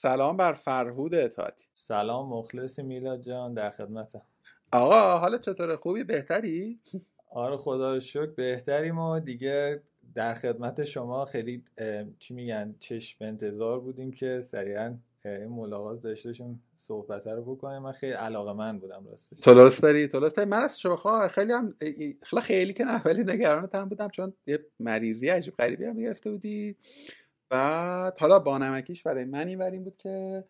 سلام 0.00 0.36
بر 0.36 0.52
فرهود 0.52 1.14
اطاعتی. 1.14 1.66
سلام 1.74 2.28
مخلصی 2.28 2.82
میلاد 2.82 3.22
جان 3.22 3.54
در 3.54 3.70
خدمتم. 3.70 4.22
آقا 4.72 5.18
حالا 5.18 5.38
چطوره؟ 5.38 5.76
خوبی؟ 5.76 6.04
بهتری؟ 6.04 6.80
آره 7.30 7.56
خدا 7.56 7.94
رو 7.94 8.00
شکر 8.00 8.26
بهتریم 8.26 8.98
و 8.98 9.20
دیگه 9.20 9.82
در 10.14 10.34
خدمت 10.34 10.84
شما 10.84 11.24
خیلی 11.24 11.64
چی 12.18 12.34
میگن 12.34 12.74
چشم 12.78 13.24
انتظار 13.24 13.80
بودیم 13.80 14.10
که 14.10 14.40
سریعا 14.40 14.96
این 15.24 15.48
ملاقات 15.48 16.02
داشته 16.02 16.32
شیم 16.32 16.62
صحبت 16.74 17.26
رو 17.26 17.54
بکنیم. 17.54 17.82
من 17.82 17.92
خیلی 17.92 18.12
علاقه 18.12 18.52
من 18.52 18.78
بودم 18.78 19.06
راستش. 19.10 19.40
تولست 19.40 19.82
داری 19.82 20.08
تولست 20.08 20.36
داری. 20.36 20.50
من 20.50 20.62
از 20.62 20.80
شما 20.80 21.28
خیلی 21.28 21.52
هم 21.52 21.74
خیلی 21.78 22.18
خیلی 22.42 22.72
که 22.72 22.84
نه 22.84 23.02
ولی 23.02 23.22
نگرانت 23.22 23.76
بودم 23.76 24.08
چون 24.08 24.32
یه 24.46 24.58
مریضی 24.80 25.28
عجیب 25.28 25.54
غریبی 25.54 25.84
هم 25.84 26.00
گرفته 26.00 26.30
بودی. 26.30 26.76
بعد 27.50 28.18
حالا 28.18 28.38
بانمکیش 28.38 29.02
برای 29.02 29.24
من 29.24 29.48
این 29.48 29.62
این 29.62 29.84
بود 29.84 29.96
که 29.96 30.44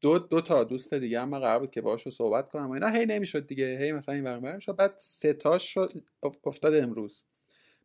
دو, 0.00 0.18
دو 0.18 0.40
تا 0.40 0.64
دوست 0.64 0.94
دیگه 0.94 1.20
هم 1.20 1.38
قرار 1.38 1.58
بود 1.58 1.70
که 1.70 1.80
باهاشو 1.80 2.10
صحبت 2.10 2.48
کنم 2.48 2.68
و 2.68 2.72
اینا 2.72 2.88
هی 2.88 3.06
نمی‌شد 3.06 3.46
دیگه 3.46 3.78
هی 3.78 3.92
مثلا 3.92 4.14
این 4.14 4.24
برام 4.24 4.58
شد. 4.58 4.76
بعد 4.76 4.94
سه 4.96 5.32
تاش 5.32 5.74
شد 5.74 5.92
افتاد 6.22 6.74
امروز. 6.74 7.24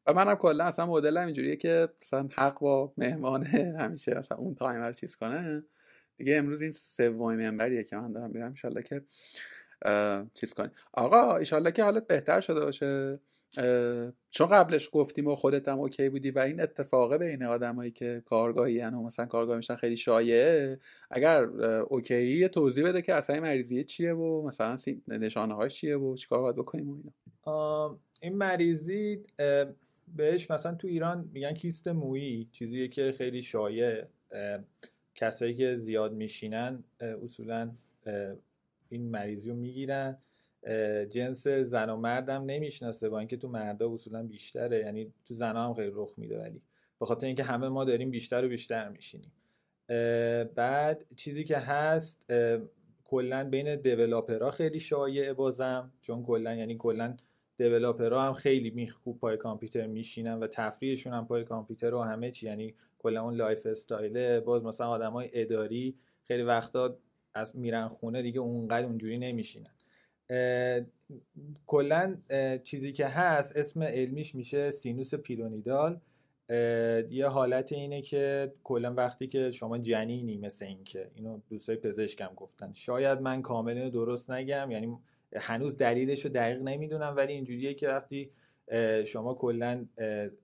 و 0.07 0.13
منم 0.13 0.35
کلا 0.35 0.63
اصلا 0.65 0.85
مدلم 0.85 1.25
اینجوریه 1.25 1.55
که 1.55 1.89
مثلا 2.01 2.29
حق 2.33 2.59
با 2.59 2.93
مهمانه 2.97 3.47
همیشه 3.79 4.15
مثلا 4.17 4.37
اون 4.37 4.55
تایم 4.55 4.83
رو 4.83 4.93
چیز 4.93 5.15
کنه. 5.15 5.63
دیگه 6.17 6.37
امروز 6.37 6.61
این 6.61 6.71
سومین 6.71 7.49
منبریه 7.49 7.83
که 7.83 7.95
من 7.97 8.11
دارم 8.11 8.31
میرم 8.31 8.53
ان 8.63 8.81
که 8.83 9.05
چیز 10.33 10.53
کنی 10.53 10.69
آقا 10.93 11.37
ان 11.37 11.71
که 11.71 11.83
حالت 11.83 12.07
بهتر 12.07 12.41
شده 12.41 12.59
باشه. 12.59 13.19
چون 14.29 14.47
قبلش 14.47 14.89
گفتیم 14.91 15.27
و 15.27 15.35
خودت 15.35 15.67
هم 15.67 15.79
OK 15.79 16.09
بودی 16.09 16.31
و 16.31 16.39
این 16.39 16.61
اتفاقه 16.61 17.17
بین 17.17 17.43
آدمایی 17.43 17.91
که 17.91 18.23
کارگاهی 18.25 18.73
یعنی 18.73 19.03
مثلا 19.03 19.25
کارگاه 19.25 19.57
میشن 19.57 19.75
خیلی 19.75 19.97
شایعه 19.97 20.79
اگر 21.11 21.43
OK 21.89 22.49
توضیح 22.49 22.85
بده 22.85 23.01
که 23.01 23.13
اصلا 23.13 23.39
مریضیه 23.39 23.83
چیه 23.83 24.13
و 24.13 24.47
مثلا 24.47 24.75
نشانه 25.07 25.53
هاش 25.53 25.75
چیه 25.75 25.97
و 25.97 26.15
چیکار 26.15 26.41
باید 26.41 26.55
بکنیم 26.55 26.89
و 26.89 27.03
این 28.21 28.35
مریضی 28.35 29.23
بهش 30.15 30.51
مثلا 30.51 30.75
تو 30.75 30.87
ایران 30.87 31.29
میگن 31.33 31.53
کیست 31.53 31.87
مویی 31.87 32.49
چیزیه 32.51 32.87
که 32.87 33.13
خیلی 33.17 33.41
شایع 33.41 34.03
کسایی 35.15 35.53
که 35.53 35.75
زیاد 35.75 36.13
میشینن 36.13 36.83
اصولا 37.23 37.71
این 38.89 39.09
مریضی 39.09 39.49
رو 39.49 39.55
می‌گیرن. 39.55 40.17
جنس 41.09 41.47
زن 41.47 41.89
و 41.89 41.95
مردم 41.95 42.43
نمی‌شناسه. 42.45 43.09
با 43.09 43.19
اینکه 43.19 43.37
تو 43.37 43.47
مردا 43.47 43.93
اصولا 43.93 44.23
بیشتره. 44.23 44.79
یعنی 44.79 45.13
تو 45.25 45.33
زن 45.33 45.55
هم 45.55 45.73
خیلی 45.73 45.91
رخ 45.93 46.13
میده. 46.17 46.39
ولی 46.39 46.61
به 46.99 47.05
خاطر 47.05 47.27
اینکه 47.27 47.43
همه 47.43 47.69
ما 47.69 47.83
داریم 47.83 48.11
بیشتر 48.11 48.45
و 48.45 48.47
بیشتر 48.47 48.89
میشینیم. 48.89 49.31
بعد 50.55 51.05
چیزی 51.15 51.43
که 51.43 51.57
هست 51.57 52.31
کلا 53.03 53.49
بین 53.49 53.75
developer 53.75 54.44
ها 54.44 54.51
خیلی 54.51 54.79
شایعه 54.79 55.33
بازم. 55.33 55.91
چون 56.01 56.23
کلا 56.23 56.55
یعنی 56.55 56.77
کلا 56.77 57.17
developer 57.57 58.20
ها 58.20 58.27
هم 58.27 58.33
خیلی 58.33 58.69
میخکوب 58.69 59.19
پای 59.19 59.37
کامپیوتر 59.37 59.87
میشینن 59.87 60.39
و 60.39 60.47
تفریحشون 60.47 61.13
هم 61.13 61.27
پای 61.27 61.43
کامپیوتر 61.43 61.93
و 61.93 62.01
همه 62.01 62.31
چی. 62.31 62.45
یعنی 62.45 62.75
کلا 62.99 63.23
اون 63.23 63.35
lifestyle 63.35 63.65
ه 63.65 64.39
باز 64.39 64.63
مثلا 64.63 64.87
آدمای 64.87 65.29
اداری 65.33 65.95
خیلی 66.23 66.43
وقتا 66.43 66.97
از 67.33 67.55
میرن 67.55 67.87
خونه 67.87 68.21
دیگه 68.21 68.39
اونقدر 68.39 68.85
اونجوری 68.85 69.17
نمیشینن. 69.17 69.74
کلا 71.67 72.17
چیزی 72.63 72.93
که 72.93 73.07
هست 73.07 73.57
اسم 73.57 73.83
علمیش 73.83 74.35
میشه 74.35 74.71
سینوس 74.71 75.15
پیرونیدال. 75.15 75.99
یه 77.09 77.27
حالت 77.27 77.71
اینه 77.71 78.01
که 78.01 78.53
کلا 78.63 78.93
وقتی 78.93 79.27
که 79.27 79.51
شما 79.51 79.77
جنینی 79.77 80.37
مثل 80.37 80.65
این 80.65 80.83
که 80.83 81.11
اینو 81.15 81.39
دوستای 81.49 81.75
پزشکم 81.75 82.31
گفتن 82.35 82.73
شاید 82.73 83.21
من 83.21 83.41
کاملا 83.41 83.89
درست 83.89 84.31
نگم 84.31 84.71
یعنی 84.71 84.97
هنوز 85.35 85.77
دلیلش 85.77 86.25
رو 86.25 86.31
دقیق 86.31 86.61
نمی‌دونم 86.61 87.13
ولی 87.15 87.33
اینجوریه 87.33 87.73
که 87.73 87.87
وقتی 87.87 88.29
شما 89.05 89.33
کلا 89.33 89.85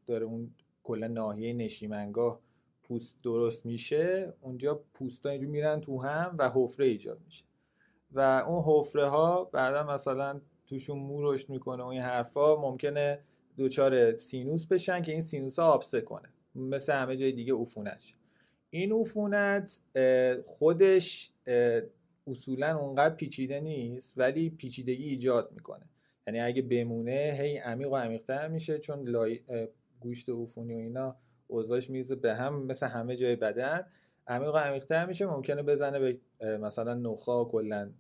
داره 0.08 0.26
اون 0.26 0.52
کلا 0.84 1.08
ناحیه 1.08 1.54
نشیمنگاه 1.54 2.40
پوست 2.84 3.22
درست 3.24 3.66
میشه 3.66 4.34
اونجا 4.42 4.84
پوستا 4.94 5.30
اینجور 5.30 5.50
میرن 5.50 5.82
تو 5.82 6.02
هم 6.02 6.36
و 6.40 6.52
حفره 6.56 6.86
ایجاد 6.86 7.22
میشه. 7.26 7.44
و 8.14 8.20
اون 8.48 8.64
حفره 8.66 9.08
ها 9.08 9.44
بعدا 9.44 9.84
مثلا 9.84 10.42
توشون 10.68 11.00
مو 11.00 11.32
رشد 11.32 11.50
می‌کنه 11.50 11.84
و 11.84 11.88
این 11.88 12.02
حرفا 12.02 12.62
ممکنه 12.62 13.20
دوچار 13.58 14.18
سینوس 14.18 14.66
بشن 14.66 15.02
که 15.02 15.12
این 15.12 15.22
سینوس 15.22 15.60
ها 15.60 15.74
آبسه 15.74 16.02
کنه. 16.02 16.30
مثل 16.56 16.94
همه 16.94 17.16
جای 17.16 17.32
دیگه 17.32 17.54
عفونت. 17.54 18.04
این 18.70 18.92
عفونت 18.94 19.80
خودش 20.46 21.32
اصولا 22.28 22.78
اونقدر 22.78 23.16
پیچیده 23.16 23.60
نیست 23.60 24.14
ولی 24.18 24.50
پیچیدگی 24.50 25.04
ایجاد 25.04 25.52
می‌کنه. 25.52 25.86
یعنی 26.28 26.40
اگه 26.40 26.62
بمونه 26.62 27.38
هی 27.42 27.58
عمیق 27.58 27.92
و 27.92 27.96
عمیقتر 27.96 28.48
میشه 28.48 28.80
چون 28.80 29.08
لای... 29.08 29.40
گوشت 30.00 30.30
عفونی 30.30 30.74
و 30.74 30.78
اینا 30.78 31.16
اوضاعش 31.48 31.90
میریزه 31.90 32.16
به 32.16 32.36
هم 32.36 32.64
مثل 32.66 32.88
همه 32.88 33.16
جای 33.16 33.36
بدن. 33.36 33.86
عمیق 34.28 34.54
و 34.54 34.58
عمیقتر 34.58 35.06
میشه 35.06 35.26
ممکنه 35.26 35.64
بزنه 35.64 36.00
به 36.00 36.20
مثلا 36.58 36.94
نخاع 36.94 37.46
کلا 37.46 37.92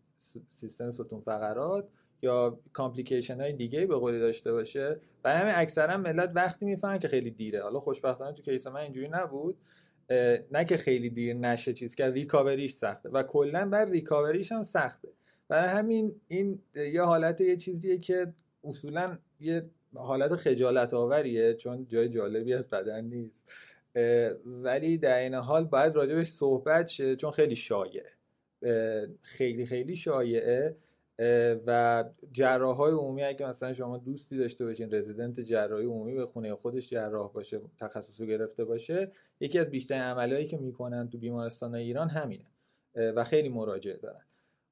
سیستم 0.50 0.92
ستون 0.92 1.22
فقرات 1.22 1.88
یا 2.22 2.59
complication 2.74 3.42
های 3.42 3.54
دیگه 3.54 3.86
به 3.86 3.96
قولی 3.96 4.20
داشته 4.20 4.52
باشه. 4.52 5.00
و 5.24 5.38
همین 5.38 5.54
اکثرا 5.56 5.98
ملت 5.98 6.32
وقتی 6.36 6.66
می‌فهمن 6.66 7.00
که 7.00 7.08
خیلی 7.08 7.32
دیره. 7.32 7.62
حالا 7.62 7.80
خوشبختانه 7.80 8.34
تو 8.34 8.42
case 8.42 8.68
من 8.68 8.80
اینجوری 8.80 9.08
نبود. 9.08 9.58
نه 10.52 10.66
که 10.66 10.78
خیلی 10.78 11.10
دیر 11.10 11.34
نشه 11.34 11.74
چیز 11.74 11.96
که 11.96 12.10
recovery 12.09 12.61
ش 12.61 12.74
سخته 12.74 13.10
و 13.10 13.24
کلا 13.24 13.70
بر 13.70 13.86
recovery 13.86 14.38
ش 14.38 14.52
هم 14.52 14.64
سخته. 14.64 15.10
برای 15.48 15.70
همین 15.70 16.22
این 16.28 16.60
یه 16.76 17.02
حالت 17.02 17.42
یه 17.42 17.56
چیزیه 17.56 17.98
که 17.98 18.34
اصولا 18.64 19.18
یه 19.40 19.70
حالت 19.96 20.36
خجالت 20.36 20.94
آوریه 20.94 21.54
چون 21.54 21.88
جای 21.88 22.10
جالبی 22.10 22.54
از 22.54 22.70
بدن 22.70 23.06
نیست. 23.06 23.52
ولی 24.46 24.98
در 24.98 25.18
این 25.18 25.34
حال 25.34 25.64
باید 25.64 25.96
راجبش 25.96 26.28
صحبت 26.28 26.88
شه 26.88 27.16
چون 27.16 27.31
خیلی 27.31 27.56
شایعه. 27.56 28.21
خیلی 29.22 29.66
خیلی 29.66 29.96
شایعه 29.96 30.76
و 31.68 32.04
جراح 32.32 32.76
های 32.76 32.92
عمومی 32.92 33.24
اگه 33.24 33.50
مثلا 33.50 33.74
شما 33.74 33.98
دوستی 33.98 34.38
داشته 34.38 34.66
باشین 34.66 34.94
رزیدنت 34.94 35.40
جراحی 35.40 35.86
عمومی 35.86 36.16
به 36.16 36.26
خونه 36.26 36.56
خودش 36.56 36.90
جراح 36.90 37.32
باشه 37.32 37.62
تخصص 37.80 38.22
گرفته 38.22 38.66
باشه 38.66 39.12
یکی 39.40 39.60
از 39.60 39.66
بیشترین 39.66 40.02
عملیایی 40.02 40.48
که 40.48 40.58
می‌کنن 40.58 41.10
تو 41.10 41.18
بیمارستان 41.18 41.76
ایران 41.76 42.10
همینه 42.10 42.46
و 42.96 43.24
خیلی 43.24 43.50
مراجعه 43.50 43.98
دارن. 43.98 44.22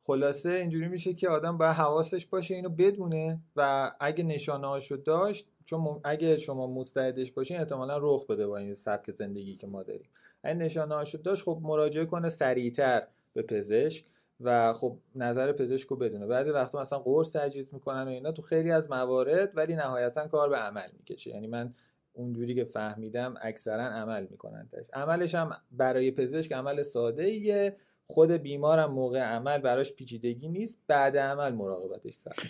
خلاصه 0.01 0.49
اینجوری 0.49 0.87
میشه 0.87 1.13
که 1.13 1.29
آدم 1.29 1.57
باید 1.57 1.75
حواسش 1.75 2.25
باشه 2.25 2.55
اینو 2.55 2.69
بدونه 2.69 3.39
و 3.55 3.91
اگه 3.99 4.23
نشانه 4.23 4.67
هاشو 4.67 4.95
داشت 4.95 5.47
چون 5.65 5.99
اگه 6.03 6.37
شما 6.37 6.67
مستعدش 6.67 7.31
باشین 7.31 7.57
احتمالا 7.57 7.97
رخ 7.97 8.27
بده 8.27 8.47
با 8.47 8.57
این 8.57 8.73
سبک 8.73 9.11
زندگی 9.11 9.55
که 9.55 9.67
ما 9.67 9.83
داریم. 9.83 10.09
اگه 10.43 10.55
نشانه 10.55 10.95
هاشو 10.95 11.17
داشت 11.17 11.43
خب 11.43 11.59
مراجعه 11.61 12.05
کنه 12.05 12.29
سریعتر. 12.29 13.07
به 13.33 13.41
پزشک 13.41 14.05
و 14.39 14.73
خب 14.73 14.97
نظر 15.15 15.51
پزشک 15.51 15.87
رو 15.87 15.95
بدونه. 15.95 16.27
بعضی 16.27 16.49
وقتا 16.49 16.81
مثلا 16.81 16.99
قرص 16.99 17.31
تجویز 17.31 17.73
می‌کنن 17.73 18.03
و 18.03 18.07
اینا 18.07 18.31
تو 18.31 18.41
خیلی 18.41 18.71
از 18.71 18.89
موارد 18.89 19.57
ولی 19.57 19.75
نهایتا 19.75 20.27
کار 20.27 20.49
به 20.49 20.57
عمل 20.57 20.89
می‌کشه. 20.97 21.29
یعنی 21.29 21.47
من 21.47 21.73
اونجوری 22.13 22.55
که 22.55 22.63
فهمیدم 22.63 23.33
اکثرا 23.41 23.83
عمل 23.83 24.27
می‌کنن 24.31 24.69
عملش 24.93 25.35
هم 25.35 25.51
برای 25.71 26.11
پزشک 26.11 26.51
عمل 26.51 26.81
ساده 26.81 27.23
ایه 27.23 27.77
خود 28.11 28.31
بیمارم 28.31 28.91
موقع 28.91 29.19
عمل 29.19 29.57
براش 29.57 29.93
پیچیدگی 29.93 30.47
نیست 30.47 30.77
بعد 30.87 31.17
عمل 31.17 31.53
مراقبتش 31.53 32.13
سخت. 32.13 32.41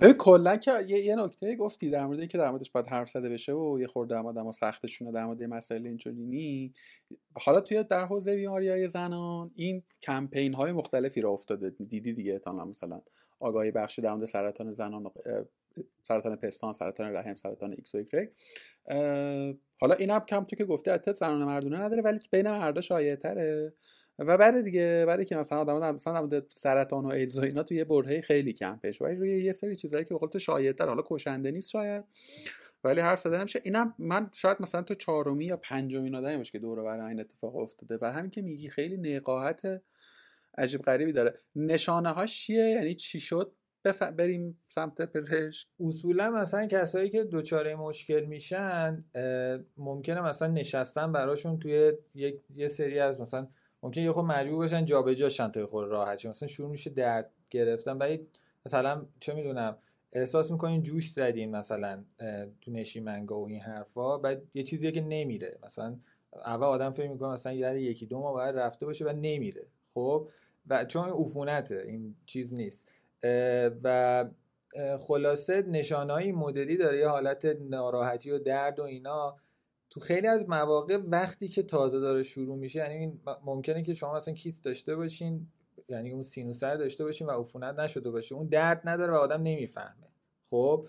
به 0.00 0.12
کلا 0.12 0.56
که 0.56 0.72
یه, 0.88 1.16
نکته 1.16 1.56
گفتی 1.56 1.90
در 1.90 2.06
مورد 2.06 2.18
اینکه 2.18 2.38
در 2.38 2.50
موردش 2.50 2.70
باید 2.70 2.86
حرف 2.86 3.10
زده 3.10 3.28
بشه 3.28 3.52
و 3.52 3.80
یه 3.80 3.86
خورده 3.86 4.16
هم 4.16 4.26
آدم 4.26 4.52
سختشونه 4.52 5.12
در 5.12 5.26
مورد 5.26 5.42
مسئله 5.42 5.88
اینچنینی 5.88 6.74
حالا 7.34 7.60
توی 7.60 7.84
در 7.84 8.04
حوزه 8.04 8.36
بیماری 8.36 8.68
های 8.68 8.88
زنان 8.88 9.50
این 9.54 9.82
کمپین 10.02 10.54
های 10.54 10.72
مختلفی 10.72 11.20
راه 11.20 11.30
افتاده. 11.30 11.70
دیدی 11.70 12.12
دیگه 12.12 12.38
تا 12.38 12.52
مثلا 12.52 13.00
آگاهی 13.40 13.70
بخشی 13.70 14.02
در 14.02 14.14
مورد 14.14 14.24
سرطان 14.24 14.72
زنان 14.72 15.10
سرطان 16.02 16.36
پستان 16.36 16.72
سرطان 16.72 17.12
رحم 17.12 17.36
سرطان 17.36 17.70
ایکس 17.70 17.94
و 17.94 17.98
ایگرگ 17.98 18.28
حالا 19.80 19.94
این 19.98 20.10
هم 20.10 20.20
کم 20.20 20.44
تو 20.44 20.56
که 20.56 20.64
گفتی 20.64 21.12
زنان 21.12 21.44
مردونه 21.44 21.78
نداره 21.78 22.02
ولی 22.02 22.18
بین 22.30 22.50
مردا 22.50 22.80
شایع 22.80 23.14
تره 23.14 23.72
و 24.18 24.36
بعد 24.36 24.60
دیگه 24.60 25.04
بعد 25.06 25.24
که 25.24 25.36
مثلا 25.36 25.58
آدم 25.58 25.94
مثلا 25.94 26.42
سرطان 26.48 27.04
و 27.04 27.08
ایدز 27.08 27.38
و 27.38 27.42
اینا 27.42 27.62
تو 27.62 27.74
یه 27.74 27.84
برهه 27.84 28.20
خیلی 28.20 28.52
کم 28.52 28.78
پیش 28.82 29.02
ولی 29.02 29.16
روی 29.16 29.42
یه 29.42 29.52
سری 29.52 29.76
چیزایی 29.76 30.04
که 30.04 30.14
به 30.14 30.18
قول 30.18 30.28
تو 30.28 30.86
حالا 30.86 31.02
کشنده 31.06 31.50
نیست 31.50 31.70
شاید 31.70 32.04
ولی 32.84 33.00
حرف 33.00 33.20
زده 33.20 33.38
نمیشه 33.38 33.60
اینم 33.64 33.94
من 33.98 34.30
شاید 34.32 34.56
مثلا 34.60 34.82
تو 34.82 34.94
چهارمی 34.94 35.44
یا 35.44 35.56
پنجمین 35.56 36.14
آدمی 36.14 36.36
باشه 36.36 36.52
که 36.52 36.58
دور 36.58 36.82
برای 36.82 37.08
این 37.08 37.20
اتفاق 37.20 37.56
افتاده. 37.56 37.98
و 38.02 38.12
همین 38.12 38.30
که 38.30 38.42
میگی 38.42 38.68
خیلی 38.68 39.16
نقاهت 39.16 39.82
عجیب 40.58 40.82
غریبی 40.82 41.12
داره. 41.12 41.38
نشانه 41.56 42.10
هاش 42.10 42.38
چیه؟ 42.38 42.64
یعنی 42.64 42.94
چی 42.94 43.20
شد؟ 43.20 43.52
بف... 43.84 44.02
بریم 44.02 44.58
سمت 44.68 45.12
پزشک. 45.12 45.68
اصولا 45.80 46.30
مثلا 46.30 46.66
کسایی 46.66 47.10
که 47.10 47.24
دوچاره 47.24 47.74
مشکل 47.74 48.24
میشن 48.24 49.04
ممکنه 49.76 50.20
مثلا 50.20 50.48
نشستن 50.48 51.12
براشون 51.12 51.58
توی 51.58 51.92
یک... 52.14 52.40
یه 52.54 52.68
سری 52.68 52.98
از 52.98 53.20
مثلا 53.20 53.48
ممکن 53.86 54.00
یه 54.00 54.12
خود 54.12 54.24
مجبور 54.24 54.64
بشن 54.64 54.84
جابجاشن 54.84 55.48
تا 55.48 55.66
خود 55.66 55.88
راحت 55.88 56.26
مثلا 56.26 56.48
شروع 56.48 56.70
میشه 56.70 56.90
درد 56.90 57.30
گرفتن. 57.50 57.98
ولی 57.98 58.26
مثلا 58.66 59.06
چه 59.20 59.34
می‌دونم 59.34 59.78
احساس 60.12 60.50
می‌کنین 60.50 60.82
جوش 60.82 61.10
زدین 61.10 61.56
مثلا 61.56 62.04
تو 62.60 62.70
نشیمنگا 62.70 63.40
و 63.40 63.48
این 63.48 63.60
حرفا. 63.60 64.18
بعد 64.18 64.42
یه 64.54 64.62
چیزیه 64.62 64.92
که 64.92 65.00
نمیره. 65.00 65.58
مثلا 65.64 65.96
اول 66.32 66.66
آدم 66.66 66.90
فکر 66.90 67.08
می‌کنه 67.08 67.28
مثلا 67.28 67.52
یه 67.52 67.82
یکی 67.82 68.06
دو 68.06 68.20
ماه 68.20 68.32
باید 68.32 68.56
رفته 68.56 68.86
باشه 68.86 69.04
و 69.04 69.08
نمیره. 69.08 69.66
خب؟ 69.94 70.28
و 70.66 70.84
چون 70.84 71.08
عفونته 71.08 71.84
این 71.86 72.16
چیز 72.26 72.54
نیست. 72.54 72.88
و 73.82 74.24
خلاصه 74.98 75.62
نشانهای 75.62 76.32
مدلی 76.32 76.76
داره 76.76 76.98
یه 76.98 77.08
حالت 77.08 77.44
ناراحتی 77.44 78.30
و 78.30 78.38
درد 78.38 78.78
و 78.78 78.82
اینا. 78.82 79.36
تو 79.96 80.00
خیلی 80.00 80.26
از 80.26 80.48
مواقع 80.48 80.96
وقتی 80.96 81.48
که 81.48 81.62
تازه 81.62 82.00
داره 82.00 82.22
شروع 82.22 82.56
میشه 82.56 82.78
یعنی 82.78 83.20
ممکنه 83.44 83.82
که 83.82 83.94
شما 83.94 84.14
مثلا 84.14 84.34
کیست 84.34 84.64
داشته 84.64 84.96
باشین 84.96 85.46
یعنی 85.88 86.10
اون 86.10 86.22
سینوسر 86.22 86.76
داشته 86.76 87.04
باشین 87.04 87.26
و 87.26 87.30
عفونت 87.30 87.78
نشده 87.78 88.10
باشه. 88.10 88.34
اون 88.34 88.46
درد 88.46 88.82
نداره 88.84 89.12
و 89.12 89.16
آدم 89.16 89.42
نمی‌فهمه. 89.42 90.08
خب 90.50 90.88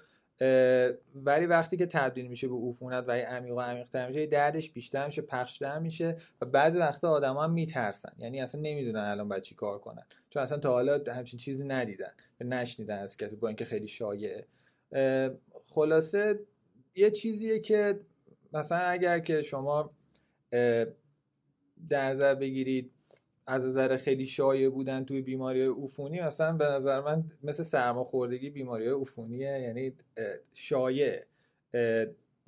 ولی 1.16 1.46
وقتی 1.46 1.78
که 1.78 1.86
تبدیل 1.86 2.28
میشه 2.28 2.48
به 2.48 2.56
عفونت 2.56 3.04
و 3.08 3.12
عمیق 3.12 3.54
و 3.54 3.60
عمیق‌تر 3.60 4.08
میشه 4.08 4.26
دردش 4.26 4.72
بیشتر 4.72 5.06
میشه 5.06 5.22
پخشتر 5.22 5.80
میشه 5.80 6.18
و 6.42 6.46
بعضی 6.46 6.78
وقتا 6.78 7.10
آدما 7.10 7.44
هم 7.44 7.52
میترسن. 7.52 8.14
یعنی 8.18 8.42
اصلا 8.42 8.62
نمی‌دونن 8.62 9.00
الان 9.00 9.28
باید 9.28 9.44
چی 9.44 9.56
کار 9.56 9.80
کنن. 9.80 10.06
چون 10.30 10.44
اصلا 10.44 10.58
تا 10.58 10.72
حالا 10.72 11.00
همچین 11.08 11.40
چیزی 11.40 11.64
ندیدن 11.64 12.12
نشنیدن 12.42 13.00
از 13.00 13.18
کسی 13.18 13.36
با 13.36 13.48
اینکه 13.48 13.66
خیلی 13.66 13.88
شایعه. 13.88 14.48
خلاصه 15.66 16.40
یه 16.96 17.12
چیزیه 17.12 17.60
که 17.60 18.00
مثلا 18.58 18.78
اگر 18.80 19.20
که 19.20 19.42
شما 19.42 19.92
در 21.90 22.10
نظر 22.10 22.36
بگیرید 22.36 22.92
از 23.48 23.66
نظر 23.68 23.98
خیلی 23.98 24.26
شایع 24.26 24.70
بودن 24.70 25.06
توی 25.06 25.22
بیماری 25.22 25.68
عفونی 25.68 26.22
مثلا 26.22 26.58
به 26.58 26.66
نظر 26.66 27.02
من 27.02 27.24
مثل 27.44 27.64
سرماخوردگی 27.64 28.50
بیماری 28.50 28.88
عفونیه 28.88 29.60
یعنی 29.60 29.94
شایع 30.54 31.24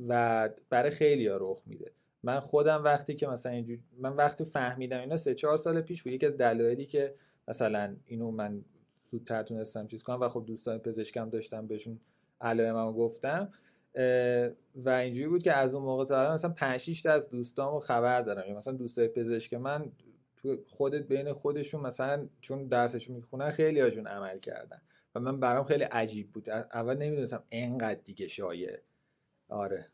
و 0.07 0.50
برای 0.69 0.89
خیلی 0.89 1.27
ها 1.27 1.38
رخ 1.41 1.63
میده. 1.65 1.91
من 2.23 2.39
خودم 2.39 2.83
وقتی 2.83 3.15
که 3.15 3.27
مثلا 3.27 3.51
اینجور 3.51 3.77
من 3.97 4.15
وقتی 4.15 4.45
فهمیدم 4.45 5.00
اینا 5.00 5.17
سه 5.17 5.35
چهار 5.35 5.57
سال 5.57 5.81
پیش 5.81 6.03
بود. 6.03 6.13
یکی 6.13 6.25
از 6.25 6.38
دلایلی 6.38 6.85
که 6.85 7.15
مثلا 7.47 7.95
اینو 8.06 8.31
من 8.31 8.65
زودتر 9.11 9.44
تونستم 9.44 9.88
چیز 9.88 10.03
کنم 10.03 10.21
و 10.21 10.29
خب 10.29 10.44
دوستان 10.47 10.77
پزشکم 10.77 11.29
داشتم 11.29 11.67
بهشون 11.67 12.00
علائممو 12.41 12.94
گفتم 12.94 13.51
و 14.75 14.90
اینجوری 14.90 15.28
بود 15.28 15.44
که 15.44 15.54
از 15.54 15.74
اون 15.74 15.84
موقع 15.84 16.06
تا 16.06 16.34
مثلا 16.34 16.50
5 16.51 16.78
6 16.78 17.01
تا 17.01 17.12
از 17.12 17.30
دوستامو 17.30 17.80
خبر 17.80 18.22
دارم. 18.22 18.42
یعنی 18.42 18.57
مثلا 18.57 18.74
دوستای 18.74 19.07
پزشک 19.07 19.54
من 19.54 19.92
تو 20.38 20.57
خودت 20.68 21.07
بین 21.07 21.34
خودشون 21.34 21.81
مثلا 21.81 22.28
چون 22.42 22.68
درسشون 22.68 23.16
می‌خونن 23.16 23.50
خیلی 23.50 23.80
هاشون 23.80 24.07
عمل 24.07 24.40
کردن 24.40 24.81
و 25.16 25.19
من 25.19 25.40
برام 25.40 25.66
خیلی 25.66 25.84
عجیب 25.84 26.31
بود. 26.31 26.50
اول 26.50 26.98
نمی‌دونستم 26.98 27.44
انقدر 27.51 28.00
دیگه 28.06 28.28
شایع 28.28 28.78
آره. 29.50 29.86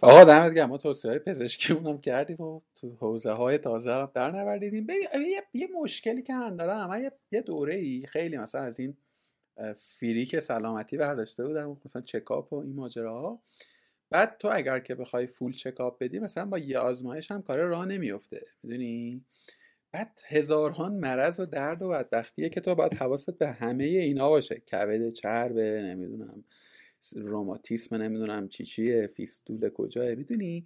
آقا 0.00 0.24
دمت 0.24 0.54
گرم. 0.54 0.68
ما 0.68 0.78
توصیه 0.78 1.10
های 1.10 1.18
پزشکی 1.18 1.72
اونم 1.72 2.00
کردیم 2.00 2.40
و 2.40 2.60
تو 2.74 2.96
حوزه 3.00 3.32
های 3.32 3.58
تازه 3.58 3.92
هم 3.92 4.10
در 4.14 4.30
نوردیدیم. 4.30 4.86
یه،, 4.90 5.42
یه 5.52 5.68
مشکلی 5.82 6.22
که 6.22 6.32
من 6.32 6.56
دارم 6.56 6.90
من 6.90 7.10
یه 7.32 7.40
دوره 7.40 7.74
ای 7.74 8.06
خیلی 8.06 8.38
مثلا 8.38 8.60
از 8.60 8.80
این 8.80 8.96
فریک 9.76 10.38
سلامتی 10.38 10.96
برداشته 10.96 11.46
بودم 11.46 11.76
مثلا 11.84 12.02
چکاپ 12.02 12.52
و 12.52 12.56
این 12.56 12.74
ماجراها. 12.74 13.42
بعد 14.10 14.36
تو 14.38 14.48
اگر 14.52 14.78
که 14.78 14.94
بخوای 14.94 15.26
فول 15.26 15.52
چکاپ 15.52 15.98
بدی 15.98 16.18
مثلا 16.18 16.46
با 16.46 16.58
یه 16.58 16.78
آزمایش 16.78 17.30
هم 17.30 17.42
کار 17.42 17.58
راه 17.58 17.86
نمیفته 17.86 18.44
می‌دونی؟ 18.62 19.24
بعد 19.92 20.20
هزاران 20.26 20.94
مرض 20.94 21.40
و 21.40 21.46
درد 21.46 21.82
و 21.82 21.88
بدبختیه 21.88 22.48
که 22.48 22.60
تو 22.60 22.74
باید 22.74 22.94
حواست 22.94 23.38
به 23.38 23.48
همه 23.48 23.84
اینا 23.84 24.28
باشه. 24.28 24.54
کبد 24.54 25.08
چربه 25.08 25.82
نمی‌دونم 25.82 26.44
روماتیسم 27.16 27.96
نمی‌دونم 27.96 28.48
چی 28.48 28.64
چیه 28.64 29.06
فیستول 29.06 29.68
کجاه 29.68 30.14
می‌دونی؟ 30.14 30.64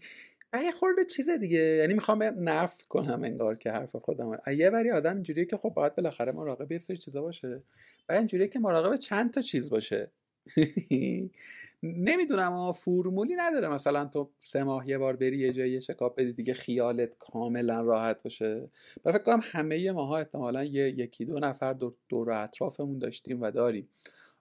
یه 0.60 0.70
خورده 0.72 1.04
چیز 1.04 1.31
دیگه. 1.31 1.58
یعنی 1.58 1.94
می‌خوام 1.94 2.22
نف 2.22 2.82
کنم 2.88 3.22
انگار 3.25 3.56
که 3.56 3.70
حرف 3.70 3.96
خودم 3.96 4.38
یه 4.56 4.70
بری 4.70 4.90
آدم 4.90 5.14
اینجوریه 5.14 5.44
که 5.44 5.56
خب 5.56 5.69
باید 5.70 5.94
بالاخره 5.94 6.32
مراقب 6.32 6.72
یه 6.72 6.78
سری 6.78 6.96
چیزا 6.96 7.22
باشه. 7.22 7.62
و 8.08 8.12
اینجوریه 8.12 8.49
که 8.49 8.58
مراقب 8.58 8.96
چند 8.96 9.31
تا 9.34 9.40
چیز 9.40 9.70
باشه. 9.70 10.10
نمی‌دونم 11.82 12.52
اما 12.52 12.72
فرمولی 12.72 13.34
نداره 13.37 13.69
مثلا 13.69 14.04
تو 14.04 14.31
سه 14.38 14.64
ماه 14.64 14.88
یه 14.88 14.99
بار 14.99 15.16
بری 15.16 15.38
یه 15.38 15.52
جایی 15.52 15.81
چکاپ 15.81 16.16
بدی 16.16 16.32
دیگه 16.32 16.54
خیالت 16.54 17.19
کاملا 17.19 17.81
راحت 17.81 18.22
باشه. 18.22 18.69
و 19.04 19.12
فکر 19.12 19.22
کنم 19.22 19.40
همه 19.43 19.93
ماها 19.93 20.19
احتمالا 20.19 20.64
یه 20.64 20.88
یکی 20.88 21.25
دو 21.25 21.38
نفر 21.38 21.72
دور, 21.72 21.94
دور 22.08 22.31
اطرافمون 22.31 22.99
داشتیم 22.99 23.43
و 23.43 23.50
داریم. 23.50 23.88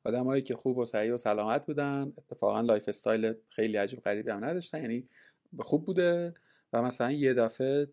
آدمایی 0.04 0.42
که 0.42 0.56
خوب 0.56 0.78
و 0.78 0.86
صحیح 0.86 1.14
و 1.14 1.18
سلامت 1.18 1.66
بودن. 1.66 2.14
اتفاقا 2.18 2.62
lifestyle 2.62 3.34
خیلی 3.50 3.78
عجیب 3.78 4.00
غریبی 4.00 4.32
هم 4.32 4.46
نداشتن. 4.46 4.82
یعنی 4.82 5.08
خوب 5.60 5.86
بوده 5.86 6.34
و 6.74 6.82
مثلا 6.82 7.12
یه 7.12 7.34
دفعه 7.34 7.88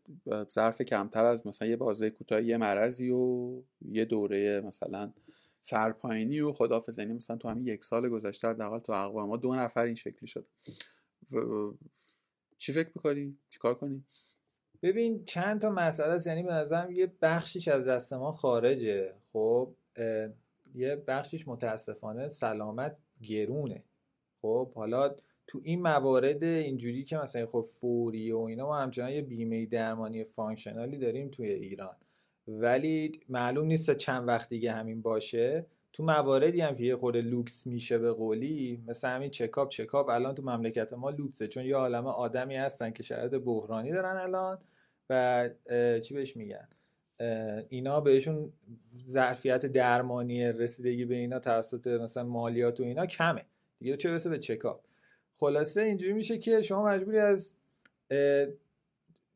ظرف 0.54 0.82
کمتر 0.82 1.24
از 1.24 1.46
مثلا 1.46 1.68
یه 1.68 1.76
بازه 1.76 2.10
کوتاه 2.10 2.42
یه 2.42 2.56
مریضی 2.56 3.10
و 3.10 3.52
یه 3.82 4.04
دوره 4.04 4.60
مثلا 4.60 5.12
سرپایینی 5.60 6.40
و 6.40 6.52
خدافظ 6.52 6.98
یعنی 6.98 7.12
مثلا 7.12 7.36
تو 7.36 7.48
همین 7.48 7.66
یک 7.66 7.84
سال 7.84 8.08
گذشته 8.08 8.48
حداقل 8.48 8.78
تو 8.78 8.92
اقوام 8.92 9.28
ما 9.28 9.36
دو 9.36 9.54
نفر 9.54 9.82
این 9.82 9.94
شکلی 9.94 10.26
شد. 10.26 10.46
چی 12.58 12.72
فکر 12.72 12.90
می‌کنی؟ 12.94 13.38
چیکار 13.50 13.74
کنی؟ 13.74 14.04
ببین 14.82 15.24
چند 15.24 15.60
تا 15.60 15.70
مسئله 15.70 16.12
است. 16.12 16.26
یعنی 16.26 16.42
به 16.42 16.52
نظرم 16.52 16.90
یه 16.90 17.12
بخشیش 17.22 17.68
از 17.68 17.84
دست 17.84 18.12
ما 18.12 18.32
خارجه. 18.32 19.14
خب 19.32 19.74
یه 20.74 20.96
بخشیش 20.96 21.48
متاسفانه 21.48 22.28
سلامت 22.28 22.96
گرونه. 23.22 23.84
خب 24.42 24.72
حالا 24.72 25.16
تو 25.48 25.60
این 25.62 25.82
موارد 25.82 26.44
اینجوری 26.44 27.04
که 27.04 27.16
مثلا 27.16 27.46
خب 27.46 27.60
فوری 27.60 28.32
و 28.32 28.38
اینا 28.38 28.66
ما 28.66 28.78
همچنان 28.78 29.10
یه 29.10 29.22
بیمه 29.22 29.66
درمانی 29.66 30.24
functional 30.24 30.91
ی 30.91 30.98
داریم 30.98 31.28
توی 31.28 31.48
ایران. 31.48 31.96
ولی 32.48 33.20
معلوم 33.28 33.66
نیست 33.66 33.96
چند 33.96 34.28
وقت 34.28 34.48
دیگه 34.48 34.72
همین 34.72 35.02
باشه. 35.02 35.66
تو 35.92 36.04
مواردی 36.04 36.60
هم 36.60 36.76
که 36.76 36.84
یه 36.84 36.96
خورده 36.96 37.20
لوکس 37.20 37.66
میشه 37.66 37.98
به 37.98 38.12
قولی 38.12 38.82
مثل 38.86 39.08
همین 39.08 39.30
چکاپ 39.30 39.68
چکاپ 39.68 40.08
الان 40.08 40.34
تو 40.34 40.42
مملکت 40.42 40.92
ما 40.92 41.10
لوکسه. 41.10 41.48
چون 41.48 41.64
یه 41.64 41.76
عالم 41.76 42.06
آدمی 42.06 42.56
هستن 42.56 42.90
که 42.90 43.02
شرایط 43.02 43.34
بحرانی 43.34 43.90
دارن 43.92 44.16
الان 44.16 44.58
و 45.10 45.48
چی 46.02 46.14
بهش 46.14 46.36
میگن؟ 46.36 46.68
اینا 47.68 48.00
بهشون 48.00 48.52
ظرفیت 49.06 49.66
درمانی 49.66 50.52
رسیدگی 50.52 51.04
به 51.04 51.14
اینا 51.14 51.38
توسط 51.38 51.86
مثلا 51.86 52.24
مالیات 52.24 52.80
و 52.80 52.82
اینا 52.82 53.06
کمه. 53.06 53.44
دیگه 53.78 53.96
چه 53.96 54.10
برسه 54.10 54.30
به 54.30 54.38
چکاپ؟ 54.38 54.87
خلاصه 55.40 55.82
اینجوری 55.82 56.12
میشه 56.12 56.38
که 56.38 56.62
شما 56.62 56.84
مجبوری 56.84 57.18
از 57.18 57.54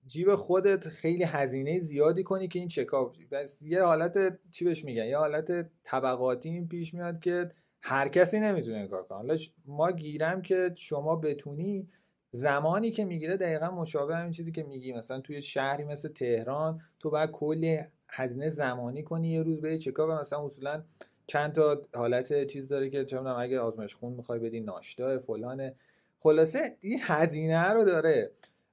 جیب 0.06 0.34
خودت 0.34 0.88
خیلی 0.88 1.24
هزینه 1.24 1.80
زیادی 1.80 2.22
کنی 2.22 2.48
که 2.48 2.58
این 2.58 2.68
چکاپ 2.68 3.16
بس 3.30 3.58
یه 3.62 3.82
حالت 3.82 4.38
چی 4.50 4.64
بهش 4.64 4.84
میگن؟ 4.84 5.04
یه 5.04 5.18
حالت 5.18 5.70
طبقاتی 5.84 6.48
این 6.48 6.68
پیش 6.68 6.94
میاد 6.94 7.20
که 7.20 7.50
هر 7.82 8.08
کسی 8.08 8.40
نمی‌تونه 8.40 8.76
این 8.76 8.88
کار 8.88 9.02
کنه. 9.02 9.38
ما 9.66 9.92
گیرم 9.92 10.42
که 10.42 10.72
شما 10.76 11.16
بتونی 11.16 11.88
زمانی 12.30 12.90
که 12.90 13.04
می‌گیره 13.04 13.36
دقیقا 13.36 13.70
مشابه 13.70 14.16
همین 14.16 14.32
چیزی 14.32 14.52
که 14.52 14.62
میگی. 14.62 14.92
مثلا 14.92 15.20
توی 15.20 15.42
شهری 15.42 15.84
مثل 15.84 16.08
تهران 16.08 16.80
تو 17.00 17.10
باید 17.10 17.30
کلی 17.30 17.78
هزینه 18.08 18.50
زمانی 18.50 19.02
کنی 19.02 19.28
یه 19.28 19.42
روز 19.42 19.60
به 19.60 19.78
چکاپ. 19.78 20.10
مثلا 20.10 20.44
اصولا 20.44 20.82
چند 21.26 21.52
تا 21.52 21.82
حالت 21.94 22.46
چیز 22.46 22.68
داره 22.68 22.90
که 22.90 23.04
چه 23.04 23.26
اگه 23.26 23.60
آزمایش 23.60 23.94
خون 23.94 24.12
می‌خوای 24.12 24.38
بدی 24.38 24.60
ناشتا 24.60 25.18
فلان 25.18 25.72
خلاصه 26.22 26.76
این 26.80 26.98
هزینه 27.02 27.68
رو 27.68 27.84
داره. 27.84 28.30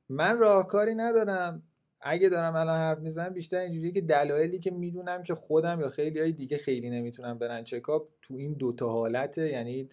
من 0.10 0.38
راهکاری 0.38 0.96
ندارم. 0.96 1.64
اگه 2.02 2.30
دارم 2.30 2.56
الان 2.56 2.78
حرف 2.78 3.00
می‌زنم 3.00 3.34
بیشتر 3.34 3.58
اینجوریه 3.58 3.92
که 3.92 4.02
دلایلی 4.02 4.60
که 4.60 4.72
می‌دونم 4.72 5.24
که 5.24 5.36
خودم 5.36 5.82
یا 5.82 5.90
خیلی 5.90 6.20
های 6.20 6.32
دیگه 6.32 6.58
خیلی 6.58 6.90
نمی‌تونم 6.90 7.38
برن 7.38 7.64
چکاپ 7.64 8.10
تو 8.22 8.34
این 8.34 8.54
دوتا 8.54 8.90
حالته. 8.90 9.50
یعنی 9.50 9.90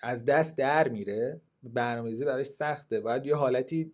از 0.00 0.24
دست 0.24 0.58
در 0.58 0.88
میره. 0.88 1.40
برنامه‌ریزی 1.62 2.24
براش 2.24 2.46
سخته. 2.46 3.00
باید 3.00 3.26
یه 3.26 3.34
حالتی 3.34 3.92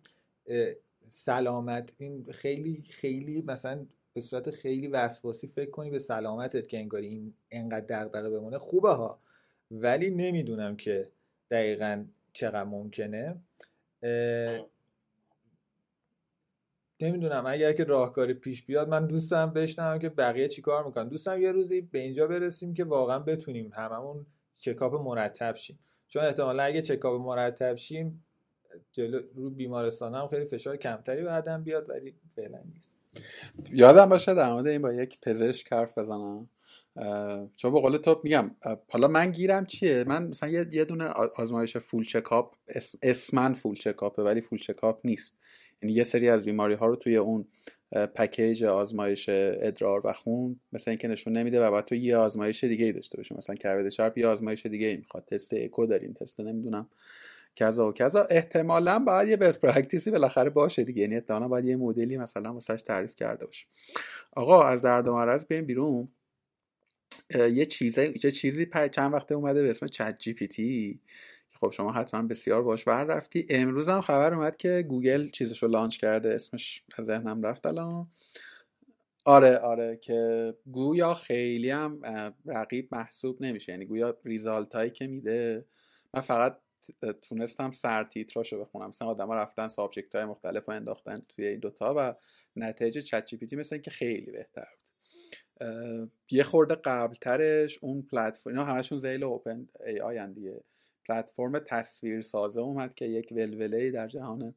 سلامت. 1.09 1.93
این 1.97 2.25
خیلی 2.31 2.83
خیلی 2.89 3.41
مثلا 3.41 3.85
به 4.13 4.21
صورت 4.21 4.49
خیلی 4.49 4.87
وسواسی 4.87 5.47
فکر 5.47 5.69
کنی 5.69 5.89
به 5.89 5.99
سلامتت 5.99 6.67
که 6.67 6.77
انگاری 6.77 7.07
این 7.07 7.33
انقدر 7.51 7.85
دغدغه 7.85 8.29
بمونه. 8.29 8.57
خوبه 8.57 8.89
ها. 8.89 9.19
ولی 9.71 10.09
نمی‌دونم 10.09 10.75
که 10.75 11.09
دقیقا 11.51 12.05
چقدر 12.33 12.63
ممکنه. 12.63 13.41
نمی‌دونم 16.99 17.43
اگر 17.47 17.73
که 17.73 17.83
راهکاری 17.83 18.33
پیش 18.33 18.65
بیاد 18.65 18.89
من 18.89 19.07
دوستم 19.07 19.53
بشنم 19.53 19.99
که 19.99 20.09
بقیه 20.09 20.47
چیکار 20.47 20.85
می‌کنن. 20.85 21.07
دوستم 21.07 21.41
یه 21.41 21.51
روزی 21.51 21.81
به 21.81 21.99
اینجا 21.99 22.27
برسیم 22.27 22.73
که 22.73 22.83
واقعا 22.83 23.19
بتونیم 23.19 23.71
هممون 23.73 24.25
چکاپ 24.55 24.93
مرتب 24.93 25.55
شیم. 25.55 25.79
چون 26.07 26.23
احتمالا 26.23 26.63
اگه 26.63 26.81
چکاپ 26.81 27.21
مرتب 27.21 27.75
شیم 27.75 28.23
جلو 28.91 29.19
رو 29.35 29.49
بیمارستان 29.49 30.15
هم 30.15 30.27
خیلی 30.27 30.45
فشار 30.45 30.77
کمتری 30.77 31.23
بعدم 31.23 31.63
بیاد 31.63 31.89
ولی 31.89 32.15
فعلا 32.35 32.61
نیست. 32.73 33.00
یادم 33.73 34.09
باشه 34.09 34.33
در 34.33 34.53
مورد 34.53 34.67
این 34.67 34.81
با 34.81 34.93
یک 34.93 35.17
پزشک 35.21 35.73
حرف 35.73 35.97
بزنم. 35.97 36.49
چون 37.57 37.71
به 37.71 37.79
قول 37.81 37.97
تو 37.97 38.21
میگم 38.23 38.51
حالا 38.89 39.07
من 39.07 39.31
گیرم 39.31 39.65
چیه؟ 39.65 40.03
من 40.07 40.27
مثلا 40.27 40.49
یه, 40.49 40.85
دونه 40.85 41.05
آزمایش 41.37 41.77
full 41.77 42.03
checkup 42.03 42.55
اسماً 43.01 43.53
full 43.53 43.75
checkup 43.75 44.17
ه 44.17 44.23
ولی 44.23 44.41
full 44.41 44.59
checkup 44.59 44.99
نیست. 45.03 45.37
یعنی 45.81 45.93
یه 45.93 46.03
سری 46.03 46.29
از 46.29 46.45
بیماری 46.45 46.73
ها 46.73 46.85
رو 46.85 46.95
توی 46.95 47.15
اون 47.15 47.47
package 48.15 48.63
آزمایش 48.63 49.25
ادرار 49.29 50.01
و 50.07 50.13
خون 50.13 50.59
مثلا 50.73 50.91
اینکه 50.91 51.07
نشون 51.07 51.37
نمیده 51.37 51.65
و 51.65 51.71
باید 51.71 51.85
تو 51.85 51.95
یه 51.95 52.17
آزمایش 52.17 52.63
دیگه 52.63 52.85
ای 52.85 52.91
داشته 52.91 53.17
باشه 53.17 53.35
مثلا 53.37 53.55
کبد 53.55 53.89
چرب 53.89 54.17
یه 54.17 54.27
آزمایش 54.27 54.65
دیگه 54.65 54.87
ای 54.87 54.97
می‌خواد. 54.97 55.25
تست 55.25 55.53
اکو 55.53 55.85
داریم 55.85 56.13
تست 56.13 56.39
نمی‌دونم. 56.39 56.89
کذا 57.55 57.89
و 57.89 57.91
کذا. 57.91 58.27
احتمالا 58.29 58.99
باید 58.99 59.29
یه 59.29 59.37
best 59.37 59.59
practice 59.59 60.05
ی 60.05 60.11
بالاخره 60.11 60.49
باشه 60.49 60.83
دیگه. 60.83 61.01
یعنی 61.01 61.15
احتمالا 61.15 61.47
باید 61.47 61.65
یه 61.65 61.75
مدلی 61.75 62.17
مثلا 62.17 62.53
واسش 62.53 62.81
تعریف 62.81 63.15
کرده 63.15 63.45
باشه. 63.45 63.65
آقا 64.35 64.63
از 64.63 64.81
درد 64.81 65.07
و 65.07 65.13
مرض 65.13 65.45
بیایم 65.45 65.65
بیرون. 65.65 66.07
یه 67.35 67.65
چیزی 67.65 68.13
یه 68.23 68.31
چیزی 68.31 68.67
چند 68.91 69.13
وقته 69.13 69.35
اومده 69.35 69.61
به 69.61 69.69
اسم 69.69 69.87
ChatGPT 69.87 70.99
خب 71.59 71.71
شما 71.71 71.91
حتما 71.91 72.21
بسیار 72.21 72.63
باش 72.63 72.87
ور 72.87 73.03
رفتی. 73.03 73.45
امروز 73.49 73.89
هم 73.89 74.01
خبر 74.01 74.33
اومد 74.33 74.57
که 74.57 74.85
گوگل 74.87 75.29
چیزشو 75.29 75.67
launch 75.67 75.97
کرده. 75.97 76.29
اسمش 76.29 76.83
از 76.97 77.05
ذهنم 77.05 77.41
رفت 77.43 77.65
الان. 77.65 78.07
آره 79.25 79.57
آره 79.57 79.97
که 80.01 80.53
گویا 80.71 81.13
خیلی 81.13 81.69
هم 81.69 82.01
رقیب 82.45 82.87
محسوب 82.91 83.41
نمیشه. 83.41 83.71
یعنی 83.71 83.85
گویا 83.85 84.17
result 84.25 84.75
هایی 84.75 84.89
که 84.89 85.07
میده. 85.07 85.65
من 86.13 86.21
فقط 86.21 86.57
تونستم 87.21 87.71
سر 87.71 88.03
تیتراشو 88.03 88.61
بخونم. 88.61 88.87
مثلا 88.87 89.07
آدما 89.07 89.35
رفتن 89.35 89.67
subject 89.67 90.15
های 90.15 90.25
مختلف 90.25 90.69
رو 90.69 90.75
انداختن 90.75 91.21
توی 91.29 91.45
این 91.45 91.59
دوتا 91.59 91.93
و 91.97 92.15
نتیجه 92.55 93.01
ChatGPT 93.01 93.55
مثل 93.55 93.77
که 93.77 93.91
خیلی 93.91 94.31
بهتر 94.31 94.67
بود. 94.71 94.91
یه 96.31 96.43
خورده 96.43 96.75
قبلترش 96.75 97.79
اون 97.81 98.01
پلتفرم 98.01 98.53
اینا 98.53 98.65
همشون 98.65 98.97
ذیل 98.97 99.23
OpenAI 99.23 100.33
دیگه. 100.33 100.63
پلتفرم 101.07 101.59
تصویر 101.59 102.21
سازه 102.21 102.61
اومد 102.61 102.93
که 102.93 103.05
یک 103.05 103.27
ولوله 103.31 103.91
در 103.91 104.07
جهان 104.07 104.55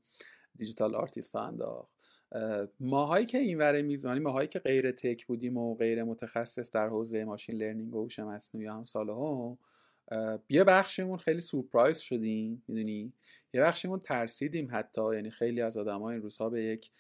digital 0.57 0.95
artist 0.95 1.37
انداخت. 1.37 1.95
ماهایی 2.81 3.27
که 3.27 3.39
این 3.39 3.59
وره 3.59 3.83
میزانی 3.83 4.21
ماهایی 4.21 4.49
که 4.49 4.59
غیر 4.59 4.93
tech 4.93 5.27
بودیم 5.27 5.57
و 5.57 5.75
غیر 5.75 6.05
متخصص 6.05 6.71
در 6.71 6.89
حوزه 6.89 7.25
machine 7.25 7.57
learning 7.57 7.95
و 7.95 8.03
هوش 8.03 8.19
مصنوعی 8.19 8.67
هم 8.67 8.85
سال 8.85 9.11
ها 9.11 9.59
یه 10.49 10.65
بخشمون 10.65 11.19
خیلی 11.19 11.41
سورپرایز 11.41 11.99
شدیم 11.99 12.65
می‌دونی؟ 12.69 13.13
یه 13.55 13.61
بخشمون 13.61 14.01
ترسیدیم 14.01 14.69
حتی 14.71 15.15
یعنی 15.15 15.31
خیلی 15.31 15.61
از 15.61 15.77
آدمای 15.77 16.15
این 16.15 16.23
روزها 16.23 16.51
به 16.51 16.63
یک 16.65 16.91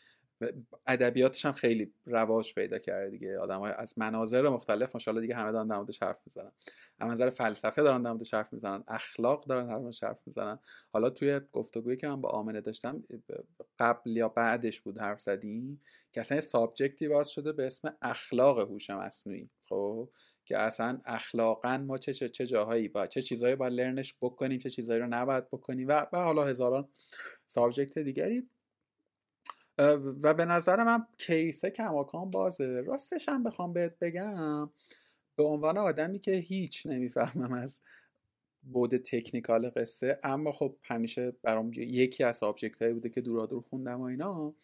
ادبیاتش 0.87 1.44
هم 1.44 1.52
خیلی 1.52 1.92
رواج 2.06 2.54
پیدا 2.54 2.78
کرده 2.78 3.11
دیگه. 3.11 3.38
آدم 3.38 3.61
های 3.61 3.73
از 3.73 3.99
مناظر 3.99 4.49
مختلف 4.49 4.94
ماشاءالله 4.94 5.26
دیگه 5.26 5.34
همه 5.34 5.52
دارن 5.52 5.68
در 5.68 6.06
حرف 6.06 6.20
می‌زنن. 6.26 6.52
از 6.99 7.08
منظر 7.08 7.30
فلسفه 7.30 7.82
دارن 7.82 8.02
در 8.02 8.16
حرف 8.32 8.52
می‌زنن. 8.52 8.84
اخلاق 8.88 9.46
دارن 9.46 9.66
در 9.66 9.76
موردش 9.76 10.04
حرف 10.04 10.18
می‌زنن. 10.26 10.58
حالا 10.92 11.11
توی 11.11 11.40
گفتگویی 11.52 11.96
که 11.96 12.08
من 12.08 12.20
با 12.20 12.28
آمنه 12.28 12.61
داشتم 12.61 13.02
قبل 13.78 14.16
یا 14.16 14.28
بعدش 14.28 14.80
بود 14.80 14.99
حرف 14.99 15.20
زدیم 15.20 15.80
که 16.12 16.20
اصلا 16.20 16.40
سابجکتی 16.40 17.08
باز 17.08 17.30
شده 17.30 17.52
به 17.52 17.66
اسم 17.66 17.96
اخلاق 18.02 18.58
هوش 18.58 18.90
مصنوعی. 18.90 19.50
خب؟ 19.62 20.11
که 20.45 20.59
اصلا 20.59 21.01
اخلاقا 21.05 21.79
ما 21.79 21.99
چه 21.99 22.13
چه, 22.15 22.29
چه 22.29 22.47
جاهایی 22.47 22.89
با 22.89 23.07
چه 23.07 23.23
چیزهایی 23.23 23.57
باید 23.57 23.73
learn 23.73 24.02
ش 24.02 24.14
بکنیم 24.21 24.59
چه 24.59 24.71
چیزهایی 24.71 25.01
رو 25.01 25.07
نباید 25.07 25.47
بکنیم 25.51 25.89
و, 25.89 26.07
و 26.13 26.19
حالا 26.19 26.45
هزاران 26.45 26.89
subject 27.47 27.99
دیگری. 27.99 28.49
و 30.23 30.35
به 30.35 30.45
نظر 30.45 30.85
من 30.85 31.07
case 31.19 31.60
ه 31.60 31.71
کماکان 31.71 32.31
بازه. 32.31 32.81
راستش 32.81 33.29
هم 33.29 33.43
بخوام 33.43 33.73
بهت 33.73 33.99
بگم 33.99 34.71
به 35.37 35.45
عنوان 35.45 35.79
آدمی 35.79 36.19
که 36.19 36.33
هیچ 36.33 36.87
نمی‌فهمم 36.87 37.53
از 37.53 37.81
بعد 38.62 38.97
technical 38.97 39.71
قصه 39.71 40.19
اما 40.23 40.53
خب 40.53 40.77
همیشه 40.83 41.31
برام 41.43 41.73
یکی 41.75 42.25
از 42.25 42.43
object 42.43 42.83
هایی 42.83 42.95
بوده 42.95 43.09
که 43.09 43.21
دورا 43.21 43.47
دور 43.47 43.63
خوندم 43.63 44.01
و 44.01 44.05
اینا 44.05 44.55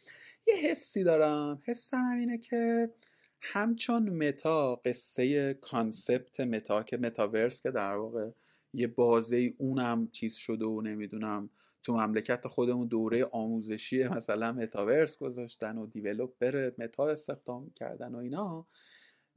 یه 0.47 0.55
حسی 0.55 1.05
دارم. 1.05 1.63
حسم 1.67 1.97
همینه 1.97 2.39
که 2.39 2.91
همچون 3.41 4.11
متا 4.11 4.75
قصه 4.75 5.55
concept 5.55 6.41
متا 6.41 6.83
که 6.83 6.97
متاورس 6.97 7.63
که 7.63 7.71
در 7.71 7.97
واقع 7.97 8.31
یه 8.73 8.87
buzz 8.87 9.41
ه 9.41 9.55
اونم 9.59 10.09
چیز 10.13 10.35
شده 10.35 10.65
و 10.65 10.81
نمی‌دونم 10.81 11.51
تو 11.83 11.93
مملکت 11.93 12.49
خودمون 12.49 12.89
دوره 12.89 13.25
آموزشی 13.25 14.05
مثلا 14.09 14.53
متاورس 14.53 15.19
گذاشتن 15.19 15.79
و 15.79 15.87
developer 15.87 16.71
متا 16.79 17.09
استخدام 17.09 17.71
کردن 17.71 18.15
و 18.15 18.19
اینا 18.19 18.67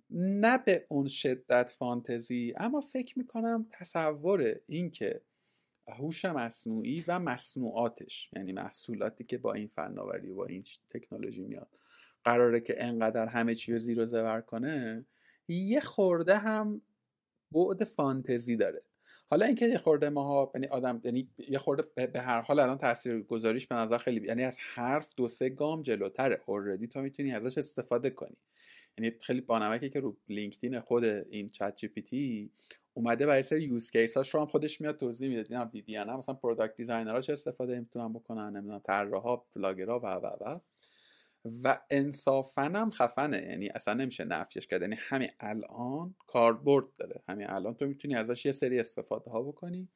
نه 0.09 0.57
به 0.57 0.85
اون 0.89 1.07
شدت 1.07 1.73
فانتزی 1.77 2.53
اما 2.57 2.81
فکر 2.81 3.19
می‌کنم 3.19 3.65
تصور 3.71 4.55
اینکه 4.67 5.21
هوش 5.87 6.25
مصنوعی 6.25 7.03
و 7.07 7.19
مصنوعاتش 7.19 8.29
یعنی 8.35 8.53
محصولاتی 8.53 9.23
که 9.23 9.37
با 9.37 9.53
این 9.53 9.67
فناوری 9.67 10.29
و 10.29 10.35
با 10.35 10.45
این 10.45 10.63
تکنولوژی 10.89 11.41
میاد 11.41 11.67
قراره 12.23 12.59
که 12.59 12.83
انقدر 12.83 13.27
همه 13.27 13.55
چی 13.55 13.73
رو 13.73 13.79
زیر 13.79 13.99
و 13.99 14.05
زبر 14.05 14.41
کنه 14.41 15.05
یه 15.47 15.79
خورده 15.79 16.37
هم 16.37 16.81
بعد 17.51 17.83
فانتزی 17.83 18.57
داره. 18.57 18.81
حالا 19.29 19.45
اینکه 19.45 19.65
یه 19.65 19.77
خورده 19.77 20.09
ماها 20.09 20.51
یعنی 20.55 20.67
آدم 20.67 21.01
یعنی 21.03 21.29
یه 21.49 21.57
خورده 21.57 22.07
به 22.07 22.21
هر 22.21 22.41
حال 22.41 22.59
الان 22.59 22.77
تاثیر 22.77 23.21
گذاریش 23.21 23.67
به 23.67 23.75
نظر 23.75 23.97
خیلی 23.97 24.27
یعنی 24.27 24.43
از 24.43 24.57
حرف 24.59 25.09
دو 25.17 25.27
سه 25.27 25.49
گام 25.49 25.81
جلوتره. 25.81 26.41
already 26.45 26.87
تو 26.87 27.01
می‌تونی 27.01 27.33
ازش 27.33 27.57
استفاده 27.57 28.09
کنی. 28.09 28.37
یعنی 28.97 29.15
خیلی 29.21 29.41
بانمکه 29.41 29.89
که 29.89 29.99
رو 29.99 30.17
LinkedIn 30.29 30.79
خود 30.79 31.03
این 31.03 31.49
ChatGPT 31.49 32.51
اومده 32.93 33.25
برای 33.25 33.43
سری 33.43 33.63
use 33.63 33.91
case 33.91 34.17
هاش 34.17 34.33
رو 34.33 34.39
هم 34.39 34.45
خودش 34.45 34.81
میاد 34.81 34.97
توضیح 34.97 35.29
میده. 35.29 35.43
دیدم 35.43 35.65
بی 35.65 35.81
بی 35.81 35.97
مثلا 35.97 36.35
product 36.35 36.75
designer 36.75 37.16
ها 37.16 37.21
چه 37.21 37.33
استفاده 37.33 37.79
می‌تونن 37.79 38.13
بکنن 38.13 38.57
نمی‌دونم 38.57 38.79
طراحا 38.79 39.35
پلاگرها 39.37 39.99
و 39.99 40.05
و 40.05 40.25
و. 40.41 40.59
و 41.63 41.79
انصافا 41.89 42.61
هم 42.61 42.91
خفنه. 42.91 43.37
یعنی 43.49 43.69
اصلا 43.69 43.93
نمیشه 43.93 44.23
نفیش 44.23 44.67
کرد. 44.67 44.81
یعنی 44.81 44.95
همین 44.99 45.29
الان 45.39 46.15
کاربرد 46.27 46.85
داره. 46.97 47.21
همین 47.27 47.49
الان 47.49 47.73
تو 47.73 47.85
می‌تونی 47.85 48.15
ازش 48.15 48.45
یه 48.45 48.51
سری 48.51 48.79
استفاده 48.79 49.31
ها 49.31 49.41
بکنی 49.41 49.89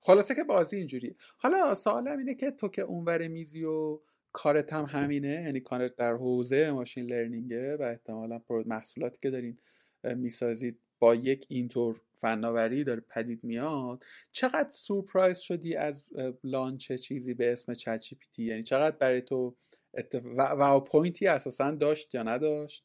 خلاصه 0.00 0.34
که 0.34 0.44
بازی 0.44 0.76
اینجوری 0.76 1.16
حالا 1.38 1.74
سوالم 1.74 2.18
اینه 2.18 2.34
که 2.34 2.50
تو 2.50 2.68
که 2.68 2.82
اونور 2.82 3.28
میزی 3.28 3.64
و 3.64 4.00
کارت 4.32 4.72
هم 4.72 4.84
همینه 4.84 5.28
یعنی 5.28 5.60
کارت 5.60 5.96
در 5.96 6.12
حوزه 6.12 6.70
ماشین 6.70 7.06
لرنینگه 7.06 7.76
و 7.76 7.82
احتمالا 7.82 8.40
محصولاتی 8.66 9.18
که 9.22 9.30
دارین 9.30 9.58
می‌سازید 10.04 10.80
با 10.98 11.14
یک 11.14 11.46
اینطور 11.48 12.00
فناوری 12.20 12.84
داره 12.84 13.00
پدید 13.00 13.44
میاد 13.44 14.04
چقدر 14.32 14.70
سورپرایز 14.70 15.38
شدی 15.38 15.74
از 15.76 16.04
launch 16.44 16.92
چیزی 16.92 17.34
به 17.34 17.52
اسم 17.52 17.74
چت 17.74 18.04
یعنی 18.38 18.62
چقدر 18.62 18.96
برای 18.96 19.20
تو 19.20 19.56
اتف... 19.94 20.22
و... 20.38 20.80
point 20.80 21.18
ی 21.18 21.26
اساسا 21.26 21.70
داشت 21.70 22.14
یا 22.14 22.22
نداشت؟ 22.22 22.84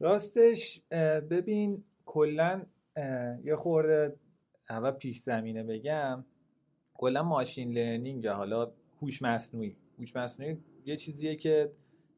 راستش 0.00 0.80
ببین 1.30 1.84
کلا 2.04 2.66
یه 3.44 3.56
خورده 3.56 4.16
اول 4.70 4.90
پیش 4.90 5.20
زمینه 5.20 5.62
بگم 5.62 6.24
کلا 6.94 7.22
machine 7.22 7.72
learning 7.72 8.26
حالا 8.26 8.72
هوش 9.02 9.22
مصنوعی. 9.22 9.76
هوش 9.98 10.16
مصنوعی 10.16 10.56
یه 10.84 10.96
چیزیه 10.96 11.36
که 11.36 11.72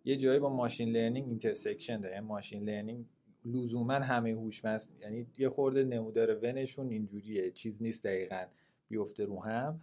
یه 0.05 0.17
جایی 0.17 0.39
با 0.39 0.49
machine 0.49 0.89
learning 0.89 1.29
intersection 1.29 2.01
داره. 2.01 2.15
یعنی 2.15 2.27
machine 2.27 2.65
learning 2.65 3.07
لزوما 3.45 3.95
همه 3.95 4.31
هوش 4.31 4.65
مصنوعی 4.65 5.03
یعنی 5.03 5.27
یه 5.39 5.49
خورده 5.49 5.85
نمودار 5.85 6.35
ونشون 6.35 6.91
اینجوریه. 6.91 7.51
چیز 7.51 7.83
نیست 7.83 8.05
دقیقا 8.05 8.45
بیفته 8.89 9.25
رو 9.25 9.45
هم. 9.45 9.81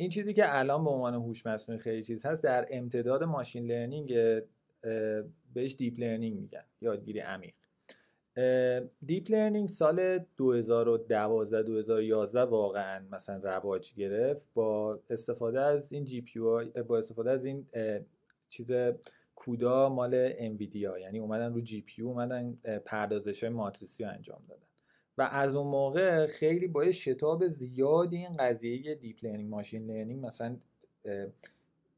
این 0.00 0.10
چیزی 0.10 0.34
که 0.34 0.58
الان 0.58 0.84
به 0.84 0.90
عنوان 0.90 1.14
هوش 1.14 1.46
مصنوعی 1.46 1.80
خیلی 1.80 2.04
چیز 2.04 2.26
هست 2.26 2.42
در 2.42 2.66
امتداد 2.70 3.24
machine 3.24 3.66
learning 3.66 4.14
بهش 5.54 5.74
deep 5.78 6.00
learning 6.00 6.40
میگن 6.40 6.64
یادگیری 6.80 7.20
عمیق. 7.20 7.54
deep 9.06 9.30
learning 9.30 9.68
سال 9.68 10.18
2012 10.36 11.62
2011 11.62 12.40
واقعا 12.40 13.04
مثلا 13.10 13.36
رواج 13.36 13.94
گرفت 13.94 14.46
با 14.54 15.00
استفاده 15.10 15.60
از 15.60 15.92
این 15.92 16.04
GPU 16.04 16.40
با 16.88 16.98
استفاده 16.98 17.30
از 17.30 17.44
این 17.44 17.66
چیز 18.48 18.72
CUDA 19.34 19.88
مال 19.88 20.12
NVIDIA 20.14 20.98
یعنی 20.98 21.18
اومدن 21.18 21.54
رو 21.54 21.60
GPU 21.60 22.02
اومدن 22.02 22.58
پردازش 22.84 23.44
های 23.44 23.52
ماتریسی 23.52 24.04
رو 24.04 24.10
انجام 24.10 24.42
دادن. 24.48 24.69
و 25.20 25.22
از 25.22 25.56
اون 25.56 25.66
موقع 25.66 26.26
خیلی 26.26 26.66
با 26.66 26.92
شتاب 26.92 27.48
زیادی 27.48 28.16
این 28.16 28.36
قضیه 28.36 28.94
deep 28.94 29.24
learning 29.24 29.50
machine 29.50 29.86
learning 29.86 30.26
مثلا 30.26 30.56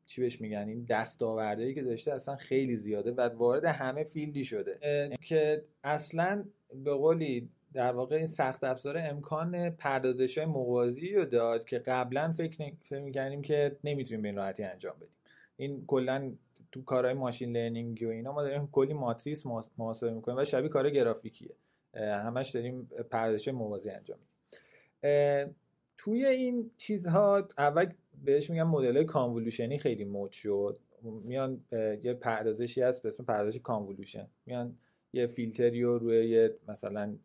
چی 0.06 0.20
بهش 0.22 0.40
میگن؟ 0.40 0.68
این 0.68 0.86
دستاوردهایی 0.88 1.74
که 1.74 1.82
داشته 1.82 2.12
اصلا 2.12 2.36
خیلی 2.36 2.76
زیاده 2.76 3.12
و 3.12 3.20
وارد 3.20 3.64
همه 3.64 4.04
field 4.04 4.38
ی 4.38 4.44
شده. 4.44 4.78
که 5.24 5.64
اصلا 5.84 6.44
به 6.84 6.94
قولی 6.94 7.48
در 7.72 7.92
واقع 7.92 8.16
این 8.16 8.26
سخت 8.26 8.64
افزار 8.64 8.98
امکان 8.98 9.70
پردازش 9.70 10.38
های 10.38 10.46
موازی 10.46 11.14
رو 11.14 11.24
داد 11.24 11.64
که 11.64 11.78
قبلا 11.78 12.32
فکر 12.32 12.72
می‌کردیم 12.90 13.42
که 13.42 13.76
نمی‌تونیم 13.84 14.22
به 14.22 14.28
این 14.28 14.36
راحتی 14.36 14.62
انجام 14.62 14.96
بدیم. 14.96 15.16
این 15.56 15.84
کلا 15.86 16.32
تو 16.72 16.82
کارهای 16.82 17.14
machine 17.14 17.56
learning 17.56 18.02
و 18.06 18.08
اینا 18.08 18.32
ما 18.32 18.42
داریم 18.42 18.68
کلی 18.72 18.92
ماتریس 18.92 19.46
محاسبه 19.78 20.10
می‌کنیم 20.10 20.38
و 20.38 20.44
شبیه 20.44 20.68
کار 20.68 20.90
گرافیکیه. 20.90 21.50
همش 21.94 22.50
داریم 22.50 22.90
پردازش 23.10 23.48
موازی 23.48 23.90
انجام 23.90 24.18
میدیم. 24.18 25.54
توی 25.96 26.26
این 26.26 26.70
چیزها 26.76 27.48
اول 27.58 27.92
بهش 28.24 28.50
میگم 28.50 28.68
مدل 28.68 29.04
کانولوشنی 29.04 29.78
خیلی 29.78 30.04
مد 30.04 30.30
شد. 30.30 30.78
میان 31.02 31.64
یه 32.02 32.14
پردازشی 32.14 32.82
هست 32.82 33.02
به 33.02 33.08
اسم 33.08 33.24
پردازش 33.24 33.58
کانولوشن 33.58 34.26
میان 34.46 34.78
یه 35.12 35.26
فیلتری 35.26 35.82
رو 35.82 35.98
روی 35.98 36.28
یه 36.28 36.54
مثلا 36.68 37.16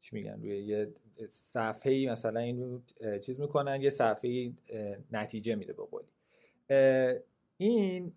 چی 0.00 0.16
میگن 0.16 0.42
روی 0.42 0.62
یه 0.62 0.92
صفحه 1.28 2.10
مثلا 2.10 2.40
این 2.40 2.82
چیز 3.22 3.40
می‌کنن 3.40 3.82
یه 3.82 3.90
صفحه 3.90 4.52
نتیجه 5.12 5.54
میده 5.54 5.72
به 5.72 5.82
قولی. 5.82 6.06
این 7.56 8.12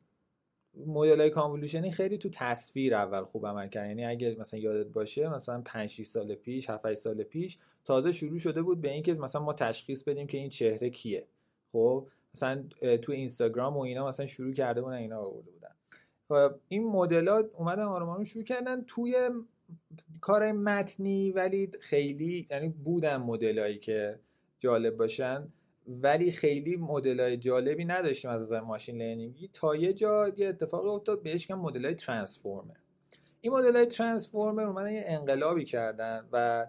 مدل 0.85 1.19
های 1.19 1.29
کانولوشنی 1.29 1.91
خیلی 1.91 2.17
تو 2.17 2.29
تصویر 2.29 2.95
اول 2.95 3.23
خوب 3.23 3.47
عمل 3.47 3.67
کرد 3.67 3.87
یعنی 3.87 4.05
اگه 4.05 4.35
مثلا 4.39 4.59
یادت 4.59 4.87
باشه 4.87 5.29
مثلا 5.29 5.61
5 5.65 5.89
6 5.89 6.05
سال 6.05 6.35
پیش 6.35 6.69
7 6.69 6.93
سال 6.93 7.23
پیش 7.23 7.57
تازه 7.85 8.11
شروع 8.11 8.37
شده 8.37 8.61
بود 8.61 8.81
به 8.81 8.91
اینکه 8.91 9.13
مثلا 9.13 9.41
ما 9.43 9.53
تشخیص 9.53 10.03
بدیم 10.03 10.27
که 10.27 10.37
این 10.37 10.49
چهره 10.49 10.89
کیه. 10.89 11.27
خب 11.71 12.07
مثلا 12.35 12.63
تو 13.01 13.11
اینستاگرام 13.11 13.77
و 13.77 13.79
اینا 13.79 14.07
مثلا 14.07 14.25
شروع 14.25 14.53
کرده 14.53 14.81
بودن 14.81 14.95
اینا 14.95 15.19
آورده 15.19 15.51
بودن. 15.51 15.69
این 16.67 16.87
مدلات 16.87 17.49
اومدن 17.53 17.83
آرمان 17.83 18.23
شروع 18.23 18.43
کردن. 18.43 18.83
توی 18.83 19.29
کار 20.21 20.51
متنی 20.51 21.31
ولی 21.31 21.71
خیلی 21.79 22.47
یعنی 22.51 22.69
بودن 22.69 23.17
مدلایی 23.17 23.77
که 23.77 24.19
جالب 24.59 24.97
باشن. 24.97 25.47
ولی 25.87 26.31
خیلی 26.31 26.75
مدل 26.75 27.19
های 27.19 27.37
جالبی 27.37 27.85
نداشتیم 27.85 28.31
از 28.31 28.41
نظر 28.41 28.59
machine 28.59 28.97
learning 28.97 29.39
ی. 29.39 29.49
تا 29.53 29.75
یه 29.75 29.93
جا 29.93 30.33
یه 30.37 30.47
اتفاقی 30.47 30.89
افتاد 30.89 31.23
بهش 31.23 31.49
میگن 31.49 31.61
مدل 31.61 31.85
های 31.85 31.95
transformer. 31.95 32.75
این 33.41 33.53
مدل 33.53 33.75
های 33.75 33.85
transformer 33.85 34.63
اومدن 34.63 34.91
یه 34.91 35.03
انقلابی 35.07 35.65
کردن 35.65 36.27
و 36.31 36.67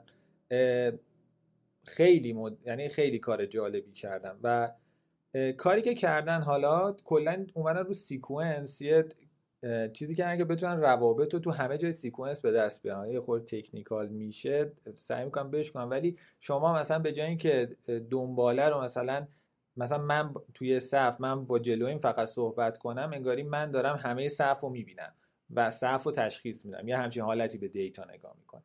خیلی 1.85 2.33
مد... 2.33 2.59
یعنی 2.67 2.89
خیلی 2.89 3.19
کار 3.19 3.47
جالبی 3.47 3.93
کردن. 3.93 4.39
و 4.43 4.71
کاری 5.57 5.83
که 5.83 5.95
کردن 5.95 6.43
حالا 6.43 6.93
کلا 7.05 7.47
اومدن 7.55 7.85
رو 7.85 7.93
sequence 7.93 8.81
یه 8.81 9.05
چیزی 9.93 10.15
که 10.15 10.31
اگه 10.31 10.45
بتونن 10.45 10.81
روابط 10.81 11.35
رو 11.35 11.41
تو 11.41 11.51
همه 11.51 11.79
جای 11.79 11.93
sequence 11.93 12.41
به 12.41 12.53
دست 12.53 12.83
بیارن. 12.83 13.11
یه 13.11 13.21
خورده 13.21 13.61
technical 13.61 14.09
میشه 14.09 14.73
سعی 14.97 15.25
می‌کنم 15.25 15.51
بهش 15.51 15.73
کنم. 15.73 15.91
ولی 15.91 16.19
شما 16.39 16.75
مثلا 16.75 16.99
به 16.99 17.13
جای 17.13 17.27
اینکه 17.27 17.77
دنباله 18.11 18.69
رو 18.69 18.81
مثلا 18.81 19.27
مثلا 19.77 19.99
من 19.99 20.35
توی 20.55 20.81
صف 20.81 21.21
من 21.21 21.45
با 21.45 21.59
جلویم 21.59 21.99
فقط 21.99 22.29
صحبت 22.29 22.79
کنم 22.79 23.11
انگاری 23.15 23.43
من 23.43 23.71
دارم 23.71 23.97
همه 23.97 24.29
صف 24.29 24.61
رو 24.61 24.69
می‌بینم 24.69 25.15
و 25.51 25.71
صف 25.71 26.03
رو 26.03 26.13
تشخیص 26.13 26.65
میدم. 26.65 26.89
یه 26.89 26.97
همچین 26.97 27.23
حالتی 27.23 27.59
به 27.59 27.69
دیتا 27.69 28.05
نگاه 28.05 28.35
می‌کنم. 28.39 28.63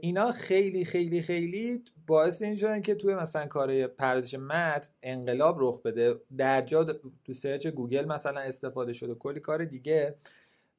اینا 0.00 0.32
خیلی 0.32 0.84
خیلی 0.84 1.22
خیلی 1.22 1.84
باعث 2.06 2.42
این 2.42 2.56
شدن 2.56 2.82
که 2.82 2.94
توی 2.94 3.14
مثلا 3.14 3.46
کار 3.46 3.86
پردازش 3.86 4.34
متن 4.34 4.90
انقلاب 5.02 5.56
رخ 5.60 5.82
بده. 5.82 6.14
در 6.36 6.62
جا 6.62 6.84
تو 7.24 7.32
سرچ 7.32 7.66
گوگل 7.66 8.04
مثلا 8.04 8.40
استفاده 8.40 8.92
شده 8.92 9.14
کلی 9.14 9.40
کار 9.40 9.64
دیگه. 9.64 10.14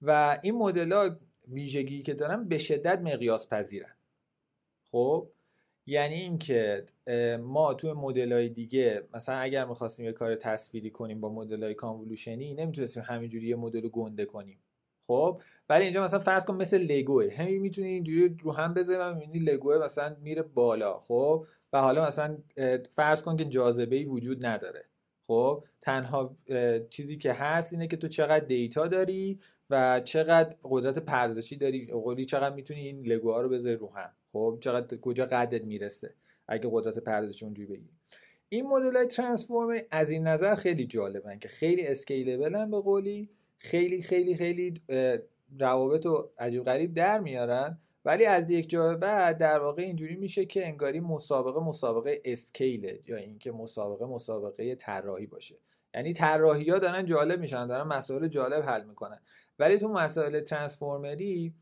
و 0.01 0.39
این 0.41 0.55
مدل 0.55 0.91
ها 0.91 1.09
ویژگی 1.47 2.01
که 2.01 2.13
دارن 2.13 2.47
به 2.47 2.57
شدت 2.57 2.99
مقیاس 2.99 3.49
پذیرن 3.49 3.95
خب؟ 4.91 5.27
یعنی 5.85 6.15
اینکه 6.15 6.85
ما 7.39 7.73
توی 7.73 7.91
مدل 7.91 8.33
های 8.33 8.49
دیگه 8.49 9.03
مثلا 9.13 9.35
اگر 9.35 9.65
می‌خواستیم 9.65 10.05
یه 10.05 10.11
کار 10.11 10.35
تصویری 10.35 10.89
کنیم 10.89 11.21
با 11.21 11.29
مدل 11.29 11.63
های 11.63 11.73
کانولوشنی 11.73 12.53
نمی‌تونستیم 12.53 13.03
همینجوری 13.05 13.47
یه 13.47 13.55
مدل 13.55 13.81
رو 13.81 13.89
گنده 13.89 14.25
کنیم. 14.25 14.57
خب 15.07 15.41
ولی 15.69 15.83
اینجا 15.83 16.03
مثلا 16.03 16.19
فرض 16.19 16.45
کن 16.45 16.55
مثل 16.55 16.77
لگوه. 16.77 17.33
همین 17.37 17.61
می‌تونی 17.61 17.87
اینجوری 17.87 18.37
رو 18.44 18.51
هم 18.51 18.74
بذاری 18.74 19.00
و 19.00 19.13
می‌بینی 19.13 19.46
لگوه 19.46 19.77
مثلا 19.77 20.16
میره 20.22 20.42
بالا 20.42 21.00
خب؟ 21.00 21.46
و 21.74 21.81
حالا 21.81 22.07
مثلا 22.07 22.37
فرض 22.96 23.24
کن 23.24 23.37
که 23.37 23.46
جاذبه 23.46 23.96
ای 23.96 24.05
وجود 24.05 24.46
نداره. 24.46 24.85
خب؟ 25.27 25.63
تنها 25.81 26.35
چیزی 26.89 27.18
که 27.18 27.33
هست 27.33 27.74
اینه 27.74 27.87
که 27.87 27.98
تو 27.98 28.07
چقدر 28.07 28.46
دیتا 28.46 28.87
داری 28.87 29.39
و 29.70 30.00
چقدر 30.00 30.55
قدرت 30.63 31.00
پردازشی 31.00 31.55
داری 31.55 31.85
قولی 31.85 32.25
چقدر 32.25 32.55
می‌تونی 32.55 32.79
این 32.79 33.05
لگوها 33.05 33.42
رو 33.42 33.50
بذاری 33.50 33.75
رو 33.75 33.92
هم. 33.96 34.09
خب؟ 34.33 34.57
چقدر 34.61 34.98
کجا 34.98 35.25
قدت 35.25 35.63
می‌رسه 35.63 36.13
اگه 36.48 36.70
قدرت 36.72 37.00
پردازشی 37.00 37.46
اونجوری 37.46 37.74
بگی. 37.74 37.89
این 38.50 38.68
مدل 38.68 38.96
های 38.96 39.05
ترانسفورم 39.05 39.81
از 39.92 40.09
این 40.09 40.27
نظر 40.27 40.55
خیلی 40.55 40.85
جالبن 40.85 41.39
که 41.39 41.48
خیلی 41.48 41.87
اسکیلبلن 41.87 42.72
به 42.72 42.81
قولی 42.81 43.29
خیلی 43.63 44.01
خیلی 44.01 44.35
خیلی 44.35 44.81
روابط 45.59 46.05
و 46.05 46.29
عجیب 46.39 46.63
غریب 46.63 46.93
در 46.93 47.19
میارن. 47.19 47.77
ولی 48.05 48.25
از 48.25 48.51
یک 48.51 48.69
جا 48.69 48.93
بعد 48.93 49.37
در 49.37 49.59
واقع 49.59 49.81
اینجوری 49.81 50.15
میشه 50.15 50.45
که 50.45 50.67
انگاری 50.67 50.99
مسابقه 50.99 51.59
مسابقه 51.59 52.21
اسکیله 52.25 52.99
یا 53.07 53.17
اینکه 53.17 53.51
مسابقه 53.51 54.05
مسابقه 54.05 54.75
طراحی 54.75 55.25
باشه. 55.25 55.55
یعنی 55.95 56.13
طراحی 56.13 56.69
ها 56.69 56.79
دارن 56.79 57.05
جالب 57.05 57.39
میشن 57.39 57.67
دارن 57.67 57.87
مسائل 57.87 58.27
جالب 58.27 58.63
حل 58.63 58.83
می‌کنن. 58.83 59.19
ولی 59.59 59.77
تو 59.77 59.87
مسائل 59.87 60.39
ترانسفورمری 60.39 61.53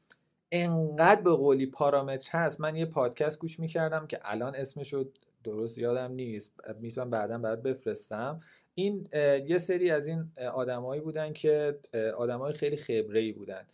انقدر 0.51 1.21
به 1.21 1.31
قولی 1.31 1.65
پارامتر 1.65 2.29
هست. 2.31 2.61
من 2.61 2.75
یه 2.75 2.85
پادکست 2.85 3.39
گوش 3.39 3.59
می‌کردم 3.59 4.07
که 4.07 4.19
الان 4.23 4.55
اسمشو 4.55 5.09
درست 5.43 5.77
یادم 5.77 6.11
نیست. 6.11 6.53
می‌تونم 6.79 7.09
بعدا 7.09 7.37
برات 7.37 7.63
بفرستم. 7.63 8.39
این 8.75 9.09
یه 9.47 9.57
سری 9.57 9.91
از 9.91 10.07
این 10.07 10.31
آدمایی 10.53 11.01
بودن 11.01 11.33
که 11.33 11.79
آدمای 12.17 12.53
خیلی 12.53 12.77
خبره 12.77 13.19
ای 13.19 13.31
بودن 13.31 13.65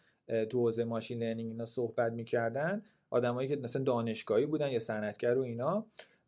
تو 0.49 0.59
حوزه 0.59 0.83
ماشین 0.83 1.23
لرنینگ 1.23 1.51
اینا 1.51 1.65
صحبت 1.65 2.11
می‌کردن. 2.11 2.83
آدمایی 3.09 3.49
که 3.49 3.55
مثلا 3.55 3.83
دانشگاهی 3.83 4.45
بودن 4.45 4.71
یا 4.71 4.79
صنعتگر 4.79 5.37
و 5.37 5.41
اینا. 5.41 5.85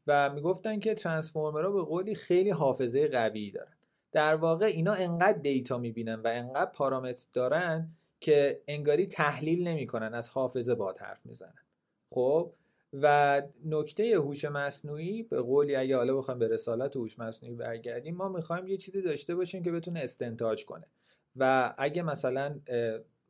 و 0.07 0.29
می‌گفتن 0.33 0.79
که 0.79 0.95
ترانسفورمرها 0.95 1.71
به 1.71 1.81
قولی 1.81 2.15
خیلی 2.15 2.49
حافظه 2.49 3.07
قوی 3.07 3.51
دارن. 3.51 3.73
در 4.11 4.35
واقع 4.35 4.65
اینا 4.65 4.93
انقدر 4.93 5.37
دیتا 5.37 5.77
می‌بینن 5.77 6.15
و 6.15 6.27
انقدر 6.27 6.71
پارامتر 6.71 7.25
دارن 7.33 7.89
که 8.19 8.61
انگاری 8.67 9.07
تحلیل 9.07 9.67
نمی‌کنن 9.67 10.13
از 10.13 10.29
حافظه 10.29 10.75
با 10.75 10.95
حرف 10.99 11.25
می‌زنن. 11.25 11.63
خب؟ 12.09 12.53
و 12.93 13.41
نکته 13.65 14.17
هوش 14.17 14.45
مصنوعی 14.45 15.23
به 15.23 15.41
قولی 15.41 15.75
اگه 15.75 15.97
حالا 15.97 16.17
بخوایم 16.17 16.39
به 16.39 16.47
رسالت 16.47 16.95
هوش 16.95 17.19
مصنوعی 17.19 17.55
برگردیم 17.55 18.15
ما 18.15 18.29
می‌خوایم 18.29 18.67
یه 18.67 18.77
چیزی 18.77 19.01
داشته 19.01 19.35
باشیم 19.35 19.63
که 19.63 19.71
بتونه 19.71 19.99
استنتاج 19.99 20.65
کنه. 20.65 20.85
و 21.35 21.73
اگه 21.77 22.01
مثلا 22.01 22.59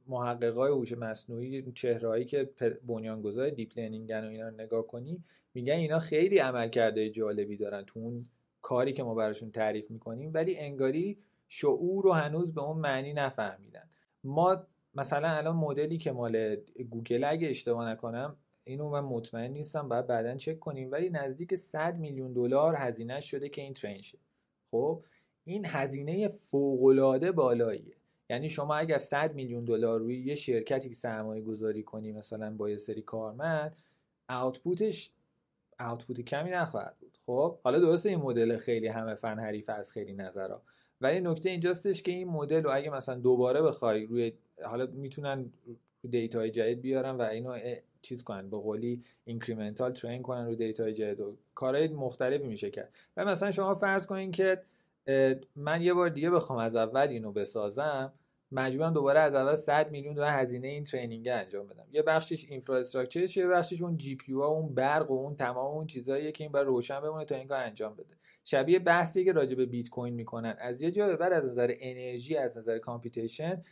محققای 0.07 0.71
هوش 0.71 0.93
مصنوعی 0.93 1.71
چهرهایی 1.71 2.25
که 2.25 2.49
بنیانگذار 2.87 3.49
دیپ 3.49 3.79
لرنینگن 3.79 4.25
و 4.25 4.29
اینا 4.29 4.49
نگاه 4.49 4.87
کنی 4.87 5.23
میگن 5.53 5.73
اینا 5.73 5.99
خیلی 5.99 6.37
عمل 6.37 6.69
کرده 6.69 7.09
جالبی 7.09 7.57
دارن 7.57 7.83
تو 7.87 7.99
اون 7.99 8.25
کاری 8.61 8.93
که 8.93 9.03
ما 9.03 9.15
براشون 9.15 9.51
تعریف 9.51 9.91
می‌کنیم 9.91 10.31
ولی 10.33 10.57
انگاری 10.57 11.17
شعور 11.47 12.03
رو 12.03 12.11
هنوز 12.11 12.53
به 12.53 12.61
اون 12.61 12.77
معنی 12.77 13.13
نفهمیدن. 13.13 13.89
ما 14.23 14.63
مثلا 14.95 15.27
الان 15.27 15.55
مدلی 15.55 15.97
که 15.97 16.11
مال 16.11 16.55
گوگل 16.89 17.23
اگه 17.23 17.49
اشتباه 17.49 17.89
نکنم 17.89 18.35
اینو 18.69 18.89
من 18.89 18.99
مطمئن 18.99 19.51
نیستم 19.51 19.89
باید 19.89 20.07
بعدا 20.07 20.35
چک 20.35 20.59
کنیم. 20.59 20.91
ولی 20.91 21.09
نزدیک 21.09 21.55
100 21.55 21.97
میلیون 21.97 22.33
دلار 22.33 22.75
هزینه 22.75 23.19
شده 23.19 23.49
که 23.49 23.61
این 23.61 23.73
ترین 23.73 24.01
شه. 24.01 24.17
خب 24.71 25.03
این 25.45 25.65
هزینه 25.65 26.27
فوق 26.27 27.31
بالاییه. 27.31 27.95
یعنی 28.29 28.49
شما 28.49 28.75
اگر 28.75 28.97
100 28.97 29.35
میلیون 29.35 29.65
دلار 29.65 29.99
روی 29.99 30.19
یه 30.19 30.35
شرکتی 30.35 30.93
سرمایه 30.93 31.41
گذاری 31.41 31.83
کنی 31.83 32.11
مثلا 32.11 32.55
با 32.55 32.69
یه 32.69 32.77
سری 32.77 33.01
کارمند 33.01 33.75
آوتپوتش 34.29 35.11
آوتپوت 35.79 36.21
کمی 36.21 36.49
نخواهد 36.49 36.97
بود. 36.99 37.17
خب 37.25 37.59
حالا 37.63 37.79
درسته 37.79 38.09
این 38.09 38.19
مدل 38.19 38.57
خیلی 38.57 38.87
همه 38.87 39.15
فن 39.15 39.39
حریف 39.39 39.69
از 39.69 39.91
خیلی 39.91 40.13
نظرها 40.13 40.61
ولی 41.01 41.19
نکته 41.19 41.49
اینجاستش 41.49 42.03
که 42.03 42.11
این 42.11 42.27
مدل 42.27 42.63
رو 42.63 42.71
اگه 42.73 42.89
مثلا 42.89 43.15
دوباره 43.15 43.61
بخوای 43.61 44.05
روی 44.05 44.33
حالا 44.65 44.85
می‌تونن 44.85 45.51
دیتای 46.09 46.51
جدید 46.51 46.81
بیارن 46.81 47.15
و 47.15 47.21
اینو 47.21 47.59
چیز 48.01 48.23
کنن 48.23 48.49
به 48.49 48.57
قولی 48.57 49.03
incremental 49.25 49.91
train 49.91 50.21
کنن 50.21 50.45
رو 50.45 50.55
دیتای 50.55 50.93
جدید 50.93 51.19
و 51.19 51.37
کارهای 51.55 51.87
مختلفی 51.87 52.47
میشه 52.47 52.71
کرد. 52.71 52.93
و 53.17 53.25
مثلا 53.25 53.51
شما 53.51 53.75
فرض 53.75 54.05
کنین 54.05 54.31
که 54.31 54.61
من 55.55 55.81
یه 55.81 55.93
بار 55.93 56.09
دیگه 56.09 56.29
بخوام 56.29 56.59
از 56.59 56.75
اول 56.75 57.07
اینو 57.07 57.31
بسازم 57.31 58.13
مجبورم 58.51 58.93
دوباره 58.93 59.19
از 59.19 59.35
اول 59.35 59.55
100 59.55 59.91
میلیون 59.91 60.13
دلار 60.13 60.29
هزینه 60.29 60.67
این 60.67 60.83
training 60.83 61.27
انجام 61.27 61.67
بدم. 61.67 61.85
یه 61.91 62.01
بخشش 62.01 62.45
infrastructure 62.49 63.26
ش 63.26 63.37
یه 63.37 63.47
بخشش 63.47 63.81
اون 63.81 63.97
GPU 63.97 64.33
اون 64.33 64.73
برق 64.75 65.11
و 65.11 65.13
اون 65.13 65.35
تمام 65.35 65.75
اون 65.75 65.87
چیزاییه 65.87 66.31
که 66.31 66.43
این 66.43 66.51
باید 66.51 66.67
روشن 66.67 67.01
بمونه 67.01 67.25
تا 67.25 67.35
این 67.35 67.47
کار 67.47 67.63
انجام 67.63 67.95
بده. 67.95 68.17
شبیه 68.43 68.79
بحثی 68.79 69.25
که 69.25 69.31
راجع 69.31 69.55
به 69.55 69.65
بیت 69.65 69.89
کوین 69.89 70.13
می‌کنن. 70.13 70.55
از 70.59 70.81
یه 70.81 70.91
جا 70.91 71.15
بعد 71.15 71.33
از 71.33 71.45
نظر 71.45 71.73
انرژی 71.79 72.37
از 72.37 72.57
نظر 72.57 72.77
computation 72.77 73.63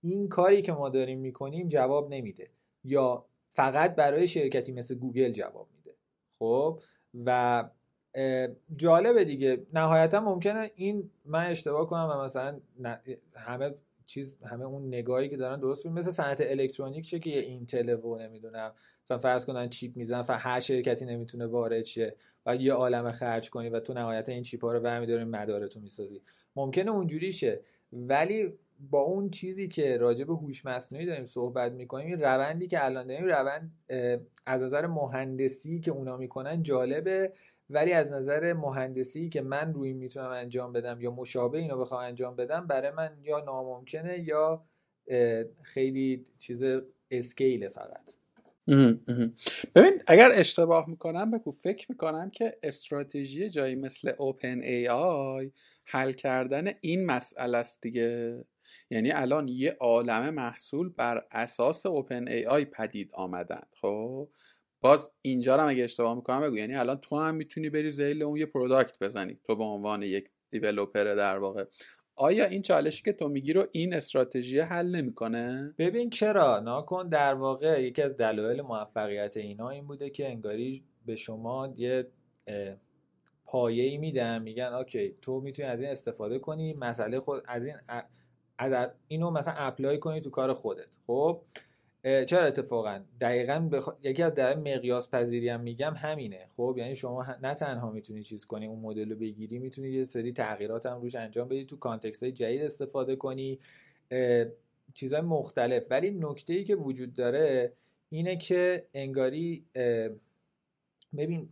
این 0.00 0.28
کاری 0.28 0.62
که 0.62 0.72
ما 0.72 0.88
داریم 0.88 1.18
می‌کنیم 1.18 1.68
جواب 1.68 2.10
نمیده. 2.10 2.50
یا 2.84 3.24
فقط 3.54 3.94
برای 3.94 4.28
شرکتی 4.28 4.72
مثل 4.72 4.94
گوگل 4.94 5.32
جواب 5.32 5.68
میده. 5.76 5.96
خب؟ 6.38 6.80
و 7.26 7.64
جالبه 8.76 9.24
دیگه. 9.24 9.66
نهایتا 9.74 10.20
ممکنه 10.20 10.70
این 10.74 11.10
من 11.24 11.46
اشتباه 11.46 11.86
کنم 11.86 12.10
و 12.12 12.24
مثلا 12.24 12.60
همه 13.36 13.74
چیز 14.06 14.36
همه 14.42 14.64
اون 14.64 14.88
نگاهی 14.88 15.28
که 15.28 15.36
دارن 15.36 15.60
درست 15.60 15.86
مثل 15.86 16.10
صنعت 16.10 16.40
الکترونیک 16.40 17.06
شه 17.06 17.18
که 17.18 17.30
یه 17.30 17.40
اینتل 17.40 17.94
و 17.94 18.18
نمی‌دونم. 18.18 18.72
مثلا 19.04 19.18
فرض 19.18 19.46
کنن 19.46 19.68
chip 19.68 19.96
میزن 19.96 20.24
و 20.28 20.38
هر 20.38 20.60
شرکتی 20.60 21.04
نمی‌تونه 21.04 21.46
وارد 21.46 21.82
شه 21.82 22.16
و 22.46 22.56
یه 22.56 22.72
عالم 22.72 23.12
خرج 23.12 23.50
کنی 23.50 23.68
و 23.68 23.80
تو 23.80 23.94
نهایتا 23.94 24.32
این 24.32 24.42
چیپ 24.42 24.64
ها 24.64 24.72
رو 24.72 24.80
برمیداری 24.80 25.24
مدارتو 25.24 25.80
می‌سازی. 25.80 26.22
ممکنه 26.56 26.90
اونجوری 26.90 27.32
شه. 27.32 27.60
ولی 27.92 28.52
با 28.90 29.00
اون 29.00 29.30
چیزی 29.30 29.68
که 29.68 29.96
راجع 29.96 30.24
به 30.24 30.34
هوش 30.34 30.66
مصنوعی 30.66 31.06
داریم 31.06 31.24
صحبت 31.24 31.72
می‌کنیم 31.72 32.06
این 32.06 32.20
روندی 32.20 32.68
که 32.68 32.84
الان 32.84 33.06
داریم 33.06 33.24
روند 33.24 33.72
از 34.46 34.62
نظر 34.62 34.86
مهندسی 34.86 35.80
که 35.80 35.90
اونا 35.90 36.16
می‌کنن 36.16 36.62
جالبه 36.62 37.32
ولی 37.70 37.92
از 37.92 38.12
نظر 38.12 38.52
مهندسی 38.52 39.28
که 39.28 39.42
من 39.42 39.72
روی 39.72 39.92
می‌تونم 39.92 40.30
انجام 40.30 40.72
بدم 40.72 41.00
یا 41.00 41.10
مشابه 41.10 41.58
اینو 41.58 41.78
بخوام 41.78 42.04
انجام 42.04 42.36
بدم 42.36 42.66
برای 42.66 42.90
من 42.90 43.16
یا 43.22 43.40
ناممکنه 43.40 44.18
یا 44.18 44.64
خیلی 45.62 46.26
چیز 46.38 46.62
اسکیله 47.10 47.68
فقط. 47.68 48.14
ببین 49.74 49.92
اگر 50.06 50.30
اشتباه 50.34 50.90
می‌کنم 50.90 51.30
بگو 51.30 51.50
فکر 51.50 51.86
می‌کنم 51.88 52.30
که 52.30 52.58
استراتژی 52.62 53.50
جایی 53.50 53.74
مثل 53.74 54.12
OpenAI 54.18 55.52
حل 55.84 56.12
کردن 56.12 56.64
این 56.80 57.06
مسئله 57.06 57.58
است 57.58 57.82
دیگه. 57.82 58.44
یعنی 58.90 59.12
الان 59.12 59.48
یه 59.48 59.76
عالم 59.80 60.34
محصول 60.34 60.88
بر 60.88 61.22
اساس 61.30 61.86
OpenAI 61.86 62.64
پدید 62.64 63.10
آمدن. 63.14 63.62
خب؟ 63.80 64.28
باز 64.80 65.12
اینجا 65.22 65.56
رو 65.56 65.68
اگه 65.68 65.84
اشتباه 65.84 66.14
می‌کنم 66.14 66.40
بگو. 66.40 66.56
یعنی 66.56 66.74
الان 66.74 66.96
تو 66.96 67.20
هم 67.20 67.34
می‌تونی 67.34 67.70
بری 67.70 67.90
ذیل 67.90 68.22
اون 68.22 68.36
یه 68.36 68.46
product 68.46 68.98
بزنی. 69.00 69.38
تو 69.44 69.56
به 69.56 69.64
عنوان 69.64 70.02
یک 70.02 70.28
developer 70.50 71.04
در 71.04 71.38
واقع. 71.38 71.64
آیا 72.16 72.44
این 72.44 72.62
چالشی 72.62 73.02
که 73.02 73.12
تو 73.12 73.28
میگی 73.28 73.52
رو 73.52 73.66
این 73.72 73.94
استراتژی 73.94 74.58
حل 74.58 74.86
نمی‌کنه؟ 74.86 75.74
ببین 75.78 76.10
چرا؟ 76.10 76.60
ناکن 76.60 77.08
در 77.08 77.34
واقع 77.34 77.82
یکی 77.82 78.02
از 78.02 78.16
دلایل 78.16 78.62
موفقیت 78.62 79.36
اینا 79.36 79.68
این 79.68 79.86
بوده 79.86 80.10
که 80.10 80.28
انگاری 80.28 80.84
به 81.06 81.16
شما 81.16 81.74
یه 81.76 82.06
پایه 83.44 83.84
ای 83.84 83.98
میدن. 83.98 84.42
میگن 84.42 84.64
okay 84.64 85.16
تو 85.22 85.40
می‌تونی 85.40 85.68
از 85.68 85.80
این 85.80 85.90
استفاده 85.90 86.38
کنی. 86.38 86.72
مسئله 86.72 87.20
خود 87.20 87.42
از 87.48 87.64
این 87.64 87.74
اینو 89.08 89.30
مثلا 89.30 89.54
apply 89.54 89.98
کنی 89.98 90.20
تو 90.20 90.30
کار 90.30 90.52
خودت. 90.52 90.88
خب؟ 91.06 91.42
چرا 92.02 92.46
اتفاقا؟ 92.46 93.00
دقیقا 93.20 93.68
بخ... 93.72 93.88
یکی 94.02 94.22
از 94.22 94.34
در 94.34 94.56
مقیاس 94.56 95.10
پذیری 95.10 95.48
هم 95.48 95.60
میگم 95.60 95.94
همینه. 95.96 96.48
خب؟ 96.56 96.74
یعنی 96.78 96.96
شما 96.96 97.26
نه 97.42 97.54
تنها 97.54 97.90
می‌تونی 97.90 98.22
چیز 98.22 98.44
کنی 98.46 98.66
اون 98.66 98.80
مدل 98.80 99.10
رو 99.10 99.16
بگیری 99.16 99.58
می‌تونی 99.58 99.88
یه 99.88 100.04
سری 100.04 100.32
تغییرات 100.32 100.86
هم 100.86 101.00
روش 101.00 101.14
انجام 101.14 101.48
بدی 101.48 101.64
تو 101.64 101.76
context 101.76 102.22
های 102.22 102.32
جدید 102.32 102.62
استفاده 102.62 103.16
کنی. 103.16 103.58
چیزهای 104.94 105.22
مختلف. 105.22 105.86
ولی 105.90 106.10
نکته 106.10 106.54
ای 106.54 106.64
که 106.64 106.76
وجود 106.76 107.12
داره 107.12 107.72
اینه 108.10 108.36
که 108.36 108.86
انگاری 108.94 109.64
ببین 111.16 111.48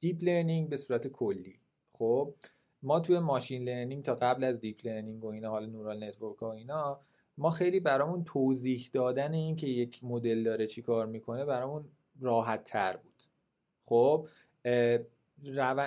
deep 0.00 0.24
learning 0.24 0.68
به 0.68 0.76
صورت 0.76 1.08
کلی. 1.08 1.58
خب؟ 1.92 2.34
ما 2.82 3.00
توی 3.00 3.18
machine 3.18 3.62
learning 3.62 4.04
تا 4.04 4.14
قبل 4.14 4.44
از 4.44 4.60
deep 4.60 4.86
learning 4.86 5.24
و 5.24 5.26
اینا 5.26 5.50
حال 5.50 5.70
neural 5.70 6.04
network 6.04 6.38
ها 6.38 6.52
اینا 6.52 7.00
ما 7.38 7.50
خیلی 7.50 7.80
برامون 7.80 8.24
توضیح 8.24 8.90
دادن 8.92 9.32
این 9.34 9.56
که 9.56 9.66
یک 9.66 10.04
مدل 10.04 10.42
داره 10.42 10.66
چی 10.66 10.82
کار 10.82 11.06
می‌کنه 11.06 11.44
برامون 11.44 11.84
راحت 12.20 12.64
تر 12.64 12.96
بود. 12.96 13.22
خب 13.84 14.28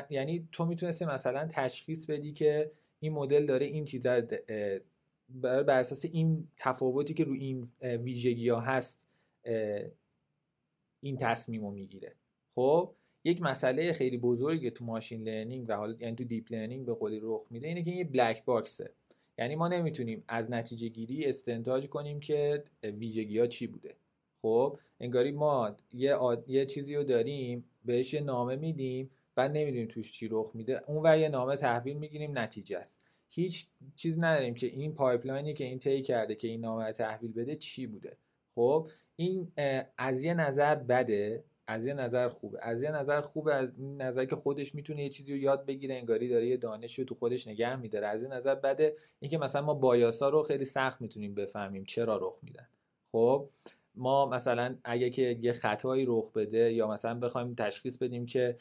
یعنی 0.09 0.47
تو 0.51 0.65
می‌تونستی 0.65 1.05
مثلا 1.05 1.47
تشخیص 1.51 2.05
بدی 2.05 2.33
که 2.33 2.71
این 2.99 3.13
مدل 3.13 3.45
داره 3.45 3.65
این 3.65 3.85
چیز 3.85 4.07
بر 5.29 5.69
اساس 5.69 6.05
این 6.05 6.47
تفاوتی 6.57 7.13
که 7.13 7.23
رو 7.23 7.33
این 7.33 7.71
ویژگی 7.81 8.49
ها 8.49 8.59
هست 8.59 8.99
این 11.01 11.17
تصمیم 11.17 11.65
رو 11.65 11.71
می‌گیره. 11.71 12.15
خب 12.55 12.93
یک 13.25 13.41
مسئله 13.41 13.93
خیلی 13.93 14.17
بزرگی 14.17 14.71
تو 14.71 14.85
machine 14.85 15.23
learning 15.23 15.65
و 15.69 15.73
حالا 15.73 15.95
یعنی 15.99 16.15
تو 16.15 16.23
deep 16.23 16.51
learning 16.51 16.85
به 16.85 16.93
قولی 16.93 17.19
رخ 17.23 17.41
میده 17.49 17.67
اینه 17.67 17.83
که 17.83 17.91
این 17.91 17.99
یه 17.99 18.05
black 18.05 18.45
box 18.45 18.72
ه. 18.72 18.89
یعنی 19.37 19.55
ما 19.55 19.67
نمی‌تونیم 19.67 20.23
از 20.27 20.51
نتیجه 20.51 20.87
گیری 20.87 21.25
استنتاج 21.25 21.87
کنیم 21.87 22.19
که 22.19 22.63
ویژگی 22.83 23.39
ها 23.39 23.47
چی 23.47 23.67
بوده. 23.67 23.95
خب 24.41 24.77
انگاری 24.99 25.31
ما 25.31 25.75
یه, 25.93 26.17
یه 26.47 26.65
چیزی 26.65 26.95
رو 26.95 27.03
داریم 27.03 27.63
بهش 27.85 28.13
یه 28.13 28.21
نامه 28.21 28.55
میدیم 28.55 29.09
بعد 29.35 29.51
نمی‌دونیم 29.51 29.87
توش 29.87 30.11
چی 30.11 30.27
رخ 30.31 30.51
میده. 30.53 30.81
اون 30.87 31.19
یه 31.19 31.29
نامه 31.29 31.55
تحویل 31.55 31.97
می‌گیریم 31.97 32.37
نتیجه 32.37 32.77
است. 32.77 33.01
هیچ 33.29 33.67
چیز 33.95 34.19
نداریم 34.19 34.53
که 34.53 34.67
این 34.67 34.93
pipeline 34.93 35.47
ی 35.47 35.53
که 35.53 35.63
این 35.63 35.79
طی 35.79 36.01
کرده 36.01 36.35
که 36.35 36.47
این 36.47 36.61
نامه 36.61 36.91
تحویل 36.91 37.33
بده 37.33 37.55
چی 37.55 37.87
بوده. 37.87 38.17
خب 38.55 38.89
این 39.15 39.51
از 39.97 40.23
یه 40.23 40.33
نظر 40.33 40.75
بده 40.75 41.43
از 41.67 41.85
یه 41.85 41.93
نظر 41.93 42.29
خوبه. 42.29 42.59
از 42.61 42.81
یه 42.81 42.91
نظر 42.91 43.21
خوبه 43.21 43.53
از 43.55 43.81
نظر 43.81 44.25
که 44.25 44.35
خودش 44.35 44.75
می‌تونه 44.75 45.03
یه 45.03 45.09
چیزی 45.09 45.33
رو 45.33 45.39
یاد 45.39 45.65
بگیره 45.65 45.95
انگاری 45.95 46.29
داره 46.29 46.47
یه 46.47 46.57
دانشی 46.57 47.05
تو 47.05 47.15
خودش 47.15 47.47
نگه 47.47 47.75
میداره. 47.75 48.07
از 48.07 48.23
یه 48.23 48.27
نظر 48.27 48.55
بده 48.55 48.95
اینکه 49.19 49.37
مثلا 49.37 49.61
ما 49.61 49.73
بایاسا 49.73 50.29
رو 50.29 50.43
خیلی 50.43 50.65
سخت 50.65 51.01
می‌تونیم 51.01 51.35
بفهمیم 51.35 51.83
چرا 51.83 52.17
رخ 52.17 52.39
میدن. 52.43 52.67
خب 53.11 53.49
ما 53.95 54.25
مثلا 54.25 54.75
اگه 54.83 55.09
که 55.09 55.37
یه 55.41 55.53
خطایی 55.53 56.05
رخ 56.07 56.31
بده 56.31 56.73
یا 56.73 56.87
مثلا 56.87 57.19
بخوایم 57.19 57.55
تشخیص 57.55 57.97
بدیم 57.97 58.25
که 58.25 58.57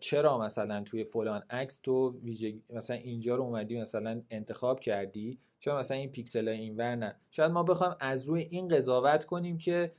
چرا 0.00 0.38
مثلا 0.38 0.82
توی 0.82 1.04
فلان 1.04 1.42
عکس 1.50 1.80
تو 1.80 2.18
ویژگی 2.24 2.62
مثلا 2.70 2.96
اینجا 2.96 3.36
رو 3.36 3.42
اومدی 3.42 3.80
مثلا 3.80 4.22
انتخاب 4.30 4.80
کردی؟ 4.80 5.38
چرا 5.60 5.78
مثلا 5.78 5.96
این 5.96 6.10
پیکسل 6.10 6.48
اینور 6.48 6.94
نه؟ 6.94 7.16
شاید 7.30 7.50
ما 7.50 7.62
بخوایم 7.62 7.94
از 8.00 8.26
روی 8.26 8.40
این 8.50 8.68
قضاوت 8.68 9.24
کنیم 9.24 9.58
که 9.58 9.92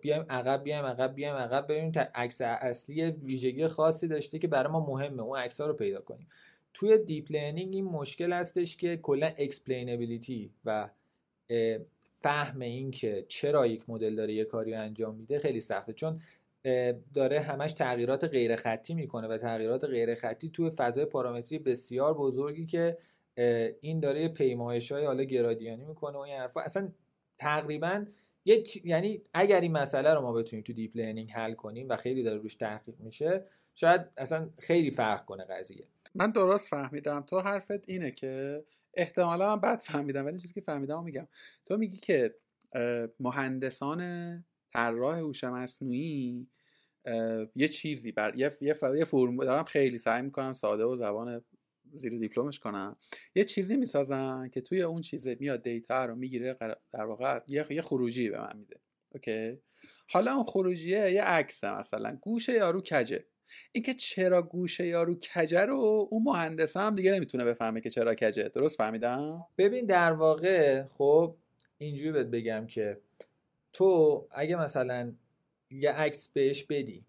بیایم 0.00 0.26
عقب 0.30 0.64
بیایم 0.64 0.84
عقب 0.84 1.14
بیایم 1.14 1.34
عقب 1.34 1.64
ببینیم 1.68 1.92
تا 1.92 2.06
عکس 2.14 2.40
اصلی 2.40 3.10
ویژگی 3.10 3.66
خاصی 3.66 4.08
داشته 4.08 4.38
که 4.38 4.48
برای 4.48 4.72
ما 4.72 4.80
مهمه 4.80 5.22
اون 5.22 5.38
عکس 5.38 5.60
ها 5.60 5.66
رو 5.66 5.72
پیدا 5.72 6.00
کنیم. 6.00 6.26
توی 6.74 6.98
deep 6.98 7.32
learning 7.32 7.74
این 7.74 7.84
مشکل 7.84 8.32
هستش 8.32 8.76
که 8.76 8.96
کلا 8.96 9.30
explainability 9.38 10.50
و 10.64 10.90
فهم 12.22 12.60
این 12.60 12.90
که 12.90 13.24
چرا 13.28 13.66
یک 13.66 13.90
مدل 13.90 14.14
داره 14.14 14.34
یه 14.34 14.44
کاری 14.44 14.74
انجام 14.74 15.14
میده 15.14 15.38
خیلی 15.38 15.60
سخته. 15.60 15.92
چون 15.92 16.20
داره 17.14 17.40
همش 17.40 17.72
تغییرات 17.72 18.24
غیر 18.24 18.56
خطی 18.56 18.94
می‌کنه 18.94 19.28
و 19.28 19.38
تغییرات 19.38 19.84
غیر 19.84 20.14
خطی 20.14 20.48
توی 20.48 20.70
فضای 20.70 21.04
پارامتری 21.04 21.58
بسیار 21.58 22.14
بزرگی 22.14 22.66
که 22.66 22.98
این 23.80 24.00
داره 24.00 24.28
پیمایش 24.28 24.92
های 24.92 25.04
حالا 25.04 25.22
گرادیانی 25.22 25.84
می‌کنه 25.84 26.16
و 26.16 26.20
این 26.20 26.36
حرفا. 26.36 26.60
اصلا 26.60 26.88
تقریبا 27.38 28.04
یه 28.44 28.64
یعنی 28.84 29.22
اگر 29.34 29.60
این 29.60 29.72
مسئله 29.72 30.14
رو 30.14 30.20
ما 30.20 30.32
بتونیم 30.32 30.64
تو 30.64 30.72
deep 30.72 30.96
learning 30.96 31.30
حل 31.30 31.54
کنیم 31.54 31.88
و 31.88 31.96
خیلی 31.96 32.22
داره 32.22 32.38
روش 32.38 32.54
تحقیق 32.54 33.00
میشه 33.00 33.44
شاید 33.74 34.00
اصلا 34.16 34.50
خیلی 34.58 34.90
فرق 34.90 35.24
کنه 35.24 35.44
قضیه. 35.44 35.86
من 36.14 36.28
درست 36.28 36.68
فهمیدم. 36.68 37.20
تو 37.20 37.40
حرفت 37.40 37.88
اینه 37.88 38.10
که 38.10 38.64
احتمالا 38.94 39.56
من 39.56 39.60
بد 39.60 39.80
فهمیدم 39.80 40.26
ولی 40.26 40.38
چیزی 40.38 40.54
که 40.54 40.60
فهمیدم 40.60 41.04
میگم. 41.04 41.28
تو 41.66 41.76
میگی 41.76 41.96
که 41.96 42.34
مهندسان 43.20 44.00
طراح 44.72 45.18
هوش 45.18 45.44
مصنوعی 45.44 46.46
یه 47.54 47.68
چیزی 47.68 48.12
بر 48.12 48.34
یه 48.36 48.56
یه, 48.60 48.76
یه 48.98 49.04
فرم 49.04 49.36
دارم 49.36 49.64
خیلی 49.64 49.98
سعی 49.98 50.22
می‌کنم 50.22 50.52
ساده 50.52 50.84
و 50.84 50.96
زبان 50.96 51.44
زیر 51.94 52.18
دیپلمش 52.18 52.58
کنم. 52.58 52.96
یه 53.34 53.44
چیزی 53.44 53.76
می‌سازن 53.76 54.48
که 54.48 54.60
توی 54.60 54.82
اون 54.82 55.00
چیزه 55.00 55.36
میاد 55.40 55.62
دیتا 55.62 56.04
رو 56.04 56.14
می‌گیره 56.14 56.56
در 56.92 57.04
واقع 57.04 57.40
یه 57.48 57.82
خروجی 57.82 58.30
به 58.30 58.40
من 58.40 58.56
میده. 58.56 58.76
اوکی؟ 59.14 59.58
حالا 60.08 60.34
اون 60.34 60.44
خروجیه 60.44 61.10
یه 61.10 61.22
عکسه 61.22 61.78
مثلا 61.78 62.18
گوشه 62.22 62.52
یارو 62.52 62.80
کجه. 62.80 63.24
اینکه 63.72 63.94
چرا 63.94 64.42
گوشه 64.42 64.86
یارو 64.86 65.14
کجه 65.34 65.60
رو 65.60 66.08
اون 66.10 66.22
مهندس 66.22 66.76
هم 66.76 66.96
دیگه 66.96 67.12
نمی‌تونه 67.12 67.44
بفهمه 67.44 67.80
که 67.80 67.90
چرا 67.90 68.14
کجه. 68.14 68.48
درست 68.48 68.76
فهمیدم؟ 68.76 69.46
ببین 69.58 69.86
در 69.86 70.12
واقع 70.12 70.82
خب 70.82 71.36
اینجوری 71.78 72.12
بهت 72.12 72.26
بگم 72.26 72.66
که 72.66 73.00
تو 73.72 74.26
اگه 74.30 74.56
مثلا 74.56 75.12
یه 75.70 75.92
عکس 75.92 76.28
بهش 76.28 76.64
بدی 76.64 77.04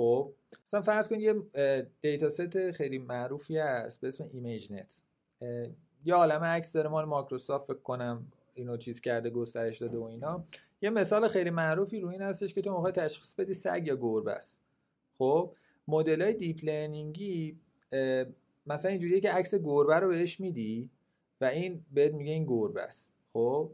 خب 0.00 0.32
مثلا 0.66 0.80
فرض 0.80 1.08
کن 1.08 1.20
یه 1.20 1.42
dataset 2.00 2.70
خیلی 2.70 2.98
معروفی 2.98 3.58
هست 3.58 4.00
به 4.00 4.08
اسم 4.08 4.30
ImageNet 4.32 5.02
یه 6.04 6.14
عالم 6.14 6.44
عکس 6.44 6.72
داره 6.72 6.88
مال 6.88 7.04
مایکروسافت 7.04 7.72
فکر 7.72 7.82
کنم 7.82 8.32
اینو 8.54 8.76
چیز 8.76 9.00
کرده 9.00 9.30
گسترش 9.30 9.78
داده 9.78 9.98
و 9.98 10.02
اینا. 10.02 10.44
یه 10.82 10.90
مثال 10.90 11.28
خیلی 11.28 11.50
معروفی 11.50 12.00
رو 12.00 12.08
این 12.08 12.22
هستش 12.22 12.54
که 12.54 12.62
تو 12.62 12.70
موقع 12.70 12.90
تشخیص 12.90 13.34
بدی 13.34 13.54
سگ 13.54 13.82
یا 13.86 13.96
گربه 13.96 14.32
است. 14.32 14.62
خب 15.18 15.54
مدل 15.88 16.22
های 16.22 16.34
deep 16.34 16.64
learning 16.64 17.48
ی 17.48 17.58
مثلا 18.66 18.90
اینجوریه 18.90 19.20
که 19.20 19.30
عکس 19.30 19.54
گربه 19.54 19.98
رو 19.98 20.08
بهش 20.08 20.40
میدی 20.40 20.90
و 21.40 21.44
این 21.44 21.84
بهت 21.92 22.14
میگه 22.14 22.32
این 22.32 22.44
گربه 22.44 22.82
است. 22.82 23.12
خب 23.32 23.72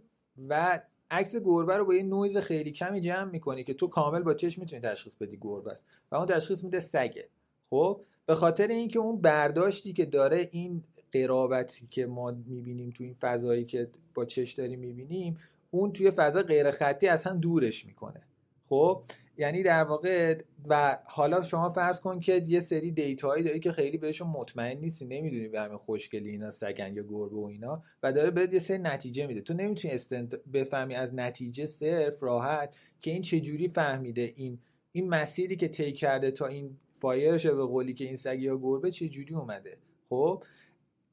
و 0.49 0.81
عکس 1.11 1.37
گربه 1.37 1.77
رو 1.77 1.85
با 1.85 1.95
یه 1.95 2.03
نویز 2.03 2.37
خیلی 2.37 2.73
کمی 2.73 3.01
جمع 3.01 3.31
می‌کنی 3.31 3.64
که 3.64 3.75
تو 3.75 3.87
کامل 3.87 4.23
با 4.23 4.35
چشم 4.35 4.61
می‌تونی 4.61 4.83
تشخیص 4.83 5.14
بدی 5.14 5.38
گربه 5.40 5.71
است. 5.71 5.87
و 6.12 6.16
اون 6.16 6.27
تشخیص 6.27 6.64
میده 6.64 6.81
سگه. 6.81 7.29
خب؟ 7.71 8.01
به 8.27 8.35
خاطر 8.35 8.66
اینکه 8.66 8.99
اون 8.99 9.21
برداشتی 9.21 9.92
که 9.92 10.07
داره 10.07 10.49
این 10.53 10.85
قرابتی 11.12 11.87
که 11.90 12.07
ما 12.07 12.31
می‌بینیم 12.47 12.90
تو 12.90 13.05
این 13.05 13.14
فضایی 13.21 13.64
که 13.64 13.88
با 14.14 14.25
چش 14.25 14.53
داریم 14.53 14.79
می‌بینیم 14.79 15.38
اون 15.71 15.92
توی 15.92 16.11
فضا 16.11 16.42
غیر 16.42 16.71
خطی 16.71 17.09
از 17.09 17.27
دورش 17.27 17.87
می‌کنه. 17.87 18.23
خب؟ 18.69 19.03
یعنی 19.38 19.62
در 19.62 19.85
واقع 19.85 20.38
و 20.68 20.99
حالا 21.05 21.42
شما 21.42 21.70
فرض 21.70 22.01
کن 22.01 22.20
که 22.20 22.44
یه 22.46 22.61
سری 22.61 22.90
دیتاهایی 22.90 23.44
داری 23.44 23.61
که 23.61 23.72
خیلی 23.72 23.99
بهشون 23.99 24.29
مطمئن 24.29 24.79
نیستی 24.79 25.07
نمی‌دونی 25.07 25.49
به 25.49 25.61
همین 25.61 25.79
خوشگلی 25.79 26.31
اینا 26.31 26.51
سگن 26.51 26.94
یا 26.94 27.03
گربه 27.03 27.37
و 27.37 27.44
اینا 27.44 27.83
و 28.03 28.12
داره 28.12 28.31
بهت 28.31 28.53
یه 28.53 28.59
سری 28.59 28.79
نتیجه 28.79 29.27
میده. 29.27 29.40
تو 29.40 29.55
نمی‌تونی 29.55 29.94
استنت 29.94 30.35
بفهمی 30.35 30.94
از 30.94 31.14
نتیجه 31.14 31.66
صرف 31.66 32.22
راحت 32.22 32.75
که 33.01 33.11
این 33.11 33.22
چجوری 33.22 33.68
فهمیده 33.68 34.33
این 34.37 34.59
این 34.92 35.09
مسیری 35.09 35.57
که 35.57 35.68
طی 35.68 35.92
کرده 35.92 36.31
تا 36.31 36.46
این 36.46 36.77
fire 37.01 37.31
ش 37.31 37.46
به 37.46 37.64
قولی 37.64 37.94
که 37.94 38.05
این 38.05 38.16
سگ 38.16 38.42
یا 38.42 38.59
گربه 38.59 38.90
چجوری 38.90 39.35
اومده. 39.35 39.79
خب؟ 40.09 40.44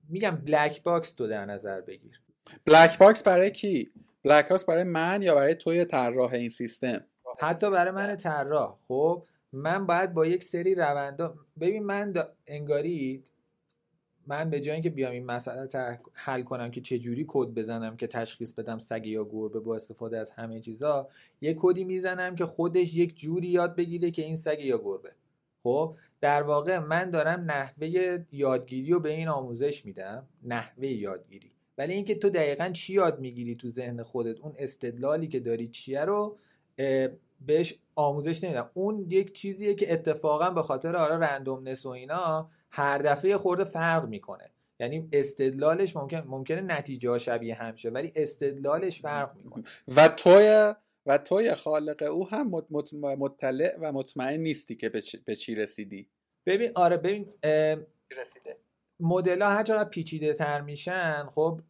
میگم 0.09 0.35
black 0.35 0.83
box 0.83 1.13
تو 1.13 1.27
در 1.27 1.45
نظر 1.45 1.81
بگیر. 1.81 2.21
black 2.65 2.97
box 2.97 3.23
برای 3.23 3.51
کی؟ 3.51 3.89
black 4.23 4.49
box 4.49 4.65
برای 4.65 4.83
من 4.83 5.21
یا 5.21 5.35
برای 5.35 5.55
توی 5.55 5.85
طراح 5.85 6.33
این 6.33 6.49
سیستم؟ 6.49 7.05
حتی 7.39 7.71
برای 7.71 7.91
من 7.91 8.15
طراح. 8.15 8.77
خب 8.87 9.23
من 9.51 9.85
باید 9.85 10.13
با 10.13 10.25
یک 10.25 10.43
سری 10.43 10.75
روندا 10.75 11.35
ببین 11.59 11.83
من 11.83 12.13
انگاری 12.47 13.23
من 14.27 14.49
به 14.49 14.59
جای 14.59 14.73
اینکه 14.73 14.89
بیام 14.89 15.11
این 15.11 15.25
مسئله 15.25 15.99
حل 16.13 16.43
کنم 16.43 16.71
که 16.71 16.81
چه 16.81 16.99
جوری 16.99 17.25
کد 17.27 17.47
بزنم 17.47 17.97
که 17.97 18.07
تشخیص 18.07 18.53
بدم 18.53 18.77
سگ 18.77 19.07
یا 19.07 19.23
گربه 19.23 19.59
با 19.59 19.75
استفاده 19.75 20.17
از 20.17 20.31
همه 20.31 20.59
چیزا 20.59 21.09
یه 21.41 21.55
کدی 21.59 21.83
می‌زنم 21.83 22.35
که 22.35 22.45
خودش 22.45 22.95
یک 22.95 23.17
جوری 23.17 23.47
یاد 23.47 23.75
بگیره 23.75 24.11
که 24.11 24.21
این 24.21 24.35
سگ 24.35 24.59
یا 24.59 24.77
گربه. 24.77 25.11
خب 25.63 25.95
در 26.21 26.43
واقع 26.43 26.79
من 26.79 27.09
دارم 27.09 27.51
نحوه 27.51 28.19
یادگیری 28.31 28.91
رو 28.91 28.99
به 28.99 29.09
این 29.09 29.27
آموزش 29.27 29.85
میدم 29.85 30.27
نحوه 30.43 30.87
یادگیری. 30.87 31.51
ولی 31.77 31.93
اینکه 31.93 32.15
تو 32.15 32.29
دقیقا 32.29 32.69
چی 32.69 32.93
یاد 32.93 33.19
می‌گیری 33.19 33.55
تو 33.55 33.69
ذهن 33.69 34.03
خودت؟ 34.03 34.39
اون 34.39 34.53
استدلالی 34.57 35.27
که 35.27 35.39
داری 35.39 35.67
چیه 35.67 36.01
رو 36.01 36.37
بهش 37.45 37.79
آموزش 37.95 38.43
نمیدم. 38.43 38.69
اون 38.73 39.05
یک 39.09 39.33
چیزیه 39.33 39.75
که 39.75 39.93
اتفاقا 39.93 40.49
به 40.49 40.63
خاطر 40.63 40.95
آره 40.95 41.17
رندومنس 41.17 41.85
و 41.85 41.89
اینا 41.89 42.49
هر 42.69 42.97
دفعه 42.97 43.37
خورده 43.37 43.63
فرق 43.63 44.07
می‌کنه. 44.07 44.49
یعنی 44.79 45.09
استدلالش 45.13 45.95
ممکن 45.95 46.23
ممکنه 46.27 46.61
نتیجه 46.61 47.17
شبیه 47.17 47.55
همشه 47.55 47.89
ولی 47.89 48.11
استدلالش 48.15 49.01
فرق 49.01 49.35
می‌کنه. 49.35 49.63
و 49.95 50.07
توی 50.07 50.73
و 51.05 51.17
توی 51.17 51.53
خالق 51.53 52.03
او 52.03 52.29
هم 52.29 52.51
مطلع 53.19 53.77
و 53.81 53.91
مطمئن 53.91 54.39
نیستی 54.39 54.75
که 54.75 54.89
به 55.25 55.35
چی 55.35 55.55
رسیدی. 55.55 56.09
ببین 56.45 56.71
آره 56.75 56.97
ببین 56.97 57.33
رسیده؟ 58.11 58.57
مدل 58.99 59.41
ها 59.41 59.49
هر 59.49 59.63
چقدر 59.63 59.89
پیچیده 59.89 60.33
تر 60.33 60.61
میشن 60.61 61.25
خب 61.25 61.61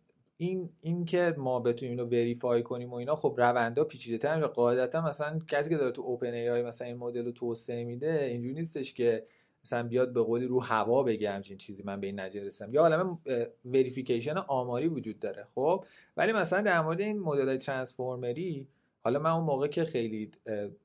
این 0.46 0.70
این 0.82 1.06
که 1.06 1.36
ما 1.38 1.60
بتونیم 1.60 1.92
اینو 2.00 2.10
وریفای 2.10 2.64
کنیم 2.64 2.92
و 2.92 2.96
اینا 2.96 3.16
خب 3.16 3.36
روندا 3.38 3.84
پیچیده 3.84 4.18
تر 4.18 4.36
میشه. 4.36 4.48
قاعدتا 4.48 5.02
مثلا 5.02 5.40
کسی 5.48 5.70
که 5.70 5.78
داره 5.78 5.92
تو 5.92 6.02
اوپن 6.02 6.34
ای 6.34 6.50
آی 6.50 6.62
مثلا 6.62 6.88
این 6.88 6.98
مدل 6.98 7.26
رو 7.26 7.32
توسعه 7.32 7.84
میده 7.84 8.24
اینجوری 8.24 8.54
نیستش 8.54 8.94
که 8.94 9.26
مثلا 9.66 9.84
بیاد 9.84 10.14
به 10.14 10.22
قولی 10.22 10.46
رو 10.46 10.60
هوا 10.60 11.04
بگه 11.04 11.32
همچین 11.32 11.58
چیزی 11.58 11.84
من 11.84 12.00
به 12.00 12.08
این 12.08 12.20
نتیجه 12.20 12.46
رسیدم. 12.46 12.74
یا 12.74 12.82
عالم 12.82 13.20
verification 13.66 14.38
آماری 14.38 14.88
وجود 14.88 15.20
داره 15.20 15.48
خب؟ 15.56 15.86
ولی 16.18 16.32
مثلا 16.32 16.62
در 16.62 16.82
مورد 16.82 17.02
این 17.02 17.20
مدل 17.20 17.48
های 17.48 17.58
transformer 17.58 18.59
ی 18.59 18.68
حالا 19.04 19.20
من 19.20 19.30
اون 19.30 19.44
موقع 19.44 19.68
که 19.68 19.84
خیلی 19.84 20.32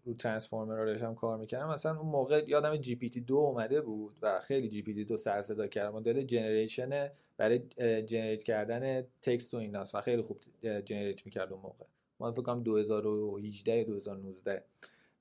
رو 0.04 0.14
transformer 0.14 0.76
رو 0.76 0.86
داشتم 0.86 1.14
کار 1.14 1.38
می‌کردم 1.38 1.68
مثلا 1.68 1.98
اون 1.98 2.10
موقع 2.10 2.44
یادم 2.48 2.76
GPT 2.76 3.20
دو 3.20 3.36
اومده 3.36 3.80
بود 3.80 4.18
و 4.22 4.40
خیلی 4.40 4.68
GPT 4.68 5.04
دو 5.04 5.16
سر 5.16 5.42
صدا 5.42 5.66
کرد. 5.66 5.94
مدل 5.94 6.22
generation 6.22 7.10
برای 7.36 7.58
generate 8.02 8.42
کردن 8.42 9.02
text 9.22 9.54
و 9.54 9.56
ایناست 9.56 9.94
و 9.94 10.00
خیلی 10.00 10.22
خوب 10.22 10.40
generate 10.62 11.26
می‌کرد 11.26 11.52
اون 11.52 11.62
موقع. 11.62 11.84
من 12.20 12.32
فکر 12.32 12.42
کنم 12.42 12.62
2018 12.62 13.76
یا 13.76 13.84
2019 13.84 14.64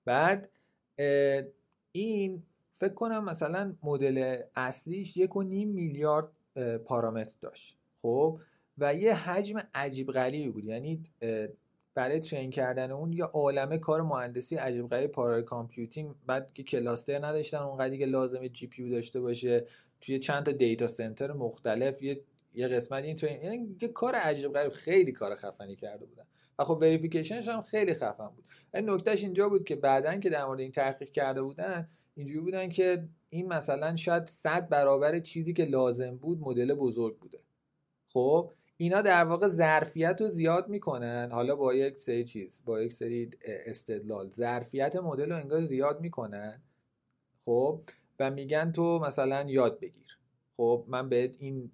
بعد 0.05 0.49
این 1.91 2.43
فکر 2.73 2.93
کنم 2.93 3.23
مثلا 3.23 3.75
مدل 3.83 4.41
اصلیش 4.55 5.17
یک 5.17 5.35
و 5.35 5.43
نیم 5.43 5.69
میلیارد 5.69 6.29
پارامتر 6.85 7.35
داشت. 7.41 7.77
خب؟ 8.01 8.39
و 8.77 8.95
یه 8.95 9.15
حجم 9.15 9.63
عجیب 9.73 10.11
غریبی 10.11 10.49
بود. 10.49 10.65
یعنی 10.65 11.03
برای 11.97 12.19
train 12.19 12.49
کردن 12.49 12.91
اون 12.91 13.13
یه 13.13 13.23
عالمه 13.23 13.77
کار 13.77 14.01
مهندسی 14.01 14.55
عجیب 14.55 14.87
غریب 14.87 15.11
parallel 15.11 15.43
computing. 15.43 16.15
بعد 16.25 16.53
که 16.53 16.63
cluster 16.63 17.25
نداشتن 17.25 17.57
اونقدری 17.57 17.97
که 17.97 18.05
لازمه 18.05 18.49
GPU 18.49 18.89
داشته 18.89 19.19
باشه 19.19 19.65
توی 20.01 20.19
چند 20.19 20.43
تا 20.45 20.51
data 20.51 20.87
center 20.87 21.33
مختلف 21.33 22.03
یه 22.03 22.21
یه 22.53 22.67
قسمت 22.67 23.03
این 23.03 23.15
train 23.15 23.41
یعنی 23.41 23.75
یه 23.81 23.87
کار 23.87 24.15
عجیب 24.15 24.53
غریب 24.53 24.71
خیلی 24.71 25.11
کار 25.11 25.35
خفنی 25.35 25.75
کرده 25.75 26.05
بودن. 26.05 26.23
و 26.59 26.63
خب 26.63 26.77
verification 26.81 27.38
ش 27.38 27.47
هم 27.47 27.61
خیلی 27.61 27.93
خفن 27.93 28.27
بود. 28.27 28.45
این 28.73 28.89
نکتهش 28.89 29.23
اینجا 29.23 29.49
بود 29.49 29.63
که 29.63 29.75
بعدا 29.75 30.17
که 30.17 30.29
در 30.29 30.45
مورد 30.45 30.59
این 30.59 30.71
تحقیق 30.71 31.11
کرده 31.11 31.41
بودن 31.41 31.89
اینجوری 32.15 32.39
بودن 32.39 32.69
که 32.69 33.07
این 33.29 33.47
مثلا 33.47 33.95
شاید 33.95 34.27
100 34.27 34.69
برابر 34.69 35.19
چیزی 35.19 35.53
که 35.53 35.65
لازم 35.65 36.17
بود 36.17 36.39
مدل 36.41 36.73
بزرگ 36.73 37.17
بوده. 37.17 37.39
خب؟ 38.13 38.51
اینا 38.77 39.01
در 39.01 39.23
واقع 39.23 39.47
ظرفیت 39.47 40.21
رو 40.21 40.29
زیاد 40.29 40.69
می‌کنن. 40.69 41.29
حالا 41.31 41.55
با 41.55 41.73
یک 41.73 41.99
سری 41.99 42.23
چیز 42.23 42.61
با 42.65 42.81
یک 42.81 42.93
سری 42.93 43.29
استدلال 43.45 44.29
ظرفیت 44.29 44.95
مدل 44.95 45.31
رو 45.31 45.37
انگار 45.37 45.65
زیاد 45.65 46.01
می‌کنن. 46.01 46.61
خب؟ 47.45 47.81
و 48.19 48.31
میگن 48.31 48.71
تو 48.71 48.99
مثلا 48.99 49.49
یاد 49.49 49.79
بگیر. 49.79 50.17
خب؟ 50.57 50.85
من 50.87 51.09
بهت 51.09 51.35
این 51.39 51.71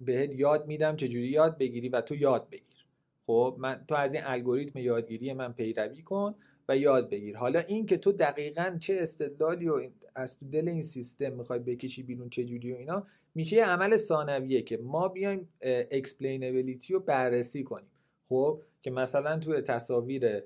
بهت 0.00 0.30
یاد 0.32 0.66
میدم 0.66 0.96
چجوری 0.96 1.28
یاد 1.28 1.58
بگیری 1.58 1.88
و 1.88 2.00
تو 2.00 2.14
یاد 2.14 2.50
بگیر. 2.50 2.86
خب؟ 3.26 3.56
من 3.58 3.84
تو 3.88 3.94
از 3.94 4.14
این 4.14 4.22
الگوریتم 4.26 4.78
یادگیری 4.78 5.32
من 5.32 5.52
پیروی 5.52 6.02
کن 6.02 6.34
و 6.68 6.76
یاد 6.76 7.10
بگیر. 7.10 7.36
حالا 7.36 7.60
این 7.60 7.86
که 7.86 7.96
تو 7.96 8.12
دقیقا 8.12 8.76
چه 8.80 8.96
استدلالی 9.00 9.68
و 9.68 9.90
از 10.14 10.36
دل 10.52 10.68
این 10.68 10.82
سیستم 10.82 11.32
می‌خوای 11.32 11.58
بکشی 11.58 12.02
بیرون 12.02 12.28
چه 12.30 12.44
جوری 12.44 12.72
و 12.72 12.76
اینا 12.76 13.06
میشه 13.34 13.56
یه 13.56 13.64
عمل 13.64 13.96
ثانویه 13.96 14.62
که 14.62 14.76
ما 14.76 15.08
بیایم 15.08 15.48
explainability 15.90 16.92
رو 16.92 17.00
بررسی 17.00 17.62
کنیم. 17.64 17.90
خب 18.28 18.62
که 18.82 18.90
مثلا 18.90 19.38
توی 19.38 19.60
تصاویر 19.60 20.42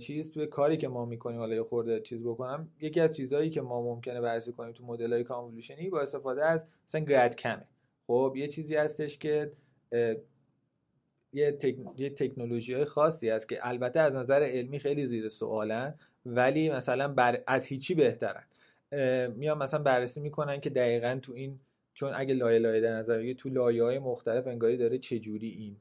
چیز 0.00 0.30
توی 0.32 0.46
کاری 0.46 0.76
که 0.76 0.88
ما 0.88 1.04
می‌کنیم 1.04 1.38
حالا 1.38 1.54
یه 1.54 1.62
خورده 1.62 2.00
چیز 2.00 2.22
بکنم 2.22 2.68
یکی 2.80 3.00
از 3.00 3.16
چیزهایی 3.16 3.50
که 3.50 3.60
ما 3.60 3.82
ممکنه 3.82 4.20
بررسی 4.20 4.52
کنیم 4.52 4.72
تو 4.72 4.84
مدل 4.84 5.12
های 5.12 5.24
convolution 5.24 5.85
ی 5.85 5.90
با 5.90 6.00
استفاده 6.00 6.44
از 6.44 6.66
مثلا 6.88 7.00
Grad-CAM 7.00 7.36
ه. 7.36 7.66
خب 8.06 8.34
یه 8.36 8.48
چیزی 8.48 8.76
هستش 8.76 9.18
که 9.18 9.52
یه, 11.32 11.58
یه 11.96 12.10
تکنولوژی 12.10 12.74
های 12.74 12.84
خاصی 12.84 13.28
هست 13.28 13.48
که 13.48 13.58
البته 13.62 14.00
از 14.00 14.14
نظر 14.14 14.42
علمی 14.42 14.78
خیلی 14.78 15.06
زیر 15.06 15.28
سوالن 15.28 15.94
ولی 16.26 16.70
مثلا 16.70 17.08
بر... 17.08 17.42
از 17.46 17.66
هیچی 17.66 17.94
بهترن. 17.94 18.44
میان 19.36 19.58
مثلا 19.58 19.82
بررسی 19.82 20.20
می‌کنن 20.20 20.60
که 20.60 20.70
دقیقا 20.70 21.18
تو 21.22 21.32
این 21.32 21.60
چون 21.94 22.12
اگه 22.14 22.34
لایه 22.34 22.58
لایه 22.58 22.80
در 22.80 22.92
نظر 22.92 23.18
بگیری 23.18 23.34
تو 23.34 23.48
لایه 23.48 23.82
های 23.82 23.98
مختلف 23.98 24.46
انگاری 24.46 24.76
داره 24.76 24.98
چجوری 24.98 25.48
این 25.48 25.76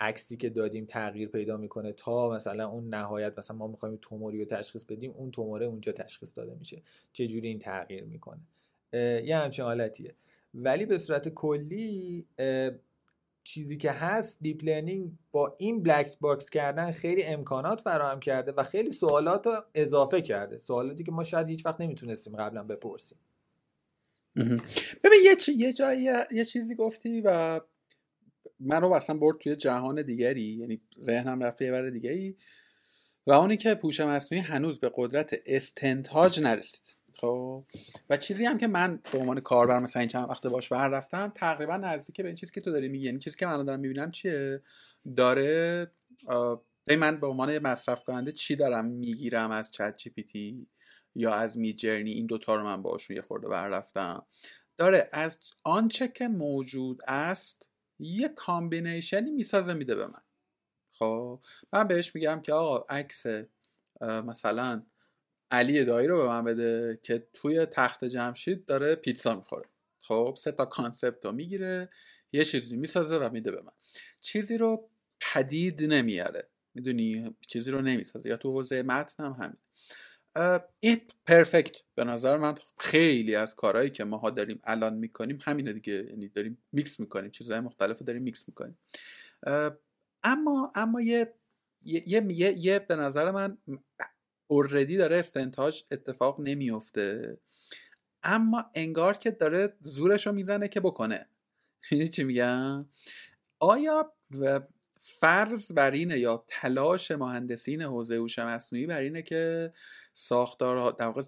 عکسی 0.00 0.36
که 0.36 0.50
دادیم 0.50 0.84
تغییر 0.84 1.28
پیدا 1.28 1.56
می‌کنه 1.56 1.92
تا 1.92 2.30
مثلا 2.30 2.68
اون 2.68 2.88
نهایت 2.88 3.38
مثلا 3.38 3.56
ما 3.56 3.66
می‌خوایم 3.66 3.98
توموری 4.02 4.38
رو 4.38 4.44
تشخیص 4.44 4.84
بدیم 4.84 5.10
اون 5.10 5.30
توموره 5.30 5.66
اونجا 5.66 5.92
تشخیص 5.92 6.38
داده 6.38 6.54
میشه. 6.54 6.82
چجوری 7.12 7.48
این 7.48 7.58
تغییر 7.58 8.04
می‌کنه؟ 8.04 8.40
یه 9.24 9.36
همچین 9.36 9.64
حالتیه. 9.64 10.14
ولی 10.54 10.86
به 10.86 10.98
صورت 10.98 11.28
کلی 11.28 12.26
چیزی 13.44 13.76
که 13.76 13.90
هست 13.90 14.38
deep 14.42 14.64
learning 14.64 15.12
با 15.32 15.56
این 15.58 15.82
black 15.82 16.18
box 16.20 16.50
کردن 16.50 16.90
خیلی 16.92 17.22
امکانات 17.22 17.80
فراهم 17.80 18.20
کرده 18.20 18.52
و 18.52 18.62
خیلی 18.62 18.90
سوالات 18.90 19.46
رو 19.46 19.62
اضافه 19.74 20.22
کرده. 20.22 20.58
سوالاتی 20.58 21.04
که 21.04 21.12
ما 21.12 21.24
شاید 21.24 21.48
هیچ 21.48 21.66
وقت 21.66 21.80
نمی‌تونستیم 21.80 22.36
قبلا 22.36 22.62
بپرسیم. 22.62 23.18
ببین 25.04 25.20
یه, 25.24 25.36
یه 25.56 25.72
جایی 25.72 26.08
یه 26.30 26.44
چیزی 26.44 26.74
گفتی 26.74 27.20
و 27.20 27.60
من 28.60 28.80
رو 28.80 28.92
اصلا 28.92 29.16
برد 29.16 29.38
توی 29.38 29.56
جهان 29.56 30.02
دیگری 30.02 30.42
یعنی 30.42 30.80
ذهنم 31.00 31.42
رفت 31.42 31.62
یه 31.62 31.72
بر 31.72 31.90
دیگری 31.90 32.36
و 33.26 33.32
اونی 33.32 33.56
که 33.56 33.74
هوش 33.74 34.00
مصنوعی 34.00 34.44
هنوز 34.44 34.80
به 34.80 34.90
قدرت 34.94 35.40
استنتاج 35.46 36.40
نرسید. 36.40 36.96
خب؟ 37.14 37.64
و 38.10 38.16
چیزی 38.16 38.44
هم 38.44 38.58
که 38.58 38.66
من 38.66 39.00
به 39.12 39.18
عنوان 39.18 39.40
کاربر 39.40 39.78
مثلا 39.78 40.00
این 40.00 40.08
چند 40.08 40.28
وقت 40.28 40.46
باش 40.46 40.68
ور 40.68 40.88
رفتم 40.88 41.32
تقریبا 41.34 41.76
نزدیک 41.76 42.20
به 42.20 42.26
این 42.26 42.36
چیزی 42.36 42.52
که 42.52 42.60
تو 42.60 42.72
داری 42.72 42.88
میگی. 42.88 43.04
یعنی 43.04 43.18
چیزی 43.18 43.36
که 43.36 43.46
من 43.46 43.64
دارم 43.64 43.80
می‌بینم 43.80 44.10
چیه؟ 44.10 44.62
داره 45.16 45.90
من 46.98 47.20
به 47.20 47.26
عنوان 47.26 47.58
مصرف 47.58 48.04
کننده 48.04 48.32
چی 48.32 48.56
دارم 48.56 48.84
می‌گیرم 48.84 49.50
از 49.50 49.72
ChatGPT؟ 49.72 50.66
یا 51.16 51.34
از 51.34 51.58
Midjourney 51.58 52.10
این 52.10 52.26
دوتا 52.26 52.54
رو 52.54 52.64
من 52.64 52.82
باشون 52.82 53.16
یه 53.16 53.22
خورده 53.22 53.48
ور 53.48 53.68
رفتم 53.68 54.26
داره 54.78 55.08
از 55.12 55.38
آنچه 55.64 56.08
که 56.08 56.28
موجود 56.28 57.00
است 57.06 57.70
یه 57.98 58.28
combination 58.28 59.21
ی 59.21 59.30
می‌سازه 59.30 59.74
میده 59.74 59.94
به 59.94 60.06
من. 60.06 60.22
خب 60.90 61.40
من 61.72 61.88
بهش 61.88 62.14
میگم 62.14 62.40
که 62.42 62.52
آقا 62.52 62.86
عکس 62.88 63.26
مثلا 64.00 64.86
علی 65.50 65.84
دایی 65.84 66.08
رو 66.08 66.22
به 66.22 66.28
من 66.28 66.44
بده 66.44 67.00
که 67.02 67.28
توی 67.32 67.66
تخت 67.66 68.04
جمشید 68.04 68.66
داره 68.66 68.94
پیتزا 68.94 69.34
می‌خوره. 69.34 69.68
خب 70.00 70.34
سه 70.38 70.52
تا 70.52 70.64
concept 70.64 71.24
رو 71.24 71.32
می‌گیره 71.32 71.90
یه 72.32 72.44
چیزی 72.44 72.76
می‌سازه 72.76 73.18
و 73.18 73.30
میده 73.32 73.50
به 73.50 73.62
من. 73.62 73.72
چیزی 74.20 74.58
رو 74.58 74.90
پدید 75.20 75.82
نمیاره. 75.82 76.48
می‌دونی؟ 76.74 77.36
چیزی 77.48 77.70
رو 77.70 77.80
نمی‌سازه. 77.80 78.28
یا 78.28 78.36
تو 78.36 78.52
حوزه 78.52 78.82
متن 78.82 79.24
هم 79.24 79.32
همین 79.32 79.56
این 80.80 81.00
perfect 81.26 81.76
به 81.94 82.04
نظر 82.04 82.36
من 82.36 82.54
خیلی 82.78 83.34
از 83.34 83.54
کارهایی 83.54 83.90
که 83.90 84.04
ماها 84.04 84.30
داریم 84.30 84.60
الان 84.64 84.94
می‌کنیم 84.94 85.38
همینه 85.42 85.72
دیگه. 85.72 85.92
یعنی 85.92 86.28
داریم 86.28 86.58
میکس 86.72 87.00
می‌کنیم 87.00 87.30
چیزهای 87.30 87.60
مختلف 87.60 88.02
داریم 88.02 88.22
میکس 88.22 88.48
می‌کنیم. 88.48 88.78
اما 90.22 90.72
اما 90.74 91.00
یه 91.00 91.34
یه, 91.82 92.02
یه, 92.32 92.52
یه 92.58 92.78
به 92.78 92.96
نظر 92.96 93.30
من 93.30 93.58
اوردی 94.46 94.96
داره 94.96 95.16
استنتاج 95.16 95.84
اتفاق 95.90 96.40
نمیفته 96.40 97.38
اما 98.22 98.70
انگار 98.74 99.16
که 99.16 99.30
داره 99.30 99.76
زورش 99.80 100.26
رو 100.26 100.32
می‌زنه 100.32 100.68
که 100.68 100.80
بکنه. 100.80 101.28
می‌دونی 101.90 102.08
چی 102.16 102.24
میگم؟ 102.24 102.86
آیا 103.60 104.12
فرض 105.08 105.72
بر 105.72 105.90
اینه 105.90 106.18
یا 106.18 106.44
تلاش 106.48 107.10
مهندسین 107.10 107.82
حوزه 107.82 108.14
هوش 108.16 108.38
مصنوعی 108.38 108.86
بر 108.86 109.00
اینه 109.00 109.22
که 109.22 109.72
ساختارها 110.12 110.90
در 110.90 111.06
واقع 111.06 111.22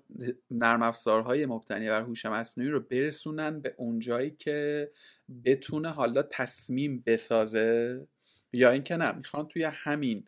نرم 0.51 0.83
افزارهای 0.83 1.47
مبتنی 1.47 1.89
بر 1.89 2.03
هوش 2.03 2.27
مصنوعی 2.27 2.71
رو 2.71 2.81
برسونن 2.81 3.61
به 3.61 3.75
اونجایی 3.77 4.31
که 4.31 4.91
بتونه 5.45 5.91
حالا 5.91 6.23
تصمیم 6.23 7.03
بسازه 7.07 8.07
یا 8.53 8.71
اینکه 8.71 8.97
نه 8.97 9.13
می‌خوان 9.13 9.49
توی 9.49 9.65
همین 9.65 10.25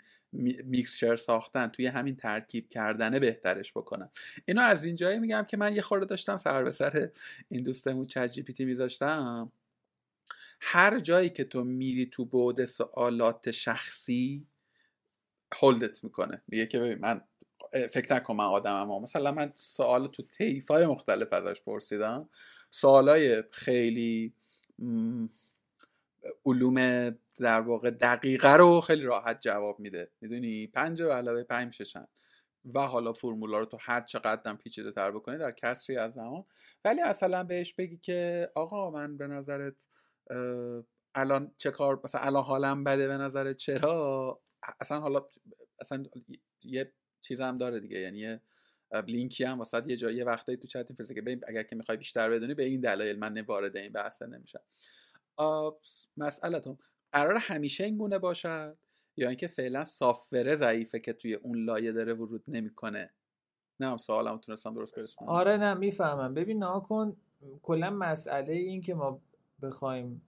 mixture 0.64 1.16
ساختن 1.16 1.66
توی 1.66 1.86
همین 1.86 2.16
ترکیب 2.16 2.68
کردنه 2.68 3.18
بهترش 3.18 3.72
بکنم 3.72 4.10
اینو 4.44 4.62
از 4.62 4.84
اینجایی 4.84 5.18
میگم 5.18 5.42
که 5.48 5.56
من 5.56 5.74
یه 5.76 5.82
خورده 5.82 6.06
داشتم 6.06 6.36
سر 6.36 6.64
به 6.64 6.70
سر 6.70 7.10
این 7.48 7.62
دوستمون 7.62 8.06
ChatGPT 8.06 8.64
میذاشتم. 8.64 9.52
هر 10.60 11.00
جایی 11.00 11.30
که 11.30 11.44
تو 11.44 11.64
میری 11.64 12.06
تو 12.06 12.24
بعد 12.24 12.64
سوالات 12.64 13.50
شخصی 13.50 14.46
hold 15.54 15.94
ت 15.94 16.04
می‌کنه. 16.04 16.42
میگه 16.48 16.66
که 16.66 16.78
ببین 16.78 16.98
من 16.98 17.20
فکر 17.72 18.14
نکن 18.14 18.36
من 18.36 18.44
آدمم 18.44 19.02
مثلا 19.02 19.32
من 19.32 19.52
سوال 19.54 20.06
تو 20.08 20.22
تیف 20.22 20.70
های 20.70 20.86
مختلف 20.86 21.32
ازش 21.32 21.62
پرسیدم. 21.62 22.28
سوالای 22.70 23.42
خیلی 23.50 24.34
علوم 26.46 27.10
در 27.38 27.60
واقع 27.60 27.90
دقیقه 27.90 28.52
رو 28.52 28.80
خیلی 28.80 29.02
راحت 29.02 29.40
جواب 29.40 29.80
میده. 29.80 30.10
می‌دونی؟ 30.20 30.66
پنج 30.66 31.00
و 31.00 31.10
علاوه 31.10 31.42
پنج 31.42 31.72
ششن. 31.72 32.06
و 32.74 32.80
حالا 32.80 33.12
فرمولا 33.12 33.58
رو 33.58 33.64
تو 33.64 33.78
هر 33.80 34.00
چقدر 34.00 34.54
پیچیده 34.54 34.92
تر 34.92 35.10
بکنی 35.10 35.38
در 35.38 35.52
کسری 35.52 35.96
از 35.96 36.12
زمان. 36.12 36.44
ولی 36.84 37.00
اصلا 37.00 37.44
بهش 37.44 37.74
بگی 37.74 37.96
که 37.96 38.50
آقا 38.54 38.90
من 38.90 39.16
به 39.16 39.26
نظرت 39.26 39.74
الان 41.14 41.52
چه 41.58 41.70
کار 41.70 42.00
مثلا 42.04 42.20
الان 42.20 42.42
حالم 42.42 42.84
بده 42.84 43.08
به 43.08 43.16
نظرت 43.16 43.56
چرا؟ 43.56 44.40
اصلا 44.80 45.00
حالا 45.00 45.26
اصلا 45.80 46.02
یه 46.62 46.92
چیز 47.20 47.40
هم 47.40 47.58
داره 47.58 47.80
دیگه 47.80 47.98
یعنی 47.98 48.18
یه 48.18 48.40
لینکی 49.06 49.44
هم 49.44 49.58
واسه 49.58 49.82
یه 49.86 49.96
جایی 49.96 50.22
وقتایی 50.22 50.58
تو 50.58 50.68
چت 50.68 50.92
فرسته 50.92 51.14
که 51.14 51.22
ببین 51.22 51.40
اگر 51.48 51.62
که 51.62 51.76
می‌خوای 51.76 51.98
بیشتر 51.98 52.30
بدونی 52.30 52.54
به 52.54 52.64
این 52.64 52.80
دلایل 52.80 53.18
من 53.18 53.40
وارد 53.40 53.76
این 53.76 53.92
بحث 53.92 54.22
نمیشم. 54.22 54.60
مسئلتون 56.16 56.78
قرار 57.12 57.36
همیشه 57.36 57.84
این 57.84 57.98
گونه 57.98 58.18
باشد؟ 58.18 58.76
یا 59.16 59.28
اینکه 59.28 59.46
فعلا 59.46 59.84
سافره 59.84 60.54
ضعیفه 60.54 61.00
که 61.00 61.12
توی 61.12 61.34
اون 61.34 61.64
لایه 61.64 61.92
داره 61.92 62.14
ورود 62.14 62.44
نمی‌کنه؟ 62.48 63.14
نه 63.80 63.96
سوالم 63.96 64.38
تونستم 64.38 64.74
درست 64.74 64.94
برسونم. 64.94 65.28
آره 65.28 65.56
نه 65.56 65.74
می‌فهمم. 65.74 66.34
ببین 66.34 66.58
ناکن 66.58 67.16
کلا 67.62 67.90
مسئله 67.90 68.52
این 68.52 68.82
که 68.82 68.94
ما 68.94 69.22
بخوایم 69.62 70.22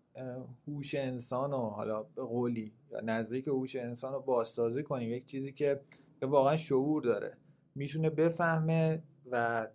هوش 0.66 0.95
انسان 0.95 1.51
رو 1.51 1.59
حالا 1.59 2.03
به 2.03 2.23
قولی 2.23 2.73
یا 2.90 3.01
نزدیک 3.01 3.49
هوش 3.49 3.77
انسان 3.77 4.12
رو 4.12 4.21
بازسازی 4.21 4.83
کنیم. 4.83 5.11
یک 5.11 5.27
چیزی 5.27 5.53
که 5.53 5.81
واقعا 6.23 6.57
شعور 6.57 7.03
داره. 7.03 7.37
می‌تونه 7.75 8.11
بفهمه 8.11 9.03
و 9.31 9.68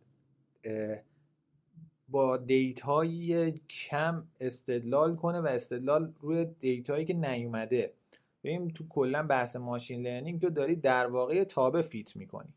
با 2.10 2.38
data 2.38 3.14
یی 3.14 3.52
کم 3.70 4.28
استدلال 4.40 5.16
کنه 5.16 5.40
و 5.42 5.46
استدلال 5.46 6.14
روی 6.20 6.46
data 6.46 6.86
یی 6.86 7.06
که 7.06 7.14
نیومده. 7.14 7.94
ببین 8.44 8.70
تو 8.72 8.88
کلا 8.88 9.24
بحث 9.24 9.56
machine 9.56 10.02
learning 10.02 10.42
تو 10.42 10.50
داری 10.50 10.76
در 10.76 11.08
واقع 11.08 11.44
تابع 11.44 11.82
fit 11.82 12.16
می‌کنی. 12.16 12.54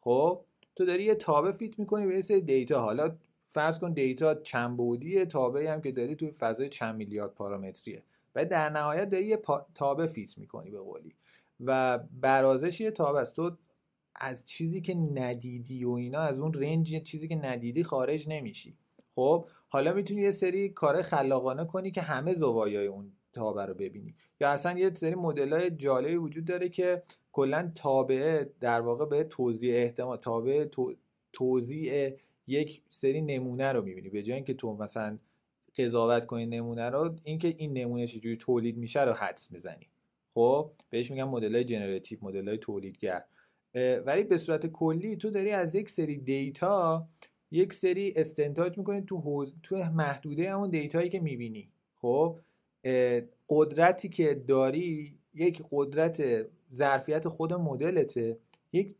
خب؟ 0.00 0.44
تو 0.76 0.84
داری 0.84 1.04
یه 1.04 1.14
تابع 1.14 1.52
fit 1.52 1.78
می‌کنی 1.78 2.06
به 2.06 2.14
یه 2.14 2.20
سری 2.20 2.40
data. 2.40 2.80
حالا 2.80 3.16
فرض 3.56 3.78
کن 3.78 3.92
data 3.92 4.34
چند 4.34 4.76
بعدیه 4.76 5.26
تابعی 5.26 5.66
هم 5.66 5.80
که 5.80 5.92
داری 5.92 6.16
توی 6.16 6.30
فضای 6.30 6.68
چند 6.68 6.96
میلیارد 6.96 7.34
پارامتریه. 7.34 8.02
و 8.34 8.44
در 8.44 8.70
نهایت 8.70 9.10
داری 9.10 9.24
یه 9.24 9.42
تابه 9.74 10.06
فیت 10.06 10.38
می‌کنی 10.38 10.70
به 10.70 10.80
قولی. 10.80 11.14
و 11.60 11.98
برازش 11.98 12.80
یه 12.80 12.90
تابه 12.90 13.18
است. 13.18 13.36
تو 13.36 13.50
از 14.14 14.48
چیزی 14.48 14.80
که 14.80 14.94
ندیدی 14.94 15.84
و 15.84 15.90
اینا 15.90 16.20
از 16.20 16.40
اون 16.40 16.52
رنج 16.54 17.02
چیزی 17.02 17.28
که 17.28 17.36
ندیدی 17.36 17.82
خارج 17.84 18.28
نمیشی. 18.28 18.76
خب 19.14 19.48
حالا 19.68 19.92
می‌تونی 19.92 20.20
یه 20.20 20.30
سری 20.30 20.68
کار 20.68 21.02
خلاقانه 21.02 21.64
کنی 21.64 21.90
که 21.90 22.00
همه 22.00 22.34
زوایای 22.34 22.86
اون 22.86 23.12
تابه 23.32 23.66
رو 23.66 23.74
ببینی. 23.74 24.14
یا 24.40 24.50
اصلا 24.50 24.78
یه 24.78 24.94
سری 24.94 25.14
مدل 25.14 25.52
های 25.52 25.70
جالبی 25.70 26.16
وجود 26.16 26.44
داره 26.44 26.68
که 26.68 27.02
کلا 27.32 27.72
تابعه 27.74 28.50
در 28.60 28.80
واقع 28.80 29.04
به 29.04 29.24
توضیح 29.24 29.74
احتمال 29.76 30.16
تابع 30.16 30.66
توضیح 31.32 32.12
یک 32.46 32.82
سری 32.90 33.20
نمونه 33.20 33.72
رو 33.72 33.82
می‌بینی. 33.82 34.08
به 34.08 34.22
جای 34.22 34.34
اینکه 34.34 34.54
تو 34.54 34.76
مثلا 34.76 35.18
قضاوت 35.78 36.26
کنی 36.26 36.46
نمونه 36.46 36.90
رو 36.90 37.14
اینکه 37.24 37.54
این 37.58 37.72
نمونه 37.72 38.06
چجوری 38.06 38.36
تولید 38.36 38.76
میشه 38.76 39.04
رو 39.04 39.12
حدس 39.12 39.52
می‌زنی 39.52 39.86
خب 40.34 40.70
بهش 40.90 41.10
میگن 41.10 41.24
مدل 41.24 41.54
های 41.54 41.64
generative 41.64 42.18
مدل 42.22 42.48
های 42.48 42.58
تولیدگر 42.58 43.24
ولی 44.06 44.22
به 44.22 44.38
صورت 44.38 44.66
کلی 44.66 45.16
تو 45.16 45.30
داری 45.30 45.50
از 45.50 45.74
یک 45.74 45.90
سری 45.90 46.16
data 46.16 47.08
یک 47.50 47.72
سری 47.72 48.12
استنتاج 48.16 48.78
می‌کنی 48.78 49.02
تو 49.02 49.16
حوز... 49.16 49.54
تو 49.62 49.76
محدوده 49.76 50.52
همون 50.52 50.70
data 50.70 50.95
یی 50.95 51.08
که 51.08 51.20
می‌بینی. 51.20 51.68
خب 51.94 52.38
قدرتی 53.48 54.08
که 54.08 54.34
داری 54.34 55.18
یک 55.34 55.62
قدرت 55.70 56.46
ظرفیت 56.74 57.28
خود 57.28 57.52
مدلته 57.52 58.38
یک 58.72 58.94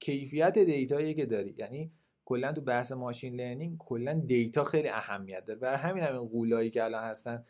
کیفیت 0.00 0.58
data 0.58 0.95
یی 0.95 1.14
که 1.14 1.26
داری. 1.26 1.54
یعنی 1.58 1.90
کلا 2.30 2.52
تو 2.52 2.60
بحث 2.60 2.92
machine 2.92 3.34
learning 3.34 3.78
کلا 3.78 4.14
data 4.26 4.64
خیلی 4.64 4.88
اهمیت 4.88 5.44
داره. 5.44 5.58
برای 5.58 5.76
همین 5.76 6.04
همین 6.04 6.28
غولایی 6.28 6.70
که 6.70 6.84
الان 6.84 7.04
هستن 7.04 7.44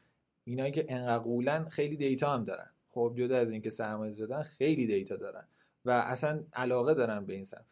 اینایی 0.45 0.73
که 0.73 0.87
انقدر 0.89 1.19
غولن 1.19 1.65
خیلی 1.69 1.97
data 1.97 2.35
هم 2.35 2.45
دارن. 2.45 2.71
خب 2.89 3.15
جدا 3.17 3.39
از 3.39 3.51
اینکه 3.51 3.71
سرمایه 3.71 4.13
زدن 4.13 4.43
خیلی 4.43 4.87
data 4.87 5.17
دارن 5.17 5.45
و 5.85 5.91
اصلا 5.91 6.45
علاقه 6.53 6.95
دارن 6.95 7.27
به 7.27 7.35
این 7.35 7.45
سمت. 7.45 7.65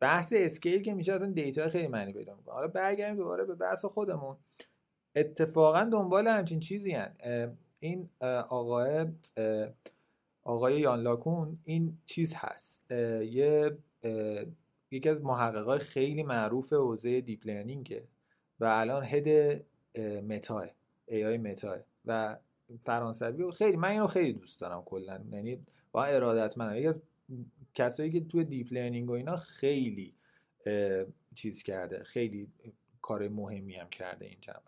بحث 0.00 0.32
scale 0.36 0.82
که 0.82 0.94
میشه 0.94 1.12
اصلا 1.12 1.30
data 1.30 1.68
خیلی 1.68 1.88
معنی 1.88 2.12
پیدا 2.12 2.34
می‌کنه. 2.34 2.54
حالا 2.54 2.68
برگردیم 2.68 3.16
دوباره 3.16 3.44
به 3.44 3.54
بحث 3.54 3.84
خودمون. 3.84 4.36
اتفاقا 5.16 5.84
دنبال 5.84 6.28
همچین 6.28 6.60
چیزی 6.60 6.92
هن. 6.92 7.56
این 7.80 8.08
آقای 8.48 9.06
آقای 10.44 10.80
یان 10.80 11.00
لکون 11.00 11.58
این 11.64 11.98
چیز 12.06 12.34
هست. 12.36 12.90
یه 12.90 13.78
یکی 14.92 15.08
از 15.08 15.24
محققای 15.24 15.78
خیلی 15.78 16.22
معروف 16.22 16.72
حوزه 16.72 17.20
deep 17.20 17.46
learning 17.46 18.01
ه 18.01 18.08
و 18.60 18.64
الان 18.64 19.04
head 19.04 19.28
Meta 20.00 20.68
AI 21.06 21.24
Meta 21.24 21.76
و 22.04 22.38
فرانسوی 22.84 23.42
و 23.42 23.50
خیلی 23.50 23.76
من 23.76 23.88
اینو 23.88 24.06
خیلی 24.06 24.32
دوست 24.32 24.60
دارم 24.60 24.82
کلا. 24.82 25.20
یعنی 25.30 25.66
با 25.92 26.04
ارادت 26.04 26.58
من 26.58 26.76
یکی 26.76 26.86
از 26.86 27.02
کسایی 27.74 28.10
که 28.10 28.20
توی 28.20 28.44
deep 28.44 28.72
learning 28.72 29.10
و 29.10 29.12
اینا 29.12 29.36
خیلی 29.36 30.14
چیز 31.34 31.62
کرده 31.62 32.02
خیلی 32.04 32.48
کار 33.02 33.28
مهمی 33.28 33.74
هم 33.74 33.88
کرده 33.88 34.26
این 34.26 34.40
چند 34.40 34.60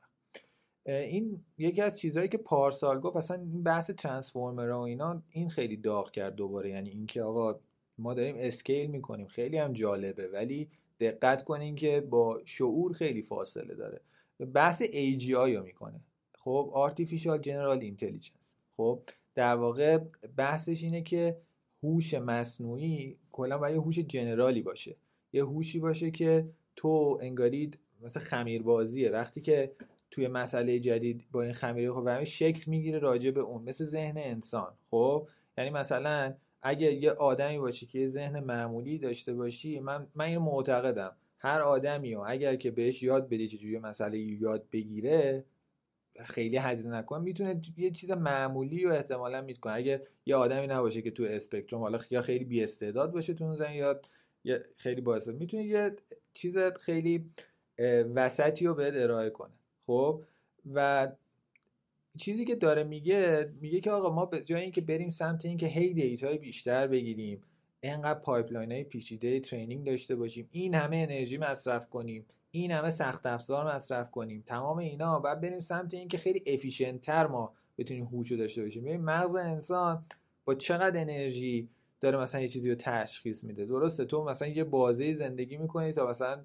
این 0.87 1.45
یکی 1.59 1.83
از 1.83 1.99
چیزهایی 1.99 2.29
که 2.29 2.39
پارسال 2.39 3.01
گفت 3.01 3.17
اصلا 3.17 3.37
این 3.37 3.63
بحث 3.63 3.91
transformer 3.91 4.71
و 4.71 4.79
اینا 4.79 5.23
این 5.31 5.49
خیلی 5.49 5.77
داغ 5.77 6.11
کرد 6.11 6.35
دوباره. 6.35 6.71
یعنی 6.71 6.91
اینکه 6.91 7.23
آقا 7.23 7.61
ما 7.99 8.15
داریم 8.15 8.37
اسکیل 8.39 8.91
می‌کنیم. 8.91 9.27
خیلی 9.27 9.59
هم 9.59 9.73
جالبه. 9.73 10.29
ولی 10.29 10.69
دقت 11.01 11.45
کنین 11.45 11.75
که 11.77 12.01
با 12.01 12.41
شعور 12.45 12.93
خیلی 12.93 13.23
فاصله 13.23 13.75
داره. 13.75 14.01
بحث 14.55 14.83
AGI 14.83 15.31
رو 15.31 15.63
می‌کنه. 15.63 16.01
خب 16.39 16.91
Artificial 16.91 17.39
General 17.43 17.83
Intelligence. 17.83 18.47
خب 18.77 19.01
در 19.35 19.55
واقع 19.55 19.99
بحثش 20.37 20.83
اینه 20.83 21.03
که 21.03 21.37
هوش 21.83 22.15
مصنوعی 22.15 23.17
کلا 23.33 23.59
باید 23.59 23.77
هوش 23.77 23.99
جنرالی 23.99 24.63
باشه. 24.63 24.97
یه 25.33 25.45
هوشی 25.45 25.79
باشه 25.79 26.11
که 26.11 26.49
تو 26.77 27.19
انگارید 27.23 27.79
مثل 28.03 28.21
خمیربازیه. 28.21 29.11
وقتی 29.11 29.41
که 29.41 29.73
توی 30.11 30.29
مسئله 30.29 30.79
جدید 30.79 31.25
با 31.33 31.43
این 31.43 31.53
خمیره 31.53 31.93
خب 31.93 32.25
شکل 32.25 32.71
می‌گیره 32.71 32.99
راجع 32.99 33.31
به 33.31 33.41
اون. 33.41 33.63
مثل 33.63 33.85
ذهن 33.85 34.19
انسان. 34.19 34.73
خب 34.91 35.29
یعنی 35.59 35.71
مثلا 35.71 36.35
اگه 36.65 36.95
یه 36.95 37.11
آدمی 37.11 37.59
باشی 37.59 37.87
که 37.87 37.99
یه 37.99 38.07
ذهن 38.07 38.41
معمولی 38.41 38.99
داشته 38.99 39.35
باشی 39.35 39.81
من 39.81 40.07
من 40.15 40.25
این 40.25 40.39
معتقدم. 40.39 41.17
هر 41.39 41.61
آدمی 41.61 42.15
و 42.15 42.25
اگر 42.27 42.57
که 42.57 42.71
بهش 42.71 43.03
یاد 43.03 43.29
بدی 43.29 43.49
چجوری 43.49 43.79
مسئله 43.79 44.19
یاد 44.19 44.71
بگیره 44.73 45.45
خیلی 46.25 46.57
هزینه 46.57 46.97
نکنه 46.97 47.19
می‌تونه 47.19 47.63
یه 47.77 47.91
چیز 47.91 48.11
معمولی 48.11 48.87
و 48.87 48.89
احتمالا 48.89 49.43
می‌تونه 49.43 49.75
اگه 49.75 50.07
یه 50.27 50.37
آدمی 50.37 50.67
نباشه 50.67 51.03
که 51.03 51.11
تو 51.11 51.25
اسپکتروم 51.25 51.83
حالا 51.83 52.01
یا 52.11 52.23
خیلی 52.23 52.45
بی 52.45 52.63
استعداد 52.63 53.13
باشه 53.13 53.35
تو 53.35 53.45
اون 53.45 53.57
زن 53.57 53.73
یا 53.73 54.01
خیلی 54.77 55.01
باعث 55.01 55.29
می‌تونه 55.29 55.65
یه 55.65 55.97
چیز 56.35 56.59
خیلی 56.59 57.31
وسطی 58.15 58.67
رو 58.67 58.75
بهت 58.75 58.95
ارائه 58.97 59.31
کنه. 59.31 59.53
خب؟ 59.87 60.25
و 60.75 61.09
چیزی 62.19 62.45
که 62.45 62.55
داره 62.55 62.85
میگه 62.85 63.53
میگه 63.61 63.81
که 63.81 63.91
آقا 63.91 64.11
ما 64.11 64.27
به 64.27 64.41
جای 64.41 64.63
اینکه 64.63 64.81
بریم 64.81 65.11
سمت 65.11 65.45
اینکه 65.45 65.67
هی 65.67 65.95
data 65.95 66.30
ی 66.30 66.39
بیشتر 66.39 66.87
بگیریم 66.87 67.43
انقدر 67.83 68.19
pipeline 68.19 68.73
های 68.73 68.85
پیچیده 68.85 69.41
training 69.41 69.87
داشته 69.87 70.17
باشیم 70.17 70.49
این 70.51 70.75
همه 70.75 70.97
انرژی 70.97 71.39
مصرف 71.39 71.89
کنیم 71.89 72.27
این 72.51 72.71
همه 72.71 72.91
سخت 72.91 73.27
افزار 73.27 73.75
مصرف 73.75 74.11
کنیم 74.11 74.45
تمام 74.47 74.79
اینا 74.79 75.19
بعد 75.19 75.41
بریم 75.41 75.61
سمت 75.61 75.95
اینکه 75.95 76.19
خیلی 76.19 76.43
efficient 76.47 77.01
تر 77.01 77.27
ما 77.27 77.53
بتونیم 77.79 78.05
هوش 78.05 78.33
داشته 78.33 78.63
باشیم. 78.63 78.85
ببین 78.85 79.01
مغز 79.01 79.35
انسان 79.35 80.05
با 80.45 80.55
چقدر 80.55 81.01
انرژی 81.01 81.69
داره 82.01 82.19
مثلا 82.19 82.41
یه 82.41 82.49
چیزی 82.49 82.71
رو 82.71 82.77
تشخیص 82.77 83.45
میده؟ 83.45 83.65
درسته 83.65 84.05
تو 84.05 84.25
مثلا 84.25 84.49
یه 84.49 84.65
بازه 84.65 85.15
زندگی 85.15 85.57
می‌کنی 85.57 85.93
تا 85.93 86.09
مثلا 86.09 86.45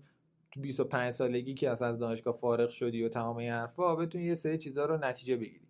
تو 0.52 0.62
25 0.62 1.12
سالگی 1.12 1.54
که 1.54 1.70
اصلا 1.70 1.88
از 1.88 2.00
دانشگاه 2.00 2.38
فارغ 2.38 2.70
شدی 2.70 3.04
و 3.04 3.10
تمام 3.10 3.38
این 3.38 3.52
حرفا 3.52 3.96
بتونی 3.96 4.24
یه 4.24 4.36
سری 4.36 4.58
چیزا 4.58 4.86
رو 4.86 4.98
نتیجه 4.98 5.38
بگیری. 5.38 5.68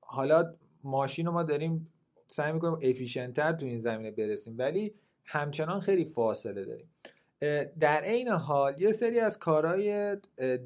حالا 0.00 0.54
ماشین 0.84 1.26
رو 1.26 1.32
ما 1.32 1.42
داریم 1.42 1.92
سعی 2.26 2.52
می‌کنیم 2.52 2.90
افیشنتر 2.90 3.52
تو 3.52 3.66
این 3.66 3.78
زمینه 3.78 4.10
برسیم 4.10 4.54
ولی 4.58 4.94
همچنان 5.24 5.80
خیلی 5.80 6.04
فاصله 6.04 6.64
داریم. 6.64 6.90
در 7.80 8.00
عین 8.00 8.28
حال 8.28 8.82
یه 8.82 8.92
سری 8.92 9.20
از 9.20 9.38
کارهای 9.38 10.16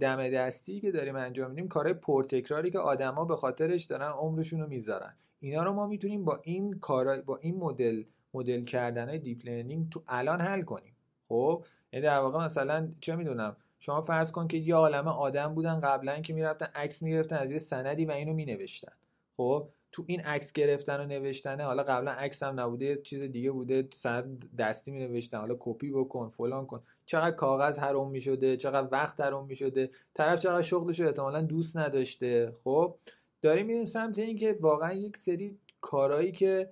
دم 0.01 0.29
دستی 0.29 0.81
که 0.81 0.91
داریم 0.91 1.17
انجام 1.17 1.51
میدیم 1.51 1.69
کارهای 1.69 1.95
پرتکراری 1.95 2.71
که 2.71 2.79
آدما 2.79 3.25
به 3.25 3.37
خاطرش 3.37 3.85
دارن 3.85 4.09
عمرشون 4.09 4.61
رو 4.61 4.67
می‌ذارن. 4.67 5.17
اینا 5.41 5.63
رو 5.63 5.73
ما 5.73 5.87
می‌تونیم 5.87 6.25
با 6.25 6.41
این 6.45 6.79
کارا 6.79 7.21
با 7.21 7.37
این 7.37 7.57
مدل 7.57 8.03
مدل 8.35 8.65
کردن 8.65 9.19
deep 9.19 9.47
learning 9.47 9.91
تو 9.91 10.03
الان 10.09 10.41
حل 10.41 10.63
کنیم. 10.63 10.97
خب؟ 11.29 11.65
یعنی 11.93 12.07
در 12.07 12.19
واقع 12.19 12.45
مثلا 12.45 12.89
چه 13.01 13.17
می‌دونم 13.17 13.57
شما 13.81 14.01
فرض 14.01 14.33
کن 14.33 14.49
که 14.49 14.57
یه 14.57 14.75
عالمه 14.75 15.11
آدم 15.11 15.55
بودن 15.55 15.81
قبلا 15.81 16.21
که 16.21 16.33
می‌رفتن 16.33 16.67
عکس 16.75 17.03
می‌گرفتن 17.03 17.37
از 17.37 17.53
یه 17.53 17.59
سندی 17.59 18.05
و 18.05 18.11
اینو 18.11 18.33
مینوشتن. 18.33 18.93
خب 19.37 19.69
تو 19.93 20.05
این 20.07 20.21
عکس 20.21 20.53
گرفتن 20.53 21.01
و 21.01 21.07
نوشتنه 21.07 21.65
حالا 21.65 21.83
قبلا 21.83 22.11
عکس 22.11 22.43
هم 22.43 22.61
نبوده 22.61 22.97
چیز 22.97 23.23
دیگه 23.23 23.51
بوده 23.51 23.89
سند 23.93 24.57
دستی 24.57 24.91
می 24.91 25.07
نوشتن 25.07 25.39
حالا 25.39 25.57
کپی 25.59 25.91
بکن 25.91 26.29
فلان 26.29 26.67
کن. 26.67 26.83
چقدر 27.07 27.37
کاغذ 27.37 27.79
حروم 27.79 28.11
می 28.11 28.21
شده 28.21 28.57
چقدر 28.57 28.89
وقت 28.93 29.21
حروم 29.21 29.47
می 29.47 29.55
شده 29.55 29.91
طرف 30.15 30.41
چقدر 30.41 30.63
شغلش 30.63 31.01
احتمالا 31.01 31.43
دوست 31.43 31.77
نداشته. 31.77 32.53
خب 32.65 32.95
داریم 33.43 33.67
میریم 33.67 33.87
سمت 33.87 34.19
اینکه 34.19 34.59
واقعا 34.61 34.93
یک 34.93 35.17
سری 35.17 35.59
کارهایی 35.81 36.33
که 36.33 36.71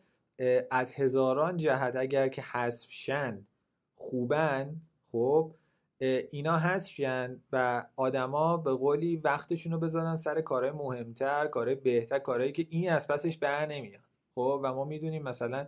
از 0.71 0.95
هزاران 0.95 1.57
جهت 1.57 1.97
اگر 1.97 2.29
که 2.29 2.43
حذف 2.43 2.91
شن 2.91 3.47
خوبن 3.97 4.77
خب 5.17 5.55
اینا 6.31 6.59
حذفین 6.59 7.41
و 7.53 7.87
آدما 7.97 8.57
به 8.57 8.73
قولی 8.73 9.17
وقتشون 9.17 9.73
رو 9.73 9.79
بذارن 9.79 10.17
سر 10.17 10.41
کارهای 10.41 10.73
مهمتر 10.73 11.47
کارهای 11.47 11.75
بهتر 11.75 12.19
کارهایی 12.19 12.53
که 12.53 12.67
این 12.71 12.93
از 12.93 13.07
پسش 13.07 13.39
بر 13.39 13.67
نمیاد. 13.67 14.01
خب 14.35 14.61
و 14.63 14.73
ما 14.73 14.85
می‌دونیم 14.85 15.23
مثلا 15.23 15.67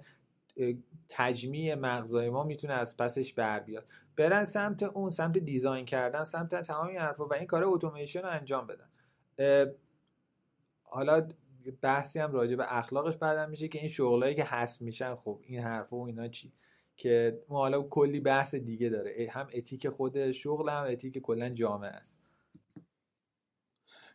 تجمیع 1.09 1.75
مغزای 1.75 2.31
ما 2.31 2.45
می‌تونه 2.45 2.73
از 2.73 2.97
پسش 2.97 3.33
بر 3.33 3.61
بیاد. 3.61 3.87
برن 4.17 4.45
سمت 4.45 4.83
اون 4.83 5.11
سمت 5.11 5.39
دیزاین 5.39 5.85
کردن 5.85 6.25
سمت 6.25 6.63
تمام 6.63 6.87
این 6.87 6.99
حرفا 6.99 7.27
و 7.27 7.35
این 7.35 7.47
کار 7.47 7.65
اتوماسیون 7.65 8.25
رو 8.25 8.31
انجام 8.31 8.67
بدن. 8.67 8.89
حالا 10.83 11.29
بحثی 11.83 12.19
هم 12.19 12.33
راجع 12.33 12.57
به 12.57 12.77
اخلاقش 12.77 13.17
بعدم 13.17 13.51
میشه 13.51 13.69
که 13.69 13.79
این 13.79 13.89
شغلایی 13.89 14.35
که 14.35 14.45
حذف 14.45 14.83
میشن 14.83 15.15
خب 15.15 15.41
این 15.43 15.61
حرفا 15.61 15.97
و 15.97 16.07
اینا 16.07 16.29
چی؟ 16.29 16.53
که 16.99 17.39
حالا 17.49 17.83
کلی 17.83 18.21
بحث 18.21 18.55
دیگه 18.55 18.89
داره. 18.89 19.29
هم 19.33 19.49
اتیک 19.55 19.89
خود 19.89 20.31
شغل 20.31 20.69
هم 20.69 20.85
اتیک 20.89 21.19
کلا 21.19 21.49
جامعه 21.49 21.91
است. 21.91 22.19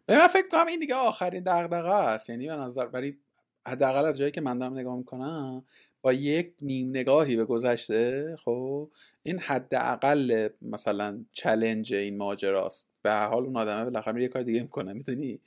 به 0.05 0.17
من 0.17 0.27
فکر 0.27 0.47
کنم 0.47 0.67
این 0.67 0.79
دیگه 0.79 0.95
آخرین 0.95 1.43
دغدغه 1.43 1.93
است. 1.93 2.29
یعنی 2.29 2.47
به 2.47 2.53
نظر 2.53 2.85
برای 2.85 3.13
حداقل 3.67 4.05
از 4.05 4.17
جایی 4.17 4.31
که 4.31 4.41
من 4.41 4.59
دارم 4.59 4.77
نگاه 4.77 4.97
می‌کنم 4.97 5.63
با 6.01 6.13
یک 6.13 6.53
نیم 6.61 6.89
نگاهی 6.89 7.35
به 7.35 7.45
گذشته 7.45 8.35
خب 8.39 8.89
این 9.23 9.39
حداقل 9.39 10.49
مثلا 10.61 11.25
چلنج 11.31 11.93
این 11.93 12.17
ماجراست. 12.17 12.87
به 13.01 13.13
حال 13.13 13.43
اون 13.45 13.57
آدمه 13.57 13.83
بالاخره 13.83 14.21
یه 14.21 14.27
کار 14.27 14.43
دیگه 14.43 14.61
می‌کنه 14.61 14.93
می‌دونی؟ 14.93 15.39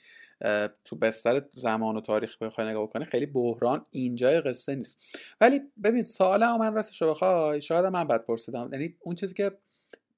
تو 0.85 0.97
بستر 0.97 1.43
زمان 1.53 1.97
و 1.97 2.01
تاریخ 2.01 2.43
بخوای 2.43 2.67
نگاه 2.67 2.91
کنی 2.91 3.05
خیلی 3.05 3.27
بحران 3.27 3.85
اینجای 3.91 4.41
قصه 4.41 4.75
نیست. 4.75 4.99
ولی 5.41 5.61
ببین 5.85 6.03
سوال 6.05 6.45
من 6.45 6.75
راستش 6.75 7.03
رو 7.03 7.11
بخوای 7.11 7.61
شاید 7.61 7.85
من 7.85 8.05
بد 8.05 8.25
پرسیدم. 8.25 8.71
یعنی 8.73 8.95
اون 9.01 9.15
چیزی 9.15 9.35
که 9.35 9.53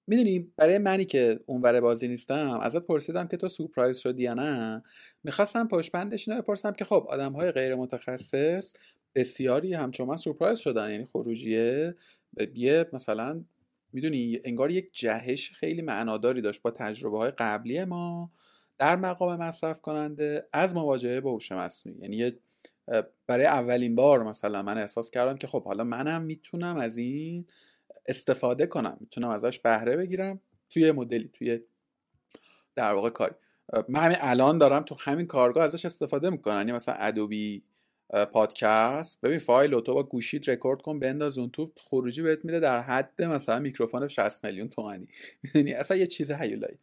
می‌دونی 0.06 0.52
برای 0.56 0.78
منی 0.78 1.04
که 1.04 1.40
اونور 1.46 1.80
بازی 1.80 2.08
نیستم 2.08 2.60
ازت 2.60 2.78
پرسیدم 2.78 3.28
که 3.28 3.36
تو 3.36 3.48
سورپرایز 3.48 3.98
شدی 3.98 4.22
یا 4.22 4.34
نه 4.34 4.82
می‌خواستم 5.24 5.68
پشپندش 5.68 6.28
اینو 6.28 6.42
بپرسم 6.42 6.72
که 6.72 6.84
خب 6.84 7.06
آدم 7.08 7.32
های 7.32 7.50
غیر 7.50 7.74
متخصص 7.74 8.74
بسیاری 9.14 9.74
همچون 9.74 10.08
من 10.08 10.16
سورپرایز 10.16 10.58
شدن. 10.58 10.90
یعنی 10.90 11.06
خروجیه 11.06 11.94
یه 12.54 12.86
مثلا 12.92 13.44
می‌دونی 13.92 14.40
انگار 14.44 14.70
یک 14.70 14.90
جهش 14.92 15.52
خیلی 15.52 15.82
معناداری 15.82 16.40
داشت 16.40 16.62
با 16.62 16.70
تجربه 16.70 17.18
های 17.18 17.30
قبلی 17.30 17.84
ما. 17.84 18.30
در 18.78 18.96
مقام 18.96 19.40
مصرف 19.40 19.80
کننده 19.80 20.48
از 20.52 20.74
مواجهه 20.74 21.20
با 21.20 21.32
هوش 21.32 21.52
مصنوعی. 21.52 21.98
یعنی 22.00 22.32
برای 23.26 23.46
اولین 23.46 23.94
بار 23.94 24.22
مثلا 24.22 24.62
من 24.62 24.78
احساس 24.78 25.10
کردم 25.10 25.36
که 25.36 25.46
خب 25.46 25.64
حالا 25.64 25.84
منم 25.84 26.22
می‌تونم 26.22 26.76
از 26.76 26.96
این 26.96 27.46
استفاده 28.06 28.66
کنم. 28.66 28.96
می‌تونم 29.00 29.28
ازش 29.28 29.58
بهره 29.58 29.96
بگیرم 29.96 30.40
توی 30.70 30.92
مدلی 30.92 31.30
توی 31.34 31.60
در 32.74 32.92
واقع 32.92 33.10
کاری. 33.10 33.34
من 33.88 34.00
همین 34.00 34.16
الان 34.20 34.58
دارم 34.58 34.82
تو 34.82 34.96
همین 34.98 35.26
کارگاه 35.26 35.64
ازش 35.64 35.84
استفاده 35.84 36.30
می‌کنم. 36.30 36.56
یعنی 36.56 36.72
مثلا 36.72 36.94
ادوبی 36.94 37.64
پادکست. 38.32 39.20
ببین 39.20 39.38
فایل 39.38 39.80
تو 39.80 39.94
با 39.94 40.02
گوشیت 40.02 40.48
رکورد 40.48 40.82
کن 40.82 40.98
بنداز 40.98 41.38
اون 41.38 41.50
تو 41.50 41.72
خروجی 41.76 42.22
بهت 42.22 42.44
میده 42.44 42.60
در 42.60 42.80
حد 42.80 43.22
مثلا 43.22 43.58
میکروفون 43.58 44.08
60 44.08 44.44
میلیون 44.44 44.68
تومانی 44.68 45.08
می‌دونی؟ 45.42 45.72
اصلا 45.72 45.96
یه 45.96 46.06
چیز 46.06 46.30
هیولایی. 46.30 46.78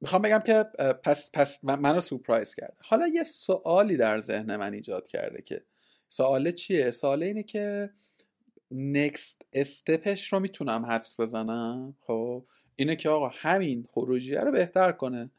می‌خوام 0.00 0.22
بگم 0.22 0.38
که 0.38 0.62
پس 1.04 1.30
پس 1.32 1.64
منو 1.64 2.00
سورپرایز 2.00 2.54
کرد. 2.54 2.76
حالا 2.82 3.08
یه 3.08 3.22
سوالی 3.22 3.96
در 3.96 4.20
ذهن 4.20 4.56
من 4.56 4.74
ایجاد 4.74 5.08
کرده 5.08 5.42
که 5.42 5.64
سوال 6.08 6.50
چیه؟ 6.50 6.90
سوال 6.90 7.22
اینه 7.22 7.42
که 7.42 7.90
نکست 8.70 9.42
استپش 9.52 10.32
رو 10.32 10.40
می‌تونم 10.40 10.86
حدس 10.86 11.20
بزنم؟ 11.20 11.96
خب 12.00 12.44
اینه 12.76 12.96
که 12.96 13.08
آقا 13.08 13.28
همین 13.28 13.86
خروجیه 13.90 14.40
رو 14.40 14.52
بهتر 14.52 14.92
کنه. 14.92 15.30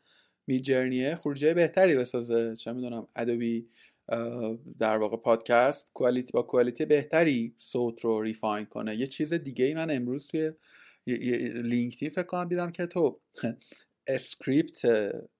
میجرنیه 0.47 1.16
خروجی 1.16 1.53
بهتری 1.53 1.95
بسازه. 1.95 2.55
چه 2.55 2.74
می‌دونم 2.74 3.07
ادوبی 3.16 3.68
در 4.80 4.97
واقع 4.97 5.18
پادکست 5.18 5.88
کوالیتی 5.93 6.32
با 6.32 6.41
کوالیتی 6.41 6.86
بهتری 6.86 7.55
صوت 7.59 8.01
رو 8.01 8.22
ریفاین 8.22 8.66
کنه. 8.66 8.95
یه 8.95 9.07
چیز 9.07 9.34
دیگه 9.34 9.66
ای 9.66 9.74
من 9.74 9.91
امروز 9.91 10.28
توی 10.28 10.51
LinkedIn 11.53 12.09
فکر 12.09 12.24
کنم 12.24 12.47
دیدم 12.47 12.72
که 12.72 12.86
تو 12.86 13.20
script 14.16 14.82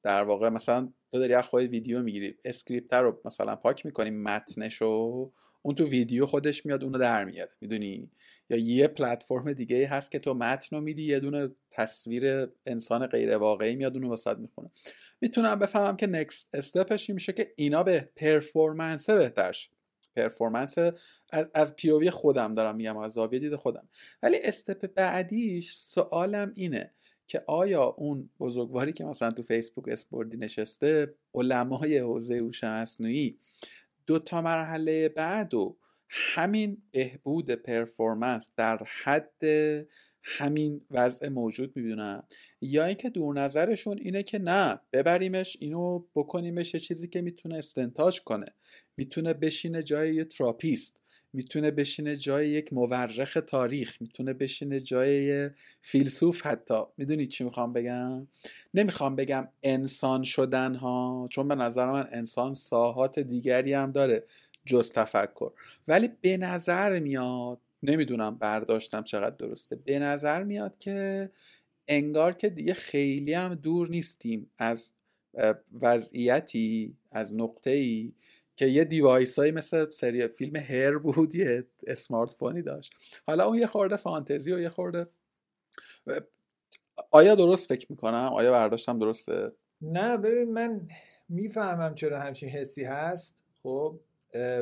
در 0.04 0.24
واقع 0.24 0.50
مثلا 0.50 0.94
تو 1.12 1.20
داری 1.20 1.34
از 1.34 1.44
خود 1.44 1.62
ویدیو 1.62 2.02
می‌گیری 2.02 2.36
script 2.46 2.94
رو 2.94 3.22
مثلا 3.26 3.56
پاک 3.56 3.86
می‌کنی 3.86 4.10
متنش 4.10 4.76
رو 4.76 5.34
اون 5.62 5.76
تو 5.76 5.86
ویدیو 5.86 6.26
خودش 6.26 6.66
میاد 6.66 6.84
اونو 6.84 6.98
در 6.98 7.26
میاره 7.26 7.52
می‌دونی؟ 7.62 8.12
یا 8.50 8.58
یه 8.58 8.88
پلتفرم 8.88 9.54
دیگه 9.54 9.88
هست 9.88 10.12
که 10.12 10.20
تو 10.20 10.34
متن 10.34 10.76
رو 10.76 10.82
میدی 10.82 11.04
یه 11.04 11.20
دونه 11.20 11.50
تصویر 11.72 12.48
انسان 12.66 13.08
غیر 13.08 13.38
واقعی 13.38 13.76
میاد 13.76 13.94
اونو 13.94 14.10
واست 14.10 14.38
می‌خونه. 14.38 14.70
می‌تونم 15.22 15.60
بفهمم 15.60 15.98
که 15.98 16.08
next 16.08 16.48
step 16.54 16.91
ش 16.91 17.10
میشه 17.10 17.34
که 17.34 17.54
اینا 17.56 17.84
به 17.84 18.10
performance 18.16 19.10
بهترش 19.10 19.70
performance 20.16 20.76
از 21.54 21.76
پیووی 21.76 22.10
خودم 22.10 22.56
دارم 22.56 22.76
میگم 22.76 22.98
از 22.98 23.12
زاویه 23.12 23.40
دید 23.40 23.56
خودم. 23.56 23.88
ولی 24.24 24.38
استپ 24.44 24.94
بعدیش 24.94 25.74
سوالم 25.74 26.52
اینه 26.56 26.92
که 27.32 27.44
آیا 27.48 27.84
اون 27.84 28.30
بزرگواری 28.40 28.94
که 28.94 29.06
مثلا 29.06 29.32
تو 29.32 29.44
فیسبوک 29.44 29.88
اسپوردی 29.88 30.38
نشسته 30.38 31.14
علمای 31.34 31.98
حوزه 31.98 32.38
هوش 32.38 32.64
مصنوعی 32.64 33.38
دو 34.08 34.20
تا 34.20 34.42
مرحله 34.42 35.10
بعد 35.10 35.54
و 35.54 35.78
همین 36.10 36.78
بهبود 36.92 37.52
پرفورمنس 37.52 38.50
در 38.58 38.84
حد 39.04 39.44
همین 40.24 40.82
وضع 40.92 41.30
موجود 41.30 41.76
می‌بینن 41.76 42.24
یا 42.62 42.86
اینکه 42.86 43.10
دور 43.10 43.36
نظرشون 43.36 43.98
اینه 43.98 44.24
که 44.24 44.40
نه 44.40 44.80
ببریمش 44.94 45.58
اینو 45.60 46.04
بکنیمش 46.16 46.76
چیزی 46.76 47.08
که 47.08 47.22
می‌تونه 47.22 47.56
استنتاج 47.56 48.22
کنه 48.22 48.46
می‌تونه 48.98 49.34
بشینه 49.34 49.84
جای 49.84 50.16
یه 50.16 50.24
تراپیست. 50.24 51.01
می‌تونه 51.34 51.72
بشینه 51.72 52.16
جای 52.16 52.50
یک 52.50 52.74
مورخ 52.74 53.38
تاریخ 53.48 54.02
می‌تونه 54.02 54.34
بشینه 54.34 54.80
جای 54.80 55.50
فیلسوف 55.82 56.46
حتی. 56.46 56.82
می‌دونی 56.98 57.28
چی 57.28 57.44
می‌خوام 57.44 57.74
بگم؟ 57.74 58.28
نمی‌خوام 58.74 59.16
بگم 59.16 59.48
انسان 59.64 60.24
شدن 60.24 60.76
ها 60.76 61.28
چون 61.32 61.48
به 61.48 61.56
نظر 61.56 61.86
من 61.86 62.08
انسان 62.12 62.54
ساحات 62.54 63.20
دیگری 63.20 63.74
هم 63.74 63.92
داره 63.92 64.24
جز 64.66 64.92
تفکر. 64.92 65.52
ولی 65.88 66.10
به 66.22 66.38
نظر 66.38 67.00
میاد 67.00 67.60
نمی‌دونم 67.84 68.38
برداشتم 68.38 69.04
چقدر 69.04 69.36
درسته 69.36 69.76
به 69.76 70.00
نظر 70.00 70.44
میاد 70.44 70.78
که 70.80 71.30
انگار 71.88 72.34
که 72.34 72.50
دیگه 72.50 72.74
خیلی 72.74 73.34
هم 73.34 73.56
دور 73.56 73.90
نیستیم 73.90 74.52
از 74.58 74.94
وضعیتی 75.82 76.96
از 77.12 77.36
نقطه 77.36 77.70
ای 77.70 78.14
که 78.62 78.68
یه 78.68 78.84
دیوایس 78.84 79.40
هایی 79.40 79.52
مثل 79.52 79.90
سری 79.90 80.28
فیلم 80.28 80.56
هر 80.56 80.98
بود 80.98 81.36
یه 81.36 81.68
اسمارت 81.88 82.32
فونی 82.32 82.62
داشت. 82.62 82.94
حالا 83.28 83.46
اون 83.46 83.58
یه 83.58 83.68
خورده 83.68 83.96
فانتزی 83.96 84.54
و 84.54 84.60
یه 84.60 84.70
خورده 84.70 85.08
آیا 87.12 87.36
درست 87.36 87.70
فکر 87.70 87.88
می‌کنم؟ 87.90 88.30
آیا 88.34 88.52
برداشتم 88.52 89.00
درسته؟ 89.00 89.52
نه 89.82 90.18
ببین 90.18 90.54
من 90.54 90.88
می‌فهمم 91.30 91.96
چرا 91.96 92.20
همچین 92.20 92.50
حسی 92.50 92.84
هست 92.84 93.44
خب 93.64 94.00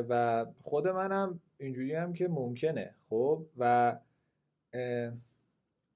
و 0.08 0.46
خود 0.62 0.88
منم 0.88 1.40
اینجوری 1.58 1.94
هم 1.94 2.12
که 2.12 2.28
ممکنه 2.28 2.94
خب 3.10 3.46
و 3.58 3.96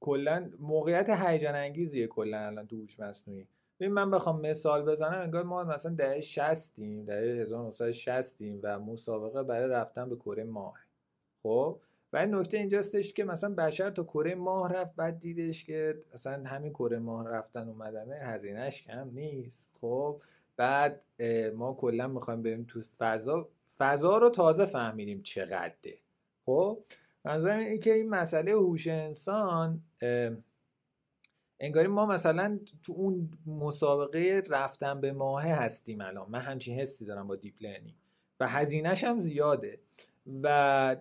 کلا 0.00 0.50
موقعیت 0.60 1.10
هیجان 1.10 1.54
انگیزیه 1.54 2.06
کلا 2.06 2.46
الان 2.46 2.66
تو 2.66 2.76
هوش 2.76 3.00
مصنوعی. 3.00 3.46
ببین 3.84 3.94
من 3.94 4.10
بخوام 4.10 4.40
مثال 4.40 4.82
بزنم 4.82 5.20
انگار 5.20 5.42
ما 5.42 5.64
مثلا 5.64 5.94
دهه 5.94 6.20
60 6.20 6.80
دهه 7.06 7.42
1960 7.42 8.36
و 8.62 8.78
مسابقه 8.78 9.42
برای 9.42 9.68
رفتن 9.68 10.08
به 10.08 10.16
کره 10.16 10.44
ماه. 10.44 10.78
خب؟ 11.42 11.80
و 12.12 12.26
نکته 12.26 12.56
اینجاستش 12.56 13.14
که 13.14 13.24
مثلا 13.24 13.54
بشر 13.54 13.90
تا 13.90 14.04
کره 14.04 14.34
ماه 14.34 14.72
رفت 14.72 14.96
بعد 14.96 15.20
دیدش 15.20 15.64
که 15.64 16.02
مثلا 16.14 16.44
همین 16.44 16.72
کره 16.72 16.98
ماه 16.98 17.28
رفتن 17.28 17.68
اومدنه 17.68 18.14
هزینهش 18.14 18.82
کم 18.82 19.10
نیست. 19.12 19.68
خب؟ 19.80 20.22
بعد 20.56 21.02
ما 21.54 21.74
کلا 21.74 22.08
می‌خوایم 22.08 22.42
بریم 22.42 22.64
تو 22.68 22.80
فضا 22.98 23.48
فضا 23.78 24.18
رو 24.18 24.30
تازه 24.30 24.66
فهمیدیم 24.66 25.22
چقدره. 25.22 25.98
خب؟ 26.46 26.78
منظورم 27.24 27.58
این 27.58 27.80
که 27.80 27.92
این 27.92 28.08
مسئله 28.08 28.52
هوش 28.52 28.86
انسان 28.86 29.80
انگاری 31.64 31.88
ما 31.88 32.06
مثلا 32.06 32.58
تو 32.82 32.92
اون 32.92 33.30
مسابقه 33.46 34.42
رفتن 34.48 35.00
به 35.00 35.12
ماه 35.12 35.44
هستیم 35.44 36.00
الان. 36.00 36.30
من 36.30 36.40
همچین 36.40 36.78
حسی 36.78 37.04
دارم 37.04 37.26
با 37.26 37.36
deep 37.36 37.54
learning. 37.60 37.96
و 38.40 38.48
هزینهش 38.48 39.04
هم 39.04 39.18
زیاده. 39.18 39.78
و 40.42 40.96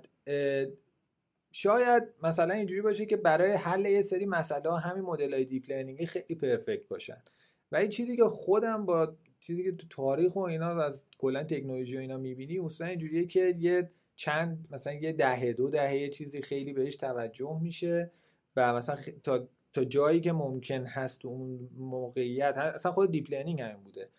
شاید 1.51 2.03
مثلا 2.23 2.53
اینجوری 2.53 2.81
باشه 2.81 3.05
که 3.05 3.17
برای 3.17 3.51
حل 3.51 3.85
یه 3.85 4.01
سری 4.01 4.25
مسئله 4.25 4.79
همین 4.79 5.03
مدل 5.03 5.33
های 5.33 5.45
deep 5.45 5.69
learning 5.69 6.01
ی 6.01 6.05
خیلی 6.05 6.35
perfect 6.35 6.87
باشن. 6.87 7.23
و 7.71 7.75
این 7.75 7.89
چیزی 7.89 8.17
که 8.17 8.23
خودم 8.23 8.85
با 8.85 9.15
چیزی 9.39 9.63
که 9.63 9.71
تو 9.71 9.87
تاریخ 9.89 10.35
و 10.35 10.39
اینا 10.39 10.75
و 10.75 10.79
از 10.79 11.05
کلا 11.17 11.43
تکنولوژی 11.43 11.97
و 11.97 11.99
اینا 11.99 12.17
می‌بینی 12.17 12.59
اصلا 12.59 12.87
اینجوریه 12.87 13.25
که 13.25 13.55
یه 13.59 13.91
چند 14.15 14.67
مثلا 14.71 14.93
یه 14.93 15.13
دهه 15.13 15.53
دو 15.53 15.69
دهه 15.69 15.95
یه 15.95 16.09
چیزی 16.09 16.41
خیلی 16.41 16.73
بهش 16.73 16.95
توجه 16.95 17.59
میشه. 17.61 18.11
و 18.55 18.73
مثلا 18.73 18.97
تا 19.23 19.47
تا 19.73 19.83
جایی 19.83 20.21
که 20.21 20.31
ممکن 20.31 20.85
هست 20.85 21.19
تو 21.19 21.27
اون 21.27 21.69
موقعیت 21.77 22.57
اصلا 22.57 22.91
خود 22.91 23.11
deep 23.11 23.31
learning 23.31 23.61
همین 23.61 23.83
بوده. 23.83 24.09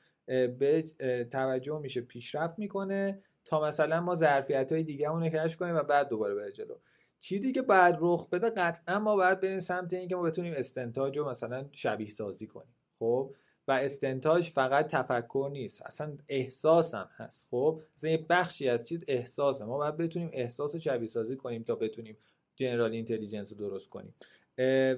بهش 0.49 0.85
توجه 1.31 1.79
میشه 1.79 2.01
پیشرفت 2.01 2.59
می‌کنه 2.59 3.23
تا 3.45 3.61
مثلا 3.65 4.01
ما 4.01 4.17
ظرفیت 4.17 4.73
های 4.73 4.83
دیگه 4.83 5.09
رو 5.09 5.29
کشف 5.29 5.57
کنیم 5.57 5.77
و 5.77 5.83
بعد 5.83 6.09
دوباره 6.09 6.35
بره 6.35 6.53
جلو. 6.53 6.75
چیزی 7.21 7.53
که 7.53 7.63
بعد 7.63 7.99
رخ 8.01 8.29
بده 8.29 8.51
قطعا 8.51 8.99
ما 8.99 9.17
باید 9.17 9.41
بریم 9.41 9.61
سمت 9.61 9.93
اینکه 9.93 10.17
ما 10.17 10.23
بتونیم 10.23 10.55
استنتاج 10.57 11.19
رو 11.19 11.31
مثلا 11.31 11.69
شبیه 11.73 12.09
سازی 12.09 12.47
کنیم. 12.47 12.75
خب؟ 12.99 13.35
و 13.69 13.73
استنتاج 13.73 14.51
فقط 14.51 14.87
تفکر 14.87 15.51
نیست 15.53 15.83
اصلا 15.83 16.19
احساس 16.29 16.95
هم 16.95 17.09
هست. 17.17 17.47
خب؟ 17.51 17.81
مثلا 17.97 18.11
یه 18.11 18.27
بخشی 18.29 18.69
از 18.69 18.89
چیز 18.89 19.05
احساسه. 19.09 19.65
ما 19.65 19.79
باید 19.79 19.97
بتونیم 19.97 20.31
احساس 20.33 20.77
شبیه 20.77 21.09
سازی 21.09 21.37
کنیم 21.37 21.63
تا 21.63 21.75
بتونیم 21.75 22.17
جنرال 22.57 22.93
اینتلیجنس 22.93 23.53
رو 23.53 23.59
درست 23.59 23.89
کنیم. 23.89 24.15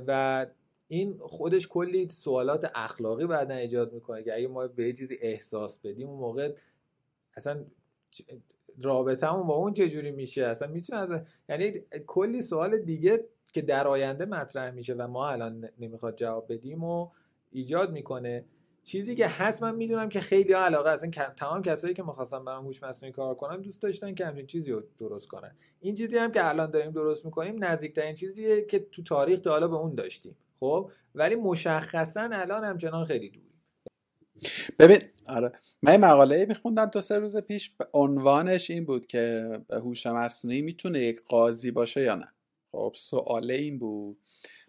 و 0.07 0.47
این 0.89 1.19
خودش 1.19 1.69
کلی 1.69 2.09
سوالات 2.09 2.71
اخلاقی 2.75 3.27
بعدا 3.27 3.55
ایجاد 3.55 3.93
می‌کنه 3.93 4.23
که 4.23 4.35
اگه 4.35 4.49
ما 4.49 4.67
به 4.67 4.93
چیزی 4.93 5.19
احساس 5.21 5.79
بدیم 5.79 6.09
اون 6.09 6.19
موقع 6.19 6.55
اصلا 7.37 7.65
رابطمون 8.83 9.47
با 9.47 9.55
اون 9.55 9.73
چجوری 9.73 10.11
میشه؟ 10.11 10.45
اصلا 10.45 10.69
می‌تونه 10.69 11.27
یعنی 11.49 11.73
کلی 12.07 12.43
سوال 12.43 12.79
دیگه 12.79 13.25
که 13.53 13.63
در 13.63 13.89
آینده 13.89 14.25
مطرح 14.25 14.71
میشه 14.71 14.95
و 14.95 15.07
ما 15.07 15.29
الان 15.29 15.69
نمی‌خواد 15.79 16.17
جواب 16.17 16.53
بدیم 16.53 16.85
و 16.85 17.11
ایجاد 17.53 17.93
می‌کنه. 17.93 18.45
چیزی 18.87 19.15
که 19.15 19.27
هست 19.27 19.63
من 19.63 19.75
می‌دونم 19.75 20.09
که 20.09 20.21
خیلی 20.21 20.53
ها 20.53 20.65
علاقه 20.65 20.91
اصلا 20.91 21.11
تمام 21.37 21.63
کسایی 21.63 21.95
که 21.95 22.03
می‌خواستن 22.03 22.45
برام 22.45 22.65
هوش 22.65 22.83
مصنوعی 22.83 23.13
کار 23.13 23.35
کنن 23.35 23.61
دوست 23.61 23.83
داشتن 23.83 24.15
که 24.15 24.27
همچین 24.27 24.47
چیزی 24.47 24.73
رو 24.73 24.83
درست 24.99 25.29
کنن. 25.29 25.57
این 25.81 25.95
چیزی 25.95 26.19
هم 26.19 26.33
که 26.33 26.49
الان 26.49 26.71
داریم 26.71 26.91
درست 26.91 27.25
می‌کنیم 27.25 27.65
نزدیکترین 27.65 28.15
چیزیه 28.15 28.65
که 28.65 28.79
تو 28.79 29.03
تاریخ 29.03 29.41
تا 29.41 29.51
حالا 29.51 29.69
به 29.69 29.77
اون 29.77 29.95
داشتیم. 29.95 30.37
خب؟ 30.61 30.91
ولی 31.15 31.35
مشخصا 31.35 32.29
الان 32.33 32.65
همچنان 32.65 33.05
خیلی 33.05 33.31
دوری. 33.31 33.47
ببین 34.79 34.99
آره 35.29 35.53
من 35.83 35.97
مقاله 35.97 36.47
میخوندم 36.47 36.87
دو 36.87 37.01
سه 37.01 37.19
روز 37.19 37.37
پیش 37.37 37.73
عنوانش 37.93 38.71
این 38.71 38.85
بود 38.85 39.07
که 39.07 39.51
هوش 39.71 40.07
مصنوعی 40.07 40.63
می‌تونه 40.63 41.01
یک 41.01 41.23
قاضی 41.29 41.71
باشه 41.71 42.03
یا 42.03 42.15
نه. 42.15 42.33
خب 42.73 42.93
سواله 42.97 43.55
این 43.55 43.79
بود 43.79 44.19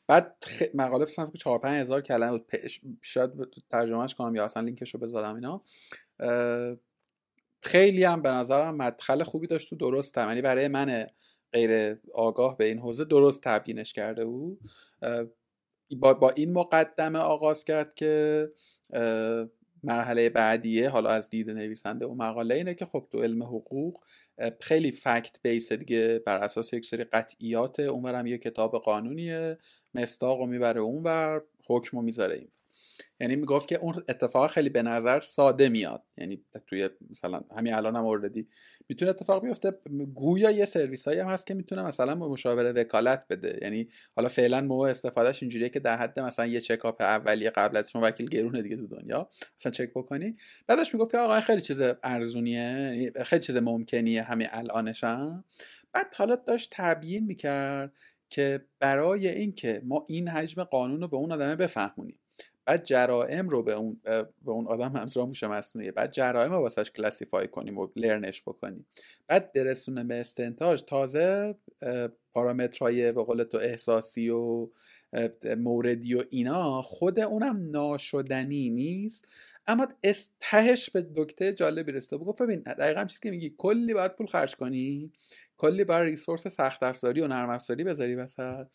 بعد 0.07 0.35
خ... 0.45 0.63
مقاله 0.73 1.05
فکر 1.05 1.25
که 1.25 1.37
4 1.37 1.59
5 1.59 1.81
هزار 1.81 2.01
کلمه 2.01 2.31
بود. 2.31 2.51
شاید 3.01 3.31
ترجمهش 3.69 4.13
کنم 4.13 4.35
یا 4.35 4.45
اصلا 4.45 4.63
لینکش 4.63 4.93
رو 4.93 4.99
بذارم 4.99 5.35
اینا. 5.35 5.61
خیلی 7.61 8.03
هم 8.03 8.21
به 8.21 8.29
نظرم 8.29 8.75
مدخل 8.75 9.23
خوبی 9.23 9.47
داشت 9.47 9.69
تو 9.69 9.75
درست 9.75 10.17
یعنی 10.17 10.41
برای 10.41 10.67
من 10.67 11.07
غیر 11.53 11.99
آگاه 12.13 12.57
به 12.57 12.65
این 12.65 12.79
حوزه 12.79 13.05
درست 13.05 13.41
تبیینش 13.43 13.93
کرده 13.93 14.25
بود. 14.25 14.59
با, 15.99 16.13
با 16.13 16.29
این 16.29 16.53
مقدمه 16.53 17.19
آغاز 17.19 17.63
کرد 17.63 17.93
که 17.93 18.51
مرحله 19.83 20.29
بعدیه 20.29 20.89
حالا 20.89 21.09
از 21.09 21.29
دید 21.29 21.49
نویسنده 21.49 22.05
و 22.05 22.15
مقاله 22.15 22.55
اینه 22.55 22.73
که 22.73 22.85
خب 22.85 23.07
تو 23.11 23.23
علم 23.23 23.43
حقوق 23.43 24.03
خیلی 24.61 24.91
فکت 24.91 25.37
بیس 25.43 25.73
دیگه. 25.73 26.23
بر 26.25 26.37
اساس 26.37 26.73
یک 26.73 26.85
سری 26.85 27.03
قطعیات 27.03 27.79
اونورم 27.79 28.27
یه 28.27 28.37
کتاب 28.37 28.77
قانونیه. 28.77 29.57
مستاق 29.93 30.39
رو 30.39 30.45
می‌بره 30.45 30.81
اونور 30.81 31.43
حکم 31.67 31.97
رو 31.97 32.03
می‌ذاره 32.03 32.35
این 32.35 32.49
یعنی 33.19 33.35
می‌گفت 33.35 33.67
که 33.67 33.79
اون 33.79 34.03
اتفاق 34.09 34.51
خیلی 34.51 34.69
به 34.69 34.81
نظر 34.81 35.19
ساده 35.19 35.69
میاد. 35.69 36.03
یعنی 36.17 36.45
توی 36.67 36.89
مثلا 37.09 37.41
همین 37.57 37.73
الان 37.73 37.95
هم 37.95 38.05
اوردی 38.05 38.47
می‌تونه 38.89 39.11
اتفاق 39.11 39.43
بیفته. 39.43 39.71
گویا 40.13 40.51
یه 40.51 40.65
سرویس 40.65 41.07
هایی 41.07 41.19
هم 41.19 41.27
هست 41.27 41.47
که 41.47 41.53
می‌تونه 41.53 41.83
مثلا 41.83 42.15
مشاوره 42.15 42.71
وکالت 42.71 43.25
بده. 43.29 43.59
یعنی 43.61 43.87
حالا 44.15 44.29
فعلا 44.29 44.61
موقع 44.61 44.89
استفادهش 44.89 45.43
اینجوریه 45.43 45.69
که 45.69 45.79
در 45.79 45.97
حد 45.97 46.19
مثلا 46.19 46.45
یه 46.45 46.61
چکاپ 46.61 47.01
اولیه 47.01 47.49
قبل 47.49 47.77
از 47.77 47.91
شما 47.91 48.01
وکیل 48.05 48.29
گرونه 48.29 48.61
دیگه 48.61 48.75
تو 48.75 48.87
دنیا. 48.87 49.29
مثلا 49.59 49.71
چک 49.71 49.89
بکنی. 49.95 50.35
بعدش 50.67 50.93
می‌گفت 50.93 51.11
که 51.11 51.17
آقا 51.17 51.41
خیلی 51.41 51.61
چیز 51.61 51.81
ارزونیه. 52.03 52.61
یعنی 52.61 53.11
خیلی 53.25 53.41
چیز 53.41 53.57
ممکنیه. 53.57 54.21
همین 54.21 54.47
الانشم 54.51 55.43
بعد 55.93 56.13
حالا 56.15 56.35
داشت 56.35 56.69
تبیین 56.71 57.25
می‌کرد 57.25 57.93
که 58.29 58.65
برای 58.79 59.27
اینکه 59.27 59.81
ما 59.85 60.05
این 60.09 60.27
حجم 60.27 60.63
قانون 60.63 61.01
رو 61.01 61.07
به 61.07 61.17
اون 61.17 61.31
آدمه 61.31 61.55
بفهمونیم. 61.55 62.19
بعد 62.67 62.83
جرائم 62.83 63.49
رو 63.49 63.63
به 63.63 63.73
اون 63.73 64.01
به 64.45 64.51
اون 64.51 64.67
آدم 64.67 64.91
منظورم 64.91 65.29
میشه 65.29 65.47
مصنوعیه. 65.47 65.91
بعد 65.91 66.11
جرائم 66.11 66.51
رو 66.51 66.59
واسش 66.59 66.91
کلاسیفای 66.91 67.47
کنیم 67.47 67.77
و 67.77 67.87
لرنش 67.95 68.41
بکنیم. 68.41 68.85
بعد 69.27 69.53
برسونه 69.53 70.03
به 70.03 70.19
استنتاج 70.19 70.83
تازه 70.83 71.55
پارامترهای 72.33 73.11
به 73.11 73.23
قول 73.23 73.43
تو 73.43 73.57
احساسی 73.57 74.29
و 74.29 74.69
موردی 75.57 76.15
و 76.15 76.23
اینا 76.29 76.81
خود 76.81 77.19
اونم 77.19 77.69
ناشدنی 77.71 78.69
نیست. 78.69 79.27
اما 79.67 79.87
استهش 80.03 80.89
به 80.89 81.07
دکته 81.15 81.53
جالبی 81.53 81.91
رسته 81.91 82.17
بگو 82.17 82.33
ببین 82.33 82.59
دقیقا 82.59 83.05
چیزی 83.05 83.19
که 83.23 83.31
میگی 83.31 83.55
کلی 83.57 83.93
باید 83.93 84.15
پول 84.15 84.27
خرج 84.27 84.55
کنی 84.55 85.11
کلی 85.57 85.83
برای 85.83 86.09
ریسورس 86.09 86.47
سخت 86.47 86.83
افزاری 86.83 87.21
و 87.21 87.27
نرم 87.27 87.49
افزاری 87.49 87.83
بذاری 87.83 88.15
وسط. 88.15 88.67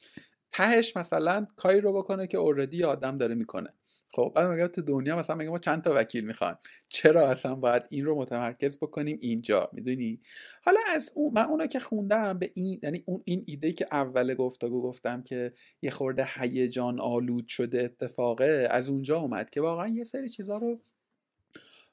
تهش 0.52 0.96
مثلا 0.96 1.46
کاری 1.56 1.80
رو 1.80 1.92
بکنه 1.92 2.26
که 2.26 2.38
اوردی 2.38 2.84
آدم 2.84 3.18
داره 3.18 3.34
می‌کنه. 3.34 3.74
خب 4.14 4.32
بعد 4.34 4.48
میگم 4.48 4.66
تو 4.66 4.82
دنیا 4.82 5.16
مثلا 5.16 5.36
میگم 5.36 5.50
ما 5.50 5.58
چند 5.58 5.82
تا 5.82 5.92
وکیل 5.94 6.24
می‌خوایم؟ 6.24 6.56
چرا 6.88 7.28
اصلا 7.28 7.54
باید 7.54 7.82
این 7.90 8.04
رو 8.04 8.18
متمرکز 8.18 8.78
بکنیم 8.78 9.18
اینجا؟ 9.20 9.70
می‌دونی؟ 9.72 10.20
حالا 10.64 10.80
از 10.94 11.12
اون 11.14 11.32
من 11.34 11.42
اونا 11.42 11.66
که 11.66 11.80
خوندم 11.80 12.38
به 12.38 12.50
این 12.54 12.80
یعنی 12.82 13.02
اون 13.06 13.22
این 13.24 13.44
ایده 13.46 13.72
که 13.72 13.86
اول 13.92 14.34
گفتگو 14.34 14.82
گفتم 14.82 15.22
که 15.22 15.52
یه 15.82 15.90
خورده 15.90 16.28
هیجان 16.34 17.00
آلود 17.00 17.48
شده 17.48 17.84
اتفاقه 17.84 18.68
از 18.70 18.88
اونجا 18.88 19.18
اومد 19.18 19.50
که 19.50 19.60
واقعا 19.60 19.88
یه 19.88 20.04
سری 20.04 20.28
چیزا 20.28 20.56
رو 20.56 20.80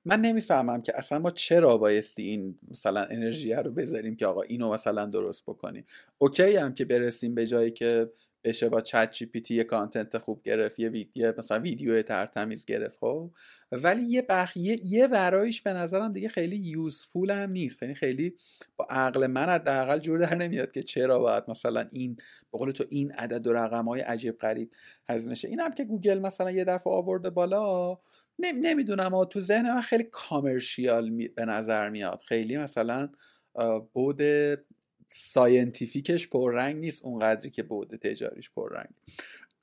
من 0.05 0.21
نمی‌فهمم 0.21 0.81
که 0.81 0.97
اصلا 0.97 1.19
ما 1.19 1.31
چرا 1.31 1.77
بایستی 1.77 2.23
این 2.23 2.59
مثلا 2.71 3.03
انرژی 3.03 3.53
رو 3.53 3.71
بذاریم 3.71 4.15
که 4.15 4.25
آقا 4.25 4.41
اینو 4.41 4.73
مثلا 4.73 5.05
درست 5.05 5.43
بکنیم. 5.43 5.85
okay 6.17 6.55
هم 6.55 6.73
که 6.73 6.85
برسیم 6.85 7.35
به 7.35 7.47
جایی 7.47 7.71
که 7.71 8.11
بشه 8.43 8.69
با 8.69 8.81
ChatGPT 8.81 9.55
یه 9.55 9.63
content 9.63 10.17
خوب 10.17 10.43
گرفت 10.43 10.79
یه 10.79 10.89
ویدیو 10.89 11.33
مثلا 11.37 11.59
ویدیو 11.59 12.01
ترتمیز 12.01 12.65
گرفت 12.65 12.97
خب؟ 12.99 13.31
ولی 13.71 14.01
یه 14.01 14.21
بقیه 14.21 14.85
یه 14.85 15.07
ورایش 15.07 15.61
به 15.61 15.73
نظرم 15.73 16.13
دیگه 16.13 16.29
خیلی 16.29 16.55
useful 16.55 17.31
هم 17.31 17.51
نیست. 17.51 17.83
یعنی 17.83 17.95
خیلی 17.95 18.35
با 18.77 18.87
عقل 18.89 19.27
من 19.27 19.49
حداقل 19.49 19.99
جور 19.99 20.19
در 20.19 20.35
نمیاد 20.35 20.71
که 20.71 20.83
چرا 20.83 21.19
باید 21.19 21.43
مثلا 21.47 21.87
این 21.91 22.15
به 22.51 22.57
قول 22.57 22.71
تو 22.71 22.83
این 22.89 23.11
عدد 23.11 23.47
و 23.47 23.53
رقم 23.53 23.85
های 23.85 24.01
عجیب 24.01 24.37
غریب 24.37 24.71
هزینه 25.09 25.35
شه 25.35 25.47
این 25.47 25.59
هم 25.59 25.71
که 25.71 25.83
گوگل 25.83 26.19
مثلا 26.19 26.51
یه 26.51 26.63
دفعه 26.63 26.93
آورده 26.93 27.29
بالا 27.29 27.97
نمی‌دونم 28.39 29.23
تو 29.23 29.41
ذهن 29.41 29.73
من 29.73 29.81
خیلی 29.81 30.03
commercial 30.03 31.27
به 31.27 31.45
نظر 31.45 31.89
میاد. 31.89 32.21
خیلی 32.27 32.57
مثلا 32.57 33.09
بعد 33.93 34.21
scientific 35.09 36.09
ش 36.09 36.29
پررنگ 36.29 36.75
نیست 36.75 37.05
اونقدری 37.05 37.49
که 37.49 37.63
بود 37.63 37.95
تجاریش 37.95 38.51
پررنگ. 38.51 38.89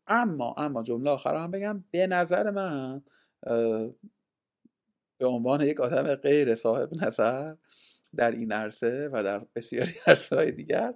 اما 0.06 0.54
اما 0.58 0.82
جمله 0.82 1.10
آخر 1.10 1.36
هم 1.36 1.50
بگم. 1.50 1.84
به 1.90 2.06
نظر 2.06 2.50
من 2.50 3.02
به 5.18 5.26
عنوان 5.26 5.60
یک 5.60 5.80
آدم 5.80 6.14
غیر 6.14 6.54
صاحب 6.54 7.04
نظر 7.04 7.54
در 8.16 8.30
این 8.30 8.52
عرصه 8.52 9.10
و 9.12 9.22
در 9.22 9.46
بسیاری 9.54 9.92
عرصه 10.06 10.36
های 10.36 10.50
دیگر 10.50 10.94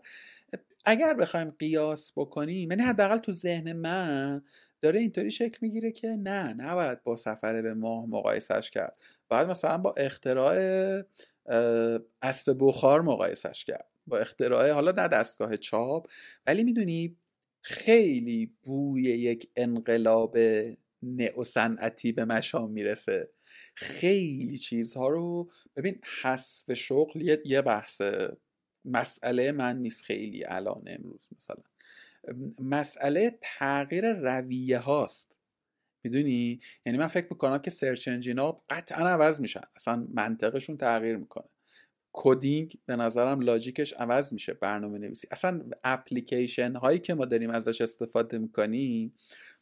اگر 0.84 1.14
بخوایم 1.14 1.50
قیاس 1.50 2.12
بکنیم 2.16 2.70
یعنی 2.70 2.82
حداقل 2.82 3.18
تو 3.18 3.32
ذهن 3.32 3.72
من 3.72 4.42
داره 4.82 5.00
اینطوری 5.00 5.30
شکل 5.30 5.58
می‌گیره 5.60 5.92
که 5.92 6.08
نه 6.08 6.52
نباید 6.54 7.02
با 7.02 7.16
سفر 7.16 7.62
به 7.62 7.74
ماه 7.74 8.06
مقایسش 8.06 8.70
کرد. 8.70 9.00
باید 9.28 9.48
مثلا 9.48 9.78
با 9.78 9.94
اختراع 9.96 10.54
اسب 12.22 12.56
بخار 12.60 13.00
مقایسش 13.00 13.64
کرد. 13.64 13.89
با 14.10 14.18
اختراع 14.18 14.70
حالا 14.70 14.92
نه 14.92 15.08
دستگاه 15.08 15.56
چاپ 15.56 16.06
ولی 16.46 16.64
می‌دونی 16.64 17.16
خیلی 17.62 18.56
بوی 18.62 19.02
یک 19.02 19.50
انقلاب 19.56 20.38
نئو 21.02 21.44
صنعتی 21.44 22.12
به 22.12 22.24
مشام 22.24 22.70
می‌رسه. 22.70 23.30
خیلی 23.74 24.58
چیزها 24.58 25.08
رو 25.08 25.50
ببین 25.76 26.00
حذف 26.22 26.72
شغل 26.74 27.38
یه 27.44 27.62
بحث 27.62 28.02
مسئله 28.84 29.52
من 29.52 29.78
نیست 29.78 30.02
خیلی 30.02 30.44
الان 30.44 30.82
امروز 30.86 31.28
مثلا. 31.36 31.62
مسئله 32.58 33.38
تغییر 33.42 34.12
رویه 34.12 34.78
هاست. 34.78 35.36
می‌دونی؟ 36.04 36.60
یعنی 36.86 36.98
من 36.98 37.06
فکر 37.06 37.26
می‌کنم 37.30 37.58
که 37.58 37.70
سرچ 37.70 38.08
انجین 38.08 38.38
ها 38.38 38.64
قطعا 38.70 39.08
عوض 39.08 39.40
میشن. 39.40 39.60
اصلا 39.76 40.06
منطقشون 40.14 40.76
تغییر 40.76 41.16
می‌کنه. 41.16 41.48
coding 42.12 42.78
به 42.86 42.96
نظرم 42.96 43.40
logic 43.40 43.77
ش 43.77 43.92
عوض 43.92 44.32
میشه 44.32 44.54
برنامه 44.54 44.98
نویسی 44.98 45.28
اصلا 45.30 45.64
اپلیکیشن 45.84 46.76
هایی 46.76 46.98
که 46.98 47.14
ما 47.14 47.24
داریم 47.24 47.50
ازش 47.50 47.80
استفاده 47.80 48.38
می‌کنیم 48.38 49.14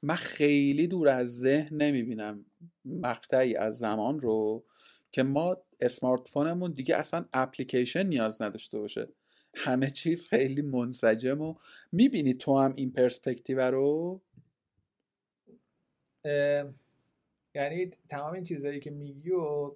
من 0.03 0.15
خیلی 0.15 0.87
دور 0.87 1.09
از 1.09 1.39
ذهن 1.39 1.77
نمی‌بینم 1.77 2.45
مقطعی 2.85 3.57
از 3.57 3.79
زمان 3.79 4.21
رو 4.21 4.65
که 5.13 5.23
ما 5.23 5.57
smartphone 5.81 6.29
مون 6.29 6.73
دیگه 6.73 6.97
اصلا 6.97 7.25
اپلیکیشن 7.33 8.07
نیاز 8.07 8.43
نداشته 8.43 8.79
باشه. 8.79 9.09
همه 9.55 9.91
چیز 9.91 10.29
خیلی 10.29 10.63
منسجم 10.63 11.41
و 11.41 11.55
می‌بینی 11.93 12.35
تو 12.35 12.59
هم 12.59 12.73
این 12.77 12.93
پرسپکتیو 12.93 13.61
رو؟ 13.61 14.21
یعنی 17.55 17.91
تمام 18.09 18.33
این 18.35 18.45
چیزهایی 18.45 18.81
که 18.81 18.91
میگی 18.91 19.31
و 19.31 19.75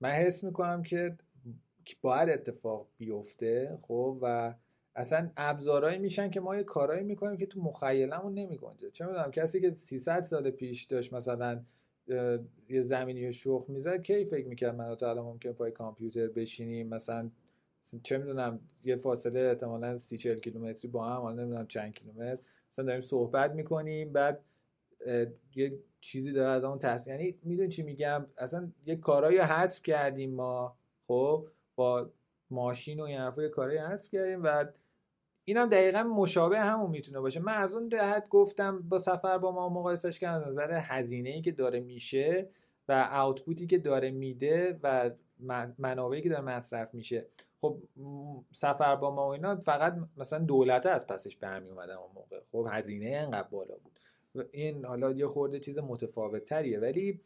من 0.00 0.10
حس 0.10 0.44
می‌کنم 0.44 0.82
که 0.82 1.18
باید 2.02 2.30
اتفاق 2.30 2.88
بیفته 2.98 3.78
خب؟ 3.82 4.18
و 4.22 4.54
اصلا 4.94 5.30
ابزارهایی 5.36 5.98
میشن 5.98 6.30
که 6.30 6.40
ما 6.40 6.56
یه 6.56 6.62
کارایی 6.62 7.04
می‌کنیم 7.04 7.36
که 7.36 7.46
تو 7.46 7.60
مخیلمون 7.60 8.34
نمیگنجه. 8.34 8.90
چه 8.90 9.06
می‌دونم 9.06 9.30
کسی 9.30 9.60
که 9.60 9.74
300 9.74 10.22
سال 10.22 10.50
پیش 10.50 10.84
داشت 10.84 11.12
مثلا 11.12 11.64
یه 12.68 12.80
زمینی 12.80 13.32
شخ 13.32 13.64
می‌زد 13.68 14.02
کی 14.02 14.24
فکر 14.24 14.46
می‌کرد 14.46 14.74
من 14.74 14.94
تا 14.94 15.10
الان 15.10 15.24
ممکن 15.24 15.52
پای 15.52 15.70
کامپیوتر 15.70 16.28
بشینیم؟ 16.28 16.88
مثلا 16.88 17.30
چه 18.02 18.18
می‌دونم 18.18 18.60
یه 18.84 18.96
فاصله 18.96 19.40
احتمالا 19.40 19.98
30 19.98 20.16
40 20.18 20.38
کیلومتری 20.40 20.88
با 20.88 21.04
هم 21.04 21.22
حالا 21.22 21.42
نمی‌دونم 21.42 21.66
چند 21.66 21.94
کیلومتر. 21.94 22.38
مثلا 22.72 22.84
داریم 22.84 23.00
صحبت 23.00 23.52
می‌کنیم 23.52 24.12
بعد 24.12 24.40
یه 25.56 25.78
چیزی 26.00 26.32
داره 26.32 26.48
از 26.48 26.64
اون 26.64 26.78
تصمیم 26.78 27.20
یعنی 27.20 27.38
می‌دونی 27.42 27.68
چی 27.68 27.82
میگم؟ 27.82 28.26
اصلا 28.38 28.72
یه 28.86 28.96
کارایی 28.96 29.38
حذف 29.38 29.82
کردیم 29.82 30.34
ما 30.34 30.76
خب؟ 31.06 31.48
با 31.82 32.10
ماشین 32.50 33.00
و 33.00 33.02
این 33.02 33.18
حرفا 33.18 33.42
یه 33.42 33.48
کارایی 33.48 33.78
حذف 33.78 34.10
کردیم 34.10 34.42
و 34.44 34.64
اینم 35.44 35.68
دقیقا 35.68 36.02
مشابه 36.02 36.60
همون 36.60 36.90
می‌تونه 36.90 37.20
باشه. 37.20 37.40
من 37.40 37.52
از 37.52 37.74
اون 37.74 37.88
جهت 37.88 38.28
گفتم 38.28 38.82
با 38.88 38.98
سفر 38.98 39.38
با 39.38 39.52
ما 39.52 39.68
مقایسش 39.68 40.18
کردم 40.18 40.48
نظر 40.48 40.72
هزینه 40.82 41.30
ای 41.30 41.42
که 41.42 41.52
داره 41.52 41.80
میشه 41.80 42.48
و 42.88 43.08
آوتپوتی 43.12 43.66
که 43.66 43.78
داره 43.78 44.10
میده 44.10 44.78
و 44.82 45.10
منابعی 45.78 46.22
که 46.22 46.28
داره 46.28 46.42
مصرف 46.42 46.94
میشه. 46.94 47.26
خب 47.60 47.78
سفر 48.50 48.96
با 48.96 49.14
ما 49.14 49.28
و 49.28 49.30
اینا 49.30 49.56
فقط 49.56 49.96
مثلا 50.16 50.38
دولت 50.38 50.86
از 50.86 51.06
پسش 51.06 51.36
برمی 51.36 51.68
اومدن 51.68 51.94
اون 51.94 52.10
موقع. 52.14 52.40
خب 52.52 52.68
هزینه 52.70 53.16
انقدر 53.16 53.48
بالا 53.48 53.74
بود. 53.74 53.98
این 54.50 54.84
حالا 54.84 55.12
یه 55.12 55.26
خورده 55.26 55.60
چیز 55.60 55.78
متفاوت 55.78 56.44
تریه 56.44 56.80
ولی 56.80 57.20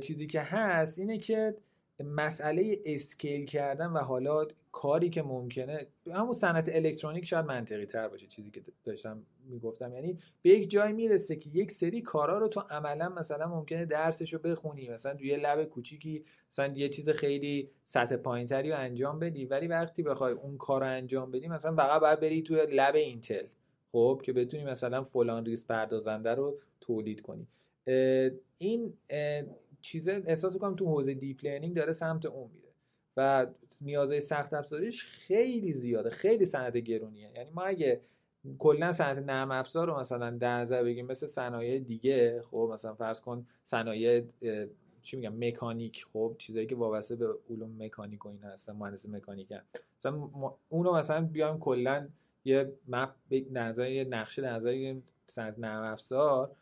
چیزی 0.00 0.26
که 0.26 0.40
هست 0.40 0.98
اینه 0.98 1.18
که 1.18 1.56
مسئله 2.02 2.78
اسکیل 2.84 3.44
کردن 3.46 3.86
و 3.86 3.98
حالا 3.98 4.46
کاری 4.72 5.10
که 5.10 5.22
ممکنه 5.22 5.86
همون 6.12 6.34
صنعت 6.34 6.68
الکترونیک 6.74 7.24
شاید 7.24 7.46
منطقی 7.46 7.86
تر 7.86 8.08
باشه 8.08 8.26
چیزی 8.26 8.50
که 8.50 8.62
داشتم 8.84 9.22
می‌گفتم. 9.48 9.92
یعنی 9.92 10.18
به 10.42 10.50
یک 10.50 10.70
جای 10.70 10.92
می‌رسه 10.92 11.36
که 11.36 11.50
یک 11.50 11.72
سری 11.72 12.00
کارا 12.00 12.38
رو 12.38 12.48
تو 12.48 12.60
عملا 12.60 13.08
مثلا 13.08 13.46
ممکنه 13.48 13.84
درسش 13.84 14.32
رو 14.32 14.38
بخونی 14.38 14.88
مثلا 14.88 15.14
توی 15.14 15.28
یه 15.28 15.36
لب 15.36 15.64
کوچیکی 15.64 16.24
مثلا 16.50 16.74
یه 16.76 16.88
چیز 16.88 17.08
خیلی 17.08 17.70
سطح 17.84 18.16
پایینتری 18.16 18.70
رو 18.70 18.78
انجام 18.78 19.18
بدی 19.18 19.44
ولی 19.44 19.68
وقتی 19.68 20.02
بخوای 20.02 20.32
اون 20.32 20.58
کار 20.58 20.80
رو 20.80 20.86
انجام 20.86 21.30
بدی 21.30 21.48
مثلا 21.48 21.76
فقط 21.76 22.00
باید 22.00 22.20
بری 22.20 22.42
توی 22.42 22.66
lab 22.70 22.94
اینتل 22.94 23.46
خب 23.92 24.20
که 24.24 24.32
بتونی 24.32 24.64
مثلا 24.64 25.04
فلان 25.04 25.44
ریز 25.44 25.66
پردازنده 25.66 26.30
رو 26.34 26.58
تولید 26.80 27.20
کنی. 27.20 27.46
این 28.58 28.94
چیز 29.82 30.08
احساس 30.08 30.56
کنم 30.56 30.76
تو 30.76 30.86
حوزه 30.86 31.14
deep 31.14 31.44
learning 31.44 31.76
داره 31.76 31.92
سمت 31.92 32.26
اون 32.26 32.50
میره 32.54 32.72
و 33.16 33.46
نیازهای 33.80 34.20
سخت 34.20 34.54
افزاریش 34.54 35.04
خیلی 35.04 35.72
زیاده 35.72 36.10
خیلی 36.10 36.44
صنعت 36.44 36.76
گرونیه 36.76 37.30
یعنی 37.34 37.50
ما 37.50 37.62
اگه 37.62 38.00
کلا 38.58 38.92
صنعت 38.92 39.18
نرم 39.18 39.50
افزار 39.50 39.86
رو 39.86 40.00
مثلا 40.00 40.30
در 40.30 40.56
نظر 40.56 40.84
بگیم 40.84 41.06
مثل 41.06 41.26
صنایع 41.26 41.78
دیگه 41.78 42.42
خب 42.50 42.70
مثلا 42.72 42.94
فرض 42.94 43.20
کن 43.20 43.46
صنایع 43.64 44.24
چی 45.02 45.16
میگم 45.16 45.48
مکانیک 45.48 46.06
خب 46.12 46.34
چیزایی 46.38 46.66
که 46.66 46.76
وابسته 46.76 47.16
به 47.16 47.34
علوم 47.50 47.82
مکانیک 47.84 48.26
و 48.26 48.28
اینا 48.28 48.48
هستن 48.48 48.72
مهندس 48.72 49.08
مکانیک 49.08 49.52
هم. 49.52 49.62
مثلا 49.98 50.30
اونو 50.68 50.92
مثلا 50.92 51.20
بیایم 51.20 51.58
کلا 51.58 52.08
یه 52.44 52.72
مپ 52.88 53.10
نظر 53.50 53.90
یه 53.90 54.04
نقشه 54.04 54.42
در 54.42 54.52
نظر 54.52 54.94
صنعت 55.26 55.58
نرم 55.58 55.82
افزار 55.82 56.56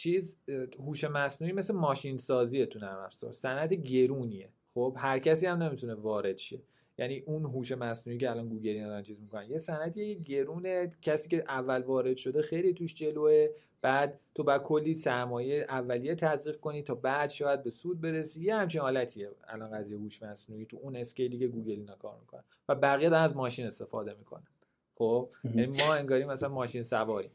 چیز 0.00 0.36
هوش 0.78 1.04
مصنوعی 1.04 1.52
مثل 1.52 1.74
ماشین 1.74 2.18
سازیه 2.18 2.66
تو 2.66 2.78
نرم 2.78 2.98
افزار. 2.98 3.32
صنعت 3.32 3.74
گرونیه. 3.74 4.48
خب 4.74 4.96
هر 4.98 5.18
کسی 5.18 5.46
هم 5.46 5.62
نمی‌تونه 5.62 5.94
وارد 5.94 6.36
شه. 6.36 6.60
یعنی 6.98 7.22
اون 7.26 7.44
هوش 7.44 7.72
مصنوعی 7.72 8.18
که 8.18 8.30
الان 8.30 8.48
گوگل 8.48 8.70
اینا 8.70 9.02
چیز 9.02 9.20
می‌کنن 9.20 9.50
یه 9.50 9.58
صنعتی 9.58 10.14
گرونه 10.14 10.92
کسی 11.02 11.28
که 11.28 11.44
اول 11.48 11.82
وارد 11.82 12.16
شده 12.16 12.42
خیلی 12.42 12.74
توش 12.74 12.94
جلوه. 12.94 13.48
بعد 13.82 14.20
تو 14.34 14.42
بعد 14.42 14.62
کلی 14.62 14.94
سرمایه 14.94 15.66
اولیه 15.68 16.14
تزریق 16.14 16.60
کنی 16.60 16.82
تا 16.82 16.94
بعد 16.94 17.30
شاید 17.30 17.62
به 17.62 17.70
سود 17.70 18.00
برسی. 18.00 18.40
یه 18.40 18.54
همچین 18.54 18.80
حالتیه 18.80 19.30
الان 19.48 19.70
قضیه 19.70 19.98
هوش 19.98 20.22
مصنوعی 20.22 20.66
تو 20.66 20.78
اون 20.82 20.96
scale 20.96 21.31
ی 21.31 21.38
که 21.38 21.48
گوگل 21.48 21.70
اینا 21.70 21.94
کار 21.94 22.18
می‌کنن. 22.20 22.44
و 22.68 22.74
بقیه 22.74 23.08
دارن 23.08 23.22
از 23.22 23.36
ماشین 23.36 23.66
استفاده 23.66 24.14
می‌کنن. 24.14 24.46
خب 24.94 25.28
یعنی 25.44 25.76
ما 25.86 25.94
انگاری 25.94 26.24
مثلا 26.24 26.48
ماشین 26.48 26.82
سواری 26.82 27.30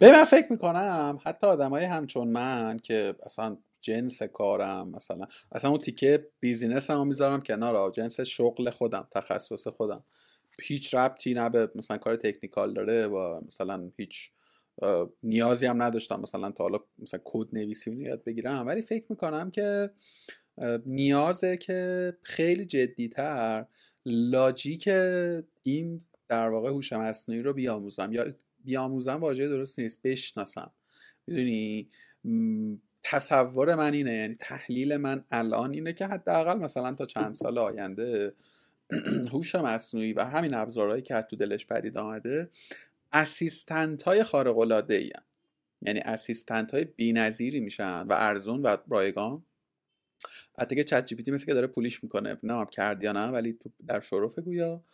به 0.00 0.12
من 0.12 0.24
فکر 0.24 0.46
می‌کنم 0.52 1.18
حتی 1.24 1.46
های 1.46 1.84
همچون 1.84 2.28
من 2.28 2.78
که 2.78 3.14
اصلا 3.22 3.56
جنس 3.80 4.22
کارم 4.22 4.88
مثلا 4.88 5.26
اصلا 5.52 5.70
اون 5.70 5.80
تیکه 5.80 6.28
business 6.40 6.90
هم 6.90 7.06
می‌ذارم 7.06 7.40
کنار. 7.40 7.90
جنس 7.90 8.20
شغل 8.20 8.70
خودم 8.70 9.08
تخصص 9.10 9.68
خودم. 9.68 10.04
هیچ 10.62 10.94
ربطی 10.94 11.34
نه 11.34 11.50
به 11.50 11.70
مثلا 11.74 11.98
کار 11.98 12.16
تکنیکال 12.16 12.74
داره 12.74 13.06
و 13.06 13.40
مثلا 13.46 13.90
هیچ 13.96 14.30
نیازی 15.22 15.66
هم 15.66 15.82
نداشتم 15.82 16.20
مثلا 16.20 16.50
تا 16.50 16.64
حالا 16.64 16.78
مثلا 16.98 17.20
کد 17.24 17.48
نویسی 17.52 17.90
رو 17.90 18.02
یاد 18.02 18.24
بگیرم. 18.24 18.66
ولی 18.66 18.82
فکر 18.82 19.06
می‌کنم 19.10 19.50
که 19.50 19.90
نیازه 20.86 21.56
که 21.56 22.12
خیلی 22.22 22.64
جدیتر 22.64 23.66
لاجیک 24.06 24.88
این 25.62 26.00
در 26.28 26.48
واقع 26.48 26.68
هوش 26.68 26.92
مصنوعی 26.92 27.42
رو 27.42 27.52
بیاموزم. 27.52 28.12
یا 28.12 28.24
بیاموزم 28.64 29.16
واژه 29.16 29.48
درست 29.48 29.78
نیست. 29.78 30.02
بشناسم. 30.04 30.70
می‌دونی؟ 31.26 31.88
تصور 33.02 33.74
من 33.74 33.92
اینه. 33.92 34.12
یعنی 34.12 34.34
تحلیل 34.34 34.96
من 34.96 35.24
الان 35.30 35.74
اینه 35.74 35.92
که 35.92 36.06
حداقل 36.06 36.58
مثلا 36.58 36.94
تا 36.94 37.06
چند 37.06 37.34
سال 37.34 37.58
آینده 37.58 38.34
هوش 39.32 39.54
مصنوعی 39.54 40.12
و 40.12 40.24
همین 40.24 40.54
ابزارهایی 40.54 41.02
که 41.02 41.26
تو 41.30 41.36
دلش 41.36 41.66
پدید 41.66 41.98
آمده 41.98 42.50
اسیستنت 43.12 44.02
های 44.02 44.24
خارق 44.24 44.58
العاده 44.58 45.10
یعنی 45.82 46.00
اسیستنت 46.00 46.74
های 46.74 46.84
بی‌نظیری 46.84 47.60
میشن 47.60 48.02
و 48.02 48.12
ارزون 48.12 48.62
و 48.62 48.76
رایگان. 48.88 49.44
حتی 50.58 50.76
که 50.76 50.84
چت 50.84 51.06
جی 51.06 51.32
مثل 51.32 51.46
که 51.46 51.54
داره 51.54 51.66
پولیش 51.66 52.04
می‌کنه. 52.04 52.38
نه 52.42 52.66
کرد 52.70 53.04
یا 53.04 53.12
نه 53.12 53.26
ولی 53.26 53.58
در 53.86 54.00
شرف 54.00 54.38
گویا. 54.38 54.84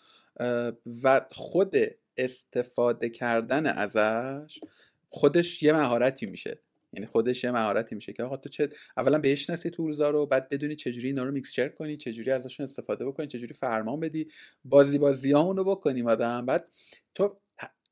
و 1.03 1.27
خود 1.31 1.77
استفاده 2.17 3.09
کردن 3.09 3.67
ازش 3.67 4.61
خودش 5.09 5.62
یه 5.62 5.73
مهارتی 5.73 6.27
میشه. 6.27 6.59
یعنی 6.93 7.07
خودش 7.07 7.45
یه 7.45 7.51
مهارتی 7.51 7.95
میشه 7.95 8.12
که 8.12 8.23
آقا 8.23 8.37
تو 8.37 8.49
چه 8.49 8.69
اولا 8.97 9.19
بشناسی 9.19 9.71
تولزا 9.71 10.11
رو 10.11 10.27
بعد 10.27 10.49
بدونی 10.49 10.77
چجوری 10.77 11.09
اینا 11.09 11.23
رو 11.23 11.33
میکسچر 11.33 11.69
کنی 11.69 11.97
چجوری 11.97 12.31
ازشون 12.31 12.65
استفاده 12.65 13.07
بکنی 13.07 13.27
چجوری 13.27 13.55
فرمان 13.55 14.01
بدی 14.01 14.29
بازی 14.65 14.99
بازیامون 14.99 15.57
رو 15.57 15.65
بکنیم 15.65 16.07
آدم. 16.07 16.47
بعد 16.47 16.69
تو 17.15 17.37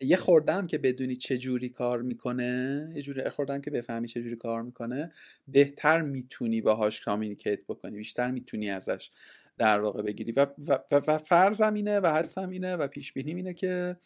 یه 0.01 0.17
خوردم 0.17 0.67
که 0.67 0.79
بدونی 0.79 1.17
چه 1.17 1.39
جوری 1.39 1.69
کار 1.69 2.03
می‌کنه 2.03 2.93
یه 2.97 3.03
جوری 3.03 3.31
خوردم 3.31 3.61
که 3.61 3.71
بفهمی 3.71 4.09
چه 4.09 4.23
جوری 4.23 4.37
کار 4.37 4.63
می‌کنه 4.63 5.13
بهتر 5.49 6.03
می‌تونی 6.03 6.61
باهاش 6.61 7.01
communicate 7.01 7.61
بکنی 7.69 7.97
بیشتر 7.97 8.31
می‌تونی 8.31 8.71
ازش 8.71 9.11
در 9.59 9.81
واقع 9.81 10.03
بگیری. 10.03 10.33
و, 10.33 10.47
و, 10.69 10.79
و, 10.91 11.19
فرضم 11.19 11.75
اینه 11.75 12.01
و 12.01 12.07
حدسم 12.07 12.51
اینه 12.51 12.77
و 12.77 12.87
پیش 12.87 13.13
بینیم 13.13 13.37
اینه 13.37 13.55
که 13.55 13.97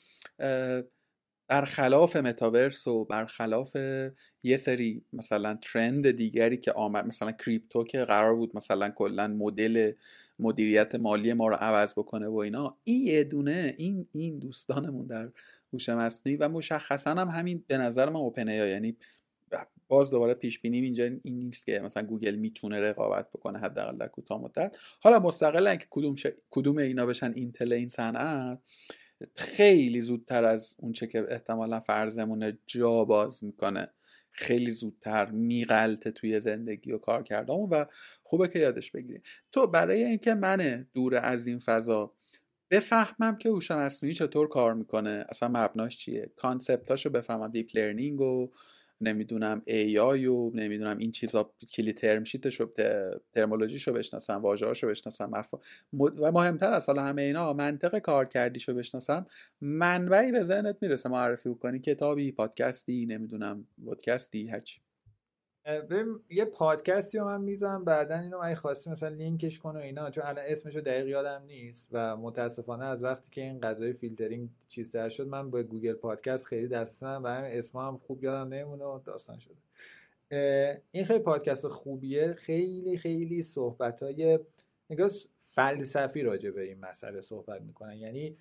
برخلاف 1.48 2.16
متاورس 2.16 2.86
و 2.86 3.04
برخلاف 3.04 3.76
یه 4.42 4.56
سری 4.56 5.04
مثلا 5.12 5.58
trend 5.62 6.10
دیگری 6.10 6.56
که 6.56 6.72
آمد 6.72 7.06
مثلا 7.06 7.32
crypto 7.32 7.84
که 7.84 8.04
قرار 8.04 8.34
بود 8.34 8.56
مثلا 8.56 8.90
کلا 8.90 9.28
مدل 9.28 9.92
مدیریت 10.38 10.94
مالی 10.94 11.32
ما 11.32 11.48
رو 11.48 11.54
عوض 11.54 11.92
بکنه 11.92 12.28
و 12.28 12.36
اینا 12.36 12.76
این 12.84 13.06
یه 13.06 13.24
دونه 13.24 13.74
این 13.78 14.06
این 14.12 14.38
دوستانمون 14.38 15.06
در 15.06 15.30
هوش 15.72 15.88
مصنوعی 15.88 16.36
و 16.36 16.48
مشخصا 16.48 17.10
هم 17.10 17.28
همین 17.28 17.64
به 17.66 17.78
نظر 17.78 18.08
من 18.08 18.16
اوپن 18.16 18.48
یعنی 18.48 18.96
باز 19.88 20.10
دوباره 20.10 20.34
پیش 20.34 20.60
بینیم 20.60 20.84
اینجا 20.84 21.04
این 21.04 21.38
نیست 21.38 21.66
که 21.66 21.80
مثلا 21.80 22.02
گوگل 22.02 22.34
می‌تونه 22.34 22.80
رقابت 22.80 23.28
بکنه 23.28 23.58
حداقل 23.58 23.96
در 23.96 24.08
کوتاه 24.08 24.40
مدت. 24.40 24.76
حالا 25.00 25.18
مستقلا 25.18 25.70
اینکه 25.70 25.86
کدوم 25.90 26.14
کدوم 26.50 26.78
اینا 26.78 27.06
بشن 27.06 27.32
اینتل 27.36 27.72
این 27.72 27.88
صنعت 27.88 28.58
خیلی 29.34 30.00
زودتر 30.00 30.44
از 30.44 30.76
اون 30.78 30.92
چه 30.92 31.06
که 31.06 31.26
احتمالا 31.28 31.80
فرضمونه 31.80 32.58
جا 32.66 33.04
باز 33.04 33.44
می‌کنه. 33.44 33.88
خیلی 34.30 34.70
زودتر 34.70 35.30
میغلطه 35.30 36.10
توی 36.10 36.40
زندگی 36.40 36.92
و 36.92 36.98
کار 36.98 37.22
کردم 37.22 37.54
و 37.54 37.86
خوبه 38.22 38.48
که 38.48 38.58
یادش 38.58 38.90
بگیریم. 38.90 39.22
تو 39.52 39.66
برای 39.66 40.04
اینکه 40.04 40.34
من 40.34 40.86
دور 40.94 41.14
از 41.14 41.46
این 41.46 41.58
فضا 41.58 42.12
بفهمم 42.70 43.38
که 43.38 43.48
هوش 43.48 43.70
مصنوعی 43.70 44.14
چطور 44.14 44.48
کار 44.48 44.74
می‌کنه 44.74 45.24
اصلا 45.28 45.48
مبناش 45.48 45.98
چیه؟ 45.98 46.30
concept 46.36 46.88
اشو 46.88 47.10
بفهمم. 47.10 47.48
deep 47.48 47.70
learning 47.74 48.20
و 48.20 48.50
نمی‌دونم 49.00 49.62
AI 49.66 50.26
و 50.26 50.50
نمی‌دونم 50.54 50.98
این 50.98 51.10
چیزا 51.12 51.52
کلی 51.74 51.92
term 51.92 52.24
sheet 52.24 52.54
شو 52.54 52.72
terminology 53.32 53.79
شو 53.79 53.92
بشناسم 53.92 54.34
واژه‌هاشو 54.42 54.88
بشناسم 54.88 55.30
مف... 55.30 55.54
و 55.94 56.32
مهمتر 56.32 56.72
از 56.72 56.86
حالا 56.86 57.02
همه 57.02 57.22
اینا 57.22 57.52
منطق 57.52 57.98
کار 57.98 58.24
کردیشو 58.24 58.74
بشناسم 58.74 59.26
منبعی 59.60 60.32
به 60.32 60.44
ذهنت 60.44 60.76
می‌رسه 60.82 61.08
معرفی 61.08 61.54
کنی 61.54 61.78
کتابی 61.80 62.32
پادکستی 62.32 63.06
نمی‌دونم 63.06 63.66
پادکستی 63.86 64.48
هرچی. 64.48 64.85
یه 66.30 66.44
پادکستی 66.44 67.18
رو 67.18 67.24
من 67.24 67.40
می‌زنم 67.40 67.84
بعدا 67.84 68.18
اینو 68.18 68.38
اگه 68.42 68.54
خواستی 68.54 68.90
مثلا 68.90 69.08
لینکش 69.08 69.58
کنه 69.58 69.78
و 69.78 69.82
اینا 69.82 70.10
چون 70.10 70.24
الان 70.24 70.44
اسمشو 70.48 70.80
دقیق 70.80 71.06
یادم 71.06 71.42
نیست 71.46 71.88
و 71.92 72.16
متاسفانه 72.16 72.84
از 72.84 73.02
وقتی 73.02 73.30
که 73.30 73.40
این 73.40 73.60
قضایای 73.60 73.92
فیلترینگ 73.92 74.48
چیز 74.68 74.90
در 74.90 75.08
شد 75.08 75.26
من 75.26 75.50
با 75.50 75.62
گوگل 75.62 75.92
پادکست 75.92 76.46
خیلی 76.46 76.68
دستم 76.68 77.20
و 77.24 77.28
همین 77.28 77.50
اسم 77.58 77.78
هم 77.78 77.96
خوب 77.96 78.24
یادم 78.24 78.48
نمیمونه 78.54 78.84
و 78.84 78.98
داستان 79.04 79.38
شده. 79.38 79.56
این 80.90 81.04
خیلی 81.04 81.18
پادکست 81.18 81.68
خوبیه. 81.68 82.32
خیلی 82.32 82.96
خیلی 82.96 83.42
صحبت 83.42 84.02
های 84.02 84.38
فلسفی 85.54 86.22
راجع 86.22 86.50
به 86.50 86.62
این 86.62 86.80
مسئله 86.80 87.20
صحبت 87.20 87.62
می‌کنن. 87.62 87.96
یعنی 87.96 88.36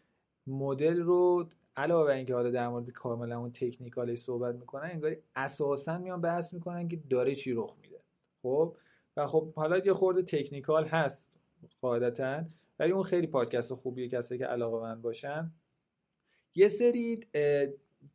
مدل 0.47 1.01
رو 1.01 1.49
علاوه 1.77 2.05
بر 2.07 2.13
اینکه 2.13 2.33
حالا 2.33 2.51
در 2.51 2.67
مورد 2.67 2.89
کاملا 2.89 3.39
اون 3.39 3.51
technical 3.51 4.07
ش 4.07 4.19
صحبت 4.19 4.55
می‌کنن 4.55 4.89
انگار 4.91 5.15
اساسا 5.35 5.97
میان 5.97 6.21
بحث 6.21 6.53
می‌کنن 6.53 6.87
که 6.87 6.99
داره 7.09 7.35
چی 7.35 7.53
رخ 7.53 7.75
میده. 7.81 7.99
خب؟ 8.41 8.75
و 9.17 9.27
خب 9.27 9.53
حالا 9.53 9.77
یه 9.77 9.93
خورده 9.93 10.21
technical 10.21 10.85
هست 10.85 11.31
قاعدتا 11.81 12.43
ولی 12.79 12.91
اون 12.91 13.03
خیلی 13.03 13.27
پادکست 13.27 13.73
خوبیه 13.73 14.07
کسی 14.07 14.37
که 14.37 14.45
علاقه 14.45 14.81
مند 14.81 15.01
باشن. 15.01 15.51
یه 16.55 16.67
سری 16.67 17.19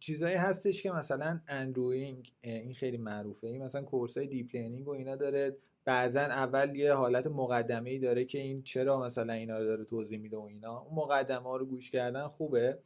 چیزایی 0.00 0.36
هستش 0.36 0.82
که 0.82 0.90
مثلا 0.90 1.40
Andrew 1.48 2.11
Ng 2.11 2.32
این 2.42 2.74
خیلی 2.74 2.96
معروفه. 2.96 3.46
این 3.46 3.62
مثلا 3.62 3.82
course 3.82 4.18
های 4.18 4.26
deep 4.26 4.56
learning 4.56 4.88
و 4.88 4.90
اینا 4.90 5.16
داره. 5.16 5.56
بعضا 5.84 6.20
اول 6.20 6.76
یه 6.76 6.92
حالت 6.92 7.26
مقدمه 7.26 7.90
ای 7.90 7.98
داره 7.98 8.24
که 8.24 8.38
این 8.38 8.62
چرا 8.62 9.00
مثلا 9.00 9.32
اینا 9.32 9.60
داره 9.60 9.84
توضیح 9.84 10.18
میده 10.18 10.36
و 10.36 10.40
اینا. 10.40 10.78
اون 10.78 10.94
مقدمه 10.94 11.42
ها 11.42 11.56
رو 11.56 11.66
گوش 11.66 11.90
کردن 11.90 12.28
خوبه. 12.28 12.78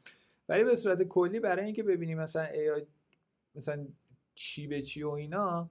ولی 0.49 0.64
به 0.64 0.76
صورت 0.76 1.03
کلی 1.03 1.40
برای 1.40 1.64
اینکه 1.64 1.82
ببینیم 1.82 2.18
مثلا 2.18 2.42
ای 2.42 2.86
مثلا 3.55 3.86
چی 4.34 4.66
به 4.66 4.82
چی 4.82 5.03
و 5.03 5.11
اینا 5.11 5.70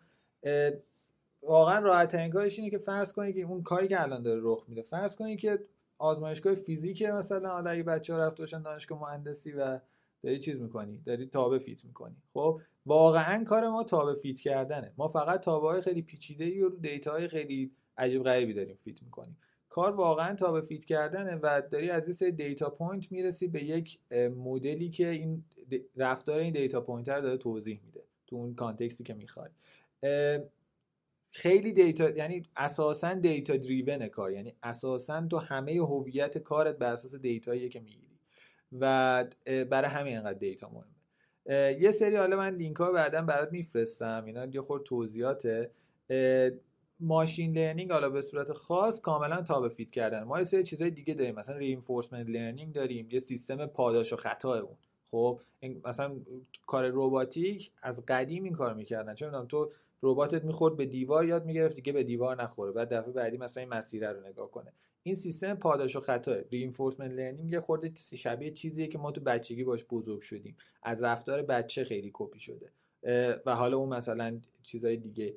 واقعا 1.41 1.80
راحت 1.80 2.11
ترین 2.11 2.38
اینه 2.38 2.69
که 2.69 2.78
فرض 2.78 3.13
کنید 3.13 3.36
که 3.36 3.41
اون 3.41 3.63
کاری 3.63 3.88
که 3.88 4.01
الان 4.01 4.24
داره 4.24 4.41
رخ 4.43 4.65
میده. 4.67 4.82
فرض 4.82 5.15
کنید 5.15 5.39
که 5.39 5.59
آزمایشگاه 5.97 6.55
فیزیک 6.55 7.03
مثلا 7.03 7.49
حالا 7.49 7.69
اگه 7.69 7.84
بچه 7.84 8.13
ها 8.13 8.19
رفته 8.19 8.43
باشن 8.43 8.61
دانشگاه 8.61 9.01
مهندسی 9.01 9.51
و 9.51 9.80
داری 10.24 10.39
چیز 10.39 10.61
می‌کنی 10.61 10.97
داری 10.97 11.26
تابع 11.26 11.60
fit 11.60 11.86
می‌کنی. 11.86 12.15
خب 12.34 12.61
واقعا 12.86 13.43
کار 13.43 13.69
ما 13.69 13.84
تابع 13.84 14.14
fit 14.14 14.39
کردنه. 14.39 14.93
ما 14.97 15.07
فقط 15.07 15.39
تابع 15.39 15.68
های 15.67 15.82
خیلی 15.82 16.01
پیچیده 16.01 16.45
ای 16.45 16.61
و 16.61 16.69
data 16.70 17.12
های 17.11 17.28
خیلی 17.28 17.71
عجیب 17.97 18.24
غریبی 18.24 18.53
داریم 18.53 18.76
fit 18.84 19.04
می‌کنیم. 19.03 19.38
کار 19.74 19.91
واقعا 19.91 20.36
تابع 20.36 20.62
fit 20.62 20.86
کردنه 20.86 21.39
و 21.43 21.61
داری 21.71 21.89
از 21.89 22.03
این 22.03 22.13
سری 22.13 22.32
data 22.32 22.70
point 22.70 23.12
می‌رسی 23.11 23.47
به 23.47 23.63
یک 23.63 23.99
مدلی 24.36 24.89
که 24.89 25.09
این 25.09 25.43
رفتار 25.95 26.39
این 26.39 26.53
data 26.54 26.82
point 26.82 27.10
رو 27.09 27.21
داره 27.21 27.38
توضیح 27.38 27.80
میده 27.86 28.03
تو 28.28 28.36
اون 28.36 28.55
context 28.56 28.97
ی 28.97 29.04
که 29.03 29.13
می‌خوای. 29.13 29.49
خیلی 31.32 31.74
data 31.74 32.10
یعنی 32.09 32.43
اساسا 32.55 33.13
data 33.14 33.58
driven 33.58 34.08
کار 34.07 34.32
یعنی 34.32 34.53
اساسا 34.63 35.28
تو 35.28 35.38
همه 35.38 35.74
هویت 35.74 36.38
کارت 36.38 36.78
بر 36.78 36.93
اساس 36.93 37.15
data 37.16 37.51
یی 37.51 37.70
که 37.69 37.80
می‌گیری. 37.80 38.19
و 38.80 39.26
برای 39.69 39.89
همین 39.89 40.17
انقدر 40.17 40.39
data 40.39 40.70
مهمه. 40.69 41.82
یه 41.82 41.91
سری 41.91 42.15
حالا 42.15 42.38
من 42.38 42.55
لینک 42.55 42.78
ها 42.78 42.91
بعدا 42.91 43.21
برات 43.21 43.51
میفرستم 43.51 44.24
اینا 44.26 44.45
یه 44.45 44.61
خورده 44.62 44.84
توضیحاته. 44.84 45.71
machine 46.99 47.54
learning 47.54 47.91
حالا 47.91 48.10
به 48.10 48.22
صورت 48.22 48.52
خاص 48.52 49.02
کاملا 49.02 49.41
تابع 49.41 49.70
fit 49.70 49.91
کردن. 49.91 50.24
ما 50.24 50.38
یه 50.38 50.44
سری 50.44 50.64
چیزای 50.64 50.91
دیگه 50.91 51.14
داریم. 51.14 51.36
مثلا 51.36 51.58
reinforcement 51.58 52.30
learning 52.30 52.74
داریم. 52.74 53.08
یه 53.12 53.20
سیستم 53.20 53.66
پاداش 53.66 54.14
و 54.14 54.16
خطا 54.16 54.60
اون. 54.60 54.76
خب 55.12 55.39
مثلا 55.86 56.16
کار 56.68 56.89
رباتیک 56.94 57.72
از 57.82 58.06
قدیم 58.06 58.44
این 58.44 58.54
کار 58.54 58.74
می‌کردن. 58.74 59.16
چون 59.16 59.48
تو 59.48 59.72
رباتت 60.04 60.44
می‌خورد 60.44 60.78
به 60.78 60.86
دیوار 60.86 61.26
یاد 61.26 61.46
می‌گرفت 61.46 61.76
دیگه 61.76 61.94
به 61.94 62.04
دیوار 62.04 62.44
نخوره. 62.44 62.72
بعد 62.72 62.94
دفعه 62.94 63.12
بعدی 63.12 63.38
مثلا 63.38 63.62
این 63.62 63.74
مسیر 63.74 64.12
رو 64.12 64.28
نگاه 64.28 64.52
کنه. 64.52 64.74
این 65.04 65.16
سیستم 65.16 65.56
پاداش 65.56 65.96
و 65.96 66.00
خطا 66.00 66.36
reinforcement 66.51 67.14
learning 67.14 67.51
یه 67.52 67.60
خورده 67.60 67.91
شبیه 68.16 68.52
چیزیه 68.52 68.88
که 68.88 68.98
ما 68.98 69.12
تو 69.12 69.22
بچگی 69.22 69.64
باش 69.64 69.86
بزرگ 69.89 70.22
شدیم. 70.22 70.58
از 70.84 71.04
رفتار 71.04 71.41
بچه 71.41 71.84
خیلی 71.84 72.12
کپی 72.14 72.39
شده. 72.39 72.70
و 73.46 73.56
حالا 73.56 73.78
اون 73.78 73.89
مثلا 73.89 74.39
چیزای 74.64 74.98
دیگه. 74.98 75.34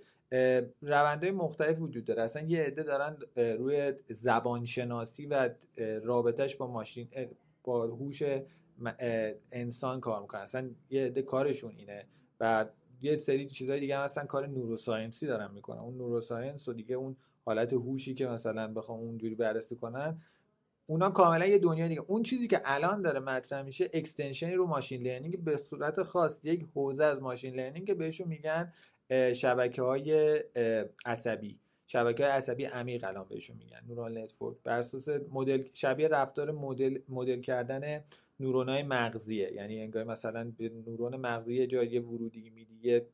روندهای 0.82 1.30
مختلف 1.30 1.80
وجود 1.80 2.04
داره. 2.04 2.22
اصلا 2.22 2.42
یه 2.42 2.62
عده 2.62 2.82
دارن 2.82 3.16
روی 3.36 3.92
زبانشناسی 4.10 5.26
و 5.26 5.50
رابطش 6.04 6.56
با 6.56 6.66
ماشین 6.66 7.08
با 7.64 7.86
هوش 7.86 8.22
انسان 9.52 10.00
کار 10.00 10.20
می‌کنن. 10.20 10.40
اصلا 10.40 10.70
یه 10.90 11.06
عده 11.06 11.22
کارشون 11.22 11.74
اینه. 11.76 12.06
و 12.40 12.66
یه 13.02 13.16
سری 13.16 13.46
چیزهای 13.46 13.80
دیگه 13.80 13.96
هم 13.96 14.02
اصلا 14.02 14.24
کار 14.24 14.46
neuroscience 14.46 15.20
ی 15.20 15.26
دارن 15.26 15.50
می‌کنن. 15.50 15.78
اون 15.78 15.96
neuroscience 15.96 16.68
و 16.68 16.72
دیگه 16.72 16.94
اون 16.94 17.16
حالت 17.44 17.72
هوشی 17.72 18.14
که 18.14 18.26
مثلا 18.26 18.72
بخوام 18.72 19.00
اونجوری 19.00 19.34
بررسی 19.34 19.76
کنن 19.76 20.22
اونا 20.86 21.10
کاملا 21.10 21.46
یه 21.46 21.58
دنیا 21.58 21.88
دیگه. 21.88 22.00
اون 22.06 22.22
چیزی 22.22 22.48
که 22.48 22.60
الان 22.64 23.02
داره 23.02 23.20
مطرح 23.20 23.62
میشه 23.62 23.90
extension 23.92 24.48
ی 24.48 24.54
رو 24.54 24.66
machine 24.66 25.02
learning 25.02 25.44
به 25.44 25.56
صورت 25.56 26.02
خاص 26.02 26.40
یک 26.44 26.66
حوزه 26.74 27.04
از 27.04 27.22
machine 27.22 27.54
learning 27.54 27.86
که 27.86 27.94
بهشون 27.94 28.28
میگن 28.28 28.72
شبکه 29.34 29.82
های 29.82 30.42
عصبی. 31.06 31.58
شبکه 31.86 32.24
های 32.24 32.32
عصبی 32.32 32.64
عمیق 32.64 33.04
الان 33.04 33.26
بهشون 33.28 33.56
میگن. 33.56 33.80
نورال 33.88 34.18
نتورک 34.18 34.56
بر 34.64 34.78
اساس 34.78 35.08
مدل 35.08 35.64
شبیه 35.72 36.08
رفتار 36.08 36.50
مدل 36.50 36.98
مدل 37.08 37.40
کردن 37.40 38.04
های 38.40 38.82
مغزیه. 38.82 39.52
یعنی 39.52 39.80
انگار 39.80 40.04
مثلا 40.04 40.52
به 40.58 40.68
نورون 40.86 41.16
مغزی 41.16 41.66
جای 41.66 41.98
ورودی 41.98 42.50
میدی 42.50 42.78
یه 42.82 43.06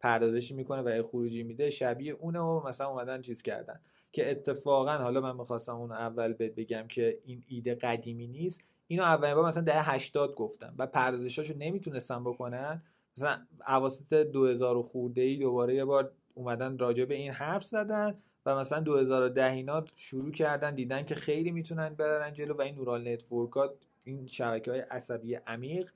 پردازشی 0.00 0.54
می‌کنه 0.54 0.82
و 0.82 1.02
خروجی 1.02 1.42
میده. 1.42 1.70
شبیه 1.70 2.12
اونه 2.12 2.40
و 2.40 2.68
مثلا 2.68 2.88
اومدن 2.88 3.20
چیز 3.20 3.42
کردن. 3.42 3.80
که 4.12 4.30
اتفاقا 4.30 4.92
حالا 4.92 5.20
من 5.20 5.36
می‌خواستم 5.36 5.76
اون 5.76 5.92
اول 5.92 6.32
بگم 6.32 6.86
که 6.88 7.18
این 7.24 7.42
ایده 7.48 7.74
قدیمی 7.74 8.26
نیست. 8.26 8.64
اینو 8.86 9.02
اولین 9.02 9.34
بار 9.34 9.48
مثلا 9.48 9.62
دهه 9.62 9.94
80 9.94 10.34
گفتم. 10.34 10.74
و 10.78 10.86
پردازشاشو 10.86 11.54
نمی‌تونستن 11.58 12.24
بکنن. 12.24 12.82
مثلا 13.16 13.46
اواسط 13.68 14.14
2000 14.14 14.82
خورده 14.82 15.20
ای 15.20 15.36
دوباره 15.36 15.74
یه 15.74 15.84
بار 15.84 16.12
اومدن 16.34 16.78
راجع 16.78 17.04
به 17.04 17.14
این 17.14 17.32
حرف 17.32 17.64
زدن 17.64 18.18
و 18.46 18.56
مثلا 18.56 18.80
2010 18.80 19.52
اینا 19.52 19.84
شروع 19.96 20.32
کردن 20.32 20.74
دیدن 20.74 21.02
که 21.02 21.14
خیلی 21.14 21.50
می‌تونن 21.50 21.88
برن 21.88 22.32
جلو 22.32 22.54
و 22.54 22.62
این 22.62 22.74
neural 22.74 23.08
network 23.08 23.66
ات 23.66 23.74
این 24.04 24.26
شبکه 24.26 24.70
های 24.70 24.80
عصبی 24.80 25.34
عمیق 25.34 25.90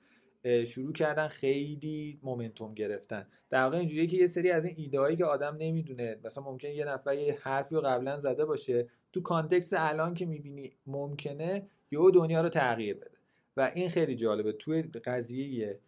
شروع 0.65 0.93
کردن 0.93 1.27
خیلی 1.27 2.19
momentum 2.23 2.73
گرفتن. 2.73 3.27
در 3.49 3.63
واقع 3.63 3.77
اینجوریه 3.77 4.07
که 4.07 4.17
یه 4.17 4.27
سری 4.27 4.51
از 4.51 4.65
این 4.65 4.75
ایده 4.77 4.99
هایی 4.99 5.17
که 5.17 5.25
آدم 5.25 5.55
نمی‌دونه 5.59 6.19
مثلا 6.23 6.43
ممکن 6.43 6.67
یه 6.67 6.85
نفر 6.85 7.13
یه 7.13 7.37
حرفی 7.41 7.75
رو 7.75 7.81
قبلا 7.81 8.19
زده 8.19 8.45
باشه 8.45 8.87
تو 9.13 9.21
context 9.21 9.73
الان 9.77 10.13
که 10.13 10.25
می‌بینی 10.25 10.71
ممکنه 10.87 11.67
یه 11.91 11.99
دنیا 12.13 12.41
رو 12.41 12.49
تغییر 12.49 12.95
بده. 12.95 13.17
و 13.57 13.71
این 13.75 13.89
خیلی 13.89 14.15
جالبه. 14.15 14.51
توی 14.51 14.81
قضیه 14.81 15.79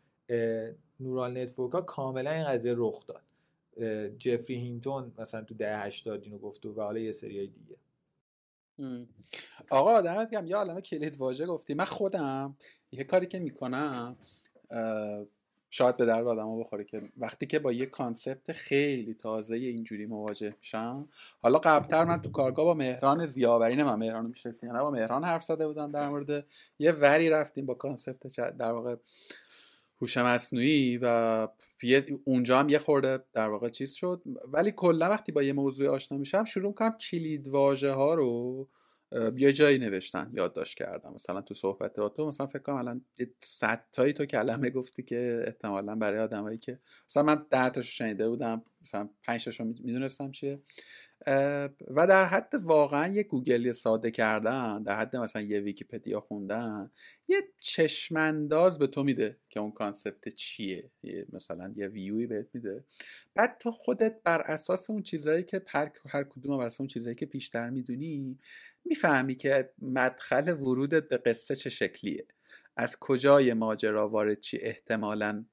neural 1.02 1.38
network 1.38 1.74
ها 1.74 1.82
کاملا 1.82 2.32
این 2.32 2.46
قضیه 2.46 2.74
رخ 2.78 3.06
داد. 3.08 3.22
جفری 4.18 4.56
هینتون 4.56 5.12
مثلا 5.18 5.42
تو 5.42 5.54
دهه 5.54 5.78
80 5.78 6.24
اینو 6.24 6.38
گفت 6.38 6.66
و 6.66 6.74
حالا 6.82 7.00
یه 7.00 7.12
سری 7.12 7.48
دیگه. 7.48 7.76
آقا 9.70 10.02
دمت 10.02 10.30
گرم. 10.30 10.48
یه 10.48 10.56
عالمه 10.56 10.82
کلید 10.82 11.18
واژه 11.18 11.46
گفتی. 11.46 11.74
من 11.74 11.86
خودم 11.86 12.58
یه 12.92 13.04
کاری 13.04 13.28
که 13.28 13.40
می‌کنم 13.40 14.16
شاید 15.74 15.98
به 15.98 16.06
درد 16.06 16.28
آدم 16.28 16.60
بخوره 16.60 16.84
که 16.84 17.02
وقتی 17.18 17.46
که 17.46 17.60
با 17.60 17.72
یه 17.72 17.86
concept 17.86 18.52
خیلی 18.52 19.14
تازه 19.14 19.56
اینجوری 19.56 20.06
مواجه 20.06 20.56
میشم 20.60 21.10
حالا 21.40 21.60
قبلتر 21.60 22.04
من 22.04 22.22
تو 22.22 22.32
کارگاه 22.32 22.66
با 22.66 22.74
مهران 22.74 23.26
زیاورین 23.26 23.84
من 23.84 23.96
مهران 23.96 24.26
می‌شناسی 24.26 24.68
نه 24.68 24.82
با 24.82 24.92
مهران 24.92 25.24
حرف 25.24 25.44
زده 25.44 25.68
بودم 25.68 25.92
در 25.92 26.10
مورد 26.10 26.46
یه 26.80 26.92
وری 26.92 27.30
رفتیم 27.30 27.66
با 27.66 27.74
کانسپت 27.74 28.36
در 28.58 28.72
واقع 28.72 28.96
هوش 30.02 30.18
مصنوعی 30.18 31.00
و 31.02 31.48
اونجا 32.24 32.60
هم 32.60 32.70
یه 32.70 32.78
خورده 32.78 33.24
در 33.34 33.50
واقع 33.50 33.70
چیز 33.70 33.94
شد. 33.94 34.22
ولی 34.48 34.72
کلا 34.72 35.10
وقتی 35.10 35.32
با 35.32 35.44
یه 35.44 35.54
موضوع 35.54 35.88
آشنا 35.90 36.18
میشم 36.18 36.44
شروع 36.44 36.74
کنم 36.74 36.98
کلید 36.98 37.48
واژه 37.48 37.92
ها 37.92 38.14
رو 38.14 38.68
یه 39.38 39.54
جایی 39.54 39.78
نوشتن 39.78 40.32
یادداشت 40.34 40.78
کردم. 40.78 41.14
مثلا 41.14 41.42
تو 41.42 41.54
صحبت 41.54 41.94
تو 42.16 42.28
مثلا 42.28 42.48
فکر 42.48 42.62
کنم 42.62 42.76
الان 42.76 43.06
صد 43.42 43.86
تایی 43.94 44.14
تو 44.14 44.26
کلمه 44.26 44.70
گفتی 44.70 45.04
که 45.04 45.44
احتمالا 45.48 45.96
برای 45.96 46.20
آدمایی 46.20 46.58
که 46.58 46.80
مثلا 47.10 47.24
من 47.24 47.46
ده 47.50 47.70
تاشو 47.70 47.92
شنیده 47.92 48.30
بودم 48.30 48.64
مثلا 48.82 49.10
پنج 49.24 49.46
تاشو 49.46 49.64
می‌دونستم 49.64 50.32
چیه. 50.32 50.60
و 51.88 52.08
در 52.08 52.26
حد 52.26 52.56
واقعا 52.56 53.14
یه 53.14 53.24
گوگلی 53.24 53.74
ساده 53.74 54.12
کردن 54.12 54.84
در 54.84 55.00
حد 55.00 55.16
مثلا 55.16 55.42
یه 55.42 55.60
ویکیپدیا 55.60 56.20
خوندن 56.20 56.92
یه 57.28 57.42
چشمانداز 57.60 58.80
به 58.80 58.88
تو 58.88 59.04
میده 59.04 59.38
که 59.50 59.60
اون 59.60 59.72
concept 59.72 60.30
چیه. 60.30 60.92
مثلا 61.34 61.74
یه 61.76 61.88
ویوی 61.88 62.28
بهت 62.28 62.48
میده. 62.54 62.84
بعد 63.36 63.58
تو 63.60 63.72
خودت 63.72 64.16
بر 64.24 64.42
اساس 64.42 64.90
اون 64.90 65.04
چیزهایی 65.04 65.44
که 65.44 65.62
هر, 65.68 65.92
هر 66.10 66.24
کدوم 66.24 66.58
بر 66.58 66.66
اساس 66.66 66.82
اون 66.82 66.88
چیزهایی 66.88 67.16
که 67.16 67.26
بیشتر 67.26 67.70
می‌دونی 67.70 68.40
می‌فهمی 68.86 69.36
که 69.36 69.70
مدخل 69.82 70.50
ورودت 70.50 71.08
به 71.08 71.18
قصه 71.18 71.56
چه 71.56 71.70
شکلیه. 71.70 72.26
از 72.76 72.98
کجای 73.00 73.54
ماجرا 73.54 74.10
وارد 74.10 74.40
چی 74.40 74.58
احتمالا 74.58 75.46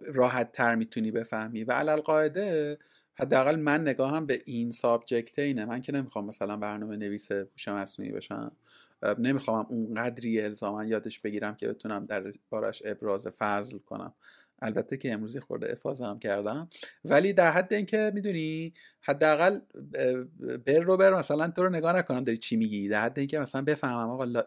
راحت 0.00 0.52
تر 0.52 0.74
می‌تونی 0.74 1.10
بفهمی. 1.10 1.64
و 1.64 1.72
علال 1.72 2.00
قاعده 2.00 2.78
حداقل 3.20 3.56
من 3.56 3.80
نگاهم 3.80 4.26
به 4.26 4.42
این 4.44 4.70
سابجکت 4.70 5.38
اینه. 5.38 5.64
من 5.64 5.80
که 5.80 5.92
نمی‌خوام 5.92 6.26
مثلا 6.26 6.56
برنامه 6.56 6.96
نویس 6.96 7.32
هوش 7.32 7.68
مصنوعی 7.68 8.12
بشم. 8.12 8.52
نمی‌خوام 9.18 9.66
اون 9.68 9.94
قدری 9.94 10.40
الزاما 10.40 10.84
یادش 10.84 11.18
بگیرم 11.18 11.54
که 11.54 11.68
بتونم 11.68 12.06
در 12.06 12.32
بارش 12.50 12.82
ابراز 12.84 13.26
فضل 13.26 13.78
کنم. 13.78 14.14
البته 14.62 14.96
که 14.96 15.12
امروزی 15.12 15.40
خورده 15.40 15.72
افاظه 15.72 16.04
هم 16.04 16.18
کردم. 16.18 16.68
ولی 17.04 17.32
در 17.32 17.50
حد 17.50 17.74
اینکه 17.74 18.10
می‌دونی 18.14 18.74
حداقل 19.00 19.60
بر 20.66 20.80
رو 20.80 20.96
بر 20.96 21.14
مثلا 21.14 21.48
تو 21.48 21.62
رو 21.62 21.70
نگاه 21.70 21.96
نکنم 21.96 22.22
داری 22.22 22.36
چی 22.36 22.56
میگی. 22.56 22.88
در 22.88 23.02
حد 23.02 23.18
اینکه 23.18 23.38
مثلا 23.38 23.62
بفهمم 23.62 24.10
آقا 24.10 24.42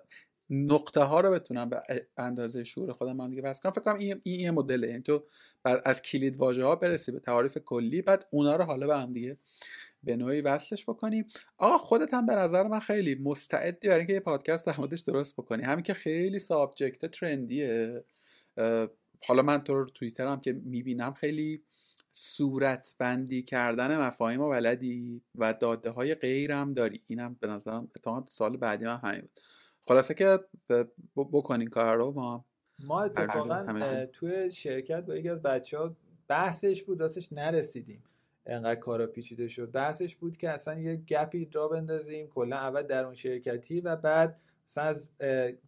نقطه 0.50 1.02
ها 1.02 1.20
رو 1.20 1.32
بتونم 1.32 1.70
به 1.70 1.82
اندازه 2.18 2.64
شعور 2.64 2.94
خودم 2.94 3.16
من 3.16 3.30
دیگه 3.30 3.42
بس 3.42 3.62
کنم. 3.62 3.72
فکر 3.72 3.82
کنم 3.82 3.96
این 3.96 4.22
این 4.24 4.52
مدله. 4.52 4.88
یعنی 4.88 5.02
تو 5.02 5.26
از 5.66 6.02
کلید 6.02 6.36
واژه 6.36 6.66
ها 6.66 6.76
برسی 6.76 7.12
به 7.12 7.20
تعاریف 7.20 7.58
کلی 7.58 8.02
بعد 8.02 8.28
اونا 8.32 8.56
رو 8.56 8.64
حالا 8.64 8.88
به 8.88 8.98
هم 8.98 9.14
دیگه 9.14 9.38
به 10.04 10.16
نوعی 10.16 10.42
وصلش 10.42 10.84
بکنیم 10.84 11.28
آقا 11.58 11.78
خودت 11.78 12.14
هم 12.14 12.26
به 12.26 12.36
نظر 12.36 12.64
من 12.64 12.80
خیلی 12.80 13.16
مستعدی 13.16 13.88
برای 13.88 14.00
اینکه 14.00 14.14
یه 14.14 14.20
پادکست 14.20 14.66
در 14.66 14.78
موردش 14.78 15.00
درست 15.00 15.34
بکنی. 15.34 15.64
همین 15.64 15.84
که 15.84 15.94
خیلی 15.94 16.40
سابجکت 16.40 17.06
ترندیه. 17.06 18.04
حالا 19.28 19.42
من 19.42 19.64
تو 19.64 19.74
رو 19.74 19.86
توییتر 19.86 20.28
هم 20.28 20.42
که 20.42 20.54
می‌بینم 20.54 21.14
خیلی 21.14 21.64
صورت 22.12 22.96
بندی 23.00 23.44
کردن 23.44 23.98
مفاهیم 23.98 24.42
و 24.42 24.50
ولدی 24.50 25.22
و 25.36 25.54
داده 25.54 25.90
های 25.90 26.16
غیرم 26.16 26.74
داری. 26.74 27.02
اینم 27.08 27.38
به 27.40 27.48
نظرم 27.48 27.84
اتفاقا 27.84 28.26
سال 28.30 28.58
بعدی 28.58 28.86
من 28.86 28.98
همین 28.98 29.22
بود. 29.22 29.40
خلاصه 29.88 30.14
که 30.14 30.40
بکنین 31.16 31.70
کار 31.70 31.98
رو 31.98 32.12
ما 32.12 32.46
ما 32.80 33.02
اتفاقا 33.02 34.06
توی 34.14 34.52
شرکت 34.52 35.06
با 35.06 35.16
یکی 35.16 35.30
از 35.30 35.42
بچه 35.42 35.78
ها 35.78 35.96
بحثش 36.28 36.84
بود 36.84 37.00
دستش 37.00 37.34
نرسیدیم 37.34 38.04
انقدر 38.46 38.80
کارا 38.80 39.08
پیچیده 39.08 39.48
شد. 39.48 39.72
بحثش 39.72 40.16
بود 40.16 40.38
که 40.38 40.50
اصلا 40.50 40.80
یه 40.80 40.96
گپی 40.96 41.50
راه 41.54 41.68
بندازیم 41.68 42.28
کلا 42.28 42.56
اول 42.56 42.84
در 42.84 43.06
اون 43.06 43.14
شرکتی 43.14 43.82
و 43.82 43.96
بعد 43.96 44.40
مثلا 44.68 44.84
از 44.84 45.10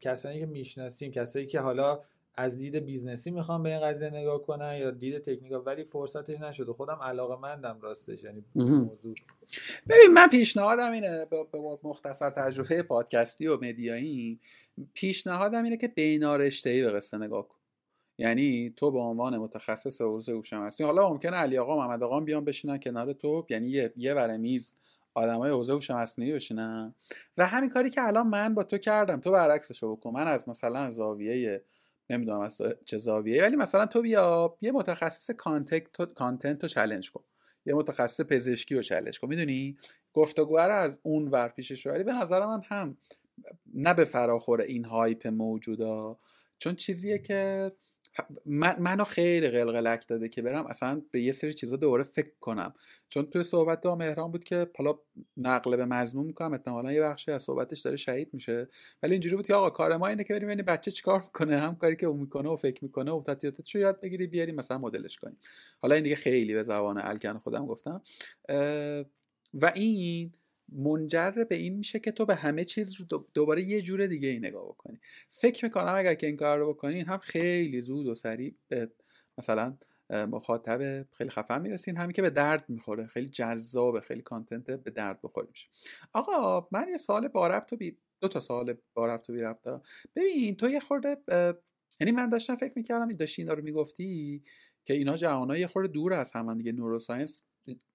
کسانی 0.01 0.39
که 0.39 0.45
می‌شناسیم 0.45 1.11
کسایی 1.11 1.45
که 1.45 1.59
حالا 1.59 2.01
از 2.37 2.57
دید 2.57 2.75
business 2.75 3.25
ی 3.25 3.31
می‌خوام 3.31 3.63
به 3.63 3.69
این 3.69 3.79
قضیه 3.79 4.09
نگاه 4.09 4.41
کنن 4.41 4.77
یا 4.77 4.91
دید 4.91 5.17
technical 5.17 5.63
ولی 5.65 5.83
فرصتش 5.83 6.39
نشده. 6.39 6.73
خودم 6.73 6.99
علاقه 7.01 7.35
مندم 7.41 7.77
راستش 7.81 8.23
یعنی 8.23 8.45
موضوع. 8.55 9.15
ببین 9.89 10.13
من 10.13 10.27
پیشنهادم 10.27 10.91
اینه 10.91 11.25
به 11.31 11.37
مختصر 11.83 12.29
تجربه 12.29 12.83
پادکستی 12.83 13.47
و 13.47 13.57
مدیایی 13.57 14.39
پیشنهادم 14.93 15.63
اینه 15.63 15.77
که 15.77 15.87
بینارشته 15.87 16.81
به 16.85 16.91
قصه 16.91 17.17
نگاه 17.17 17.47
کن. 17.47 17.55
یعنی 18.17 18.73
تو 18.77 18.91
به 18.91 18.99
عنوان 18.99 19.37
متخصص 19.37 20.01
حوزه 20.01 20.31
هوش 20.31 20.53
مصنوعی 20.53 20.93
حالا 20.93 21.09
ممکنه 21.09 21.37
علی 21.37 21.57
آقا 21.57 21.77
محمد 21.77 22.03
آقا 22.03 22.19
بیان 22.19 22.45
بشینن 22.45 22.77
کنار 22.77 23.13
تو 23.13 23.45
یعنی 23.49 23.67
یه 23.67 23.93
یه 23.97 24.13
ور 24.13 24.37
میز 24.37 24.73
آدمای 25.13 25.51
حوزه 25.51 25.73
هوش 25.73 25.91
مصنوعی 25.91 26.33
بشینن. 26.33 26.95
و 27.37 27.45
همین 27.45 27.69
کاری 27.69 27.89
که 27.89 28.07
الان 28.07 28.27
من 28.27 28.53
با 28.53 28.63
تو 28.63 28.77
کردم 28.77 29.19
تو 29.19 29.31
برعکسشو 29.31 29.95
بکن. 29.95 30.11
من 30.11 30.27
از 30.27 30.49
مثلا 30.49 30.89
زاویه 30.91 31.63
نمی‌دونم 32.09 32.39
از 32.39 32.61
چه 32.85 32.97
زاویه 32.97 33.43
ولی 33.43 33.55
مثلا 33.55 33.85
تو 33.85 34.01
بیا 34.01 34.57
یه 34.61 34.71
متخصص 34.71 35.31
کانتنت 35.31 36.13
کانتنت 36.13 36.63
رو 36.63 36.69
چالش 36.69 37.11
کن. 37.11 37.23
یه 37.65 37.73
متخصص 37.73 38.21
پزشکی 38.21 38.75
رو 38.75 38.81
چالش 38.81 39.19
کن. 39.19 39.27
می‌دونی؟ 39.27 39.77
گفتگو 40.13 40.57
رو 40.57 40.73
از 40.73 40.99
اون 41.03 41.27
ور 41.27 41.47
پیشش 41.47 41.87
ولی 41.87 42.03
به 42.03 42.13
نظر 42.13 42.45
من 42.45 42.61
هم 42.65 42.97
نه 43.73 43.93
به 43.93 44.05
فراخور 44.05 44.61
این 44.61 44.85
هایپ 44.85 45.27
موجودا. 45.27 46.19
چون 46.57 46.75
چیزیه 46.75 47.17
که 47.19 47.71
من 48.45 48.75
منو 48.79 49.03
خیلی 49.03 49.47
قلقلک 49.47 50.07
داده 50.07 50.29
که 50.29 50.41
برم 50.41 50.65
اصلا 50.65 51.01
به 51.11 51.21
یه 51.21 51.31
سری 51.31 51.53
چیزا 51.53 51.75
دوباره 51.75 52.03
فکر 52.03 52.31
کنم. 52.41 52.73
چون 53.09 53.25
توی 53.25 53.43
صحبت 53.43 53.81
با 53.81 53.95
مهران 53.95 54.31
بود 54.31 54.43
که 54.43 54.69
حالا 54.77 54.99
نقل 55.37 55.77
به 55.77 55.85
مضمون 55.85 56.25
می‌کنم 56.25 56.53
احتمالا 56.53 56.93
یه 56.93 57.01
بخشی 57.01 57.31
از 57.31 57.43
صحبتش 57.43 57.81
داره 57.81 57.97
شهید 57.97 58.29
میشه. 58.33 58.67
ولی 59.03 59.11
اینجوری 59.11 59.35
بود 59.35 59.47
که 59.47 59.53
آقا 59.53 59.69
کار 59.69 59.97
ما 59.97 60.07
اینه 60.07 60.23
که 60.23 60.33
بریم 60.33 60.47
ببینیم 60.47 60.65
بچه 60.65 60.91
چیکار 60.91 61.21
می‌کنه 61.21 61.57
هم 61.57 61.75
کاری 61.75 61.95
که 61.95 62.05
اون 62.05 62.19
می‌کنه 62.19 62.49
و 62.49 62.55
فکر 62.55 62.83
می‌کنه 62.83 63.11
و 63.11 63.23
رو 63.73 63.81
یاد 63.81 64.01
بگیری 64.01 64.27
بیاری 64.27 64.51
مثلا 64.51 64.77
مدلش 64.77 65.17
کنی 65.17 65.37
حالا 65.81 65.95
این 65.95 66.03
دیگه 66.03 66.15
خیلی 66.15 66.53
به 66.53 66.63
زبان 66.63 66.97
الکن 66.97 67.37
خودم 67.37 67.65
گفتم. 67.65 68.01
و 69.53 69.71
این 69.75 70.33
منجر 70.69 71.31
به 71.31 71.55
این 71.55 71.77
میشه 71.77 71.99
که 71.99 72.11
تو 72.11 72.25
به 72.25 72.35
همه 72.35 72.65
چیز 72.65 72.93
رو 72.93 73.27
دوباره 73.33 73.63
یه 73.63 73.81
جور 73.81 74.07
دیگه 74.07 74.29
ای 74.29 74.39
نگاه 74.39 74.65
بکنی. 74.65 74.99
فکر 75.29 75.65
می‌کنم 75.65 75.93
اگر 75.95 76.13
که 76.13 76.27
این 76.27 76.37
کار 76.37 76.57
رو 76.57 76.73
بکنین 76.73 77.05
هم 77.05 77.17
خیلی 77.17 77.81
زود 77.81 78.07
و 78.07 78.15
سریع 78.15 78.55
به 78.67 78.91
مثلا 79.37 79.77
مخاطب 80.09 81.05
خیلی 81.11 81.29
خفن 81.29 81.61
می‌رسین. 81.61 81.97
همین 81.97 82.11
که 82.11 82.21
به 82.21 82.29
درد 82.29 82.65
می‌خوره. 82.69 83.07
خیلی 83.07 83.29
جذابه. 83.29 83.99
خیلی 84.01 84.21
کانتنت 84.21 84.71
به 84.71 84.91
درد 84.91 85.19
بخوری 85.23 85.47
میشه. 85.51 85.67
آقا 86.13 86.67
من 86.71 86.87
یه 86.89 86.97
سوال 86.97 87.27
با 87.27 87.47
ربط 87.47 87.73
و 87.73 87.77
بی 87.77 87.97
دو 88.21 88.27
تا 88.27 88.39
سوال 88.39 88.75
با 88.93 89.05
ربط 89.05 89.29
و 89.29 89.33
بی 89.33 89.41
ربط 89.41 89.61
دارم. 89.61 89.81
ببین 90.15 90.55
تو 90.55 90.69
یه 90.69 90.79
خورده 90.79 91.17
یعنی 91.99 92.11
من 92.11 92.29
داشتم 92.29 92.55
فکر 92.55 92.73
می‌کردم 92.75 93.11
داشتی 93.11 93.41
اینا 93.41 93.53
رو 93.53 93.63
می‌گفتی 93.63 94.43
که 94.85 94.93
اینا 94.93 95.15
جهانهای 95.15 95.59
یه 95.59 95.67
خورده 95.67 95.87
دور 95.87 96.13
از 96.13 96.31
هم 96.33 96.57
دیگه 96.57 96.71
نوروساینس 96.71 97.41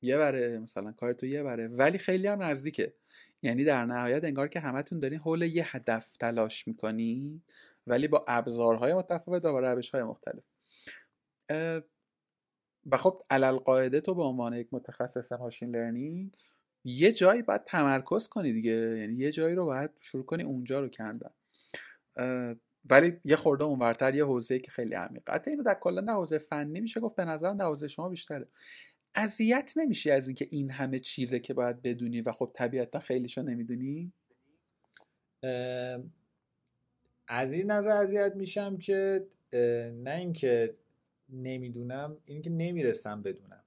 یه 0.03 0.19
بره 0.19 0.59
مثلا 0.59 0.93
کار 0.93 1.13
تو 1.13 1.27
یه 1.27 1.43
بره. 1.43 1.69
ولی 1.69 1.99
خیلی 1.99 2.27
هم 2.27 2.43
نزدیکه. 2.43 2.95
یعنی 3.43 3.65
در 3.65 3.85
نهایت 3.87 4.25
انگار 4.25 4.49
که 4.49 4.61
همتون 4.61 5.01
دارین 5.01 5.19
حول 5.19 5.43
یه 5.43 5.77
هدف 5.77 6.17
تلاش 6.17 6.69
می‌کنی 6.69 7.43
ولی 7.87 8.09
با 8.09 8.25
ابزارهای 8.29 8.95
متفاوت 8.95 9.45
و 9.45 9.53
با 9.53 9.61
روش 9.61 9.91
های 9.91 10.03
مختلف 10.03 10.45
و 12.87 12.97
خب 12.97 13.23
علل 13.31 13.57
قاعده 13.57 14.01
تو 14.01 14.15
به 14.15 14.23
عنوان 14.23 14.53
یک 14.55 14.69
متخصص 14.73 15.33
ماشین 15.33 15.77
لرنینگ 15.77 16.37
یه 16.85 17.13
جایی 17.13 17.43
باید 17.43 17.65
تمرکز 17.65 18.29
کنی 18.29 18.53
دیگه. 18.53 18.73
یعنی 18.73 19.15
یه 19.15 19.33
جایی 19.33 19.55
رو 19.55 19.65
باید 19.65 19.91
شروع 20.01 20.25
کنی 20.25 20.43
اونجا 20.43 20.81
رو 20.81 20.89
کندن. 20.89 21.31
ولی 22.85 23.21
یه 23.25 23.37
خورده 23.37 23.65
اونورتر 23.65 24.15
یه 24.15 24.25
حوزه 24.25 24.59
که 24.59 24.71
خیلی 24.71 24.95
عمیقه 24.95 25.33
حتی 25.33 25.51
اینو 25.51 25.63
در 25.63 25.75
کلا 25.81 26.01
در 26.01 26.13
حوزه 26.13 26.39
فنی 26.39 26.81
میشه 26.81 27.01
گفت 27.01 27.17
به 27.17 27.25
نظرم 27.25 27.57
در 27.57 27.65
حوزه 27.65 27.89
شما 27.89 28.09
بیشتره. 28.09 28.49
اذیت 29.15 29.73
نمیشی 29.77 30.11
از 30.11 30.29
اینکه 30.29 30.47
این 30.51 30.71
همه 30.71 30.99
چیزه 30.99 31.41
که 31.41 31.55
باید 31.55 31.83
بدونی 31.83 32.21
و 32.21 32.33
خب 32.33 32.51
طبیعتا 32.55 32.99
خیلیشو 32.99 33.43
نمی‌دونی؟ 33.43 34.13
از 37.29 37.53
این 37.53 37.71
نظر 37.71 37.91
اذیت 37.91 38.33
میشم 38.37 38.77
که 38.79 39.27
نه 39.93 40.17
اینکه 40.19 40.75
نمی‌دونم 41.29 42.17
اینکه 42.25 42.51
نمی‌رسم 42.51 43.23
بدونم. 43.23 43.65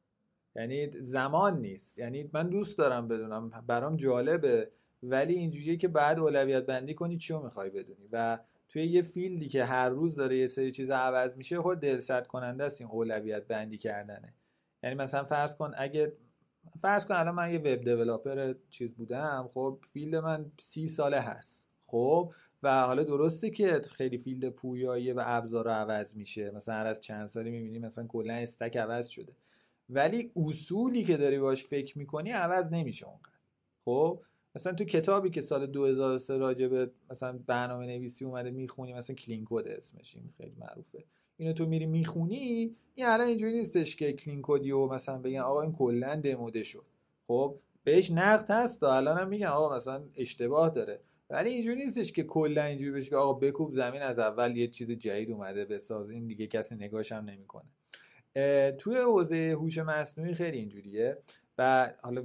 یعنی 0.56 0.92
زمان 1.02 1.62
نیست. 1.62 1.98
یعنی 1.98 2.30
من 2.34 2.50
دوست 2.50 2.78
دارم 2.78 3.08
بدونم. 3.08 3.50
برام 3.68 3.96
جالبه. 3.96 4.72
ولی 5.04 5.34
اینجوریه 5.34 5.78
که 5.78 5.88
بعد 5.88 6.20
اولویت 6.20 6.66
بندی 6.66 6.94
کنی 6.94 7.18
چیو 7.18 7.40
می‌خوای 7.40 7.70
بدونی. 7.70 8.08
و 8.12 8.40
توی 8.70 8.86
یه 8.86 9.02
field 9.02 9.40
ی 9.40 9.48
که 9.48 9.64
هر 9.66 9.90
روز 9.90 10.16
داره 10.16 10.38
یه 10.38 10.48
سری 10.48 10.72
چیز 10.72 10.90
عوض 10.90 11.38
میشه 11.38 11.62
خود 11.62 11.80
دلسرد 11.80 12.28
کننده 12.28 12.64
است 12.64 12.82
این 12.82 12.90
اولویت 12.90 13.48
بندی 13.48 13.78
کردنه. 13.78 14.34
یعنی 14.84 14.96
مثلا 14.96 15.24
فرض 15.24 15.56
کن 15.56 15.72
اگه 15.78 16.14
فرض 16.82 17.06
کن 17.06 17.14
الان 17.16 17.36
من 17.36 17.52
یه 17.52 17.60
web 17.60 17.84
developer 17.84 18.54
چیز 18.70 18.96
بودم 18.96 19.50
خب 19.54 19.80
field 19.94 20.16
من 20.16 20.52
سی 20.60 20.88
ساله 20.88 21.20
هست 21.20 21.66
خب؟ 21.88 22.34
و 22.64 22.82
حالا 22.82 23.04
درسته 23.04 23.50
که 23.50 23.82
خیلی 23.92 24.18
فیلد 24.18 24.50
پویاییه 24.50 25.14
و 25.14 25.24
ابزار 25.26 25.70
عوض 25.70 26.16
میشه. 26.16 26.52
مثلا 26.52 26.76
هر 26.76 26.86
از 26.86 27.02
چند 27.02 27.28
سالی 27.28 27.52
می‌بینی 27.52 27.80
مثلا 27.80 28.08
کلا 28.08 28.34
stack 28.34 28.78
عوض 28.78 29.08
شده. 29.08 29.34
ولی 29.90 30.32
اصولی 30.36 31.04
که 31.04 31.18
داری 31.18 31.40
باش 31.40 31.66
فکر 31.66 31.98
می‌کنی 31.98 32.32
عوض 32.32 32.74
نمیشه 32.74 33.08
اونقدر. 33.08 33.34
خب؟ 33.86 34.22
مثلا 34.56 34.74
تو 34.74 34.84
کتابی 34.84 35.30
که 35.30 35.42
سال 35.42 35.66
2003 35.66 36.38
راجع 36.38 36.68
به 36.68 36.92
مثلا 37.10 37.40
برنامه 37.48 37.86
نویسی 37.86 38.26
اومده 38.26 38.52
می‌خونی 38.52 38.94
مثلا 38.94 39.16
کلین 39.16 39.46
کد 39.46 39.68
اسمش 39.68 40.16
این 40.16 40.34
خیلی 40.38 40.56
معروفه. 40.60 41.04
اینو 41.38 41.54
تو 41.54 41.66
میری 41.66 41.86
می‌خونی 41.86 42.76
این 42.96 43.06
الان 43.06 43.28
اینجوری 43.28 43.58
نیستش 43.58 43.96
که 43.96 44.14
کلین 44.14 44.40
کدی 44.44 44.72
و 44.72 44.88
مثلا 44.88 45.18
بگن 45.18 45.40
آقا 45.40 45.62
این 45.62 45.74
کلا 45.74 46.16
دموده 46.16 46.64
شد. 46.64 46.86
خب 47.28 47.56
بهش 47.84 48.12
نقد 48.12 48.52
هست 48.52 48.84
الان 48.84 49.18
هم 49.18 49.28
میگن 49.28 49.48
آقا 49.48 49.76
مثلا 49.76 50.04
اشتباه 50.16 50.70
داره. 50.70 51.00
ولی 51.30 51.50
اینجوری 51.50 51.86
نیستش 51.86 52.12
که 52.12 52.24
کلا 52.24 52.64
اینجوری 52.64 52.92
بشه 52.92 53.10
که 53.10 53.16
آقا 53.16 53.34
بکوب 53.34 53.74
زمین 53.74 54.02
از 54.02 54.20
اول 54.20 54.58
یه 54.58 54.68
چیز 54.68 54.92
جدید 54.92 55.32
اومده 55.32 55.66
بساز 55.66 56.10
این 56.10 56.28
دیگه 56.28 56.48
کسی 56.48 56.76
نگاش 56.76 57.12
هم 57.12 57.26
نمی‌کنه. 57.26 57.66
توی 58.78 58.98
حوزه 58.98 59.56
هوش 59.60 59.78
مصنوعی 59.78 60.34
خیلی 60.34 60.58
اینجوریه. 60.58 61.18
و 61.58 61.94
حالا 62.02 62.24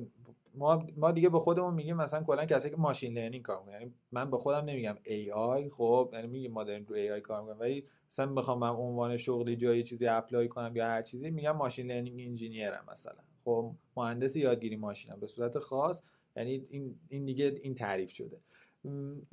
ما 0.54 0.86
ما 0.96 1.12
دیگه 1.12 1.28
به 1.28 1.38
خودمون 1.40 1.74
میگیم 1.74 1.96
مثلا 1.96 2.22
کلا 2.22 2.46
کسی 2.46 2.70
که 2.70 2.76
machine 2.76 3.18
learning 3.18 3.44
کار 3.44 3.58
می‌کنه 3.60 3.72
یعنی 3.72 3.94
من 4.12 4.30
به 4.30 4.36
خودم 4.36 4.64
نمیگم 4.64 4.96
AI 5.04 5.70
خب 5.70 6.10
یعنی 6.12 6.26
میگیم 6.26 6.52
ما 6.52 6.64
داریم 6.64 6.84
رو 6.88 6.94
AI 6.94 7.20
کار 7.20 7.40
می‌کنیم. 7.40 7.60
ولی 7.60 7.84
مثلا 8.10 8.26
بخوام 8.26 8.58
من 8.58 8.68
عنوان 8.68 9.16
شغلی 9.16 9.56
جایی 9.56 9.82
چیزی 9.82 10.06
apply 10.06 10.48
کنم 10.48 10.76
یا 10.76 10.86
هر 10.86 11.02
چیزی 11.02 11.30
میگم 11.30 11.56
machine 11.56 11.86
learning 11.86 12.20
engineer 12.20 12.77
م 12.77 12.84
مثلا. 12.92 13.22
خب 13.44 13.72
مهندس 13.96 14.36
یادگیری 14.36 14.76
ماشینم. 14.76 15.20
به 15.20 15.26
صورت 15.26 15.58
خاص 15.58 16.02
یعنی 16.36 16.66
این 16.70 16.98
این 17.08 17.24
دیگه 17.24 17.60
این 17.62 17.74
تعریف 17.74 18.10
شده. 18.10 18.40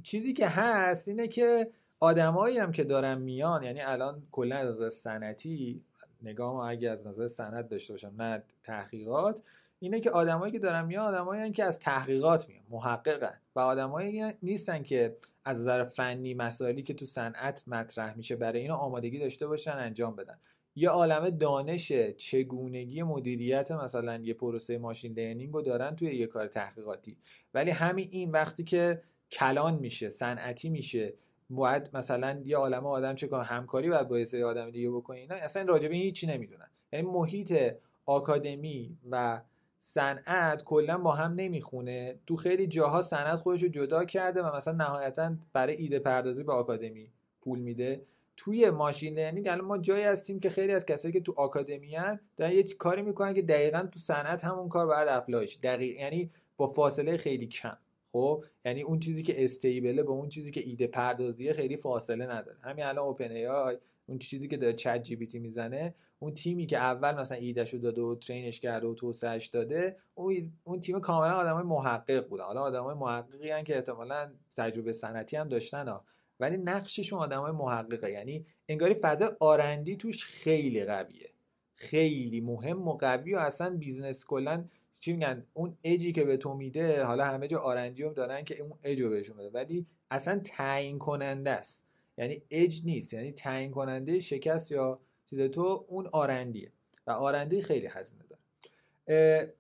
چیزی 0.04 0.34
که 0.34 0.48
هست 0.48 1.08
اینه 1.08 1.28
که 1.28 1.72
آدمایی 2.00 2.58
هم 2.58 2.72
که 2.72 2.84
دارن 2.84 3.18
میان 3.18 3.64
یعنی 3.64 3.82
الان 3.82 4.24
کلا 4.32 4.56
از 4.56 4.76
نظر 4.76 4.90
سنتی 4.90 5.84
نگاه 6.24 6.70
اگه 6.70 6.90
از 6.90 7.08
نظر 7.08 7.28
سند 7.28 7.68
داشته 7.68 7.94
باشم 7.94 8.14
نه 8.18 8.44
تحقیقات 8.64 9.42
اینه 9.86 10.00
که 10.00 10.12
آدمایی 10.12 10.52
که 10.52 10.60
دارن 10.60 10.86
میان 10.86 11.06
آدمایی 11.06 11.52
که 11.52 11.64
از 11.64 11.80
تحقیقات 11.80 12.50
میان 12.50 12.64
محققن. 12.70 13.42
و 13.56 13.60
آدمایی 13.60 14.34
نیستن 14.44 14.84
که 14.84 15.18
از 15.46 15.60
نظر 15.60 15.84
فنی 15.84 16.34
مسائلی 16.34 16.84
که 16.84 16.94
تو 16.94 17.06
صنعت 17.06 17.64
مطرح 17.68 18.18
میشه 18.18 18.36
برای 18.36 18.62
اینو 18.62 18.74
آمادگی 18.74 19.20
داشته 19.20 19.48
باشن 19.48 19.72
انجام 19.72 20.16
بدن. 20.16 20.40
یه 20.76 20.90
عالم 20.90 21.30
دانش 21.30 21.92
چگونگی 22.18 23.04
مدیریت 23.04 23.72
مثلا 23.72 24.18
یه 24.18 24.34
پروسه 24.34 24.78
ماشین 24.78 25.14
لرنینگ 25.14 25.54
رو 25.54 25.62
دارن 25.62 25.96
توی 25.96 26.16
یه 26.16 26.28
کار 26.28 26.48
تحقیقاتی. 26.48 27.18
ولی 27.54 27.72
همین 27.72 28.08
این 28.12 28.32
وقتی 28.32 28.64
که 28.64 29.02
کلان 29.32 29.76
میشه 29.76 30.10
صنعتی 30.10 30.70
میشه 30.70 31.14
باید 31.50 31.90
مثلا 31.94 32.42
یه 32.46 32.58
عالمه 32.58 32.88
آدم 32.88 33.16
چه 33.16 33.38
همکاری 33.38 33.90
باید 33.90 34.08
با 34.08 34.20
یه 34.20 34.26
سری 34.26 34.44
آدم 34.44 34.72
دیگه 34.72 34.90
بکنه 34.90 35.18
اینا 35.18 35.36
اصلا 35.36 35.64
راجع 35.64 35.88
به 35.88 35.96
هیچی 35.96 36.28
نمی‌دونن. 36.28 36.70
یعنی 36.94 37.08
محیط 37.08 37.74
آکادمی 38.06 38.98
و 39.12 39.42
صنعت 39.88 40.64
کلا 40.64 40.98
با 40.98 41.12
هم 41.12 41.34
نمی‌خونه. 41.34 42.20
تو 42.28 42.36
خیلی 42.36 42.68
جاها 42.68 43.02
صنعت 43.02 43.40
خودش 43.40 43.64
رو 43.64 43.70
جدا 43.70 44.06
کرده 44.06 44.44
و 44.44 44.56
مثلا 44.56 44.74
نهایتا 44.74 45.36
برای 45.54 45.76
ایده 45.76 46.00
پردازی 46.00 46.44
به 46.44 46.54
آکادمی 46.54 47.12
پول 47.42 47.60
میده. 47.60 48.02
توی 48.38 48.70
machine 48.70 49.14
learning 49.14 49.48
الان 49.48 49.66
ما 49.66 49.78
جایی 49.78 50.04
هستیم 50.04 50.40
که 50.40 50.50
خیلی 50.50 50.74
از 50.74 50.86
کسایی 50.86 51.14
که 51.14 51.20
تو 51.20 51.34
آکادمی 51.38 51.96
هن 51.96 52.20
دارن 52.38 52.52
یه 52.52 52.64
کاری 52.64 53.02
می‌کنن 53.02 53.34
که 53.34 53.42
دقیقا 53.42 53.88
تو 53.92 54.00
صنعت 54.00 54.44
همون 54.44 54.70
کار 54.70 54.86
باید 54.86 55.08
apply 55.08 55.40
ش. 55.40 55.60
دقیق 55.64 56.00
یعنی 56.00 56.32
با 56.58 56.68
فاصله 56.68 57.18
خیلی 57.18 57.48
کم. 57.48 57.78
خب؟ 58.12 58.44
یعنی 58.66 58.82
اون 58.82 59.00
چیزی 59.00 59.24
که 59.24 59.44
استیبله 59.44 60.04
با 60.04 60.14
اون 60.14 60.30
چیزی 60.30 60.52
که 60.52 60.62
ایده 60.62 60.88
پردازیه 60.88 61.54
خیلی 61.54 61.78
فاصله 61.78 62.26
نداره. 62.26 62.58
همین 62.62 62.86
الان 62.86 63.06
اوپن 63.06 63.32
ای 63.32 63.48
آی 63.48 63.78
اون 64.08 64.18
چیزی 64.20 64.48
که 64.48 64.58
داره 64.58 64.74
چت 64.74 65.04
جی 65.04 65.40
می‌زنه 65.40 65.96
اون 66.20 66.34
تیمی 66.34 66.66
که 66.66 66.78
اول 66.78 67.16
مثلا 67.16 67.38
ایدهشو 67.38 67.78
داده 67.78 68.02
و 68.02 68.16
ترینش 68.16 68.60
کرده 68.60 68.88
و 68.88 68.94
توسعهش 68.94 69.48
داده 69.48 69.98
اون 70.16 70.54
اون 70.64 70.82
تیم 70.82 71.00
کاملا 71.00 71.34
آدمای 71.34 71.64
محقق 71.64 72.28
بودن. 72.28 72.44
حالا 72.44 72.62
آدمای 72.62 72.96
محققی 72.96 73.50
هن 73.50 73.64
که 73.64 73.76
احتمالا 73.76 74.32
تجربه 74.56 74.94
سنتی 74.94 75.38
هم 75.38 75.50
داشتن 75.50 75.88
ها. 75.88 76.06
ولی 76.40 76.58
نقششون 76.58 77.20
آدمای 77.20 77.52
محققه. 77.52 78.12
یعنی 78.12 78.46
انگاری 78.70 78.94
فضا 78.94 79.38
آرندی 79.40 79.96
توش 79.96 80.26
خیلی 80.26 80.86
قویه. 80.86 81.30
خیلی 81.76 82.42
مهم 82.42 82.88
و 82.88 82.98
قوی 82.98 83.34
و 83.34 83.38
اصلا 83.38 83.78
business 83.78 84.26
کلا 84.26 84.66
چی 85.00 85.14
میگن؟ 85.14 85.46
اون 85.54 85.78
اجی 85.84 86.12
که 86.12 86.24
به 86.24 86.38
تو 86.38 86.54
میده 86.54 87.04
حالا 87.04 87.26
همه 87.26 87.48
جا 87.48 87.60
R&D 87.60 88.04
هم 88.04 88.14
دارن 88.14 88.44
که 88.44 88.62
اون 88.62 88.74
اجو 88.84 89.10
بهشون 89.10 89.38
بده. 89.38 89.50
ولی 89.50 89.86
اصلا 90.12 90.40
تعیین 90.40 91.00
کننده 91.00 91.52
است. 91.52 91.88
یعنی 92.18 92.42
اج 92.50 92.82
نیست. 92.86 93.14
یعنی 93.14 93.32
تعیین 93.32 93.72
کننده 93.72 94.20
شکست 94.20 94.72
یا 94.72 95.00
چیز 95.30 95.40
تو 95.42 95.86
اون 95.88 96.08
R&D 96.08 96.40
ئه 96.40 96.72
و 97.08 97.12
R&D 97.12 97.62
خیلی 97.62 97.88
هزینه 97.88 98.24
داره. 98.30 99.54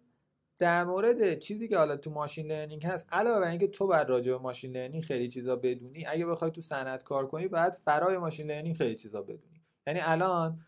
در 0.60 0.84
مورد 0.84 1.40
چیزی 1.40 1.68
که 1.68 1.78
حالا 1.78 1.98
تو 1.98 2.12
machine 2.12 2.48
learning 2.48 2.86
هست 2.86 3.08
علاوه 3.12 3.40
بر 3.40 3.50
اینکه 3.50 3.68
تو 3.68 3.88
بعد 3.88 4.10
راجع 4.10 4.32
به 4.32 4.38
machine 4.38 4.72
learning 4.72 5.04
خیلی 5.04 5.28
چیزا 5.28 5.56
بدونی 5.56 6.06
اگه 6.06 6.26
بخوای 6.26 6.52
تو 6.52 6.62
صنعت 6.62 7.04
کار 7.04 7.28
کنی 7.28 7.48
بعد 7.48 7.74
فرای 7.74 8.18
machine 8.18 8.48
learning 8.48 8.76
خیلی 8.76 8.96
چیزا 8.96 9.22
بدونی. 9.22 9.62
یعنی 9.88 10.00
الان 10.04 10.60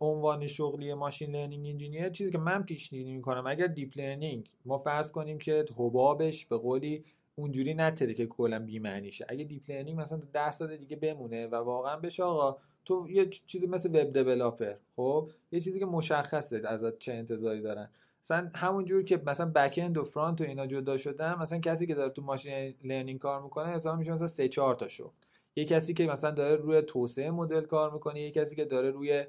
عنوان 0.00 0.46
شغلی 0.46 0.94
machine 0.94 1.30
learning 1.30 1.66
engineer 1.66 2.08
چیزی 2.08 2.30
که 2.30 2.38
من 2.38 2.62
پیش 2.62 2.90
بینی 2.90 3.16
می‌کنم 3.16 3.46
اگر 3.46 3.66
deep 3.66 3.98
learning 3.98 4.50
ما 4.64 4.78
فرض 4.78 5.12
کنیم 5.12 5.38
که 5.38 5.64
حبابش 5.76 6.46
به 6.46 6.56
قولی 6.56 7.04
اونجوری 7.34 7.74
نترکه 7.74 8.14
که 8.14 8.26
کلا 8.26 8.58
بی 8.58 8.78
معنی 8.78 9.10
شه 9.10 9.26
اگه 9.28 9.44
deep 9.44 9.70
learning 9.70 10.00
مثلا 10.00 10.20
10 10.32 10.52
سال 10.52 10.76
دیگه 10.76 10.96
بمونه 10.96 11.46
و 11.46 11.54
واقعا 11.54 11.96
بشه 11.96 12.22
آقا 12.22 12.58
تو 12.84 13.06
یه 13.10 13.26
چیزی 13.26 13.66
مثل 13.66 13.88
web 13.88 14.12
developer 14.12 14.74
خب؟ 14.96 15.30
یه 15.52 15.60
چیزی 15.60 15.78
که 15.78 15.86
مشخصه 15.86 16.62
ازت 16.64 16.98
چه 16.98 17.12
انتظاری 17.12 17.60
دارن. 17.60 17.90
مثلا 18.22 18.50
همونجور 18.54 19.02
که 19.02 19.22
مثلا 19.26 19.46
back-end 19.46 19.98
و 19.98 20.04
front 20.04 20.40
و 20.40 20.44
اینا 20.44 20.66
جدا 20.66 20.96
شدن 20.96 21.34
مثلا 21.34 21.58
کسی 21.58 21.86
که 21.86 21.94
داره 21.94 22.10
تو 22.10 22.22
machine 22.22 22.74
learning 22.84 23.18
کار 23.18 23.42
می‌کنه 23.42 23.76
مثلا 23.76 23.96
میشه 23.96 24.12
مثلا 24.12 24.26
3 24.26 24.48
4 24.48 24.74
تا 24.74 24.88
شغل. 24.88 25.10
یه 25.56 25.64
کسی 25.64 25.94
که 25.94 26.06
مثلا 26.06 26.30
داره 26.30 26.56
روی 26.56 26.82
توسعه 26.82 27.30
مدل 27.30 27.60
کار 27.60 27.92
می‌کنه 27.92 28.20
یه 28.20 28.30
کسی 28.30 28.56
که 28.56 28.64
داره 28.64 28.90
روی 28.90 29.24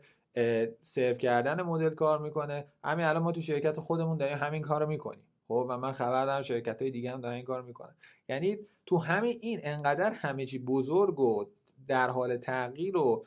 سرو 0.84 1.14
کردن 1.14 1.62
مدل 1.62 1.89
کار 1.89 2.20
می‌کنه. 2.20 2.66
همین 2.84 3.06
الان 3.06 3.24
ما 3.24 3.32
تو 3.32 3.41
شرکت 3.41 3.80
خودمون 3.80 4.18
داریم 4.18 4.38
همین 4.38 4.62
کارو 4.62 4.88
می‌کنیم 4.88 5.24
خب؟ 5.47 5.66
و 5.70 5.78
من 5.78 5.91
خبر 5.91 6.26
دارم 6.26 6.41
شرکت 6.41 6.82
های 6.82 6.91
دیگه 6.91 7.12
هم 7.12 7.22
دارن 7.22 7.36
این 7.36 7.45
کار 7.45 7.62
می‌کنن. 7.62 7.95
یعنی 8.30 8.58
تو 8.86 8.97
همین 8.97 9.38
این 9.41 9.60
انقدر 9.64 10.12
همه 10.12 10.45
چی 10.45 10.60
بزرگ 10.60 11.20
و 11.20 11.45
در 11.88 12.10
حال 12.10 12.38
تغییر 12.38 12.97
و 12.97 13.26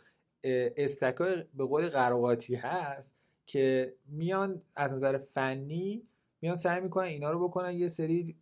استکای 0.76 1.44
به 1.54 1.64
قول 1.64 1.88
قراقاتی 1.88 2.54
هست 2.54 3.14
که 3.46 3.94
میان 4.08 4.62
از 4.76 4.92
نظر 4.92 5.18
فنی 5.18 6.02
میان 6.42 6.56
سعی 6.56 6.80
می‌کنن 6.80 7.04
اینا 7.04 7.30
رو 7.30 7.48
بکنن 7.48 7.76
یه 7.78 7.88
سری 7.88 8.36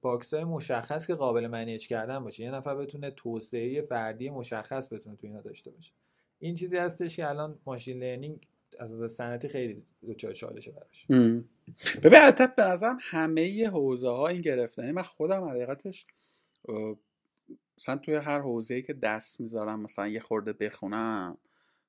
box 0.00 0.34
های 0.34 0.44
مشخص 0.44 1.06
که 1.06 1.14
قابل 1.14 1.46
manage 1.46 1.88
کردن 1.88 2.24
باشه. 2.24 2.44
یه 2.44 2.50
نفر 2.50 2.74
بتونه 2.74 3.10
توسعه 3.10 3.82
فردی 3.82 4.30
مشخص 4.30 4.92
بتونه 4.92 5.16
تو 5.16 5.26
اینا 5.26 5.40
داشته 5.40 5.70
باشه. 5.70 5.92
این 6.38 6.54
چیزی 6.54 6.76
هستش 6.76 7.16
که 7.16 7.28
الان 7.28 7.58
machine 7.66 7.98
learning 7.98 8.46
از 8.78 8.92
نظر 8.92 9.08
صنعتی 9.08 9.48
خیلی 9.48 9.82
دچار 10.08 10.32
چالشه 10.32 10.72
براش. 10.72 11.06
ببین 12.02 12.18
البته 12.22 12.46
به 12.46 12.62
نظرم 12.62 12.98
همه 13.00 13.68
حوزه 13.68 14.08
ها 14.08 14.28
این 14.28 14.40
گرفتنی 14.40 14.92
من 14.92 15.02
خودم 15.02 15.44
حقیقتش 15.44 16.06
مثلا 17.80 17.96
توی 17.96 18.14
هر 18.14 18.40
حوزه 18.40 18.74
ای 18.74 18.82
که 18.82 18.92
دست 18.92 19.40
می‌ذارم 19.40 19.80
مثلا 19.80 20.08
یه 20.08 20.20
خورده 20.20 20.52
بخونم. 20.52 21.38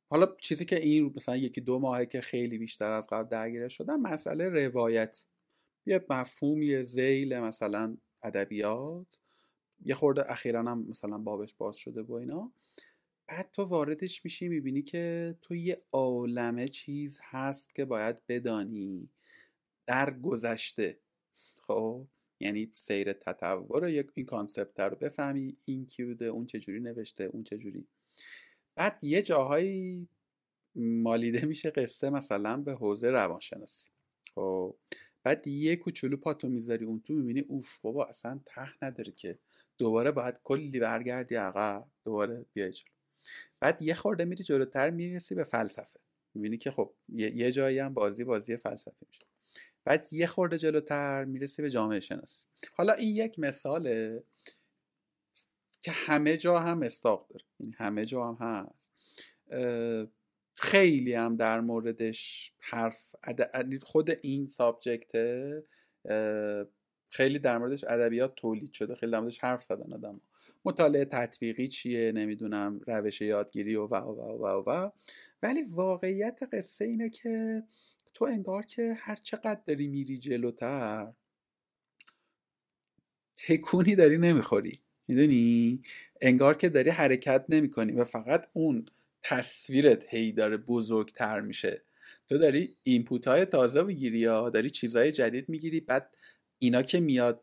حالا 0.09 0.35
چیزی 0.41 0.65
که 0.65 0.81
این 0.83 1.13
مثلا 1.15 1.37
یکی 1.37 1.61
دو 1.61 1.79
ماهه 1.79 2.05
که 2.05 2.21
خیلی 2.21 2.57
بیشتر 2.57 2.91
از 2.91 3.07
قبل 3.07 3.29
درگیره 3.29 3.67
شدن 3.67 3.99
مسئله 3.99 4.49
روایت. 4.49 5.23
یه 5.85 6.05
مفهومی 6.09 6.83
زیل 6.83 7.39
مثلا 7.39 7.97
ادبیات. 8.23 9.19
یه 9.85 9.95
خورده 9.95 10.31
اخیرا 10.31 10.59
هم 10.59 10.85
مثلا 10.89 11.17
بابش 11.17 11.53
باز 11.53 11.77
شده 11.77 12.03
با 12.03 12.19
اینا. 12.19 12.51
بعد 13.27 13.49
تو 13.53 13.63
واردش 13.63 14.25
میشی 14.25 14.47
می‌بینی 14.47 14.81
که 14.81 15.35
تو 15.41 15.55
یه 15.55 15.83
عالمه 15.91 16.67
چیز 16.67 17.19
هست 17.23 17.75
که 17.75 17.85
باید 17.85 18.21
بدانی. 18.27 19.09
در 19.87 20.19
گذشته 20.19 20.99
خب؟ 21.67 22.07
یعنی 22.41 22.71
سیر 22.75 23.13
تطور 23.13 23.89
یک 23.89 24.11
این 24.15 24.25
کانسپت 24.25 24.79
رو 24.79 24.95
بفهمی 24.95 25.57
این 25.65 25.85
کی 25.85 26.03
بوده 26.03 26.25
اون 26.25 26.45
چجوری 26.45 26.79
نوشته 26.79 27.23
اون 27.23 27.43
چجوری. 27.43 27.87
بعد 28.75 29.03
یه 29.03 29.21
جاهایی 29.21 30.07
مالیده 30.75 31.45
میشه 31.45 31.69
قصه 31.69 32.09
مثلا 32.09 32.57
به 32.57 32.73
حوزه 32.73 33.09
روانشناسی. 33.09 33.89
خب 34.35 34.75
بعد 35.23 35.47
یه 35.47 35.75
کوچولو 35.75 36.17
پاتو 36.17 36.49
می‌ذاری 36.49 36.85
اون 36.85 37.01
تو 37.01 37.13
می‌بینی 37.13 37.41
اوف 37.41 37.79
بابا 37.79 38.05
اصلا 38.05 38.39
ته 38.45 38.85
نداره 38.85 39.11
که 39.11 39.39
دوباره 39.77 40.11
باید 40.11 40.39
کلی 40.43 40.79
برگردی 40.79 41.35
عقب 41.35 41.87
دوباره 42.05 42.45
بیای 42.53 42.71
جلو. 42.71 42.91
بعد 43.59 43.81
یه 43.81 43.93
خورده 43.93 44.25
میری 44.25 44.43
جلوتر 44.43 44.89
می‌رسی 44.89 45.35
به 45.35 45.43
فلسفه. 45.43 45.99
می‌بینی 46.33 46.57
که 46.57 46.71
خب 46.71 46.93
یه 47.09 47.51
جایی 47.51 47.79
هم 47.79 47.93
بازی 47.93 48.23
بازی 48.23 48.57
فلسفه 48.57 49.05
میشه. 49.09 49.25
بعد 49.85 50.13
یه 50.13 50.27
خورده 50.27 50.57
جلوتر 50.57 51.25
می‌رسی 51.25 51.61
به 51.61 51.69
جامعه 51.69 51.99
شناسی. 51.99 52.45
حالا 52.73 52.93
این 52.93 53.15
یک 53.15 53.39
مثاله 53.39 54.23
که 55.83 55.91
همه 55.91 56.37
جا 56.37 56.59
هم 56.59 56.83
استاق 56.83 57.27
داره. 57.27 57.45
یعنی 57.59 57.73
همه 57.77 58.05
جا 58.05 58.27
هم 58.33 58.37
هست. 58.47 58.91
خیلی 60.55 61.13
هم 61.13 61.35
در 61.35 61.59
موردش 61.59 62.53
حرف 62.59 63.15
خود 63.83 64.09
این 64.21 64.47
سابجکته 64.47 65.63
خیلی 67.09 67.39
در 67.39 67.57
موردش 67.57 67.83
ادبیات 67.83 68.35
تولید 68.35 68.71
شده. 68.71 68.95
خیلی 68.95 69.11
در 69.11 69.19
موردش 69.19 69.39
حرف 69.39 69.63
زدن 69.63 69.93
آدم 69.93 70.21
مطالعه 70.65 71.05
تطبیقی 71.05 71.67
چیه؟ 71.67 72.11
نمی‌دونم. 72.11 72.81
روش 72.87 73.21
یادگیری 73.21 73.75
و 73.75 73.87
و 73.87 73.95
و 73.95 74.45
و 74.45 74.63
و. 74.67 74.89
ولی 75.43 75.61
واقعیت 75.61 76.39
قصه 76.53 76.85
اینه 76.85 77.09
که 77.09 77.63
تو 78.13 78.25
انگار 78.25 78.65
که 78.65 78.93
هر 78.99 79.15
چقدر 79.15 79.61
داری 79.65 79.87
میری 79.87 80.17
جلوتر 80.17 81.13
تکونی 83.37 83.95
داری 83.95 84.17
نمی‌خوری. 84.17 84.79
می‌دونی؟ 85.07 85.81
انگار 86.21 86.57
که 86.57 86.69
داری 86.69 86.89
حرکت 86.89 87.45
نمی‌کنی 87.49 87.91
و 87.91 88.03
فقط 88.03 88.47
اون 88.53 88.85
تصویرت 89.23 90.13
هی 90.13 90.31
داره 90.31 90.57
بزرگتر 90.57 91.41
میشه. 91.41 91.81
تو 92.29 92.37
داری 92.37 92.77
اینپوت 92.83 93.27
های 93.27 93.45
تازه 93.45 93.83
می‌گیری 93.83 94.19
یا 94.19 94.49
داری 94.49 94.69
چیزهای 94.69 95.11
جدید 95.11 95.49
می‌گیری 95.49 95.79
بعد 95.79 96.15
اینا 96.59 96.81
که 96.81 96.99
میاد 96.99 97.41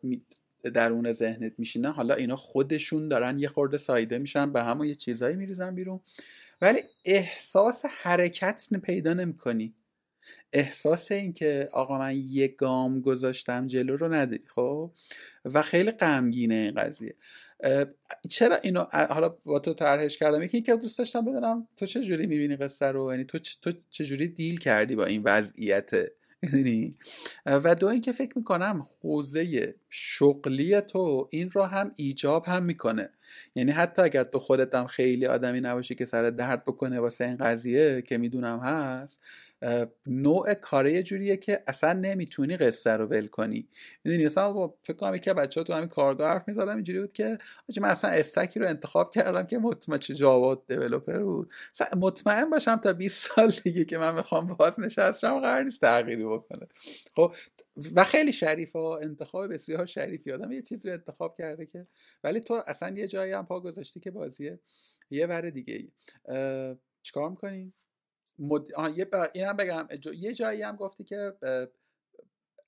درون 0.73 1.11
ذهنت 1.11 1.53
میشینه 1.57 1.91
حالا 1.91 2.15
اینا 2.15 2.35
خودشون 2.35 3.07
دارن 3.07 3.39
یه 3.39 3.47
خورده 3.47 3.77
سایده 3.77 4.17
میشن 4.17 4.53
به 4.53 4.63
همون 4.63 4.87
یه 4.87 4.95
چیزایی 4.95 5.35
میریزن 5.35 5.75
بیرون. 5.75 5.99
ولی 6.61 6.79
احساس 7.05 7.85
حرکت 7.85 8.67
پیدا 8.83 9.13
نمی‌کنی. 9.13 9.73
احساس 10.53 11.11
این 11.11 11.33
که 11.33 11.69
آقا 11.71 11.97
من 11.97 12.17
یه 12.17 12.47
گام 12.47 13.01
گذاشتم 13.01 13.67
جلو 13.67 13.95
رو 13.95 14.13
نداری 14.13 14.43
خب؟ 14.47 14.91
و 15.45 15.61
خیلی 15.61 15.91
غمگینه 15.91 16.55
این 16.55 16.71
قضیه. 16.71 17.15
چرا 18.29 18.55
اینو 18.55 18.85
حالا 18.91 19.29
با 19.29 19.59
تو 19.59 19.73
طرحش 19.73 20.17
کردم 20.17 20.41
یکی 20.41 20.61
که 20.61 20.75
دوست 20.75 20.97
داشتم 20.97 21.25
بدونم 21.25 21.67
تو 21.77 21.85
چه 21.85 22.01
جوری 22.01 22.27
می‌بینی 22.27 22.55
قصه 22.55 22.85
رو؟ 22.85 23.11
یعنی 23.11 23.23
تو 23.23 23.39
تو 23.61 23.71
چه 23.89 24.05
جوری 24.05 24.27
دیل 24.27 24.59
کردی 24.59 24.95
با 24.95 25.05
این 25.05 25.21
وضعیت؟ 25.25 25.91
می‌دونی 26.41 26.97
و 27.45 27.75
دو 27.75 27.87
اینکه 27.87 28.11
فکر 28.11 28.37
می‌کنم 28.37 28.87
حوزه 29.01 29.75
شغلی 29.89 30.81
تو 30.81 31.27
این 31.31 31.51
رو 31.51 31.63
هم 31.63 31.91
ایجاب 31.95 32.45
هم 32.45 32.63
می‌کنه. 32.63 33.09
یعنی 33.55 33.71
حتی 33.71 34.01
اگر 34.01 34.23
تو 34.23 34.39
خودت 34.39 34.75
هم 34.75 34.87
خیلی 34.87 35.25
آدمی 35.25 35.61
نباشی 35.61 35.95
که 35.95 36.05
سر 36.05 36.29
درد 36.29 36.65
بکنه 36.65 36.99
واسه 36.99 37.25
این 37.25 37.35
قضیه 37.35 38.01
که 38.01 38.17
می‌دونم 38.17 38.59
هست 38.59 39.21
نوع 40.07 40.53
کاره 40.53 41.03
جوریه 41.03 41.37
که 41.37 41.63
اصلا 41.67 41.93
نمی‌تونی 41.93 42.57
قصه 42.57 42.91
رو 42.91 43.05
ول 43.05 43.27
کنی. 43.27 43.67
می‌دونی 44.03 44.29
با 44.35 44.77
فکر 44.83 44.97
کنم 44.97 45.15
یکی 45.15 45.33
بچه‌ها 45.33 45.63
تو 45.63 45.73
همین 45.73 45.89
کارگاه 45.89 46.29
حرف 46.29 46.47
می‌زدم 46.47 46.75
اینجوری 46.75 46.99
بود 46.99 47.13
که 47.13 47.37
من 47.81 47.89
اصلا 47.89 48.11
استکی 48.11 48.59
رو 48.59 48.67
انتخاب 48.67 49.11
کردم 49.11 49.43
که 49.43 49.57
مطمئن 49.57 49.99
چه 49.99 50.15
جاوا 50.15 50.55
دیولپر 50.67 51.19
بود. 51.19 51.51
مطمئن 51.97 52.49
باشم 52.49 52.75
تا 52.75 52.93
20 52.93 53.27
سال 53.27 53.51
دیگه 53.63 53.85
که 53.85 53.97
من 53.97 54.15
می‌خوام 54.15 54.47
باز 54.47 54.79
نشستم 54.79 55.39
قرار 55.39 55.63
نیست 55.63 55.81
تغییری 55.81 56.25
بکنه. 56.25 56.67
خب 57.15 57.35
و 57.95 58.03
خیلی 58.03 58.33
شریف 58.33 58.75
و 58.75 58.79
انتخاب 58.79 59.53
بسیار 59.53 59.85
شریفی 59.85 60.31
آدم 60.31 60.51
یه 60.51 60.61
چیزی 60.61 60.87
رو 60.89 60.93
انتخاب 60.93 61.37
کرده 61.37 61.65
که 61.65 61.87
ولی 62.23 62.39
تو 62.39 62.63
اصلا 62.67 62.97
یه 62.97 63.07
جایی 63.07 63.31
هم 63.31 63.45
پا 63.45 63.59
گذاشتی 63.59 63.99
که 63.99 64.11
بازیه 64.11 64.59
یه 65.09 65.27
ور 65.27 65.49
دیگه 65.49 65.73
ای 65.73 65.91
چیکار 67.01 67.29
می‌کنی؟ 67.29 67.73
مد... 68.39 68.65
یه 68.95 69.07
اینم 69.33 69.57
بگم. 69.57 69.87
یه 70.13 70.33
جایی 70.33 70.61
هم 70.61 70.75
گفتی 70.75 71.03
که 71.03 71.33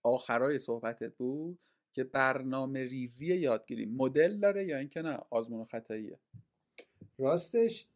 آخرای 0.03 0.57
صحبتت 0.57 1.15
بود 1.15 1.59
که 1.93 2.03
برنامه 2.03 2.84
ریزی 2.84 3.36
یادگیری 3.36 3.86
مدل 3.86 4.39
داره 4.39 4.65
یا 4.65 4.78
اینکه 4.78 5.01
نه؟ 5.01 5.17
آزمون 5.30 5.61
و 5.61 5.65
خطاییه. 5.65 6.19
راستش 7.17 7.88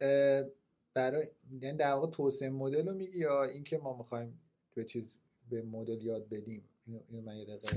برای 0.94 1.28
یعنی 1.62 1.78
در 1.78 1.92
واقع 1.92 2.12
توسعه 2.12 2.50
مدل 2.50 2.88
رو 2.88 2.94
میگی 2.94 3.18
یا 3.18 3.44
اینکه 3.44 3.78
ما 3.78 3.98
می‌خوایم 3.98 4.42
به 4.74 4.86
چیز 4.86 5.18
به 5.50 5.62
مدل 5.62 6.02
یاد 6.02 6.30
بدیم؟ 6.30 6.70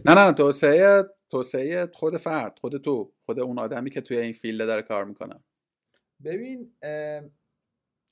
نه 0.05 0.14
نه 0.14 0.32
توسعه 0.32 1.05
توسعه 1.30 1.86
خود 1.94 2.16
فرد 2.16 2.59
خود 2.61 2.82
تو 2.82 3.12
خود 3.26 3.40
اون 3.40 3.59
آدمی 3.59 3.90
که 3.90 4.01
توی 4.01 4.16
این 4.16 4.32
فیلد 4.32 4.66
داره 4.66 4.82
کار 4.82 5.05
می‌کنه. 5.05 5.40
ببین 6.24 6.72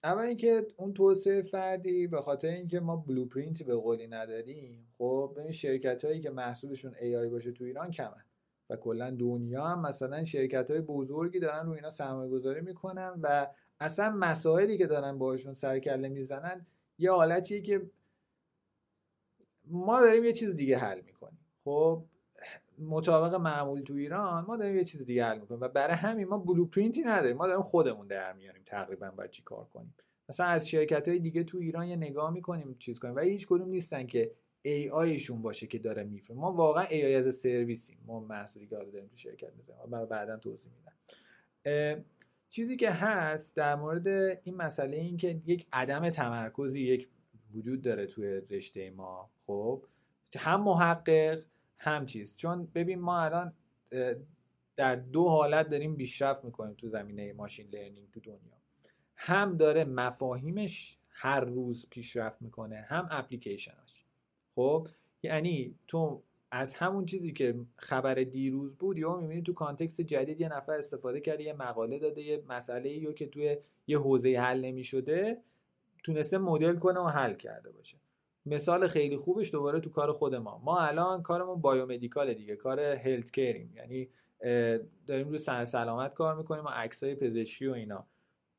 اما 0.07 0.23
اینکه 0.23 0.67
اون 0.77 0.93
توسعه 0.93 1.43
فردی 1.43 2.07
به 2.07 2.21
خاطر 2.21 2.49
اینکه 2.49 2.81
ما 2.81 2.97
بلوپرینتی 2.97 3.65
به 3.65 3.77
قولی 3.77 4.07
نداریم 4.07 4.89
خب 4.99 5.37
این 5.39 5.53
شرکت 5.53 6.05
هایی 6.05 6.21
که 6.21 6.31
محصولشون 6.31 6.93
AI 6.93 7.31
باشه 7.31 7.53
تو 7.53 7.65
ایران 7.65 7.91
کمن 7.91 8.25
و 8.71 8.77
کلا 8.77 9.11
دنیا 9.11 9.65
هم 9.65 9.81
مثلا 9.81 10.25
شرکت 10.25 10.71
های 10.71 10.81
بزرگی 10.81 11.39
دارن 11.39 11.67
رو 11.67 11.73
اینا 11.73 11.91
سرمایه 11.91 12.31
گذاری 12.31 12.61
می‌کنن 12.61 13.21
و 13.23 13.47
اصلا 13.81 14.11
مسائلی 14.11 14.79
که 14.79 14.87
دارن 14.87 15.19
باشون 15.19 15.55
سرکله 15.55 16.09
می‌زنن 16.09 16.67
یه 16.99 17.13
حالتیه 17.13 17.61
که 17.61 17.91
ما 19.65 20.01
داریم 20.01 20.25
یه 20.25 20.33
چیز 20.33 20.55
دیگه 20.55 20.79
حل 20.79 21.01
می‌کنیم. 21.01 21.39
خب 21.65 22.05
مطابق 22.79 23.35
معمول 23.35 23.81
تو 23.81 23.95
ایران 23.95 24.45
ما 24.45 24.57
داریم 24.57 24.77
یه 24.77 24.85
چیز 24.85 25.07
دیگه 25.07 25.25
حل 25.25 25.39
می‌کنیم 25.39 25.61
و 25.61 25.69
برای 25.69 25.97
همین 25.97 26.29
ما 26.29 26.39
بلوپرینتی 26.39 27.03
نداریم. 27.03 27.37
ما 27.37 27.47
داریم 27.47 27.63
خودمون 27.63 28.07
در 28.07 28.33
میاریم 28.33 28.63
تقریبا 28.67 29.11
باید 29.11 29.31
چی 29.31 29.43
کار 29.43 29.65
کنیم. 29.65 29.95
مثلا 30.29 30.47
از 30.47 30.69
شرکت 30.69 31.09
های 31.09 31.19
دیگه 31.19 31.45
تو 31.45 31.59
ایران 31.59 31.87
یه 31.87 31.97
نگاه 31.97 32.31
می‌کنیم 32.31 32.77
چیز 32.79 32.99
کنیم 32.99 33.15
و 33.15 33.19
هیچ 33.19 33.47
کدوم 33.47 33.69
نیستن 33.69 34.07
که 34.07 34.31
ای 34.63 34.91
آیشون 34.91 35.43
باشه 35.43 35.67
که 35.67 35.79
داره 35.79 36.05
می‌فهمه. 36.05 36.41
ما 36.41 36.53
واقعا 36.53 36.85
ای 36.85 37.07
آی 37.07 37.15
از 37.15 37.35
سرویسیم 37.35 37.99
ما 38.07 38.21
محصولی 38.21 38.67
که 38.67 38.77
داریم 38.77 39.07
تو 39.07 39.17
شرکت 39.17 39.53
می‌زنیم. 39.57 39.91
برای 39.91 40.07
بعدا 40.07 40.37
توضیح 40.37 40.73
میدم. 40.73 42.05
چیزی 42.49 42.77
که 42.77 42.91
هست 42.91 43.57
در 43.57 43.75
مورد 43.75 44.09
این 44.45 44.55
مسئله 44.57 44.97
این 44.97 45.17
که 45.17 45.41
یک 45.47 45.67
عدم 45.73 46.11
تمرکزی 46.11 46.83
یک 46.83 47.09
وجود 47.57 47.83
داره 47.83 48.07
توی 48.07 48.41
رشته 48.51 48.91
ما. 48.91 49.31
خب 49.47 49.85
هم 50.37 50.63
محقق 50.63 51.43
هم 51.79 52.07
چیز. 52.07 52.37
چون 52.37 52.69
ببین 52.75 52.99
ما 52.99 53.21
الان 53.21 53.53
در 54.77 54.97
دو 54.97 55.29
حالت 55.29 55.69
داریم 55.69 55.97
پیشرفت 55.97 56.45
می‌کنیم 56.45 56.75
تو 56.75 56.89
زمینه 56.89 57.33
ماشین 57.33 57.69
لرنینگ 57.73 58.11
تو 58.11 58.21
دنیا. 58.21 58.57
هم 59.17 59.57
داره 59.57 59.85
مفاهیمش 59.85 60.97
هر 61.09 61.41
روز 61.41 61.87
پیشرفت 61.91 62.43
می‌کنه 62.43 62.77
هم 62.77 63.09
اپلیکیشناش. 63.11 64.05
خب؟ 64.55 64.89
یعنی 65.23 65.75
تو 65.89 66.23
از 66.51 66.75
همون 66.75 67.07
چیزی 67.07 67.33
که 67.33 67.55
خبر 67.77 68.15
دیروز 68.15 68.77
بود 68.77 68.99
یا 68.99 69.17
می‌بینی 69.17 69.43
تو 69.43 69.53
context 69.53 70.01
جدید 70.01 70.41
یه 70.41 70.49
نفر 70.49 70.73
استفاده 70.73 71.21
کرده 71.21 71.45
یه 71.45 71.53
مقاله 71.53 71.99
داده 71.99 72.23
یه 72.23 72.43
مسئله 72.49 72.91
یا 72.91 73.13
که 73.13 73.27
توی 73.27 73.57
یه 73.87 73.99
حوزه 73.99 74.39
حل 74.39 74.61
نمی‌شده 74.61 75.43
تونسته 76.05 76.39
مدل 76.39 76.77
کنه 76.77 77.01
و 77.01 77.07
حل 77.07 77.35
کرده 77.35 77.71
باشه. 77.71 77.97
مثال 78.47 78.87
خیلی 78.87 79.17
خوبش 79.17 79.53
دوباره 79.53 79.81
تو 79.81 79.91
کار 79.91 80.13
خود 80.13 80.35
ما. 80.35 80.61
ما 80.65 80.81
الان 80.81 81.23
کارمون 81.23 81.61
biomedical 81.61 82.35
دیگه 82.35 82.57
کار 82.57 82.81
health 82.81 83.31
care 83.31 83.59
یم 83.59 83.73
یعنی 83.77 84.09
داریم 85.07 85.29
روی 85.29 85.39
صنعت 85.39 85.65
سلامت 85.65 86.15
کار 86.15 86.37
می‌کنیم 86.37 86.65
و 86.65 86.69
عکسای 86.69 87.15
پزشکی 87.15 87.67
و 87.67 87.73
اینا. 87.73 88.07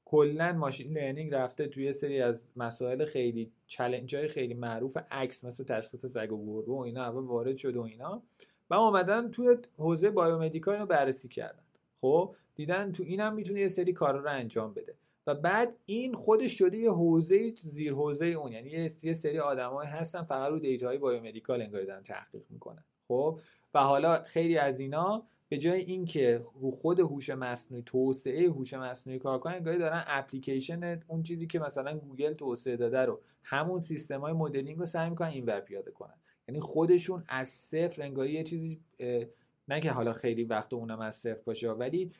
کلا 0.05 0.53
machine 0.53 0.93
learning 0.93 1.33
رفته 1.33 1.67
توی 1.67 1.91
سری 1.91 2.21
از 2.21 2.43
مسائل 2.55 3.05
خیلی 3.05 3.51
چالش 3.67 4.13
های 4.13 4.27
خیلی 4.27 4.53
معروف 4.53 4.97
عکس 5.11 5.45
مثل 5.45 5.63
تشخیص 5.63 6.05
سگ 6.05 6.31
و 6.31 6.45
گربه 6.45 6.71
و 6.71 6.77
اینا 6.77 7.03
اول 7.03 7.23
وارد 7.23 7.57
شده 7.57 7.79
و 7.79 7.83
اینا. 7.83 8.21
و 8.69 8.73
اومدن 8.73 9.31
توی 9.31 9.57
حوزه 9.77 10.09
biomedical 10.09 10.75
رو 10.75 10.85
بررسی 10.85 11.27
کردن. 11.27 11.63
خب 12.01 12.35
دیدن 12.55 12.91
تو 12.91 13.03
اینم 13.03 13.33
می‌تونه 13.33 13.59
یه 13.59 13.67
سری 13.67 13.93
کارا 13.93 14.19
رو 14.19 14.29
انجام 14.29 14.73
بده. 14.73 14.95
و 15.27 15.35
بعد 15.35 15.75
این 15.85 16.13
خودش 16.13 16.57
شده 16.57 16.77
یه 16.77 16.91
حوزه 16.91 17.53
زیر 17.63 17.93
حوزه 17.93 18.25
اون 18.25 18.51
یعنی 18.51 18.91
یه 19.03 19.13
سری 19.13 19.39
آدمایی 19.39 19.89
هستن 19.89 20.23
فقط 20.23 20.51
رو 20.51 20.59
data 20.59 20.97
های 20.97 21.08
biomedical 21.08 21.61
انگاری 21.61 21.85
دارن 21.85 22.03
تحقیق 22.03 22.43
می‌کنن 22.49 22.83
خب؟ 23.07 23.39
و 23.73 23.79
حالا 23.79 24.23
خیلی 24.23 24.57
از 24.57 24.79
اینا 24.79 25.23
به 25.49 25.57
جای 25.57 25.81
اینکه 25.81 26.41
رو 26.61 26.71
خود 26.71 26.99
هوش 26.99 27.29
مصنوعی 27.29 27.83
توسعه 27.85 28.49
هوش 28.49 28.73
مصنوعی 28.73 29.19
کار 29.19 29.39
کنن 29.39 29.53
انگاری 29.53 29.77
دارن 29.77 30.03
اپلیکیشن 30.07 30.99
اون 31.07 31.23
چیزی 31.23 31.47
که 31.47 31.59
مثلا 31.59 31.97
گوگل 31.97 32.33
توسعه 32.33 32.77
داده 32.77 32.99
رو 32.99 33.21
همون 33.43 33.79
سیستم 33.79 34.21
های 34.21 34.33
مدلینگ 34.33 34.79
رو 34.79 34.85
سعی 34.85 35.09
می‌کنن 35.09 35.27
اینور 35.27 35.59
پیاده 35.59 35.91
کنن. 35.91 36.15
یعنی 36.47 36.61
خودشون 36.61 37.23
از 37.27 37.47
صفر 37.47 38.01
انگاری 38.01 38.33
یه 38.33 38.43
چیزی 38.43 38.81
نه 39.67 39.81
که 39.81 39.91
حالا 39.91 40.13
خیلی 40.13 40.43
وقت 40.43 40.73
اونم 40.73 40.99
از 40.99 41.15
صفر 41.15 41.41
باشه 41.45 41.71
ولی 41.71 42.11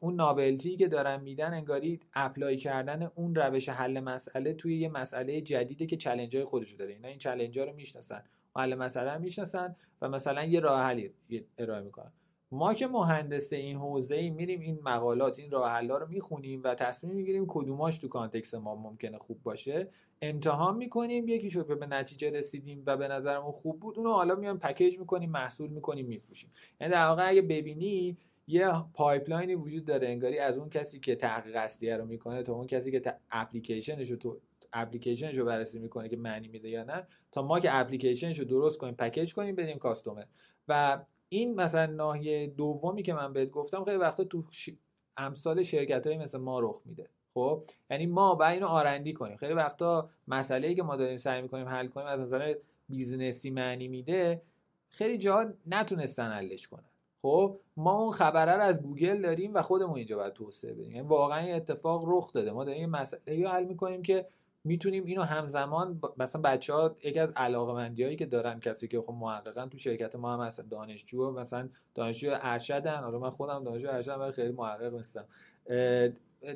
اون 0.00 0.14
novelty 0.14 0.68
ای 0.68 0.76
که 0.76 0.88
دارن 0.88 1.20
میدن 1.20 1.54
انگاری 1.54 2.00
apply 2.14 2.56
کردن 2.56 3.10
اون 3.14 3.34
روش 3.34 3.68
حل 3.68 4.00
مسئله 4.00 4.54
توی 4.54 4.78
یه 4.78 4.88
مسئله 4.88 5.40
جدیده 5.40 5.86
که 5.86 5.96
challenge 5.96 6.36
های 6.36 6.44
خودشو 6.44 6.76
داره. 6.76 6.92
اینا 6.92 7.08
این 7.08 7.18
challenge 7.18 7.58
ها 7.58 7.64
رو 7.64 7.72
می‌شناسن. 7.72 8.22
حل 8.56 8.74
مسئله 8.74 9.14
رو 9.14 9.20
می‌شناسن 9.20 9.76
و 10.00 10.08
مثلا 10.08 10.44
یه 10.44 10.60
راه 10.60 10.82
حلی 10.82 11.10
ارائه 11.58 11.82
می‌کنن. 11.82 12.12
ما 12.52 12.74
که 12.74 12.86
مهندس 12.86 13.52
این 13.52 13.76
حوزه 13.76 14.16
ایم 14.16 14.30
میریم 14.30 14.60
این 14.60 14.78
مقالات 14.82 15.38
این 15.38 15.50
راه 15.50 15.70
حلا 15.70 15.98
رو 15.98 16.08
می‌خونیم 16.08 16.62
و 16.64 16.74
تصمیم 16.74 17.14
می‌گیریم 17.14 17.44
کدوماش 17.48 17.98
تو 17.98 18.08
context 18.08 18.54
ما 18.54 18.74
ممکنه 18.74 19.18
خوب 19.18 19.42
باشه. 19.42 19.88
امتحان 20.22 20.76
می‌کنیم 20.76 21.28
یکیشو 21.28 21.64
به 21.64 21.86
نتیجه 21.86 22.30
رسیدیم 22.30 22.82
و 22.86 22.96
به 22.96 23.08
نظرمون 23.08 23.52
خوب 23.52 23.80
بود 23.80 23.98
اونو 23.98 24.12
حالا 24.12 24.34
میایم 24.34 24.58
package 24.58 24.98
می‌کنیم 24.98 25.30
محصول 25.30 25.70
می‌کنیم 25.70 26.06
میفروشیم. 26.06 26.50
یعنی 26.80 26.92
در 26.92 27.06
واقع 27.06 27.28
اگه 27.28 27.42
ببینی 27.42 28.16
یه 28.46 28.70
pipeline 28.94 29.47
ی 29.47 29.54
وجود 29.54 29.84
داره 29.84 30.08
انگاری 30.08 30.38
از 30.38 30.58
اون 30.58 30.70
کسی 30.70 31.00
که 31.00 31.16
تحقیق 31.16 31.56
اصلیه 31.56 31.96
رو 31.96 32.04
می‌کنه 32.04 32.42
تا 32.42 32.54
اون 32.54 32.66
کسی 32.66 32.90
که 32.90 33.14
اپلیکیشنش 33.30 34.10
رو 34.10 34.16
تو 34.16 34.40
اپلیکیشنش 34.72 35.38
رو 35.38 35.44
بررسی 35.44 35.78
می‌کنه 35.78 36.08
که 36.08 36.16
معنی 36.16 36.48
میده 36.48 36.68
یا 36.68 36.84
نه 36.84 37.06
تا 37.32 37.42
ما 37.42 37.60
که 37.60 37.80
اپلیکیشنش 37.80 38.38
رو 38.38 38.44
درست 38.44 38.78
کنیم 38.78 38.94
package 38.94 39.34
کنیم 39.34 39.54
بدیم 39.54 39.78
customer 39.78 40.24
و 40.68 41.04
این 41.28 41.54
مثلا 41.54 41.86
ناحیه 41.86 42.46
دومی 42.46 43.02
که 43.02 43.14
من 43.14 43.32
بهت 43.32 43.50
گفتم 43.50 43.84
خیلی 43.84 43.96
وقتا 43.96 44.24
تو 44.24 44.44
ش... 44.50 44.70
امثال 45.16 45.62
شرکت 45.62 46.06
های 46.06 46.18
مثل 46.18 46.38
ما 46.38 46.60
رخ 46.60 46.80
میده. 46.84 47.08
خب؟ 47.34 47.64
یعنی 47.90 48.06
ما 48.06 48.34
باید 48.34 48.54
اینو 48.54 48.66
R&D 48.66 49.12
کنیم. 49.12 49.36
خیلی 49.36 49.52
وقتا 49.52 50.10
مسئله 50.28 50.68
ای 50.68 50.74
که 50.74 50.82
ما 50.82 50.96
داریم 50.96 51.16
سعی 51.16 51.42
می‌کنیم 51.42 51.68
حل 51.68 51.86
کنیم 51.86 52.06
از 52.06 52.20
نظر 52.20 52.54
business 52.88 53.43
ی 53.43 53.50
معنی 53.50 53.88
میده 53.88 54.42
خیلی 54.88 55.18
جا 55.18 55.54
نتونستن 55.66 56.30
حلش 56.30 56.68
کنن. 56.68 56.93
خب 57.24 57.58
ما 57.76 57.98
اون 57.98 58.12
خبره 58.12 58.52
رو 58.52 58.62
از 58.62 58.82
گوگل 58.82 59.22
داریم 59.22 59.54
و 59.54 59.62
خودمون 59.62 59.96
اینجا 59.96 60.16
باید 60.16 60.32
توسعه 60.32 60.72
بدیم. 60.72 60.90
یعنی 60.90 61.08
واقعا 61.08 61.54
اتفاق 61.54 62.04
رخ 62.06 62.32
داده. 62.32 62.52
ما 62.52 62.64
داریم 62.64 62.90
مسئله 62.90 63.42
رو 63.42 63.48
حل 63.48 63.64
می‌کنیم 63.64 64.02
که 64.02 64.26
می‌تونیم 64.64 65.04
اینو 65.04 65.22
همزمان 65.22 66.00
مثلا 66.18 66.42
بچه 66.42 66.74
ها 66.74 66.96
یکی 67.04 67.18
از 67.18 67.30
علاقه 67.36 67.72
هایی 67.72 68.16
که 68.16 68.26
دارن 68.26 68.60
کسی 68.60 68.88
که 68.88 69.00
خب 69.00 69.12
محققا 69.12 69.66
تو 69.66 69.78
شرکت 69.78 70.16
ما 70.16 70.34
هم 70.34 70.40
هستن 70.40 70.68
دانشجو 70.68 71.30
مثلا 71.30 71.68
دانشجو 71.94 72.30
ارشدن. 72.42 73.00
حالا 73.00 73.18
من 73.18 73.30
خودم 73.30 73.64
دانشجو 73.64 73.88
ارشدم 73.90 74.20
ولی 74.20 74.32
خیلی 74.32 74.52
محقق 74.52 74.94
نیستم. 74.94 75.24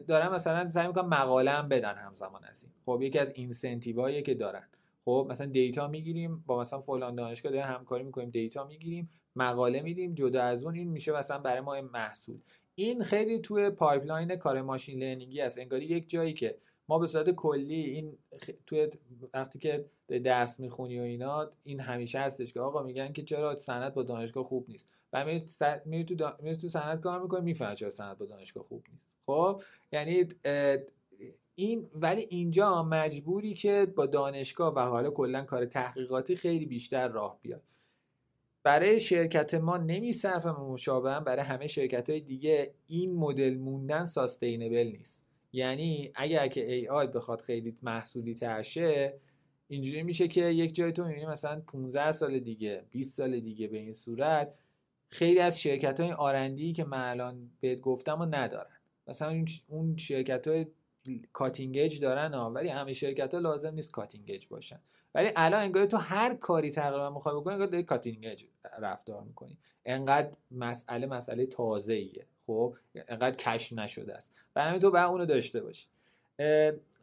دارن 0.07 0.29
مثلا 0.35 0.69
سعی 0.69 0.87
می‌کنن 0.87 1.09
مقاله 1.09 1.51
هم 1.51 1.69
بدن 1.69 1.95
همزمان 1.95 2.45
از 2.45 2.63
این. 2.63 2.73
خب 2.87 3.03
یکی 3.03 3.19
از 3.19 3.33
incentive 3.35 4.01
هایی 4.01 4.23
که 4.23 4.35
دارن. 4.35 4.65
خب 5.05 5.27
مثلا 5.31 5.47
data 5.47 5.89
می‌گیریم 5.89 6.45
با 6.47 6.61
مثلا 6.61 6.81
فلان 6.81 7.15
دانشگاه 7.15 7.53
داریم 7.53 7.67
همکاری 7.67 8.05
می‌کنیم 8.05 8.31
data 8.31 8.65
می‌گیریم. 8.65 9.11
مقاله 9.37 9.83
میدیم 9.83 10.15
جدا 10.15 10.43
از 10.43 10.65
اون 10.65 10.75
این 10.75 10.89
میشه 10.89 11.13
مثلا 11.13 11.39
برای 11.39 11.61
ما 11.61 11.81
محصول. 11.81 12.39
این 12.75 13.03
خیلی 13.03 13.39
توی 13.39 13.71
pipeline 13.71 14.37
کار 14.37 14.63
machine 14.63 14.99
learning 14.99 15.36
ی 15.36 15.41
است 15.41 15.59
انگاری 15.59 15.85
یک 15.85 16.11
جایی 16.11 16.33
که 16.33 16.59
ما 16.89 16.99
به 16.99 17.07
صورت 17.07 17.31
کلی 17.31 17.75
این 17.75 18.19
توی 18.67 18.89
وقتی 19.35 19.59
که 19.59 19.85
درس 20.25 20.61
می‌خونی 20.61 21.01
و 21.01 21.03
اینا 21.03 21.51
این 21.65 21.81
همیشه 21.81 22.21
هستش 22.21 22.53
که 22.53 22.61
آقا 22.61 22.83
میگن 22.83 23.13
که 23.13 23.23
چرا 23.23 23.59
سند 23.59 23.95
با 23.95 24.03
دانشگاه 24.03 24.45
خوب 24.45 24.65
نیست. 24.69 24.91
و 25.13 25.25
میری 25.85 26.05
تو. 26.05 26.31
تو 26.61 26.69
سند 26.69 27.01
کار 27.01 27.23
می‌کنی 27.23 27.41
می‌فهمی 27.41 27.77
چرا 27.77 27.91
سند 27.91 28.19
با 28.19 28.27
دانشگاه 28.27 28.65
خوب 28.65 28.85
نیست. 28.93 29.15
خب؟ 29.27 29.63
یعنی 29.93 30.29
این 31.55 31.91
ولی 31.95 32.21
اینجا 32.21 32.83
مجبوری 32.83 33.55
که 33.55 33.87
با 33.97 34.07
دانشگاه 34.07 34.75
و 34.75 34.79
حالا 34.79 35.11
کلا 35.11 35.45
کار 35.45 35.67
تحقیقاتی 35.67 36.37
خیلی 36.37 36.67
بیشتر 36.67 37.09
راه 37.09 37.39
بیاد. 37.43 37.63
برای 38.69 39.01
شرکت 39.01 39.55
ما 39.55 39.77
نمیصرفه 39.77 40.51
مشابه 40.51 41.21
برای 41.21 41.43
همه 41.43 41.67
شرکت 41.67 42.11
های 42.11 42.21
دیگه 42.21 42.75
این 42.87 43.15
مدل 43.15 43.55
موندن 43.55 44.07
ساستینبل 44.07 44.93
نیست. 44.99 45.25
یعنی 45.53 46.13
اگر 46.15 46.49
که 46.49 46.73
AI 46.73 47.07
بخواد 47.07 47.41
خیلی 47.41 47.77
محصولی 47.83 48.35
ترشه 48.35 49.15
اینجوری 49.69 50.03
میشه 50.03 50.29
که 50.29 50.45
یک 50.45 50.75
جای 50.75 50.93
تو 50.93 51.05
می‌بینی 51.05 51.27
مثلا 51.27 51.61
15 51.61 52.13
سال 52.13 52.39
دیگه 52.39 52.85
20 52.91 53.17
سال 53.17 53.41
دیگه 53.41 53.67
به 53.67 53.79
این 53.79 53.93
صورت 53.93 54.55
خیلی 55.09 55.41
از 55.41 55.61
شرکت 55.61 56.01
های 56.01 56.13
R&D 56.13 56.73
که 56.73 56.85
من 56.85 57.11
الان 57.11 57.51
بهت 57.61 57.81
گفتم 57.81 58.19
رو 58.19 58.35
ندارن. 58.35 58.77
مثلا 59.07 59.45
اون 59.69 59.97
شرکت 59.97 60.49
های 60.49 60.67
cutting 61.33 61.76
edge 61.76 62.01
دارن 62.01 62.35
ها 62.35 62.51
ولی 62.51 62.69
همه 62.69 62.93
شرکت 62.93 63.35
ها 63.35 63.41
لازم 63.41 63.75
نیست 63.75 63.91
cutting 63.91 64.26
edge 64.26 64.47
باشن. 64.47 64.81
ولی 65.19 65.31
الان 65.37 65.63
انگار 65.63 65.87
تو 65.87 65.97
هر 65.97 66.35
کاری 66.35 66.71
تقریبا 66.71 67.11
می‌خوای 67.11 67.35
بکنی 67.35 67.53
انگار 67.53 67.67
داری 67.67 67.83
cutting 67.83 68.22
edge 68.22 68.45
رفتار 68.79 69.23
می‌کنی. 69.23 69.59
انقدر 69.85 70.37
مسئله 70.51 71.07
مسئله 71.07 71.47
تازه 71.47 71.95
ایه 71.95 72.27
خب؟ 72.47 72.75
انقدر 73.09 73.37
کشف 73.37 73.73
نشده 73.73 74.15
است. 74.15 74.35
برنامه 74.55 74.79
تو 74.79 74.91
باید 74.91 75.05
اونو 75.05 75.27
داشته 75.27 75.61
باشی. 75.61 75.87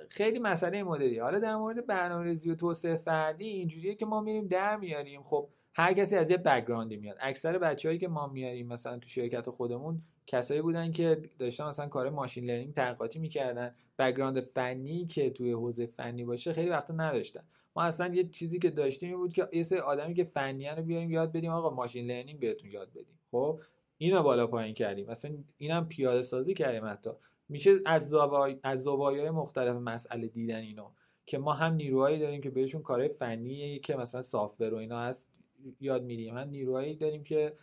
خیلی 0.09 0.39
مسئله 0.39 0.83
مدلی. 0.83 1.19
حالا 1.19 1.39
در 1.39 1.55
مورد 1.55 1.85
برنامه‌ریزی 1.85 2.51
و 2.51 2.55
توسعه 2.55 2.95
فردی 2.95 3.47
اینجوریه 3.47 3.95
که 3.95 4.05
ما 4.05 4.21
میریم 4.21 4.47
در 4.47 4.75
میاریم. 4.77 5.23
خب 5.23 5.47
هر 5.73 5.93
کسی 5.93 6.15
از 6.15 6.31
یه 6.31 6.37
background 6.37 6.92
ی 6.92 6.97
میاد. 6.97 7.17
اکثر 7.21 7.57
بچههایی 7.57 7.99
که 7.99 8.07
ما 8.07 8.27
میاریم 8.27 8.67
مثلا 8.67 8.97
تو 8.97 9.07
شرکت 9.07 9.49
خودمون 9.49 10.01
کسایی 10.27 10.61
بودن 10.61 10.91
که 10.91 11.21
داشتن 11.39 11.67
مثلا 11.67 11.87
کار 11.87 12.09
machine 12.09 12.45
learning 12.45 12.73
تحقیقاتی 12.73 13.19
می‌کردن. 13.19 13.75
background 13.99 14.39
فنی 14.39 15.05
که 15.05 15.29
توی 15.29 15.51
حوزه 15.51 15.85
فنی 15.85 16.23
باشه 16.23 16.53
خیلی 16.53 16.69
وقتا 16.69 16.93
نداشتن. 16.93 17.43
ما 17.75 17.83
اصلا 17.83 18.15
یه 18.15 18.23
چیزی 18.23 18.59
که 18.59 18.69
داشتیم 18.69 19.09
این 19.09 19.17
بود 19.17 19.33
که 19.33 19.47
یه 19.53 19.63
سری 19.63 19.79
آدمی 19.79 20.13
که 20.13 20.23
فنی 20.23 20.67
رو 20.69 20.83
بیاریم 20.83 21.11
یاد 21.11 21.31
بدیم 21.31 21.51
آقا 21.51 21.69
machine 21.69 22.05
learning 22.05 22.39
بهتون 22.39 22.71
یاد 22.71 22.89
بدیم. 22.89 23.19
خب؟ 23.31 23.59
اینو 23.97 24.23
بالا 24.23 24.47
پایین 24.47 24.73
کردیم. 24.73 25.09
مثلا 25.09 25.31
اینم 25.57 25.87
پیاده 25.87 26.21
سازی 26.21 26.53
کردیم 26.53 26.85
حتی. 26.85 27.09
میشه 27.49 27.71
از 27.85 28.09
زوای 28.09 28.59
از 28.63 28.83
زوایای 28.83 29.29
مختلف 29.29 29.75
مسئله 29.75 30.27
دیدن 30.27 30.59
اینو. 30.59 30.89
که 31.25 31.37
ما 31.37 31.53
هم 31.53 31.73
نیروهایی 31.73 32.19
داریم 32.19 32.41
که 32.41 32.49
بهشون 32.49 32.81
کارهای 32.81 33.09
فنی 33.09 33.79
که 33.79 33.95
مثلا 33.95 34.21
سافتور 34.21 34.73
و 34.73 34.77
اینا 34.77 34.99
هست 34.99 35.31
یاد 35.79 36.03
میدیم. 36.03 36.37
هم 36.37 36.49
نیروهایی 36.49 36.95
داریم 36.95 37.23
که 37.23 37.53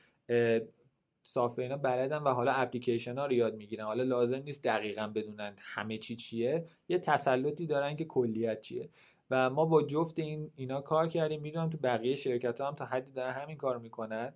سافتور 1.23 1.63
اینا 1.63 1.77
بلدن 1.77 2.19
و 2.19 2.29
حالا 2.29 2.53
اپلیکیشن 2.53 3.19
ها 3.19 3.27
رو 3.27 3.33
یاد 3.33 3.55
می‌گیرن. 3.55 3.85
حالا 3.85 4.03
لازم 4.03 4.43
نیست 4.43 4.65
دقیقا 4.65 5.07
بدونن 5.07 5.55
همه 5.59 5.99
چی 5.99 6.17
چیه. 6.17 6.67
یه 6.89 6.99
تسلطی 6.99 7.67
دارن 7.67 7.97
که 7.97 8.05
کلیت 8.05 8.61
چیه. 8.61 8.89
و 9.31 9.51
ما 9.51 9.65
با 9.65 9.83
جفت 9.83 10.19
این 10.19 10.51
اینا 10.57 10.81
کار 10.81 11.09
کردیم. 11.09 11.41
می‌دونم 11.41 11.71
تو 11.71 11.79
بقیه 11.83 12.15
شرکت 12.15 12.61
ها 12.61 12.69
هم 12.69 12.75
تا 12.75 12.85
حدی 12.85 13.13
دارن 13.13 13.33
همین 13.33 13.57
کار 13.57 13.79
می‌کنن. 13.79 14.33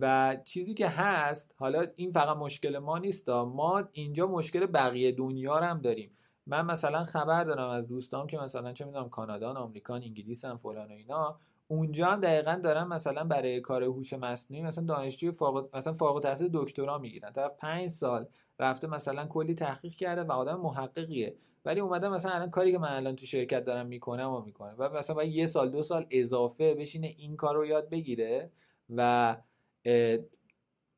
و 0.00 0.36
چیزی 0.44 0.74
که 0.74 0.88
هست 0.88 1.54
حالا 1.56 1.86
این 1.96 2.12
فقط 2.12 2.36
مشکل 2.36 2.78
ما 2.78 2.98
نیست 2.98 3.28
ما 3.28 3.88
اینجا 3.92 4.26
مشکل 4.26 4.66
بقیه 4.66 5.12
دنیا 5.12 5.58
رو 5.58 5.64
هم 5.64 5.80
داریم. 5.80 6.10
من 6.46 6.66
مثلا 6.66 7.04
خبر 7.04 7.44
دارم 7.44 7.68
از 7.68 7.88
دوستام 7.88 8.26
که 8.26 8.38
مثلا 8.38 8.72
چه 8.72 8.84
می‌دونم 8.84 9.08
کانادا 9.08 9.52
آمریکان 9.54 10.02
انگلیس 10.02 10.44
هم 10.44 10.56
فلان 10.56 10.88
و 10.88 10.94
اینا. 10.94 11.40
اونجا 11.68 12.06
هم 12.06 12.20
دقیقا 12.20 12.60
دارن 12.64 12.84
مثلا 12.84 13.24
برای 13.24 13.60
کار 13.60 13.82
هوش 13.84 14.12
مصنوعی 14.12 14.62
مثلا 14.62 14.84
دانشجوی 14.84 15.30
فارغ 15.30 15.76
مثلا 15.76 15.92
فارغ 15.92 16.14
التحصیل 16.16 16.50
دکترا 16.52 16.98
می‌گیرن. 16.98 17.32
طرف 17.32 17.52
5 17.58 17.88
سال 17.88 18.26
رفته 18.58 18.86
مثلا 18.86 19.26
کلی 19.26 19.54
تحقیق 19.54 19.94
کرده 19.94 20.22
و 20.22 20.32
آدم 20.32 20.60
محققیه. 20.60 21.36
ولی 21.64 21.80
اومده 21.80 22.08
مثلا 22.08 22.32
الان 22.32 22.50
کاری 22.50 22.72
که 22.72 22.78
من 22.78 22.92
الان 22.96 23.16
تو 23.16 23.26
شرکت 23.26 23.64
دارم 23.64 23.86
می‌کنم 23.86 24.30
و 24.30 24.40
می‌کنه. 24.40 24.72
و 24.78 24.96
مثلا 24.96 25.16
باید 25.16 25.32
یه 25.34 25.46
سال 25.46 25.70
دو 25.70 25.82
سال 25.82 26.06
اضافه 26.10 26.74
بشینه 26.74 27.06
این 27.06 27.36
کار 27.36 27.54
رو 27.54 27.66
یاد 27.66 27.90
بگیره 27.90 28.50
و 28.90 29.36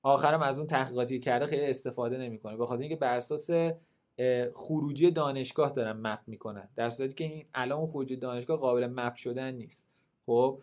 آخرم 0.03 0.43
از 0.43 0.59
اون 0.59 0.67
تحقیقاتی 0.67 1.21
کرده 1.21 1.47
خیلی 1.47 1.67
استفاده 1.67 2.19
نمی‌کنه. 2.19 2.57
به 2.57 2.67
خاطر 2.67 2.81
اینکه 2.81 2.97
بر 2.97 3.17
اساس 3.17 3.51
خروجی 4.55 5.11
دانشگاه 5.11 5.73
دارن 5.73 5.97
مپ 5.97 6.21
می‌کنن. 6.27 6.69
در 6.77 6.89
صورتی 6.89 7.15
که 7.15 7.25
این 7.25 7.47
الان 7.55 7.87
خروجی 7.87 8.17
دانشگاه 8.17 8.57
قابل 8.57 8.87
مپ 8.87 9.15
شدن 9.15 9.55
نیست. 9.55 9.94
خب 10.27 10.63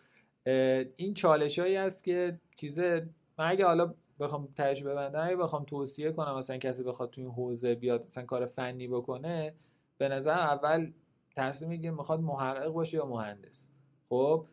این 0.95 1.13
چالش 1.13 1.59
هایی 1.59 1.75
است 1.75 2.03
که 2.03 2.39
چیز 2.55 2.79
من 2.79 3.05
اگه 3.37 3.65
حالا 3.65 3.93
بخوام 4.19 4.47
تهش 4.57 4.83
ببندم 4.83 5.27
اگه 5.27 5.35
بخوام 5.35 5.63
توصیه 5.63 6.11
کنم 6.11 6.37
مثلا 6.37 6.57
کسی 6.57 6.83
بخواد 6.83 7.09
تو 7.09 7.21
این 7.21 7.29
حوزه 7.29 7.75
بیاد 7.75 8.05
مثلا 8.05 8.25
کار 8.25 8.45
فنی 8.45 8.87
بکنه 8.87 9.53
به 9.97 10.07
نظر 10.09 10.31
اول 10.31 10.91
تصمیم 11.35 11.69
می‌گیره 11.69 11.91
می‌خواد 11.93 12.19
محقق 12.19 12.67
باشه 12.67 12.97
یا 12.97 13.05
مهندس. 13.05 13.71
خب 14.09 14.45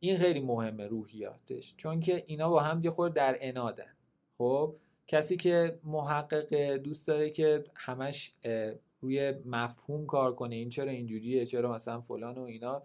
این 0.00 0.18
خیلی 0.18 0.40
مهمه 0.40 0.86
روحیاتش. 0.86 1.74
چون 1.76 2.00
که 2.00 2.24
اینا 2.26 2.50
با 2.50 2.60
هم 2.60 2.84
یه 2.84 2.90
خورده 2.90 3.14
در 3.14 3.36
انادن. 3.40 3.94
خب 4.38 4.74
کسی 5.06 5.36
که 5.36 5.78
محقق 5.84 6.76
دوست 6.76 7.06
داره 7.08 7.30
که 7.30 7.64
همش 7.74 8.34
روی 9.00 9.34
مفهوم 9.44 10.06
کار 10.06 10.34
کنه 10.34 10.54
این 10.54 10.68
چرا 10.68 10.90
اینجوریه 10.90 11.46
چرا 11.46 11.72
مثلا 11.72 12.00
فلان 12.00 12.38
و 12.38 12.42
اینا 12.42 12.82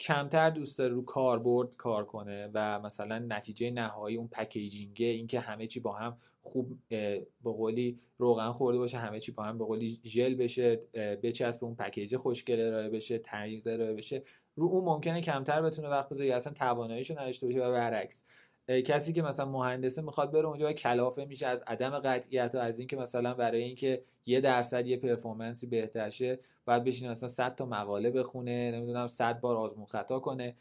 کمتر 0.00 0.50
دوست 0.50 0.78
داره 0.78 0.94
رو 0.94 1.04
کاربرد 1.04 1.76
کار 1.76 2.04
کنه 2.04 2.50
و 2.54 2.80
مثلا 2.80 3.18
نتیجه 3.18 3.70
نهایی 3.70 4.16
اون 4.16 4.28
پکیجینگه 4.28 5.06
اینکه 5.06 5.40
همه 5.40 5.66
چی 5.66 5.80
با 5.80 5.92
هم 5.92 6.16
خوب 6.42 6.78
به 6.88 7.26
قولی 7.44 7.98
روغن 8.18 8.52
خورده 8.52 8.78
باشه 8.78 8.98
همه 8.98 9.20
چی 9.20 9.32
با 9.32 9.42
هم 9.42 9.58
به 9.58 9.64
قولی 9.64 10.00
ژل 10.04 10.34
بشه 10.34 10.76
بچسب 11.22 11.64
اون 11.64 11.74
پکیج 11.74 12.16
خوشگل 12.16 12.60
ارائه 12.60 12.88
بشه 12.88 13.18
تغییر 13.18 13.62
ارائه 13.66 13.94
بشه. 13.94 14.22
رو 14.56 14.66
اون 14.66 14.84
ممکنه 14.84 15.20
کمتر 15.20 15.62
بتونه 15.62 15.88
وقت 15.88 16.08
بذاره 16.08 16.34
اصلا 16.34 16.52
تواناییشو 16.52 17.20
نداشته 17.20 17.46
باشه 17.46 17.64
و 17.64 17.72
برعکس. 17.72 18.24
کسی 18.68 19.12
که 19.12 19.22
مثلا 19.22 19.46
مهندسه 19.46 20.02
می‌خواد 20.02 20.32
بره 20.32 20.46
اونجا 20.46 20.72
کلافه 20.72 21.24
میشه 21.24 21.46
از 21.46 21.62
عدم 21.66 21.98
قطعیت 21.98 22.54
و 22.54 22.58
از 22.58 22.78
اینکه 22.78 22.96
مثلا 22.96 23.34
برای 23.34 23.62
اینکه 23.62 24.02
یه 24.26 24.40
درصد 24.40 24.86
یه 24.86 24.96
پرفورمنسی 24.96 25.66
بهتر 25.66 26.10
شه 26.10 26.38
باید 26.64 26.84
بشینه 26.84 27.10
مثلا 27.10 27.28
100 27.28 27.54
تا 27.54 27.66
مقاله 27.66 28.10
بخونه 28.10 28.70
نمی‌دونم 28.70 29.06
100 29.06 29.40
بار 29.40 29.56
آزمون 29.56 29.86
خطا 29.86 30.20
کنه. 30.20 30.56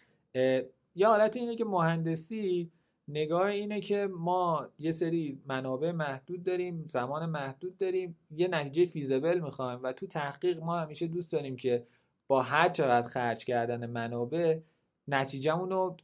یه 0.96 1.08
حالت 1.08 1.38
اینه 1.38 1.56
که 1.56 1.66
مهندسی 1.66 2.72
نگاه 3.08 3.46
اینه 3.46 3.82
که 3.82 4.10
ما 4.12 4.70
یه 4.80 4.92
سری 4.92 5.42
منابع 5.46 5.92
محدود 5.92 6.44
داریم 6.44 6.86
زمان 6.88 7.26
محدود 7.26 7.78
داریم 7.78 8.18
یه 8.32 8.48
نتیجه 8.48 8.86
فیزبل 8.86 9.40
می‌خوایم 9.40 9.80
و 9.84 9.94
تو 9.94 10.08
تحقیق 10.08 10.60
ما 10.60 10.80
همیشه 10.80 11.08
دوست 11.08 11.32
داریم 11.32 11.56
که 11.56 11.88
با 12.28 12.42
هر 12.42 12.70
چقدر 12.70 13.08
خرج 13.08 13.46
کردن 13.46 13.86
منابع 13.86 14.60
نتیجهمون 15.08 15.70
رو 15.70 15.98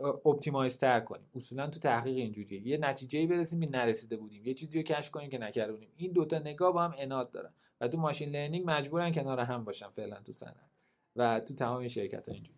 optimize 0.00 0.78
تر 0.78 1.00
کنیم. 1.00 1.26
اصولا 1.34 1.66
تو 1.66 1.80
تحقیق 1.80 2.16
اینجوریه. 2.16 2.68
یه 2.68 2.76
نتیجه 2.76 3.26
برسیم 3.26 3.60
که 3.60 3.70
نرسیده 3.70 4.16
بودیم. 4.16 4.46
یه 4.46 4.54
چیزی 4.54 4.78
رو 4.78 4.84
کشف 4.84 5.10
کنیم 5.10 5.30
که 5.30 5.38
نکرده 5.38 5.72
بودیم 5.72 5.88
این 5.96 6.12
دوتا 6.12 6.38
نگاه 6.38 6.72
با 6.72 6.82
هم 6.82 6.94
عناد 6.98 7.30
دارن. 7.30 7.50
و 7.82 7.88
تو 7.88 7.98
machine 7.98 8.30
learning 8.30 8.64
مجبورن 8.66 9.12
کنار 9.12 9.40
هم 9.40 9.64
باشن 9.64 9.88
فعلا 9.96 10.16
تو 10.20 10.32
صنعت. 10.32 10.70
و 11.16 11.40
تو 11.40 11.54
تمام 11.54 11.88
شرکت 11.88 12.28
ها 12.28 12.34
اینجوری. 12.34 12.54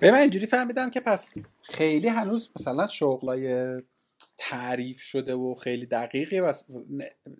به 0.00 0.10
من 0.10 0.18
اینجوری 0.18 0.46
فهمیدم 0.46 0.90
که 0.90 1.00
پس 1.00 1.34
خیلی 1.62 2.08
هنوز 2.08 2.50
مثلا 2.60 2.86
شغلای 2.86 3.74
تعریف 4.38 5.00
شده 5.00 5.34
و 5.34 5.54
خیلی 5.54 5.86
دقیقی 5.86 6.40
و 6.40 6.52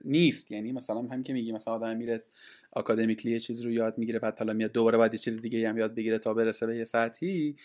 نیست. 0.05 0.53
یعنی 0.53 0.73
مثلا 0.73 1.01
هم 1.01 1.23
که 1.23 1.33
میگی 1.33 1.53
مثلا 1.53 1.75
آدم 1.75 1.97
میره 1.97 2.25
academically 2.73 3.33
یه 3.33 3.41
چیز 3.41 3.61
رو 3.63 3.71
یاد 3.71 3.99
می‌گیره 3.99 4.19
بعد 4.19 4.39
حالا 4.39 4.53
میاد 4.53 4.73
دوباره 4.73 4.99
باید 4.99 5.15
یه 5.15 5.19
چیز 5.19 5.41
دیگه 5.41 5.69
هم 5.69 5.79
یاد 5.79 5.95
بگیره 5.95 6.19
تا 6.19 6.35
برسه 6.35 6.67
به 6.67 6.77
یه 6.77 6.85
سطحی. 6.85 7.57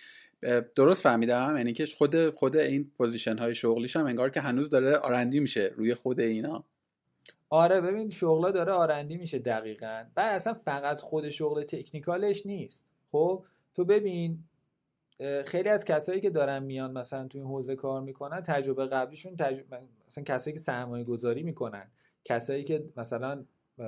درست 0.76 1.04
فهمیدم؟ 1.04 1.54
یعنی 1.58 1.74
که 1.74 1.86
خود 1.86 2.30
خود 2.30 2.58
این 2.58 2.92
position 2.98 3.38
های 3.38 3.56
شغلیش 3.56 3.96
هم 3.96 4.06
انگار 4.06 4.30
که 4.30 4.42
هنوز 4.42 4.70
داره 4.70 4.96
R&D 4.96 5.40
میشه 5.40 5.72
روی 5.76 5.96
خود 5.96 6.20
اینا. 6.20 6.66
آره 7.50 7.82
ببین 7.82 8.10
شغلا 8.10 8.52
داره 8.52 8.72
R&D 8.72 9.18
میشه 9.18 9.40
دقیقا. 9.40 10.06
بعد 10.16 10.36
اصلا 10.36 10.54
فقط 10.54 11.02
خود 11.02 11.30
شغل 11.30 11.64
technical 11.64 12.31
ش 12.31 12.46
نیست. 12.46 12.88
خب 13.12 13.46
تو 13.76 13.86
ببین 13.86 14.44
خیلی 15.46 15.70
از 15.70 15.86
کسایی 15.86 16.22
که 16.22 16.30
دارن 16.30 16.64
میان 16.64 16.92
مثلا 16.92 17.28
تو 17.28 17.38
این 17.38 17.48
حوزه 17.48 17.76
کار 17.76 18.02
می‌کنن 18.02 18.42
تجربه 18.42 18.86
قبلیشون 18.86 19.36
تجربه 19.38 19.80
مثلا 20.08 20.24
کسایی 20.24 20.58
که 20.58 20.64
سرمایه 20.64 21.04
گذاری 21.04 21.44
می‌کنن 21.44 21.88
کسایی 22.26 22.64
که 22.64 22.86
مثلا 22.98 23.46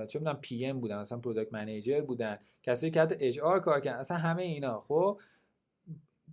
چه 0.07 0.19
می‌دونم 0.19 0.37
PM 0.41 0.79
بودن 0.79 0.97
مثلا 0.97 1.17
product 1.17 1.53
manager 1.53 2.01
بودن 2.01 2.39
کسایی 2.63 2.91
که 2.91 3.01
حتی 3.01 3.15
HR 3.19 3.59
کار 3.59 3.79
کردن 3.79 3.99
اصلا 3.99 4.17
همه 4.17 4.41
اینا. 4.43 4.81
خب 4.81 5.19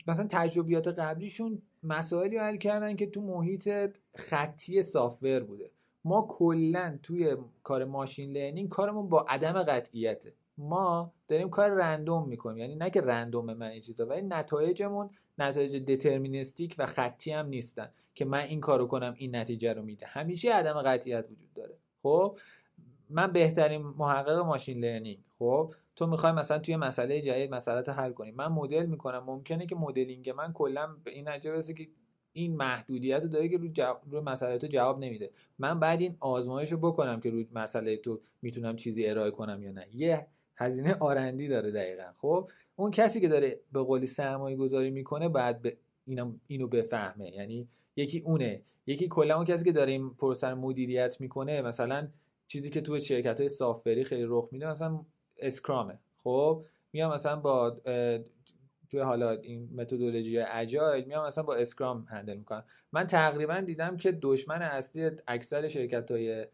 مثلا 0.07 0.27
تجربیات 0.31 0.89
قبلیشون 0.89 1.63
مسائلی 1.83 2.37
حل 2.37 2.57
کردن 2.57 2.97
که 2.97 3.07
تو 3.07 3.21
محیط 3.21 3.71
خطی 4.15 4.83
software 4.83 5.41
بوده. 5.41 5.71
ما 6.05 6.27
کلا 6.29 6.99
توی 7.03 7.37
کار 7.63 7.85
machine 7.85 8.33
learning 8.33 8.69
کارمون 8.69 9.09
با 9.09 9.27
عدم 9.29 9.63
قطعیته. 9.63 10.33
ما 10.59 11.13
داریم 11.29 11.51
کار 11.51 11.71
random 11.71 12.29
می‌کنیم. 12.29 12.59
یعنی 12.59 12.75
نه 12.75 12.91
که 12.91 13.01
random 13.01 13.53
من 13.53 13.67
این 13.67 13.81
چیزا 13.81 14.07
ولی 14.07 14.23
نتایجمون 14.23 15.11
نتایج 15.39 15.77
دترمینستیک 15.77 16.75
و 16.79 16.87
خطی 16.87 17.31
هم 17.31 17.47
نیستن 17.47 17.91
که 18.15 18.25
من 18.25 18.41
این 18.41 18.61
کارو 18.61 18.87
کنم 18.87 19.15
این 19.17 19.37
نتیجه 19.37 19.73
رو 19.73 19.83
میده. 19.83 20.07
همیشه 20.07 20.55
عدم 20.55 20.83
قطعیت 20.83 21.27
وجود 21.31 21.53
داره. 21.55 21.75
خب 22.03 22.39
من 23.11 23.33
بهترین 23.33 23.83
محقق 23.83 24.39
ماشین 24.39 24.79
لرنینگ. 24.85 25.19
خب 25.39 25.75
تو 25.97 26.07
می‌خوای 26.07 26.33
مثلا 26.33 26.59
توی 26.59 26.77
مسئله 26.77 27.21
جدید 27.21 27.55
مسئله 27.55 27.93
حل 27.93 28.13
کنی. 28.13 28.31
من 28.31 28.47
مدل 28.47 28.87
می‌کنم. 28.87 29.25
ممکنه 29.27 29.67
که 29.67 29.77
مدلینگ 29.77 30.31
من 30.31 30.53
کلا 30.53 30.97
به 31.05 31.11
این 31.11 31.29
نتیجه 31.29 31.53
برسه 31.53 31.75
که 31.75 31.89
این 32.33 32.57
محدودیت 32.57 33.23
رو 33.23 33.29
داره 33.29 33.49
که 33.49 33.57
روی, 33.57 33.69
جو... 33.69 33.95
روی 34.11 34.21
مسئله 34.21 34.59
تو 34.59 34.67
جواب 34.67 34.99
نمیده. 34.99 35.31
من 35.59 35.81
بعد 35.81 36.01
این 36.01 36.17
آزمایش 36.21 36.73
رو 36.73 36.79
بکنم 36.79 37.21
که 37.21 37.31
روی 37.31 37.47
مسئله 37.55 37.97
تو 37.97 38.21
می‌تونم 38.43 38.77
چیزی 38.77 39.07
ارائه 39.07 39.31
کنم 39.31 39.63
یا 39.63 39.73
نه. 39.73 39.87
یه 39.95 40.27
هزینه 40.57 40.95
آرندی 40.95 41.49
داره 41.49 41.71
دقیقا 41.71 42.13
خب؟ 42.19 42.51
اون 42.77 42.91
کسی 42.91 43.21
که 43.21 43.29
داره 43.29 43.61
به 43.73 43.83
قولی 43.83 44.07
سرمایه 44.07 44.57
گذاری 44.57 44.91
می‌کنه 44.91 45.29
بعد 45.29 45.63
به 45.63 45.77
اینو, 46.47 46.69
بفهمه. 46.69 47.31
یعنی 47.31 47.69
یکی 47.97 48.21
اونه. 48.21 48.63
یکی 48.87 49.09
کلا 49.09 49.37
اون 49.37 49.45
کسی 49.45 49.65
که 49.65 49.73
داره 49.73 49.93
این 49.93 50.11
پروسه 50.11 50.55
مدیریت 50.55 51.21
می‌کنه 51.21 51.63
مثلا 51.63 52.09
چیزی 52.47 52.71
که 52.71 52.81
تو 52.81 52.99
شرکت 52.99 53.41
های 53.41 54.05
خیلی 54.05 54.25
رخ 54.27 54.49
میده 54.53 54.71
مثلا 54.71 55.01
اسکرامه 55.39 55.99
خب؟ 56.25 56.65
میام 56.93 57.15
مثلا 57.15 57.37
با 57.37 57.77
توی 58.91 59.01
حالا 59.01 59.31
این 59.31 59.69
متدولوژی 59.77 60.39
اجایل 60.39 61.05
میام 61.05 61.27
مثلا 61.27 61.45
با 61.45 61.55
اسکرام 61.55 62.07
هندل 62.11 62.37
می‌کنم. 62.37 62.65
من 62.93 63.07
تقریبا 63.07 63.61
دیدم 63.61 63.97
که 63.97 64.19
دشمن 64.23 64.63
اصلی 64.63 65.11
اکثر 65.27 65.69
شرکت 65.69 66.11
های 66.11 66.47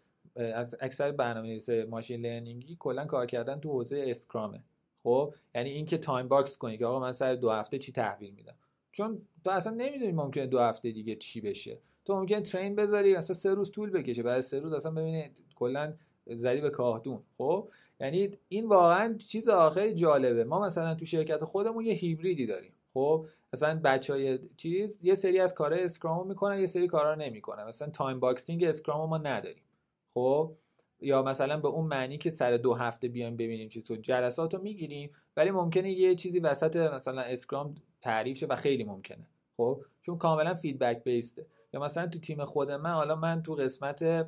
اکثر 0.81 1.13
برنامه 1.13 1.61
machine 1.91 2.21
learning 2.21 2.70
ی 2.70 2.77
کلا 2.79 3.05
کار 3.05 3.27
کردن 3.27 3.61
تو 3.61 3.69
حوزه 3.69 4.05
scrum 4.07 4.48
ه. 4.48 4.65
خب؟ 5.03 5.35
یعنی 5.55 5.71
اینکه 5.71 5.99
time 5.99 6.29
box 6.29 6.59
کنی 6.59 6.79
که 6.79 6.87
آقا 6.87 7.01
من 7.01 7.13
سر 7.13 7.35
دو 7.35 7.51
هفته 7.51 7.79
چی 7.79 7.93
تحویل 7.93 8.35
میدم؟ 8.35 8.55
چون 8.93 9.23
تو 9.45 9.51
اصلا 9.51 9.75
نمی‌دونی 9.75 10.13
ممکنه 10.13 10.47
دو 10.47 10.59
هفته 10.61 10.91
دیگه 10.91 11.17
چی 11.17 11.41
بشه. 11.41 11.79
تو 12.05 12.17
ممکنه 12.17 12.41
train 12.41 12.77
بذاری 12.77 13.17
مثلا 13.17 13.37
سه 13.37 13.55
روز 13.55 13.71
طول 13.71 13.91
بکشه. 13.91 14.23
بعد 14.23 14.41
سه 14.41 14.61
روز 14.61 14.73
اصلا 14.73 14.93
ببینی 14.93 15.31
کلا 15.55 15.95
زدی 16.27 16.61
به 16.61 16.71
کاهدون. 16.71 17.23
خب؟ 17.39 17.69
یعنی 18.01 18.31
این 18.49 18.67
واقعا 18.67 19.15
چیز 19.19 19.49
آخر 19.49 19.91
جالبه. 19.91 20.45
ما 20.45 20.61
مثلا 20.61 20.95
تو 20.95 21.05
شرکت 21.05 21.45
خودمون 21.45 21.85
یه 21.85 21.93
هیبریدی 21.93 22.47
داریم. 22.47 22.73
خب 22.95 23.27
مثلا 23.53 23.81
بچه 23.85 24.13
های 24.13 24.39
چیز 24.57 24.99
یه 25.03 25.15
سری 25.15 25.41
از 25.41 25.55
کارهای 25.55 25.85
scrum 25.85 26.27
می‌کنن 26.27 26.61
یه 26.61 26.67
سری 26.67 26.87
کارا 26.87 27.15
نمی‌کنن. 27.15 27.65
مثلا 27.65 27.89
time 27.89 28.21
boxing 28.21 28.65
scrum 28.65 29.09
ما 29.09 29.19
نداریم. 29.19 29.63
خب 30.15 30.53
یا 31.01 31.23
مثلا 31.23 31.57
به 31.61 31.69
اون 31.69 31.87
معنی 31.87 32.19
که 32.19 32.31
سر 32.31 32.57
دو 32.57 32.75
هفته 32.75 33.09
بیایم 33.09 33.37
ببینیم 33.37 33.69
چی 33.69 33.83
تو 33.83 33.97
جلسات 33.97 34.55
رو 34.55 34.63
می‌گیریم 34.63 35.11
ولی 35.37 35.51
ممکنه 35.51 35.93
یه 35.93 36.15
چیزی 36.15 36.39
وسط 36.39 36.77
مثلا 36.77 37.23
scrum 37.23 37.75
تعریف 38.01 38.39
شه 38.39 38.47
و 38.47 38.57
خیلی 38.57 38.85
ممکنه. 38.85 39.27
خب 39.57 39.85
چون 40.03 40.19
کاملا 40.19 40.55
feedback 40.55 41.05
based 41.05 41.40
ه 41.40 41.47
یا 41.73 41.81
مثلا 41.81 42.07
تو 42.07 42.19
تیم 42.19 42.45
خود 42.45 42.71
من 42.71 42.91
حالا 42.91 43.17
من 43.17 43.43
تو 43.43 43.55
قسمت 43.55 44.27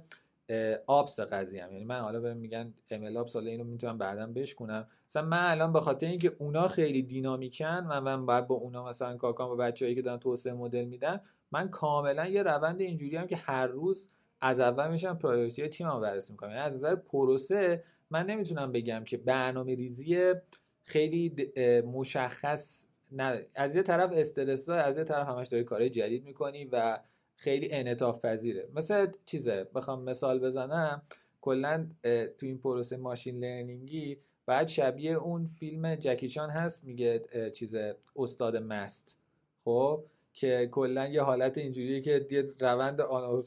Ops 0.87 1.21
قضیه 1.21 1.65
هم. 1.65 1.73
یعنی 1.73 1.85
من 1.85 2.01
حالا 2.01 2.21
بهم 2.21 2.37
میگن 2.37 2.75
MLOps 2.91 3.35
حالا 3.35 3.51
اینو 3.51 3.65
می‌تونم 3.65 3.99
بعدا 3.99 4.27
بشکنم 4.27 4.89
مثلا 5.09 5.23
من 5.23 5.51
الان 5.51 5.73
به 5.73 5.81
خاطر 5.81 6.07
اینکه 6.07 6.33
اونا 6.39 6.69
خیلی 6.69 7.03
dynamic 7.03 7.76
ن 7.76 7.87
و 7.91 8.01
من 8.01 8.27
باید 8.27 8.47
با 8.47 8.55
اونا 8.55 8.89
مثلا 8.89 9.17
کار 9.17 9.33
کنم 9.33 9.49
با 9.49 9.57
بچه‌ای 9.57 9.95
که 9.95 10.03
دارن 10.03 10.19
توسعه 10.19 10.53
مدل 10.53 10.85
میدن 10.85 11.21
من 11.53 11.69
کاملا 11.69 12.27
یه 12.27 12.43
روند 12.43 12.81
اینجوری 12.81 13.17
هم 13.17 13.27
که 13.27 13.37
هر 13.37 13.67
روز 13.67 14.11
از 14.41 14.61
اول 14.61 14.91
میشم 14.91 15.19
priority 15.19 15.69
تیمم 15.69 16.01
بررسی 16.01 16.33
می‌کنم. 16.33 16.51
یعنی 16.51 16.63
از 16.63 16.75
نظر 16.75 16.95
پروسه 16.95 17.85
من 18.11 18.27
نمی‌تونم 18.27 18.73
بگم 18.73 19.05
که 19.05 19.17
برنامه 19.17 19.75
ریزی 19.75 20.35
خیلی 20.83 21.53
مشخص 21.87 22.89
نه. 23.13 23.47
از 23.55 23.77
یه 23.77 23.83
طرف 23.83 24.11
استرس 24.15 24.69
از 24.69 24.99
یه 24.99 25.05
طرف 25.05 25.29
همش 25.29 25.49
داری 25.49 25.65
کارهای 25.65 25.91
جدید 25.91 26.25
می‌کنی 26.25 26.65
و 26.65 26.99
خیلی 27.37 27.69
انعطاف 27.73 28.25
پذیره 28.25 28.69
مثل 28.75 29.07
چیزه 29.27 29.67
بخوام 29.75 30.03
مثال 30.03 30.39
بزنم. 30.39 31.03
کلا 31.41 31.87
تو 32.39 32.47
این 32.47 32.59
پروسه 32.59 32.97
machine 32.97 33.39
learning 33.39 34.10
ی 34.10 34.19
بعد 34.47 34.69
شبیه 34.69 35.13
اون 35.13 35.47
فیلم 35.47 35.95
جکی 35.95 36.27
چان 36.27 36.51
هست 36.51 36.85
میگه 36.85 37.23
چیز 37.55 37.77
استاد 38.17 38.57
مست. 38.57 39.17
خب؟ 39.65 40.05
که 40.35 40.69
کلا 40.73 41.09
یه 41.09 41.23
حالت 41.23 41.59
اینجوریه 41.59 42.01
که 42.01 42.27
یه 42.31 42.49
روند 42.61 43.01
آن 43.01 43.43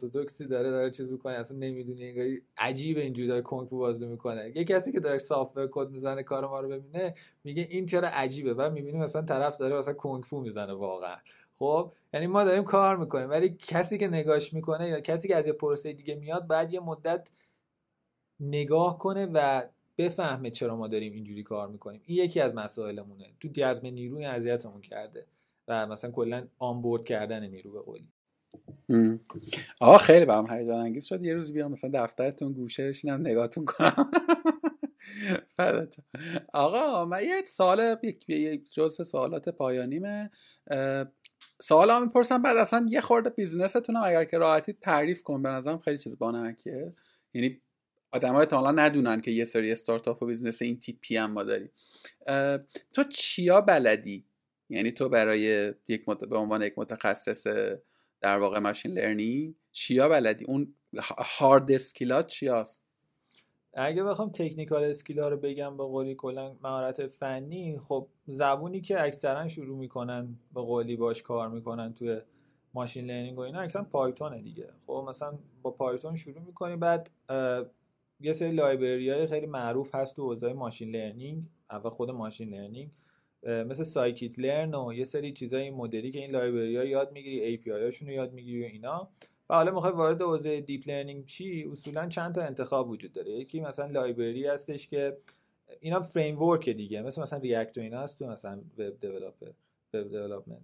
داره 0.50 0.72
داره 0.72 0.92
چیز 0.92 1.12
می‌کنه 1.12 1.34
اصلا 1.34 1.58
نمی‌دونی 1.58 2.08
انگاری 2.08 2.42
عجیب 2.58 2.98
اینجوری 2.98 3.28
داره 3.28 3.42
کنگ 3.42 3.70
بازی 3.70 4.06
می‌کنه. 4.06 4.52
یه 4.56 4.64
کسی 4.64 4.92
که 4.92 5.00
داره 5.00 5.18
سافت 5.18 5.54
کد 5.72 5.90
می‌زنه 5.90 6.24
کار 6.24 6.48
ما 6.48 6.60
رو 6.60 6.70
ببینه 6.70 7.14
میگه 7.44 7.68
این 7.70 7.86
چرا 7.86 8.08
عجیبه. 8.08 8.54
بعد 8.54 8.74
می‌بینیم 8.74 9.02
مثلا 9.02 9.22
طرف 9.22 9.58
داره 9.58 9.78
مثلا 9.78 9.94
کنگ 9.94 10.24
فو 10.24 10.42
می‌زنه 10.42 10.74
واقعا. 10.74 11.18
خب 11.60 11.94
یعنی 12.14 12.28
ما 12.28 12.44
داریم 12.44 12.64
کار 12.64 12.98
می‌کنیم. 12.98 13.30
ولی 13.30 13.50
کسی 13.50 13.98
که 13.98 14.08
نگاش 14.08 14.54
می‌کنه 14.54 14.90
یا 14.90 15.00
کسی 15.00 15.28
که 15.28 15.36
از 15.36 15.48
یه 15.48 15.54
پروسه 15.54 15.94
دیگه 15.94 16.16
میاد 16.16 16.48
بعد 16.48 16.74
یه 16.74 16.80
مدت 16.80 17.28
نگاه 18.40 18.98
کنه 18.98 19.26
و 19.26 19.64
بفهمه 19.98 20.52
چرا 20.52 20.76
ما 20.76 20.88
داریم 20.88 21.14
اینجوری 21.14 21.44
کار 21.44 21.68
می‌کنیم. 21.68 22.02
این 22.06 22.26
یکی 22.26 22.40
از 22.40 22.56
مسائلمونه. 22.56 23.34
تو 23.40 23.48
جذب 23.48 23.86
نیروی 23.86 24.26
اذیتمون 24.26 24.82
کرده 24.82 25.26
و 25.68 25.88
مثلا 25.88 26.12
کلا 26.12 26.48
آنبورد 26.60 27.04
کردن 27.04 27.48
نیرو 27.48 27.72
به 27.72 27.82
قولی. 27.82 28.08
آه 29.82 29.98
خیلی 29.98 30.26
برام 30.26 30.52
هیجان 30.52 30.80
انگیز 30.80 31.06
شد. 31.06 31.24
یه 31.24 31.34
روز 31.34 31.54
بیام 31.54 31.72
مثلا 31.72 31.90
دفترتون 31.94 32.54
گوشه 32.54 32.90
بشینم 32.90 33.22
نگاهتون 33.22 33.66
کنم. 33.66 34.12
آقا 36.54 37.06
من 37.06 37.24
یه 37.24 37.44
سوال 37.46 37.98
یک 38.28 38.74
جزء 38.74 39.04
سوالات 39.04 39.50
پایانیمه. 39.50 40.32
سوال 41.62 41.90
هم 41.90 42.04
می‌پرسم 42.04 42.42
بعد 42.42 42.58
اصلا 42.58 42.86
یه 42.90 43.02
خورده 43.02 43.30
بیزنستونم 43.30 44.04
اگر 44.04 44.24
که 44.24 44.38
راحتی 44.38 44.74
تعریف 44.74 45.24
کن 45.24 45.42
به 45.44 45.50
نظرم 45.50 45.80
خیلی 45.80 45.98
چیز 45.98 46.18
بانمکیه. 46.18 46.94
یعنی 47.34 47.62
آدم 48.12 48.34
های 48.34 48.48
ندونن 48.52 49.22
که 49.22 49.32
یه 49.32 49.46
سری 49.46 49.72
استارتاپ 49.72 50.24
و 50.24 50.26
business 50.26 50.62
این 50.62 50.80
تیپی 50.80 51.18
هم 51.18 51.32
ما 51.32 51.44
داریم. 51.44 51.72
تو 52.94 53.04
چیا 53.10 53.62
بلدی؟ 53.62 54.26
یعنی 54.70 54.92
تو 54.92 55.10
برای 55.10 55.74
یک 55.88 56.06
به 56.06 56.38
عنوان 56.38 56.62
یک 56.62 56.74
متخصص 56.78 57.48
در 58.22 58.38
واقع 58.38 58.60
machine 58.60 58.92
learning 58.92 59.56
چیا 59.72 60.10
بلدی؟ 60.10 60.46
اون 60.46 60.76
hard 61.18 61.72
skill 61.72 62.18
ات 62.18 62.28
چیاست؟ 62.28 62.84
اگه 63.74 64.04
بخوام 64.04 64.30
technical 64.30 64.84
skill 64.84 65.22
ا 65.22 65.30
رو 65.30 65.38
بگم 65.38 65.78
به 65.78 65.84
قولی 65.84 66.16
کلا 66.16 66.56
مهارت 66.64 67.08
فنی 67.08 67.80
خب 67.80 68.08
زبونی 68.28 68.82
که 68.82 69.04
اکثرا 69.04 69.48
شروع 69.48 69.78
می‌کنن 69.78 70.36
به 70.54 70.62
قولی 70.62 70.96
باش 70.96 71.22
کار 71.24 71.50
می‌کنن 71.50 71.94
توی 71.94 72.22
machine 72.74 73.06
learning 73.06 73.38
و 73.38 73.42
اینا 73.42 73.60
اکثرا 73.60 73.84
Python 73.84 74.33
ه 74.33 74.42
دیگه. 74.42 74.70
خب 74.88 75.06
مثلا 75.10 75.38
با 75.62 75.72
Python 75.72 76.16
شروع 76.16 76.42
می‌کنی 76.42 76.76
بعد 76.76 77.10
یه 78.20 78.34
سری 78.34 78.52
library 78.52 79.10
های 79.10 79.28
خیلی 79.28 79.46
معروف 79.46 79.96
هست 79.96 80.16
تو 80.16 80.24
حوزه 80.24 80.54
machine 80.54 80.96
learning 80.96 81.44
اول 81.70 81.90
خود 81.90 82.12
machine 82.12 82.50
learning 82.50 82.92
مثل 83.44 83.84
scikit-learn 83.84 84.76
و 84.76 84.94
یه 84.94 85.04
سری 85.04 85.34
چیزای 85.34 85.70
مدلی 85.70 86.12
که 86.12 86.20
این 86.20 86.32
library 86.32 86.78
ها 86.78 86.84
یاد 86.84 87.12
می‌گیری 87.12 87.58
API 87.58 87.70
هاشون 87.72 88.08
رو 88.08 88.14
یاد 88.14 88.34
می‌گیری 88.34 88.64
و 88.64 88.66
اینا. 88.66 89.10
و 89.50 89.54
حالا 89.54 89.72
می‌خوای 89.72 89.92
وارد 89.94 90.22
حوزه 90.22 90.62
deep 90.62 90.88
learning 90.88 91.26
چی؟ 91.26 91.70
اصولا 91.72 92.08
چند 92.08 92.36
تا 92.36 92.42
انتخاب 92.42 92.90
وجود 92.90 93.14
داره. 93.14 93.32
یکی 93.32 93.60
مثلا 93.60 93.86
library 93.86 94.48
هستش 94.48 94.88
که 94.88 95.18
اینا 95.80 96.02
framework 96.02 96.70
دیگه 96.70 97.02
مثل 97.02 97.22
مثلا 97.22 97.40
React 97.40 97.78
و 97.78 97.82
اینا 97.82 98.02
هست 98.02 98.20
تو 98.20 98.28
مثلا 98.28 98.62
web 98.78 99.00
developer 99.00 99.52
web 99.94 100.10
development 100.10 100.62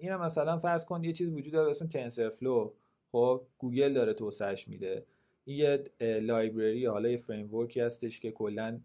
اینا 0.00 0.18
مثلا 0.18 0.58
فرض 0.58 0.84
کن 0.84 1.04
یه 1.04 1.12
چیز 1.12 1.28
وجود 1.28 1.52
داره 1.52 1.70
اسم 1.70 1.86
TensorFlow 1.86 2.72
خب 3.12 3.42
گوگل 3.58 3.92
داره 3.92 4.14
توسعهش 4.14 4.68
میده. 4.68 5.04
این 5.44 5.56
یه 5.56 5.84
library 6.20 6.86
حالا 6.86 7.08
یه 7.08 7.16
framework 7.16 7.54
ی 7.54 7.80
هستش 7.80 8.20
که 8.20 8.30
کلا 8.30 8.80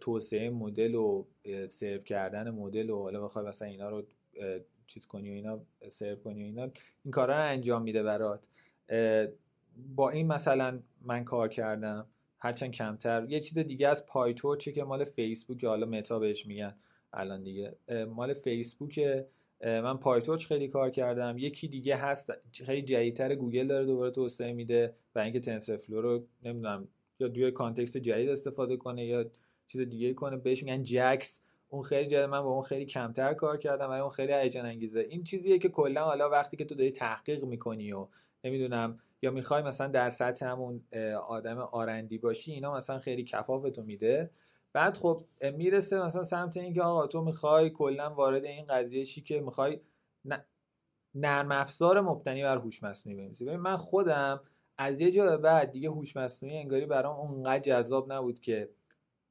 توسعه 0.00 0.50
مدل 0.50 0.94
و 0.94 1.24
سرو 1.68 1.98
کردن 1.98 2.50
مدل 2.50 2.90
و 2.90 3.02
حالا 3.02 3.24
بخوای 3.24 3.46
مثلا 3.46 3.68
اینا 3.68 3.88
رو 3.88 4.02
چیز 4.86 5.06
کنی 5.06 5.30
و 5.30 5.32
اینا 5.32 5.60
سرو 5.88 6.16
کنی 6.16 6.42
و 6.42 6.44
اینا 6.44 6.62
این 7.04 7.12
کارا 7.12 7.34
رو 7.36 7.50
انجام 7.50 7.82
میده 7.82 8.02
برات. 8.02 8.40
با 9.96 10.10
این 10.10 10.26
مثلا 10.26 10.78
من 11.02 11.24
کار 11.24 11.48
کردم 11.48 12.06
هرچند 12.38 12.70
کمتر. 12.70 13.26
یه 13.28 13.40
چیز 13.40 13.58
دیگه 13.58 13.88
از 13.88 14.06
PyTorch 14.06 14.64
ه 14.64 14.72
که 14.72 14.84
مال 14.84 15.04
فیسبوک 15.04 15.64
حالا 15.64 15.86
متا 15.86 16.18
بهش 16.18 16.46
میگن 16.46 16.74
الان 17.12 17.42
دیگه. 17.42 17.76
مال 18.08 18.34
فیسبوک 18.34 19.00
من 19.60 19.96
PyTorch 19.96 20.46
خیلی 20.46 20.68
کار 20.68 20.90
کردم. 20.90 21.38
یکی 21.38 21.68
دیگه 21.68 21.96
هست 21.96 22.32
خیلی 22.52 22.82
جدیدتر 22.82 23.34
گوگل 23.34 23.66
داره 23.66 23.86
دوباره 23.86 24.10
توسعه 24.10 24.52
میده 24.52 24.94
و 25.14 25.18
اینکه 25.18 25.40
TensorFlow 25.40 26.00
رو 26.00 26.24
نمی‌دونم 26.42 26.88
یا 27.20 27.28
توی 27.28 27.50
context 27.50 27.96
جدید 27.96 28.28
استفاده 28.28 28.76
کنه 28.76 29.04
یا 29.04 29.30
چیز 29.66 29.80
دیگه 29.80 30.14
کنه 30.14 30.36
بهش 30.36 30.62
میگن 30.62 30.82
JAX. 30.82 31.42
اون 31.68 31.82
خیلی 31.82 32.06
جدید 32.06 32.24
من 32.24 32.42
با 32.42 32.50
اون 32.50 32.62
خیلی 32.62 32.86
کمتر 32.86 33.34
کار 33.34 33.58
کردم 33.58 33.86
و 33.86 33.90
اون 33.90 34.10
خیلی 34.10 34.32
هیجان 34.32 34.66
انگیزه. 34.66 35.00
این 35.00 35.24
چیزیه 35.24 35.58
که 35.58 35.68
کلا 35.68 36.04
حالا 36.04 36.30
وقتی 36.30 36.56
که 36.56 36.64
تو 36.64 36.74
داری 36.74 36.90
تحقیق 36.90 37.44
می‌کنی 37.44 37.92
و 37.92 38.06
نمی‌دونم 38.46 38.98
یا 39.22 39.30
می‌خوای 39.30 39.62
مثلا 39.62 39.86
در 39.86 40.10
سطح 40.10 40.46
همون 40.46 40.84
آدم 41.28 41.58
R&D 41.58 42.18
باشی 42.18 42.52
اینا 42.52 42.74
مثلا 42.74 42.98
خیلی 42.98 43.24
کفافتو 43.24 43.82
میده. 43.82 44.30
بعد 44.72 44.96
خب 44.96 45.24
می‌رسه 45.56 46.02
مثلا 46.02 46.24
سمت 46.24 46.56
اینکه 46.56 46.82
آقا 46.82 47.06
تو 47.06 47.22
می‌خوای 47.22 47.70
کلا 47.70 48.14
وارد 48.14 48.44
این 48.44 48.66
قضیه 48.66 49.04
شی 49.04 49.20
که 49.20 49.40
می‌خوای 49.40 49.80
نرم 51.14 51.52
افزار 51.52 52.00
مبتنی 52.00 52.42
بر 52.42 52.56
هوش 52.56 52.82
مصنوعی 52.82 53.18
بنویسی. 53.18 53.44
ببین 53.44 53.60
من 53.60 53.76
خودم 53.76 54.40
از 54.78 55.00
یه 55.00 55.10
جا 55.10 55.36
بعد 55.36 55.70
دیگه 55.70 55.88
هوش 55.88 56.16
مصنوعی 56.16 56.56
انگاری 56.56 56.86
برام 56.86 57.16
اونقدر 57.16 57.58
جذاب 57.58 58.12
نبود 58.12 58.40
که 58.40 58.70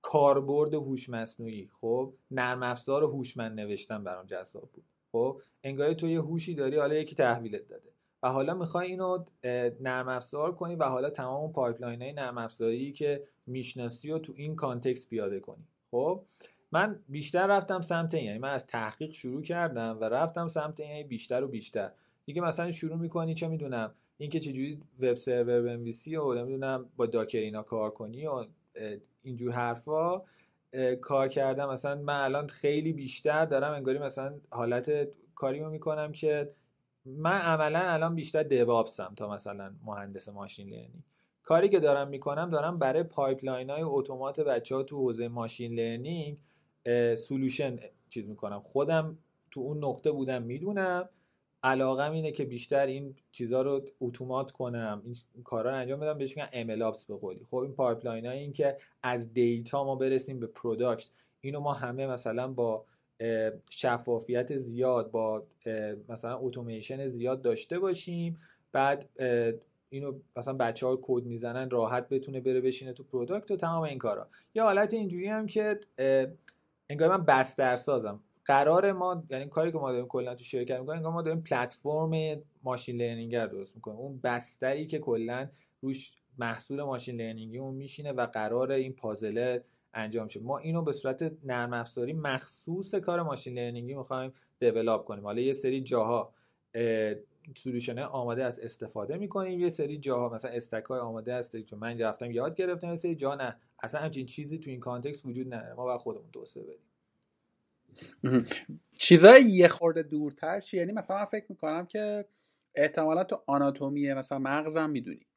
کاربرد 0.01 0.73
هوش 0.73 1.09
مصنوعی 1.09 1.69
خب 1.81 2.13
نرم 2.31 2.63
افزار 2.63 3.03
هوشمند 3.03 3.59
نوشتن 3.59 4.03
برام 4.03 4.25
جذاب 4.25 4.69
بود. 4.73 4.85
خب 5.11 5.41
انگاری 5.63 5.95
تو 5.95 6.07
یه 6.07 6.21
هوشی 6.21 6.55
داری 6.55 6.77
حالا 6.77 6.95
یکی 6.95 7.15
تحویلت 7.15 7.67
داده. 7.67 7.94
و 8.25 8.29
حالا 8.29 8.53
می‌خوای 8.53 8.87
اینو 8.87 9.25
نرم 9.81 10.07
افزار 10.07 10.55
کنی 10.55 10.75
و 10.75 10.83
حالا 10.83 11.09
تمام 11.09 11.41
اون 11.41 11.51
pipeline 11.51 12.01
های 12.01 12.13
نرم 12.13 12.37
افزاری 12.37 12.91
که 12.91 13.23
می‌شناسی 13.47 14.11
و 14.11 14.19
تو 14.19 14.33
این 14.35 14.55
context 14.55 15.09
پیاده 15.09 15.39
کنی. 15.39 15.63
خب؟ 15.91 16.21
من 16.71 16.99
بیشتر 17.09 17.47
رفتم 17.47 17.81
سمت 17.81 18.15
این 18.15 18.25
یعنی 18.25 18.39
من 18.39 18.49
از 18.49 18.67
تحقیق 18.67 19.11
شروع 19.11 19.41
کردم 19.41 19.97
و 20.01 20.03
رفتم 20.03 20.47
سمت 20.47 20.79
این 20.79 20.89
یعنی 20.89 21.03
بیشتر 21.03 21.43
و 21.43 21.47
بیشتر. 21.47 21.91
دیگه 22.25 22.41
مثلا 22.41 22.71
شروع 22.71 22.97
می‌کنی 22.97 23.33
چه 23.33 23.47
می‌دونم 23.47 23.91
اینکه 24.17 24.39
چجوری 24.39 24.81
وب 24.99 25.13
سرور 25.13 25.61
بنویسی 25.61 26.15
و 26.15 26.33
نمی‌دونم 26.33 26.85
با 26.97 27.05
داکر 27.05 27.39
اینا 27.39 27.63
کار 27.63 27.91
کنی 27.91 28.27
و 28.27 28.45
اینجور 29.23 29.51
حرفا. 29.51 30.21
کار 31.01 31.27
کردم 31.27 31.69
مثلا 31.69 31.95
من 31.95 32.21
الان 32.21 32.47
خیلی 32.47 32.93
بیشتر 32.93 33.45
دارم 33.45 33.73
انگاری 33.73 33.99
مثلا 33.99 34.33
حالت 34.49 35.07
کاریمو 35.35 35.69
می‌کنم 35.69 36.11
که 36.11 36.51
من 37.05 37.41
عملا 37.41 37.79
الان 37.79 38.15
بیشتر 38.15 38.43
دوابسم 38.43 39.13
تا 39.17 39.29
مثلا 39.29 39.73
مهندس 39.85 40.29
ماشین 40.29 40.69
لرنینگ. 40.69 41.03
کاری 41.43 41.69
که 41.69 41.79
دارم 41.79 42.07
می‌کنم 42.07 42.49
دارم 42.49 42.79
برای 42.79 43.03
pipeline 43.03 43.69
های 43.69 43.81
اتومات 43.81 44.39
بچه 44.39 44.75
ها 44.75 44.83
تو 44.83 44.97
حوزه 44.97 45.27
machine 45.27 45.73
learning 45.73 46.37
solution 47.17 47.79
چیز 48.09 48.27
می‌کنم. 48.27 48.59
خودم 48.59 49.17
تو 49.51 49.59
اون 49.59 49.83
نقطه 49.83 50.11
بودم 50.11 50.43
می‌دونم. 50.43 51.09
علاقم 51.63 52.11
اینه 52.11 52.31
که 52.31 52.45
بیشتر 52.45 52.85
این 52.85 53.15
چیزها 53.31 53.61
رو 53.61 53.81
اتومات 54.01 54.51
کنم. 54.51 55.01
این 55.33 55.43
کارا 55.43 55.69
رو 55.69 55.75
انجام 55.75 55.99
بدم 55.99 56.17
بهش 56.17 56.37
میگن 56.37 56.49
ام 56.53 56.67
به 57.07 57.15
قولی. 57.15 57.45
خب 57.49 57.57
این 57.57 57.73
pipeline 57.73 58.25
های 58.25 58.39
این 58.39 58.53
که 58.53 58.77
از 59.03 59.33
data 59.33 59.83
ما 59.83 59.95
برسیم 59.95 60.39
به 60.39 60.47
product 60.47 61.09
اینو 61.41 61.59
ما 61.59 61.73
همه 61.73 62.07
مثلا 62.07 62.47
با 62.47 62.85
شفافیت 63.69 64.57
زیاد 64.57 65.11
با 65.11 65.43
مثلا 66.09 66.37
اتوماسیون 66.37 67.07
زیاد 67.07 67.41
داشته 67.41 67.79
باشیم. 67.79 68.39
بعد 68.71 69.09
اینو 69.89 70.13
مثلا 70.35 70.53
بچه 70.53 70.87
ها 70.87 70.99
کد 71.01 71.25
می‌زنن 71.25 71.69
راحت 71.69 72.09
بتونه 72.09 72.39
بره 72.39 72.61
بشینه 72.61 72.93
تو 72.93 73.03
product 73.03 73.51
و 73.51 73.55
تمام 73.55 73.83
این 73.83 73.97
کارا. 73.97 74.27
یه 74.55 74.63
حالت 74.63 74.93
اینجوری 74.93 75.27
هم 75.27 75.47
که 75.47 75.79
انگار 76.89 77.17
من 77.17 77.25
بستر 77.25 77.75
سازم 77.75 78.19
قرار 78.45 78.91
ما 78.91 79.23
یعنی 79.29 79.45
کاری 79.45 79.71
که 79.71 79.77
ما 79.77 79.91
داریم 79.91 80.07
کلا 80.07 80.35
تو 80.35 80.43
شرکت 80.43 80.79
می‌کنیم 80.79 80.97
انگار 80.97 81.11
ما 81.11 81.21
داریم 81.21 81.41
platform 81.41 82.41
machine 82.63 82.95
learning 82.95 83.35
رو 83.35 83.47
درست 83.47 83.75
می‌کنیم. 83.75 83.97
اون 83.97 84.19
بستری 84.23 84.87
که 84.87 84.99
کلا 84.99 85.49
روش 85.81 86.13
محصول 86.37 86.83
machine 86.83 87.15
learning 87.15 87.53
ی 87.53 87.57
اون 87.57 87.75
میشینه 87.75 88.11
و 88.11 88.25
قرار 88.25 88.71
این 88.71 88.93
پازله 88.93 89.63
انجام 89.95 90.27
شه 90.27 90.39
ما 90.39 90.57
اینو 90.57 90.81
به 90.81 90.91
صورت 90.91 91.31
نرم 91.43 91.73
افزاری 91.73 92.13
مخصوص 92.13 92.95
کار 92.95 93.21
machine 93.21 93.53
learning 93.53 93.89
ی 93.89 93.93
می‌خوایم 93.93 94.33
develop 94.59 95.05
کنیم. 95.05 95.23
حالا 95.23 95.41
یه 95.41 95.53
سری 95.53 95.81
جاها 95.81 96.33
solution 97.57 97.99
آماده 97.99 98.45
از 98.45 98.59
استفاده 98.59 99.17
می‌کنیم 99.17 99.59
یه 99.59 99.69
سری 99.69 99.97
جاها 99.97 100.29
مثلا 100.29 100.51
stack 100.51 100.83
های 100.83 100.99
آماده 100.99 101.35
هست 101.35 101.65
که 101.67 101.75
من 101.75 101.99
رفتم 101.99 102.31
یاد 102.31 102.55
گرفتم 102.55 102.89
یه 102.89 102.97
سری 102.97 103.15
جا 103.15 103.35
نه. 103.35 103.55
اصلا 103.83 104.01
همچین 104.01 104.25
چیزی 104.25 104.57
تو 104.57 104.69
این 104.69 104.79
context 104.79 105.25
وجود 105.25 105.53
نداره. 105.53 105.73
ما 105.73 105.83
باید 105.83 105.99
خودمون 105.99 106.31
توسعه 106.33 106.63
بدیم. 106.63 108.45
چیزای 108.95 109.43
یه 109.43 109.67
خورده 109.67 110.03
دورتر 110.03 110.59
چی؟ 110.59 110.77
یعنی 110.77 110.91
مثلا 110.91 111.17
من 111.17 111.25
فکر 111.25 111.45
می‌کنم 111.49 111.85
که 111.85 112.25
احتمالا 112.75 113.23
تو 113.23 113.41
آناتومی 113.47 114.13
مثلا 114.13 114.39
مغزم 114.39 114.89
می‌دونی. 114.89 115.27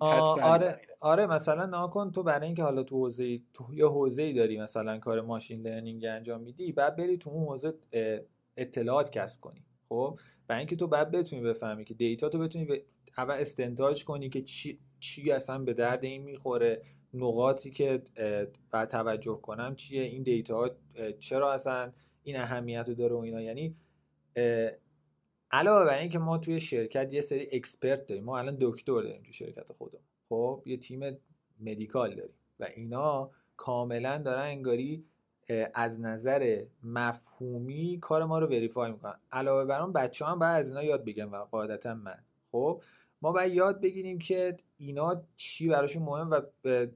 آره 0.00 0.80
آره 1.00 1.26
مثلا 1.26 1.66
ناکن 1.66 2.10
تو 2.10 2.22
برای 2.22 2.46
اینکه 2.46 2.62
حالا 2.62 2.82
تو 2.82 2.96
حوزه 2.96 3.40
تو 3.54 3.74
یه 3.74 3.86
حوزه 3.86 4.32
داری 4.32 4.60
مثلا 4.60 4.98
کار 4.98 5.20
machine 5.20 5.62
learning 5.62 6.04
انجام 6.04 6.40
میدی 6.40 6.72
بعد 6.72 6.96
بری 6.96 7.18
تو 7.18 7.30
اون 7.30 7.44
حوزه 7.44 7.74
اطلاعات 8.56 9.10
کسب 9.10 9.40
کنی. 9.40 9.64
خب 9.88 10.18
برای 10.48 10.58
اینکه 10.58 10.76
تو 10.76 10.86
بعد 10.86 11.10
بتونی 11.10 11.42
بفهمی 11.42 11.84
که 11.84 11.94
data 11.94 12.28
تو 12.28 12.38
بتونی 12.38 12.68
اول 13.18 13.34
استنتاج 13.34 14.04
کنی 14.04 14.28
که 14.28 14.42
چی, 14.42 14.78
چی 15.00 15.32
اصلا 15.32 15.58
به 15.58 15.74
درد 15.74 16.04
این 16.04 16.22
می‌خوره 16.22 16.82
نقاطی 17.14 17.70
که 17.70 18.02
بعد 18.70 18.88
توجه 18.88 19.40
کنم 19.42 19.74
چیه 19.74 20.02
این 20.02 20.22
data 20.22 20.70
چرا 21.18 21.52
اصلا 21.52 21.92
این 22.22 22.36
اهمیت 22.36 22.88
رو 22.88 22.94
داره 22.94 23.14
و 23.14 23.18
اینا. 23.18 23.40
یعنی 23.40 23.74
علاوه 25.52 25.84
بر 25.84 25.98
اینکه 25.98 26.18
ما 26.18 26.38
توی 26.38 26.60
شرکت 26.60 27.12
یه 27.12 27.20
سری 27.20 27.48
expert 27.52 28.06
داریم 28.06 28.24
ما 28.24 28.38
الان 28.38 28.56
دکتر 28.60 29.02
داریم 29.02 29.22
توی 29.22 29.32
شرکت 29.32 29.72
خودمون. 29.72 30.02
خب 30.28 30.62
یه 30.66 30.76
تیم 30.76 31.18
medical 31.60 32.14
داریم 32.14 32.34
و 32.60 32.64
اینا 32.76 33.30
کاملا 33.56 34.18
دارن 34.18 34.42
انگاری 34.42 35.04
از 35.74 36.00
نظر 36.00 36.64
مفهومی 36.82 37.98
کار 38.00 38.24
ما 38.24 38.38
رو 38.38 38.46
وریفای 38.46 38.92
می‌کنن. 38.92 39.14
علاوه 39.32 39.64
بر 39.64 39.80
اون 39.80 39.92
بچه 39.92 40.24
هم 40.24 40.38
باید 40.38 40.56
از 40.56 40.68
اینا 40.68 40.82
یاد 40.82 41.04
بگم 41.04 41.32
و 41.32 41.36
قاعدتا 41.36 41.94
من. 41.94 42.18
خب 42.52 42.82
ما 43.22 43.32
باید 43.32 43.52
یاد 43.52 43.80
بگیریم 43.80 44.18
که 44.18 44.56
اینا 44.78 45.22
چی 45.36 45.68
براشون 45.68 46.02
مهم 46.02 46.30
و 46.30 46.40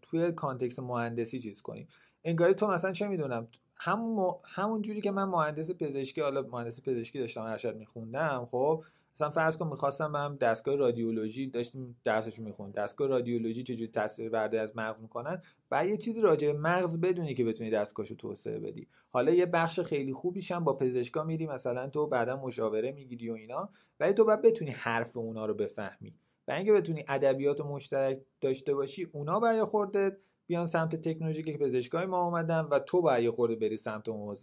توی 0.02 0.32
کانتکست 0.32 0.80
مهندسی 0.80 1.40
چیز 1.40 1.62
کنیم. 1.62 1.88
انگاری 2.24 2.54
تو 2.54 2.66
مثلا 2.66 2.92
چه 2.92 3.08
می‌دونم 3.08 3.48
همون 3.76 4.34
همون 4.44 4.82
جوری 4.82 5.00
که 5.00 5.10
من 5.10 5.24
مهندس 5.24 5.70
پزشکی 5.70 6.20
حالا 6.20 6.42
مهندس 6.42 6.82
پزشکی 6.82 7.18
داشتم 7.18 7.42
ارشد 7.42 7.76
میخوندم 7.76 8.48
خب 8.50 8.84
مثلا 9.14 9.30
فرض 9.30 9.56
کن 9.56 9.66
می‌خواستم 9.66 10.06
من 10.06 10.36
دستگاه 10.36 10.76
رادیولوژی 10.76 11.46
داشتیم 11.46 11.96
درسشو 12.04 12.42
می‌خوند. 12.42 12.74
دستگاه 12.74 13.08
رادیولوژی 13.08 13.62
چجوری 13.62 13.88
تصویر 13.88 14.30
برده 14.30 14.60
از 14.60 14.76
مغز 14.76 15.00
می‌کنن؟ 15.00 15.42
بعد 15.70 15.88
یه 15.88 15.96
چیزی 15.96 16.20
راجع 16.20 16.52
به 16.52 16.58
مغز 16.58 17.00
بدونی 17.00 17.34
که 17.34 17.44
بتونی 17.44 17.70
دستگاهشو 17.70 18.14
توسعه 18.14 18.58
بدی. 18.58 18.86
حالا 19.10 19.32
یه 19.32 19.46
بخش 19.46 19.80
خیلی 19.80 20.12
خوبیش 20.12 20.52
هم 20.52 20.64
با 20.64 20.72
پزشکا 20.72 21.24
میری 21.24 21.46
مثلا 21.46 21.88
تو 21.88 22.06
بعدا 22.06 22.36
مشاوره 22.36 22.92
می‌گیری 22.92 23.30
و 23.30 23.34
اینا 23.34 23.68
ولی 24.00 24.12
تو 24.12 24.24
باید 24.24 24.42
بتونی 24.42 24.70
حرف 24.70 25.16
اونا 25.16 25.46
رو 25.46 25.54
بفهمی. 25.54 26.14
و 26.48 26.52
اینکه 26.52 26.72
بتونی 26.72 27.04
ادبیات 27.08 27.60
مشترک 27.60 28.18
داشته 28.40 28.74
باشی 28.74 29.08
اونا 29.12 29.40
باید 29.40 29.64
خورده 29.64 30.16
بیان 30.46 30.66
سمت 30.66 30.96
تکنولوژی 30.96 31.42
که 31.42 31.58
پزشکای 31.58 32.06
ما 32.06 32.24
اومدن 32.24 32.60
و 32.60 32.78
تو 32.78 33.02
باید 33.02 33.30
خورده 33.30 33.54
بری 33.54 33.76
سمت 33.76 34.08
اون 34.08 34.36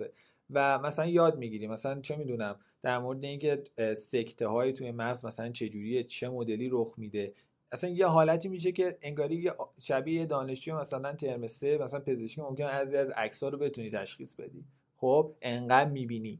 و 0.54 0.80
مثلا 0.80 1.06
یاد 1.06 1.38
می‌گیری 1.38 1.68
مثلا 1.68 2.02
چه 2.02 2.16
می‌دونم 2.16 2.56
در 2.84 3.00
مورد 3.00 3.24
اینکه 3.24 3.64
سکته 3.98 4.48
های 4.48 4.74
توی 4.74 4.92
مغز 4.92 5.26
مثلا 5.26 5.50
چه 5.50 5.70
جوریه 5.70 6.04
چه 6.04 6.30
مدلی 6.30 6.70
رخ 6.72 6.94
میده. 6.98 7.34
اصلا 7.72 7.90
یه 7.90 8.06
حالتی 8.06 8.50
میشه 8.50 8.72
که 8.72 8.98
انگاری 9.02 9.52
شبیه 9.80 10.26
دانشجو 10.26 10.76
مثلا 10.76 11.14
ترم 11.14 11.48
سه 11.48 11.78
مثلا 11.78 12.00
پزشکی 12.00 12.42
ممکن 12.42 12.66
از 12.66 12.94
از 12.94 13.10
عکس 13.10 13.44
رو 13.44 13.58
بتونی 13.58 13.90
تشخیص 13.90 14.36
بدی. 14.36 14.66
خب 14.98 15.34
انقدر 15.42 15.90
می‌بینی. 15.90 16.40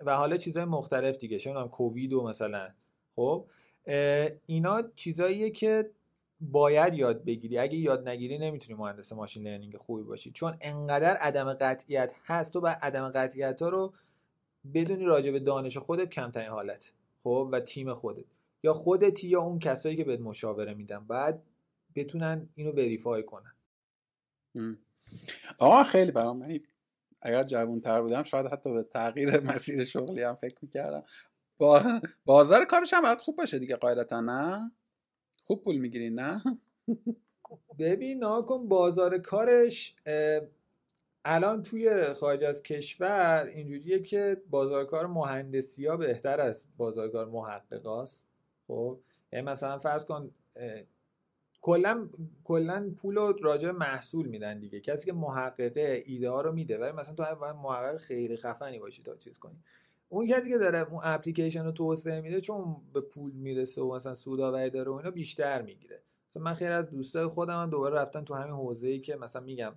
و 0.00 0.16
حالا 0.16 0.36
چیزهای 0.36 0.64
مختلف 0.64 1.18
دیگه 1.18 1.38
چه 1.38 1.52
کووید 1.52 2.12
و 2.12 2.22
مثلا. 2.22 2.68
خب 3.16 3.46
اینا 4.46 4.82
چیزاییه 4.94 5.50
که 5.50 5.90
باید 6.40 6.94
یاد 6.94 7.24
بگیری. 7.24 7.58
اگه 7.58 7.76
یاد 7.78 8.08
نگیری 8.08 8.38
نمی‌تونی 8.38 8.78
مهندس 8.78 9.12
ماشین 9.12 9.42
لرنینگ 9.42 9.76
خوبی 9.76 10.02
باشی. 10.02 10.30
چون 10.30 10.56
انقدر 10.60 11.16
عدم 11.16 11.54
قطعیت 11.54 12.14
هست 12.24 12.52
تو 12.52 12.60
باید 12.60 12.78
عدم 12.82 13.08
قطعیت 13.08 13.62
ها 13.62 13.68
رو 13.68 13.94
بدونی 14.74 15.04
راجع 15.04 15.30
به 15.30 15.40
دانش 15.40 15.78
خودت 15.78 16.10
کمترین 16.10 16.48
حالت. 16.48 16.92
خب؟ 17.22 17.48
و 17.52 17.60
تیم 17.60 17.94
خودت. 17.94 18.24
یا 18.62 18.72
خودتی 18.72 19.28
یا 19.28 19.40
اون 19.40 19.58
کسایی 19.58 19.96
که 19.96 20.04
بهت 20.04 20.20
مشاوره 20.20 20.74
میدن. 20.74 21.04
بعد 21.04 21.42
بتونن 21.94 22.48
اینو 22.54 22.72
وریفای 22.72 23.22
کنن. 23.22 23.54
آقا 25.58 25.84
خیلی 25.84 26.12
برام 26.12 26.38
من 26.38 26.60
اگر 27.22 27.44
جوان 27.44 27.80
تر 27.80 28.02
بودم 28.02 28.22
شاید 28.22 28.46
حتی 28.46 28.72
به 28.72 28.82
تغییر 28.82 29.40
مسیر 29.40 29.84
شغلی 29.84 30.22
هم 30.22 30.34
فکر 30.34 30.56
می‌کردم. 30.62 31.04
با... 31.58 32.00
بازار 32.24 32.64
کارش 32.64 32.94
هم 32.94 33.02
برات 33.02 33.20
خوب 33.20 33.36
باشه 33.36 33.58
دیگه 33.58 33.76
قاعدتا 33.76 34.20
نه؟ 34.20 34.72
خوب 35.46 35.64
پول 35.64 35.76
می‌گیری 35.76 36.10
نه؟ 36.10 36.42
ببین 37.78 38.18
ناکن 38.18 38.68
بازار 38.68 39.18
کارش 39.18 39.96
الان 41.24 41.62
توی 41.62 42.12
خارج 42.14 42.44
از 42.44 42.62
کشور 42.62 43.50
اینجوریه 43.54 44.02
که 44.02 44.42
بازار 44.50 44.84
کار 44.84 45.06
مهندسی 45.06 45.86
ها 45.86 45.96
بهتر 45.96 46.40
از 46.40 46.66
بازار 46.76 47.08
کار 47.08 47.26
محققاست. 47.26 48.26
خب 48.66 48.98
یعنی 49.32 49.46
مثلا 49.46 49.78
فرض 49.78 50.04
کن 50.04 50.30
کلا 51.60 52.08
کلا 52.44 52.90
پول 52.96 53.14
رو 53.14 53.32
راجع 53.42 53.70
محصول 53.70 54.26
میدن 54.26 54.58
دیگه. 54.58 54.80
کسی 54.80 55.06
که 55.06 55.12
محققه 55.12 56.02
ایده 56.06 56.30
ها 56.30 56.40
رو 56.40 56.52
میده 56.52 56.78
ولی 56.78 56.92
مثلا 56.92 57.14
تو 57.14 57.52
محقق 57.52 57.96
خیلی 57.96 58.36
خفنی 58.36 58.78
باشی 58.78 59.02
تا 59.02 59.16
چیز 59.16 59.38
کنی. 59.38 59.56
اون 60.08 60.26
کسی 60.26 60.50
که 60.50 60.58
داره 60.58 60.78
اون 60.78 61.00
اپلیکیشن 61.04 61.64
رو 61.64 61.72
توسعه 61.72 62.20
میده 62.20 62.40
چون 62.40 62.76
به 62.92 63.00
پول 63.00 63.32
می‌رسه 63.32 63.82
و 63.82 63.94
مثلا 63.94 64.14
سوداوری 64.14 64.70
داره 64.70 64.90
و 64.90 64.94
اینا 64.94 65.10
بیشتر 65.10 65.62
می‌گیره. 65.62 66.02
مثلا 66.30 66.42
من 66.42 66.54
خیلی 66.54 66.70
از 66.70 66.90
دوستای 66.90 67.26
خودم 67.26 67.62
هم 67.62 67.70
دوباره 67.70 67.94
رفتن 67.96 68.24
تو 68.24 68.34
همین 68.34 68.54
حوزه 68.54 68.88
ای 68.88 69.00
که 69.00 69.16
مثلا 69.16 69.42
میگم 69.42 69.72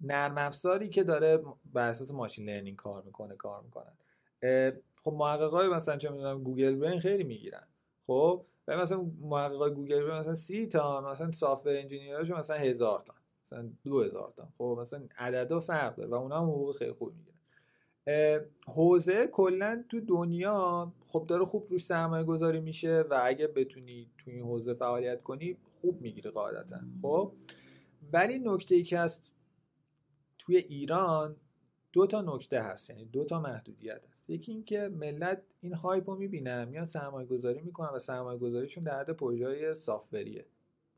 نرم 0.00 0.38
افزاری 0.38 0.88
که 0.88 1.04
داره 1.04 1.42
بر 1.72 1.88
اساس 1.88 2.10
ماشین 2.10 2.48
لرنینگ 2.48 2.76
کار 2.76 3.02
می‌کنه 3.02 3.36
کار 3.36 3.62
می‌کنن. 3.62 3.92
خب 5.04 5.12
محققای 5.12 5.68
مثلا 5.68 5.96
چه 5.96 6.10
می‌دونم 6.10 6.42
Google 6.42 6.74
Brain 6.74 7.00
خیلی 7.00 7.24
می‌گیرن. 7.24 7.66
خب؟ 8.06 8.44
و 8.68 8.78
مثلا 8.78 9.10
محققای 9.20 9.70
Google 9.70 10.02
Brain 10.04 10.18
مثلا 10.18 10.34
سی 10.34 10.66
تا 10.66 11.00
مثلا 11.00 11.32
software 11.32 11.66
engineer 11.66 12.14
شون 12.14 12.38
مثلا 12.38 12.56
هزار 12.56 13.00
تا 13.00 13.14
مثلا 13.44 13.70
دو 13.84 14.02
هزار 14.02 14.32
تا. 14.36 14.48
خب؟ 14.58 14.78
مثلا 14.80 15.02
عددا 15.18 15.60
فرق 15.60 15.96
داره 15.96 16.10
و 16.10 16.14
اونا 16.14 16.40
هم 16.40 16.44
حقوق 16.44 16.76
خیلی 16.76 16.92
خوب 16.92 17.14
می‌گیرن. 17.14 17.31
حوزه 18.66 19.26
کلا 19.26 19.84
تو 19.88 20.00
دنیا 20.00 20.92
خب 21.06 21.26
داره 21.28 21.44
خوب 21.44 21.66
روش 21.68 21.84
سرمایه 21.84 22.24
گذاری 22.24 22.60
میشه 22.60 23.04
و 23.10 23.20
اگه 23.24 23.46
بتونی 23.46 24.10
تو 24.18 24.30
این 24.30 24.42
حوزه 24.42 24.74
فعالیت 24.74 25.22
کنی 25.22 25.56
خوب 25.80 26.00
می‌گیره 26.00 26.30
قاعدتا 26.30 26.80
خب؟ 27.02 27.32
ولی 28.12 28.38
نکته 28.38 28.74
ای 28.74 28.82
که 28.82 28.98
هست 28.98 29.32
توی 30.38 30.56
ایران 30.56 31.36
دو 31.92 32.06
تا 32.06 32.20
نکته 32.20 32.62
هست 32.62 32.90
یعنی 32.90 33.04
دو 33.04 33.24
تا 33.24 33.40
محدودیت 33.40 34.06
هست. 34.10 34.30
یکی 34.30 34.52
اینکه 34.52 34.88
ملت 34.88 35.42
این 35.60 35.74
هایپ 35.74 36.10
رو 36.10 36.16
می‌بینن 36.16 36.64
میان 36.64 36.86
سرمایه 36.86 37.26
گذاری 37.26 37.60
می‌کنن 37.60 37.88
و 37.94 37.98
سرمایه 37.98 38.38
گذاریشون 38.38 38.84
در 38.84 39.00
حد 39.00 39.10
پروژه 39.10 39.74
سافتوریه 39.74 40.46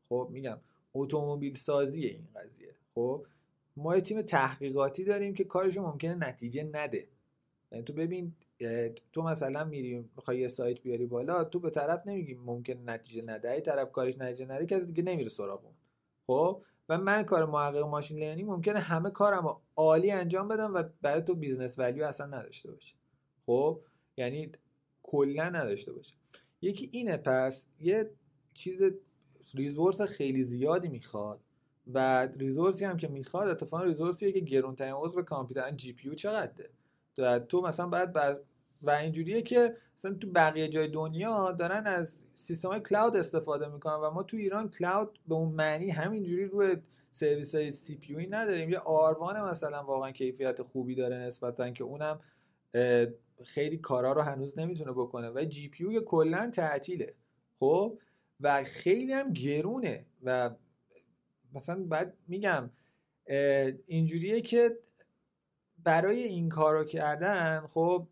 خب 0.09 0.29
میگم 0.31 0.57
اتومبیل 0.93 1.55
سازی 1.55 2.05
این 2.05 2.27
قضیه 2.35 2.75
خب؟ 2.95 3.25
ما 3.77 3.95
یه 3.95 4.01
تیم 4.01 4.21
تحقیقاتی 4.21 5.03
داریم 5.03 5.33
که 5.33 5.43
کارشون 5.43 5.85
ممکنه 5.85 6.15
نتیجه 6.15 6.63
نده. 6.63 7.07
یعنی 7.71 7.83
تو 7.83 7.93
ببین 7.93 8.35
تو 9.13 9.21
مثلا 9.21 9.63
میری 9.63 10.09
می‌خوای 10.15 10.39
یه 10.39 10.47
سایت 10.47 10.81
بیاری 10.81 11.05
بالا 11.05 11.43
تو 11.43 11.59
به 11.59 11.69
طرف 11.69 12.07
نمیگی 12.07 12.33
ممکن 12.33 12.89
نتیجه 12.89 13.21
نده. 13.21 13.51
ای 13.51 13.61
طرف 13.61 13.91
کارش 13.91 14.17
نتیجه 14.17 14.45
نده 14.45 14.65
کسی 14.65 14.85
دیگه 14.85 15.03
نمیره 15.03 15.29
سراغ 15.29 15.65
اون. 15.65 15.73
خب؟ 16.27 16.61
و 16.89 16.97
من 16.97 17.23
کار 17.23 17.45
محقق 17.45 17.83
machine 17.83 18.17
learning 18.17 18.49
ممکنه 18.49 18.79
همه 18.79 19.09
کارم 19.09 19.61
عالی 19.75 20.11
انجام 20.11 20.47
بدم 20.47 20.73
و 20.73 20.83
برای 21.01 21.21
تو 21.21 21.35
business 21.35 21.79
value 21.79 22.03
اصلا 22.03 22.25
نداشته 22.25 22.71
باشه. 22.71 22.95
خب؟ 23.45 23.81
یعنی 24.17 24.51
کلا 25.03 25.49
نداشته 25.49 25.93
باشه. 25.93 26.15
یکی 26.61 26.89
اینه 26.91 27.17
پس 27.17 27.67
یه 27.79 28.11
چیز 28.53 28.81
resource 29.53 30.01
خیلی 30.01 30.43
زیادی 30.43 30.87
می‌خواد. 30.87 31.44
و 31.93 32.25
resource 32.25 32.78
ی 32.78 32.85
هم 32.85 32.97
که 32.97 33.07
می‌خواد 33.07 33.47
اتفاقا 33.47 33.83
resource 33.83 34.21
یه 34.21 34.31
که 34.31 34.39
گرونترین 34.39 34.93
عضو 34.93 35.21
کامپیوتر 35.21 35.71
GPU 35.71 36.15
چقدره. 36.15 36.69
تو 37.49 37.61
مثلا 37.61 37.87
باید 37.87 38.13
بر 38.13 38.39
و 38.81 38.89
اینجوریه 38.89 39.41
که 39.41 39.77
مثلا 39.97 40.13
تو 40.13 40.27
بقیه 40.31 40.67
جای 40.67 40.87
دنیا 40.87 41.51
دارن 41.51 41.87
از 41.87 42.21
سیستم 42.35 42.69
های 42.69 42.79
cloud 42.79 43.15
استفاده 43.15 43.67
می‌کنن 43.67 43.95
و 43.95 44.11
ما 44.11 44.23
تو 44.23 44.37
ایران 44.37 44.69
cloud 44.69 45.19
به 45.27 45.35
اون 45.35 45.51
معنی 45.51 45.89
همینجوری 45.89 46.45
روی 46.45 46.77
سرویس 47.11 47.55
های 47.55 47.71
CPU 47.71 48.27
نداریم. 48.27 48.69
یه 48.69 48.79
آروان 48.79 49.41
مثلا 49.41 49.83
واقعا 49.83 50.11
کیفیت 50.11 50.61
خوبی 50.61 50.95
داره 50.95 51.15
نسبتا 51.17 51.69
که 51.69 51.83
اونم 51.83 52.19
خیلی 53.43 53.77
کارا 53.77 54.13
رو 54.13 54.21
هنوز 54.21 54.59
نمی‌تونه 54.59 54.91
بکنه. 54.91 55.29
و 55.29 55.45
GPU 55.45 56.01
کلا 56.01 56.51
تعطیله. 56.53 57.13
خب؟ 57.59 57.97
و 58.39 58.63
خیلی 58.63 59.13
هم 59.13 59.33
گرونه. 59.33 60.05
و 60.23 60.49
مثلا 61.55 61.83
بعد 61.83 62.13
میگم 62.27 62.69
اینجوریه 63.87 64.41
که 64.41 64.77
برای 65.83 66.23
این 66.23 66.49
کار 66.49 66.77
رو 66.77 66.83
کردن 66.83 67.67
خب 67.67 68.07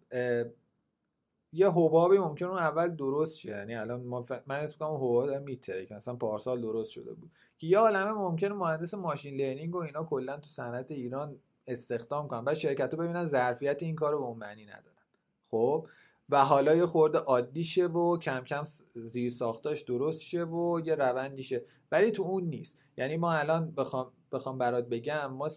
یه 1.53 1.70
حبابی 1.70 2.18
ممکن 2.18 2.45
اون 2.45 2.57
اول 2.57 2.95
درست 2.95 3.38
شه. 3.38 3.49
یعنی 3.49 3.76
الان 3.76 4.03
ما 4.03 4.26
من 4.48 4.56
اسم 4.56 4.78
کنم 4.78 4.95
حباب 4.95 5.30
میتره 5.30 5.86
که 5.86 5.95
مثلا 5.95 6.15
پارسال 6.15 6.61
درست 6.61 6.91
شده 6.91 7.14
بود. 7.14 7.32
که 7.57 7.68
یه 7.68 7.78
عالمه 7.78 8.11
ممکن 8.11 8.48
مهندس 8.48 8.94
machine 8.94 9.36
learning 9.36 9.76
و 9.76 9.78
اینا 9.78 10.03
کلا 10.03 10.38
تو 10.38 10.48
صنعت 10.48 10.91
ایران 10.91 11.40
استخدام 11.68 12.28
کنن. 12.28 12.45
بعد 12.45 12.56
شرکت 12.56 12.95
ببینن 12.95 13.26
ظرفیت 13.26 13.84
این 13.84 13.95
کار 13.95 14.18
به 14.18 14.24
اون 14.24 14.38
معنی 14.38 14.65
ندارن. 14.65 15.03
خب؟ 15.52 15.88
و 16.34 16.45
حالا 16.45 16.76
یه 16.76 16.85
خورده 16.85 17.18
عادی 17.18 17.64
شه 17.64 17.88
و 17.88 18.18
کم 18.18 18.43
کم 18.43 18.64
زیر 18.95 19.30
ساختاش 19.30 19.81
درست 19.81 20.22
شه 20.22 20.43
و 20.43 20.81
یه 20.85 20.95
روندی 20.95 21.43
شه 21.43 21.64
ولی 21.91 22.11
تو 22.11 22.23
اون 22.23 22.43
نیست. 22.43 22.77
یعنی 22.97 23.18
ما 23.18 23.34
الان 23.34 23.72
بخوام 23.72 24.11
بخوام 24.31 24.57
برات 24.57 24.89
بگم 24.89 25.34
ما 25.34 25.49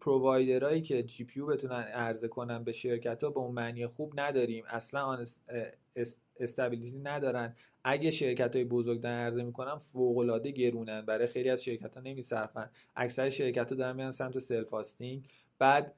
provider 0.00 0.66
ایی 0.66 0.82
که 0.82 1.02
GPU 1.02 1.40
بتونن 1.40 1.82
عرضه 1.82 2.28
کنن 2.28 2.64
به 2.64 2.72
شرکت 2.72 3.24
ها 3.24 3.30
به 3.30 3.40
اون 3.40 3.54
معنی 3.54 3.86
خوب 3.86 4.20
نداریم. 4.20 4.64
اصلا 4.68 5.02
آن 5.02 5.26
stability 6.40 6.98
ندارن. 6.98 7.56
اگه 7.84 8.10
شرکت 8.10 8.56
های 8.56 8.64
بزرگ 8.64 9.00
دارن 9.00 9.16
عرضه 9.16 9.42
می‌کنن 9.42 9.76
فوق 9.76 10.42
گرونن. 10.42 11.00
برای 11.00 11.26
خیلی 11.26 11.50
از 11.50 11.64
شرکت 11.64 11.94
ها 11.94 12.00
نمیصرفن. 12.00 12.70
اکثر 12.96 13.28
شرکت 13.28 13.72
ها 13.72 13.78
دارن 13.78 13.96
میان 13.96 14.10
سمت 14.10 14.38
self 14.38 14.74
بعد 15.58 15.94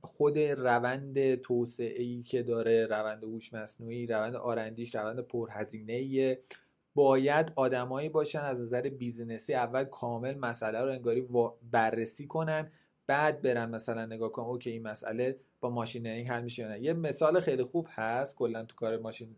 خود 0.00 0.38
روند 0.38 1.34
توسعه 1.34 2.02
ای 2.02 2.22
که 2.22 2.42
داره 2.42 2.86
روند 2.86 3.24
هوش 3.24 3.52
مصنوعی 3.54 4.06
روند 4.06 4.34
R&D 4.34 4.70
ش 4.70 4.94
روند 4.94 5.20
پرهزینه 5.20 6.38
باید 6.94 7.52
آدمایی 7.56 8.08
باشن 8.08 8.40
از 8.40 8.62
نظر 8.62 8.88
business 8.88 9.47
ی 9.47 9.54
اول 9.54 9.84
کامل 9.84 10.38
مسئله 10.38 10.80
رو 10.80 10.90
انگاری 10.90 11.28
بررسی 11.70 12.26
کنن 12.26 12.70
بعد 13.06 13.42
برن 13.42 13.70
مثلا 13.70 14.06
نگاه 14.06 14.32
کنن 14.32 14.44
okay 14.44 14.70
این 14.70 14.82
مسئله 14.82 15.36
با 15.60 15.70
machine 15.70 16.02
learning 16.02 16.28
حل 16.28 16.42
میشه 16.42 16.78
یه 16.80 16.92
مثال 16.92 17.40
خیلی 17.40 17.62
خوب 17.62 17.86
هست 17.90 18.36
کلا 18.36 18.64
تو 18.64 18.76
کار 18.76 18.98
ماشین 18.98 19.36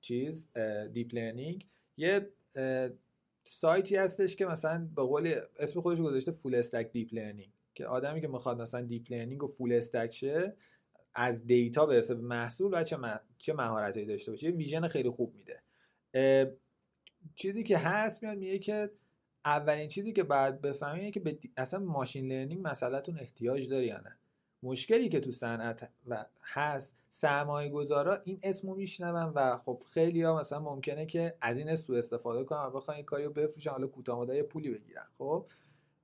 چیز 0.00 0.48
deep 0.92 1.14
learning. 1.14 1.66
یه 1.96 2.28
سایتی 3.44 3.96
هستش 3.96 4.36
که 4.36 4.46
مثلا 4.46 4.88
به 4.96 5.02
قول 5.02 5.40
اسم 5.58 5.80
خودش 5.80 6.00
گذاشته 6.00 6.32
full 6.32 6.54
stack 6.54 6.92
deep 6.92 7.14
learning. 7.14 7.52
که 7.76 7.86
آدمی 7.86 8.20
که 8.20 8.28
می‌خواد 8.28 8.62
مثلا 8.62 8.80
deep 8.80 9.12
learning 9.12 9.42
و 9.42 9.46
full 9.46 9.72
stack 9.72 10.10
شه 10.10 10.56
از 11.14 11.46
data 11.46 11.86
برسه 11.86 12.14
به 12.14 12.22
محصول 12.22 12.74
و 12.74 12.84
چه, 13.38 13.52
مهارتایی 13.52 14.06
داشته 14.06 14.30
باشه 14.30 14.46
یه 14.46 14.52
vision 14.52 14.88
خیلی 14.88 15.10
خوب 15.10 15.34
میده. 15.34 15.62
چیزی 17.34 17.62
که 17.62 17.78
هست 17.78 18.22
میاد 18.22 18.38
میگه 18.38 18.58
که 18.58 18.90
اولین 19.44 19.88
چیزی 19.88 20.12
که 20.12 20.22
بعد 20.22 20.60
بفهمید 20.60 21.14
که 21.14 21.20
به 21.20 21.38
اصلا 21.56 21.80
machine 21.80 22.32
learning 22.32 22.68
مسئلهتون 22.68 23.18
احتیاج 23.18 23.68
داره 23.68 23.86
یا 23.86 24.00
نه. 24.00 24.16
مشکلی 24.62 25.08
که 25.08 25.20
تو 25.20 25.32
صنعت 25.32 25.90
و 26.06 26.26
هست 26.42 26.96
سرمایه 27.10 27.68
گذارا 27.70 28.20
این 28.24 28.40
اسمو 28.42 28.74
میشنون 28.74 29.32
و 29.34 29.58
خب 29.58 29.82
خیلی 29.86 30.22
ها 30.22 30.40
مثلا 30.40 30.60
ممکنه 30.60 31.06
که 31.06 31.34
از 31.40 31.56
این 31.56 31.68
اسم 31.68 31.94
استفاده 31.94 32.44
کنن 32.44 32.58
و 32.58 32.70
بخوان 32.70 33.02
کاریو 33.02 33.30
بفروشن 33.30 33.70
حالا 33.70 33.86
کوتاه 33.86 34.18
مدت 34.18 34.42
پولی 34.42 34.70
بگیرن 34.70 35.06
خب؟ 35.18 35.46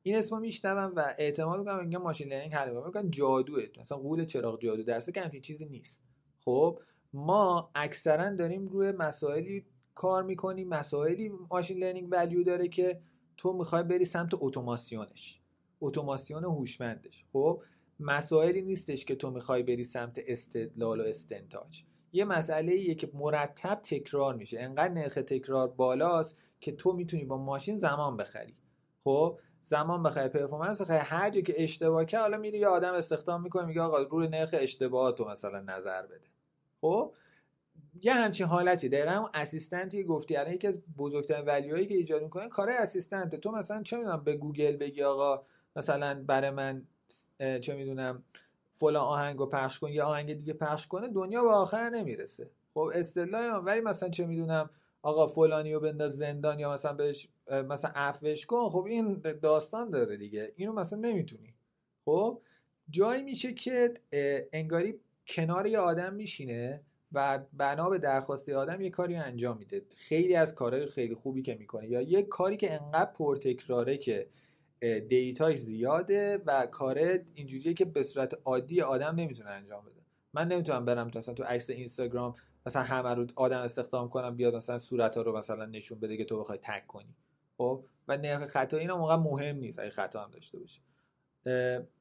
این 0.02 0.16
اسمو 0.16 0.40
میشنون 0.40 0.92
و 0.92 1.14
احتمال 1.18 1.58
می‌کنم 1.58 1.84
میگن 1.84 1.98
machine 1.98 2.28
learning 2.28 2.54
حل 2.54 2.84
می‌کنن 2.86 3.10
جادوه. 3.10 3.62
مثلا 3.80 3.98
قول 3.98 4.24
چراغ 4.24 4.60
جادو 4.60 4.82
درسته 4.82 5.12
که 5.12 5.20
همچین 5.20 5.40
چیزی 5.40 5.64
نیست. 5.64 6.04
خب 6.44 6.78
ما 7.12 7.70
اکثرا 7.74 8.36
داریم 8.36 8.66
روی 8.66 8.92
مسائلی 8.92 9.64
کار 9.94 10.22
می‌کنیم. 10.22 10.68
مسائلی 10.68 11.32
machine 11.50 11.78
learning 11.78 12.08
value 12.10 12.42
داره 12.42 12.68
که 12.68 13.00
تو 13.36 13.52
می‌خوای 13.52 13.82
بری 13.82 14.04
سمت 14.04 14.30
اتوماسیونش. 14.34 15.40
اتوماسیون 15.80 16.44
هوشمندش. 16.44 17.24
خب 17.32 17.62
مسائلی 18.00 18.62
نیستش 18.62 19.04
که 19.04 19.14
تو 19.14 19.30
می‌خوای 19.30 19.62
بری 19.62 19.84
سمت 19.84 20.20
استدلال 20.26 21.00
و 21.00 21.04
استنتاج. 21.04 21.82
یه 22.12 22.24
مسئله 22.24 22.72
ایه 22.72 22.94
که 22.94 23.10
مرتب 23.14 23.80
تکرار 23.84 24.34
میشه. 24.34 24.60
انقدر 24.60 24.94
نرخ 24.94 25.14
تکرار 25.14 25.68
بالاست 25.68 26.38
که 26.60 26.72
تو 26.72 26.92
می‌تونی 26.92 27.24
با 27.24 27.36
ماشین 27.36 27.78
زمان 27.78 28.16
بخری. 28.16 28.54
خب 29.04 29.38
زمان 29.62 30.02
بخری 30.02 30.28
performance 30.28 30.80
بخری 30.80 30.96
هر 30.96 31.30
جا 31.30 31.40
که 31.40 31.62
اشتباه 31.62 32.04
کرد 32.04 32.20
حالا 32.20 32.36
میری 32.36 32.58
یه 32.58 32.68
آدم 32.68 32.94
استخدام 32.94 33.42
می‌کنه 33.42 33.66
میگه 33.66 33.80
آقا 33.80 33.98
روی 33.98 34.28
نرخ 34.28 34.50
اشتباهات 34.52 35.18
تو 35.18 35.24
مثلا 35.24 35.60
نظر 35.60 36.02
بده. 36.02 36.26
خب؟ 36.80 37.12
یه 38.02 38.14
همچین 38.14 38.46
حالتی. 38.46 38.88
دقیقا 38.88 39.12
اون 39.12 39.30
assistant 39.34 39.97
ی 39.97 40.04
گفتی 40.04 40.36
الان 40.36 40.52
یکی 40.52 40.66
از 40.66 40.74
بزرگترین 40.98 41.44
value 41.44 41.70
هایی 41.71 41.86
که 41.86 41.94
ایجاد 41.94 42.22
می‌کنه 42.22 42.48
کار 42.48 42.70
assistant 42.70 43.30
ه 43.30 43.36
تو 43.36 43.50
مثلا 43.50 43.82
چه 43.82 43.96
می‌دونم 43.96 44.24
به 44.24 44.36
گوگل 44.36 44.76
بگی 44.76 45.02
آقا 45.02 45.42
مثلا 45.76 46.24
برای 46.26 46.50
من 46.50 46.86
چه 47.38 47.74
می‌دونم 47.74 48.22
فلان 48.70 49.04
آهنگ 49.04 49.38
رو 49.38 49.46
پخش 49.46 49.78
کن 49.78 49.88
یا 49.88 50.06
آهنگ 50.06 50.34
دیگه 50.34 50.52
پخش 50.52 50.86
کنه 50.86 51.08
دنیا 51.08 51.42
به 51.42 51.50
آخر 51.50 51.90
نمی‌رسه. 51.90 52.50
خب 52.74 52.90
اصطلاح 52.94 53.56
ولی 53.56 53.80
مثلا 53.80 54.08
چه 54.08 54.26
می‌دونم 54.26 54.70
آقا 55.02 55.26
فلانی 55.26 55.74
رو 55.74 55.80
بنداز 55.80 56.16
زندان 56.16 56.58
یا 56.58 56.72
مثلا 56.72 56.92
بهش 56.92 57.28
مثلا 57.50 57.90
عفوش 57.94 58.46
کن 58.46 58.68
خب 58.68 58.84
این 58.84 59.20
داستان 59.42 59.90
داره 59.90 60.16
دیگه. 60.16 60.52
اینو 60.56 60.72
مثلا 60.72 60.98
نمی‌تونی. 60.98 61.54
خب 62.04 62.42
جایی 62.90 63.22
میشه 63.22 63.54
که 63.54 63.94
انگاری 64.52 65.00
کنار 65.26 65.66
یه 65.66 65.78
آدم 65.78 66.14
میشینه 66.14 66.80
و 67.12 67.38
بنا 67.52 67.90
به 67.90 67.98
درخواست 67.98 68.48
آدم 68.48 68.80
یه 68.80 68.90
کاری 68.90 69.16
انجام 69.16 69.58
میده. 69.58 69.82
خیلی 69.96 70.34
از 70.34 70.54
کارهای 70.54 70.86
خیلی 70.86 71.14
خوبی 71.14 71.42
که 71.42 71.54
می‌کنه. 71.54 71.88
یا 71.88 72.00
یه 72.00 72.22
کاری 72.22 72.56
که 72.56 72.72
انقدر 72.72 73.12
پرتکراره 73.12 73.98
که 73.98 74.28
دیتاش 75.08 75.56
زیاده 75.56 76.42
و 76.46 76.66
کاره 76.66 77.26
اینجوریه 77.34 77.74
که 77.74 77.84
به 77.84 78.02
صورت 78.02 78.38
عادی 78.44 78.80
آدم 78.80 79.14
نمی‌تونه 79.14 79.50
انجام 79.50 79.84
بده. 79.84 80.00
من 80.34 80.48
نمی‌تونم 80.48 80.84
برم 80.84 81.10
مثلا 81.14 81.34
تو 81.34 81.44
عکس 81.44 81.70
اینستاگرام 81.70 82.34
مثلا 82.66 82.82
همه 82.82 83.14
رو 83.14 83.26
آدم 83.36 83.58
استخدام 83.58 84.08
کنم 84.08 84.36
بیاد 84.36 84.54
مثلا 84.54 84.78
صورت 84.78 85.16
ها 85.16 85.22
رو 85.22 85.36
مثلا 85.36 85.66
نشون 85.66 86.00
بده 86.00 86.16
که 86.16 86.24
تو 86.24 86.40
بخوای 86.40 86.58
تگ 86.62 86.86
کنی. 86.86 87.14
خب 87.62 87.84
و 88.08 88.16
نرخ 88.16 88.46
خطا 88.46 88.76
اینا 88.76 88.96
موقع 88.96 89.16
مهم 89.16 89.56
نیست 89.56 89.78
اگه 89.78 89.90
خطا 89.90 90.24
هم 90.24 90.30
داشته 90.30 90.58
باشه 90.58 90.80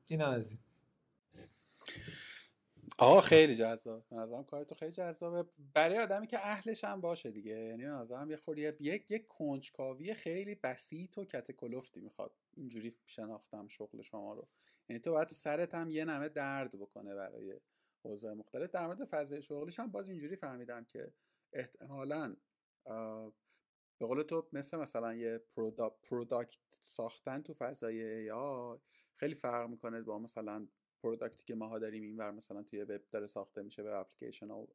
اینا 0.08 0.28
از 0.28 0.52
این. 0.52 0.60
آقا 2.98 3.22
خیلی 3.22 3.56
جذاب. 3.56 4.04
نظرم 4.12 4.44
کار 4.44 4.64
تو 4.64 4.76
خیلی 4.76 4.92
جذابه. 4.92 5.50
برای 5.74 6.00
آدمی 6.00 6.28
که 6.28 6.40
اهلش 6.40 6.84
هم 6.84 7.02
باشه 7.02 7.32
دیگه. 7.32 7.52
یعنی 7.52 7.84
نظرم 7.84 8.32
یه 8.32 8.38
خوری 8.38 8.62
یک 8.62 9.12
یک 9.12 9.28
کنجکاوی 9.28 10.14
خیلی 10.14 10.56
بسیط 10.56 11.18
و 11.18 11.26
کتکلفتی 11.26 12.02
می‌خواد 12.02 12.32
اینجوری 12.54 12.96
شناختم 13.06 13.68
شغل 13.68 14.02
شما 14.02 14.34
رو. 14.34 14.48
یعنی 14.90 15.00
تو 15.00 15.12
باید 15.12 15.28
سرت 15.28 15.76
هم 15.76 15.90
یه 15.90 16.06
نمه 16.06 16.30
درد 16.30 16.72
بکنه 16.72 17.16
برای 17.16 17.60
اوضاع 18.02 18.34
مختلف. 18.34 18.70
در 18.70 18.86
مورد 18.86 19.06
فضای 19.06 19.42
شغلیش 19.42 19.80
هم 19.80 19.92
باز 19.92 20.10
اینجوری 20.10 20.36
فهمیدم 20.36 20.84
که 20.84 21.14
احتمالا 21.54 22.36
به 24.02 24.08
قول 24.08 24.24
تو 24.24 24.50
مثل 24.54 24.78
مثلا 24.78 25.14
یه 25.14 25.42
product 26.04 26.58
ساختن 26.82 27.42
تو 27.42 27.54
فضای 27.54 27.96
AI 28.24 28.82
خیلی 29.16 29.36
فرق 29.36 29.70
می‌کنه 29.70 30.02
با 30.02 30.20
مثلا 30.20 30.68
product 31.04 31.39
ی 31.39 31.44
که 31.46 31.56
ماها 31.56 31.80
داریم 31.80 32.04
اینور 32.04 32.32
مثلا 32.32 32.64
توی 32.64 32.84
وب 32.84 33.02
داره 33.12 33.28
ساخته 33.28 33.62
میشه 33.62 33.84
به 33.84 33.96
اپلیکیشن 33.96 34.50
ها 34.50 34.68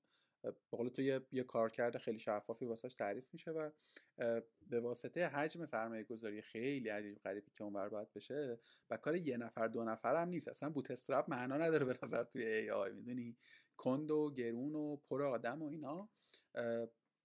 به 0.43 0.55
قول 0.71 0.89
تو 0.89 1.03
یه, 1.03 1.27
یه 1.33 1.43
کارکرد 1.43 1.99
خیلی 1.99 2.19
شفافی 2.19 2.65
واسش 2.65 2.95
تعریف 2.95 3.29
میشه 3.33 3.51
و 3.51 3.71
به 4.67 4.81
واسطه 4.81 5.27
حجم 5.27 5.67
سرمایه 5.67 6.05
گذاری 6.05 6.43
خیلی 6.43 6.89
عجیب 6.89 7.19
غریبی 7.19 7.51
که 7.51 7.65
اونور 7.65 7.89
باید 7.89 8.13
بشه 8.13 8.59
و 8.91 8.97
کار 8.97 9.17
یه 9.17 9.37
نفر 9.37 9.69
دو 9.69 9.85
نفر 9.85 10.23
هم 10.23 10.29
نیست. 10.29 10.49
اصلا 10.49 10.71
bootstrap 10.71 11.31
معنا 11.31 11.57
نداره 11.57 11.85
به 11.85 11.99
نظر 12.03 12.25
توی 12.25 12.47
AI 12.47 12.93
می‌دونی؟ 12.93 13.37
کند 13.77 14.11
و 14.11 14.35
گرون 14.35 14.75
و 14.75 14.97
پر 14.97 15.23
آدم 15.23 15.63
و 15.63 15.67
اینا. 15.67 16.09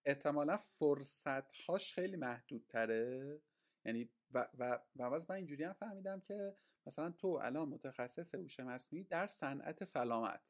احتمالا 0.05 0.57
فرصت 0.57 1.51
هاش 1.51 1.93
خیلی 1.93 2.15
محدودتره. 2.17 3.41
یعنی 3.85 4.09
و 4.31 4.47
و 4.59 4.79
و 4.95 5.19
من 5.29 5.35
اینجوری 5.35 5.63
هم 5.63 5.73
فهمیدم 5.73 6.19
که 6.19 6.55
مثلا 6.87 7.11
تو 7.11 7.27
الان 7.27 7.69
متخصص 7.69 8.35
هوش 8.35 8.59
مصنوعی 8.59 9.03
در 9.03 9.27
صنعت 9.27 9.83
سلامت. 9.83 10.41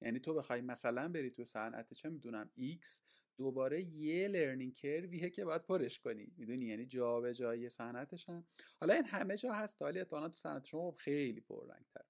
یعنی 0.00 0.20
تو 0.20 0.34
بخوای 0.34 0.60
مثلا 0.60 1.08
بری 1.08 1.30
تو 1.30 1.44
صنعت 1.44 1.94
چه 1.94 2.08
می‌دونم 2.08 2.50
X 2.58 3.02
دوباره 3.36 3.82
یه 3.82 4.28
learning 4.28 4.74
curve 4.74 5.14
یه 5.14 5.30
که 5.30 5.44
باید 5.44 5.62
پرش 5.62 6.00
کنی. 6.00 6.32
می‌دونی؟ 6.36 6.66
یعنی 6.66 6.86
جابجایی 6.86 7.68
صنعتش 7.68 8.28
هم. 8.28 8.46
حالا 8.80 8.94
این 8.94 9.04
همه 9.04 9.36
جا 9.36 9.52
هست 9.52 9.82
ولی 9.82 9.98
احتمالاً 9.98 10.28
تو 10.28 10.36
صنعت 10.38 10.64
شما 10.64 10.92
خیلی 10.92 11.40
پررنگتر 11.40 12.04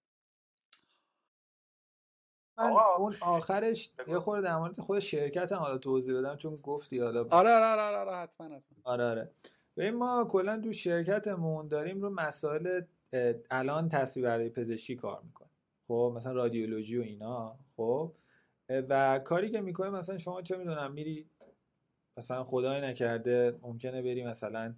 من 2.59 2.73
اون 2.99 3.15
آخرش 3.21 3.91
یه 4.09 4.19
خورده 4.19 4.43
در 4.43 4.57
مورد 4.57 4.81
خود 4.81 4.99
شرکت 4.99 5.53
هم 5.53 5.59
حالا 5.59 5.79
توضیح 5.79 6.19
بدم 6.19 6.37
چون 6.37 6.57
گفتی 6.57 6.99
حالا 6.99 7.21
آره 7.31 7.51
آره 7.51 7.83
آره, 7.83 7.97
آره, 7.97 8.17
حتما 8.17 8.47
حتما. 8.47 8.79
آره 8.85 9.05
آره. 9.05 9.31
ببین 9.77 9.95
ما 9.95 10.25
کلا 10.25 10.61
تو 10.61 10.73
شرکتمون 10.73 11.69
داریم 11.69 12.01
رو 12.01 12.11
مسائل 12.11 12.81
الان 13.51 13.89
تصویربرداری 13.89 14.51
پزشکی 14.51 14.97
کار 14.97 15.23
می‌کنیم. 15.23 15.51
خب 15.89 16.13
مثلا 16.17 16.33
رادیولوژی 16.33 16.99
و 16.99 17.03
اینا 17.03 17.57
خب. 17.77 18.13
و 18.69 19.19
کاری 19.19 19.51
که 19.51 19.61
می‌کنه 19.61 19.91
مثلا 19.91 20.19
شما 20.19 20.43
چه 20.43 20.57
می‌دونم 20.57 20.93
میری 20.93 21.31
مثلا 22.17 22.45
خدای 22.45 22.81
نکرده 22.81 23.59
ممکنه 23.63 24.03
بری 24.03 24.25
مثلا 24.25 24.75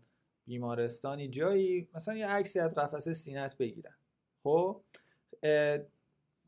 بیمارستانی 0.46 1.28
جایی 1.28 1.88
مثلا 1.94 2.16
یه 2.16 2.26
عکسی 2.28 2.60
از 2.60 2.74
قفسه 2.74 3.12
سینت 3.12 3.56
بگیرن. 3.58 3.94
خب؟ 4.42 4.80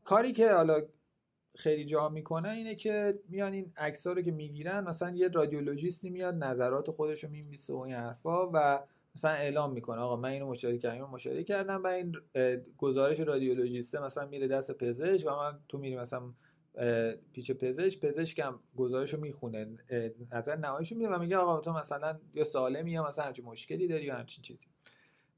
کاری 0.03 0.33
که 0.33 0.51
حالا 0.51 0.81
خیلی 1.55 1.85
جا 1.85 2.09
می‌کنه 2.09 2.49
اینه 2.49 2.75
که 2.75 3.19
میان 3.29 3.53
این 3.53 3.71
عکس 3.77 4.07
رو 4.07 4.21
که 4.21 4.31
می‌گیرن 4.31 4.83
مثلا 4.83 5.15
یه 5.15 5.27
رادیولوژیستی 5.27 6.09
میاد 6.09 6.43
نظرات 6.43 6.91
خودش 6.91 7.23
رو 7.23 7.29
میمیسه 7.29 7.73
و 7.73 7.77
این 7.77 7.95
حرفا 7.95 8.49
و 8.53 8.83
مثلا 9.15 9.31
اعلام 9.31 9.73
می‌کنه 9.73 10.01
آقا 10.01 10.15
من 10.15 10.29
اینو 10.29 10.47
مشاهده 10.47 10.77
کردم 10.77 11.09
مشاهده 11.09 11.43
کردم 11.43 11.83
و 11.83 11.87
این 11.87 12.15
گزارش 12.77 13.19
رادیولوژیسته 13.19 14.03
مثلا 14.03 14.25
میره 14.25 14.47
دست 14.47 14.71
پزشک 14.71 15.27
و 15.27 15.35
من 15.35 15.59
تو 15.69 15.77
میری 15.77 15.97
مثلا 15.97 16.33
پیش 17.33 17.51
پزشک 17.51 17.99
پزشکم 17.99 18.59
گزارش 18.75 19.13
رو 19.13 19.19
می‌خونه 19.19 19.67
نظر 20.31 20.55
نهاییشو 20.55 20.95
میده 20.95 21.09
و 21.09 21.19
میگه 21.19 21.37
آقا 21.37 21.59
تو 21.59 21.73
مثلا 21.73 22.19
یا 22.33 22.43
سالمی 22.43 22.91
یا 22.91 23.07
مثلا 23.07 23.25
همچین 23.25 23.45
مشکلی 23.45 23.87
داری 23.87 24.03
یا 24.03 24.15
همچین 24.15 24.41
چیزی. 24.41 24.65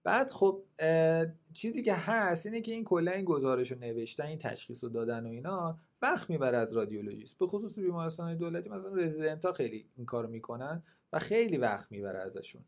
بعد 0.03 0.31
خب 0.31 0.63
چیزی 1.53 1.83
که 1.83 1.93
هست 1.93 2.45
اینه 2.45 2.61
که 2.61 2.71
این 2.71 2.83
کلا 2.83 3.11
این 3.11 3.25
گزارش 3.25 3.71
رو 3.71 3.79
نوشتن 3.79 4.25
این 4.25 4.39
تشخیص 4.39 4.83
رو 4.83 4.89
دادن 4.89 5.25
و 5.25 5.29
اینا 5.29 5.77
وقت 6.01 6.29
می‌بره 6.29 6.57
از 6.57 6.73
رادیولوژیست. 6.73 7.37
به 7.37 7.47
خصوص 7.47 7.79
بیمارستان 7.79 8.37
دولتی 8.37 8.69
مثلا 8.69 8.95
رزیدنت 8.95 9.45
ها 9.45 9.53
خیلی 9.53 9.89
این 9.95 10.05
کارو 10.05 10.29
می‌کنن 10.29 10.83
و 11.13 11.19
خیلی 11.19 11.57
وقت 11.57 11.91
می‌بره 11.91 12.19
ازشون 12.19 12.61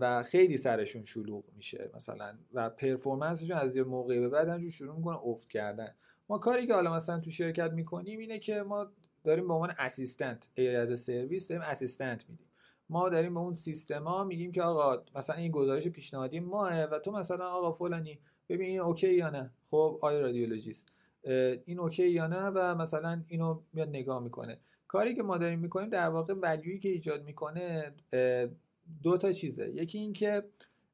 و 0.00 0.22
خیلی 0.22 0.56
سرشون 0.56 1.04
شلوغ 1.04 1.44
میشه 1.56 1.90
مثلا 1.94 2.38
و 2.52 2.70
پرفورمنسشون 2.70 3.56
از 3.56 3.76
یه 3.76 3.82
موقعی 3.82 4.20
به 4.20 4.28
بعد 4.28 4.48
همجور 4.48 4.70
شروع 4.70 4.96
می‌کنه 4.96 5.18
افت 5.22 5.48
کردن. 5.48 5.94
ما 6.28 6.38
کاری 6.38 6.66
که 6.66 6.74
حالا 6.74 6.94
مثلا 6.94 7.20
تو 7.20 7.30
شرکت 7.30 7.72
می‌کنیم 7.72 8.18
اینه 8.18 8.38
که 8.38 8.62
ما 8.62 8.92
داریم 9.24 9.48
به 9.48 9.54
عنوان 9.54 9.74
assistant 9.78 10.48
as 10.54 10.76
a 10.76 11.00
service 11.00 11.48
داریم 11.48 11.62
assistant 11.62 12.24
میدیم. 12.28 12.46
ما 12.90 13.08
داریم 13.08 13.34
به 13.34 13.40
اون 13.40 13.54
سیستما 13.54 14.24
میگیم 14.24 14.52
که 14.52 14.62
آقا 14.62 15.04
مثلا 15.14 15.36
این 15.36 15.52
گزارش 15.52 15.88
پیشنهادی 15.88 16.40
ماه 16.40 16.84
و 16.84 16.98
تو 16.98 17.12
مثلا 17.12 17.48
آقا 17.48 17.72
فلانی 17.72 18.18
ببین 18.48 18.68
این 18.68 18.80
okay 18.80 19.14
یا 19.14 19.30
نه. 19.30 19.50
خب 19.66 19.98
آقای 20.02 20.20
رادیولوژیست. 20.20 20.92
این 21.64 21.78
okay 21.78 22.10
یا 22.10 22.26
نه 22.26 22.46
و 22.46 22.74
مثلا 22.74 23.24
اینو 23.28 23.60
میاد 23.72 23.88
نگاه 23.88 24.22
می‌کنه. 24.22 24.58
کاری 24.88 25.14
که 25.14 25.22
ما 25.22 25.38
داریم 25.38 25.58
می‌کنیم 25.58 25.88
در 25.88 26.08
واقع 26.08 26.34
value 26.34 26.65
یی 26.65 26.78
که 26.78 26.88
ایجاد 26.88 27.24
می‌کنه 27.24 27.92
دو 29.02 29.16
تا 29.18 29.32
چیزه. 29.32 29.70
یکی 29.70 29.98
اینکه 29.98 30.42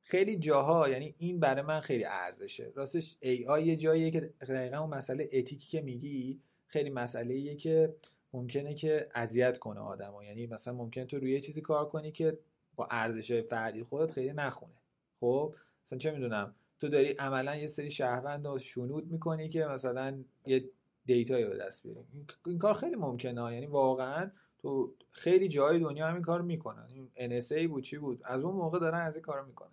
خیلی 0.02 0.36
جاها 0.36 0.88
یعنی 0.88 1.14
این 1.18 1.40
برای 1.40 1.62
من 1.62 1.80
خیلی 1.80 2.05
ارزشه. 2.05 2.72
راستش 2.74 3.16
AI 3.20 3.65
یه 3.64 3.76
جاییه 3.76 4.10
که 4.10 4.20
دقیقا 4.20 4.78
اون 4.78 4.90
مسئله 4.94 5.24
ethic 5.32 5.62
ی 5.62 5.69
که 5.68 5.80
میگی 5.80 6.40
خیلی 6.66 6.90
مسئله 6.90 7.56
که 7.56 7.94
ممکنه 8.32 8.74
که 8.74 9.09
اذیت 9.14 9.59
کنه 9.59 9.80
آدمو. 9.80 10.22
یعنی 10.22 10.46
مثلا 10.46 10.74
ممکنه 10.74 11.05
تو 11.05 11.18
روی 11.18 11.40
چیزی 11.40 11.60
کار 11.60 11.88
کنی 11.88 12.12
که 12.12 12.38
با 12.76 12.86
ارزش 12.90 13.32
فردی 13.42 13.82
خودت 13.82 14.12
خیلی 14.12 14.32
نخونه. 14.32 14.74
خب؟ 15.20 15.55
مثلا 15.86 15.98
چه 15.98 16.10
می‌دونم؟ 16.10 16.55
تو 16.80 16.88
داری 16.88 17.12
عملا 17.12 17.56
یه 17.56 17.66
سری 17.66 17.90
شهروند 17.90 18.46
رو 18.46 18.59
شنود 18.59 19.12
می‌کنی 19.12 19.48
که 19.48 19.64
مثلا 19.64 20.24
یه 20.46 20.70
دیتایی 21.06 21.44
به 21.44 21.56
دست 21.56 21.82
بیاری. 21.82 22.06
این 22.46 22.59
کار 22.59 22.74
خیلی 22.74 22.96
ممکنه 22.96 23.55
یعنی 23.55 23.66
واقعا 23.66 24.30
تو 24.59 24.94
خیلی 25.10 25.48
جای 25.48 25.78
دنیا 25.78 26.06
همین 26.06 26.22
کار 26.22 26.42
می‌کنن. 26.42 26.86
این 26.88 27.40
NSA 27.40 27.68
بود 27.68 27.82
چی 27.82 27.98
بود؟ 27.98 28.20
از 28.24 28.44
اون 28.44 28.55
موقع 28.55 28.78
دارن 28.78 29.01
از 29.01 29.14
این 29.14 29.22
کار 29.22 29.44
می‌کنن. 29.44 29.70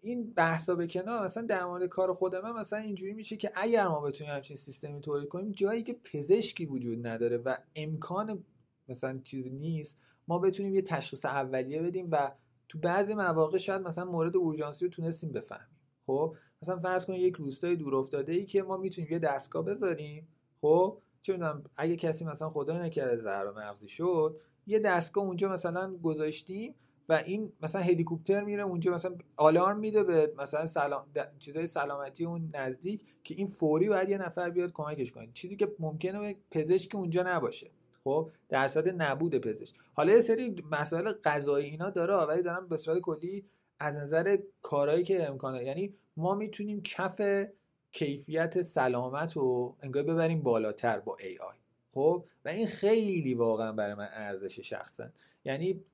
این 0.00 0.32
بحثا 0.32 0.74
به 0.74 0.86
کنار 0.86 1.24
مثلا 1.24 1.46
در 1.46 1.64
مورد 1.64 1.86
کار 1.86 2.14
خود 2.14 2.34
من 2.34 2.52
مثلا 2.52 2.78
اینجوری 2.78 3.12
میشه 3.12 3.36
که 3.36 3.52
اگر 3.54 3.88
ما 3.88 4.00
بتونیم 4.00 4.32
همچین 4.32 4.56
سیستمی 4.56 5.00
تولید 5.00 5.28
کنیم 5.28 5.52
جایی 5.52 5.82
که 5.82 5.92
پزشکی 5.92 6.66
وجود 6.66 7.06
نداره 7.06 7.36
و 7.36 7.56
امکان 7.76 8.44
مثلا 8.88 9.20
چیزی 9.24 9.50
نیست 9.50 9.98
ما 10.28 10.38
بتونیم 10.38 10.74
یه 10.74 10.82
تشخیص 10.82 11.24
اولیه 11.24 11.82
بدیم 11.82 12.08
و 12.10 12.32
تو 12.68 12.78
بعضی 12.78 13.14
مواقع 13.14 13.58
شاید 13.58 13.82
مثلا 13.82 14.04
مورد 14.04 14.36
اورژانسی 14.36 14.84
رو 14.84 14.90
تونستیم 14.90 15.32
بفهمیم. 15.32 15.76
خب؟ 16.06 16.36
مثلا 16.62 16.78
فرض 16.78 17.06
کنید 17.06 17.20
یک 17.20 17.34
روستای 17.34 17.76
دور 17.76 17.94
افتاده 17.94 18.32
ای 18.32 18.46
که 18.46 18.62
ما 18.62 18.76
می‌تونیم 18.76 19.10
یه 19.10 19.18
دستگاه 19.18 19.64
بذاریم 19.64 20.28
خب؟ 20.60 20.98
چه 21.22 21.32
می‌دونم 21.32 21.64
اگه 21.76 21.96
کسی 21.96 22.24
مثلا 22.24 22.50
خدا 22.50 22.78
نکرده 22.82 23.16
ضربه 23.16 23.60
مغزی 23.60 23.88
شد 23.88 24.40
یه 24.66 24.78
دستگاه 24.78 25.24
اونجا 25.24 25.52
مثلا 25.52 25.96
گذاشتیم 25.96 26.74
و 27.08 27.12
این 27.12 27.52
مثلا 27.62 27.82
هلیکوپتر 27.82 28.44
میره 28.44 28.62
اونجا 28.62 28.94
مثلا 28.94 29.16
آلارم 29.36 29.78
میده 29.78 30.02
به 30.02 30.34
مثلا 30.38 30.66
سلام 30.66 31.06
چیزای 31.38 31.66
سلامتی 31.66 32.24
اون 32.24 32.50
نزدیک 32.54 33.04
که 33.24 33.34
این 33.34 33.46
فوری 33.46 33.88
باید 33.88 34.08
یه 34.08 34.18
نفر 34.18 34.50
بیاد 34.50 34.72
کمکش 34.72 35.12
کنه. 35.12 35.28
چیزی 35.32 35.56
که 35.56 35.72
ممکنه 35.78 36.36
پزشک 36.50 36.94
اونجا 36.94 37.22
نباشه. 37.22 37.70
خب 38.06 38.30
درصد 38.48 39.02
نبود 39.02 39.38
پزشک. 39.38 39.74
حالا 39.94 40.12
یه 40.12 40.20
سری 40.20 40.64
مسائل 40.70 41.12
قضایی 41.24 41.70
اینا 41.70 41.90
داره 41.90 42.14
ولی 42.14 42.42
دارم 42.42 42.68
به 42.68 42.76
صورت 42.76 43.00
کلی 43.00 43.44
از 43.78 43.96
نظر 43.96 44.38
کارهایی 44.62 45.04
که 45.04 45.28
امکانه 45.28 45.64
یعنی 45.64 45.94
ما 46.16 46.34
می‌تونیم 46.34 46.82
کف 46.82 47.46
کیفیت 47.92 48.62
سلامت 48.62 49.32
رو 49.32 49.76
انگار 49.82 50.02
ببریم 50.02 50.42
بالاتر 50.42 50.98
با 50.98 51.16
ای 51.16 51.38
آی 51.38 51.56
خب؟ 51.94 52.24
و 52.44 52.48
این 52.48 52.66
خیلی 52.66 53.34
واقعا 53.34 53.72
برای 53.72 53.94
من 53.94 54.08
ارزش 54.12 54.60
شخصا 54.60 55.08
یعنی 55.44 55.84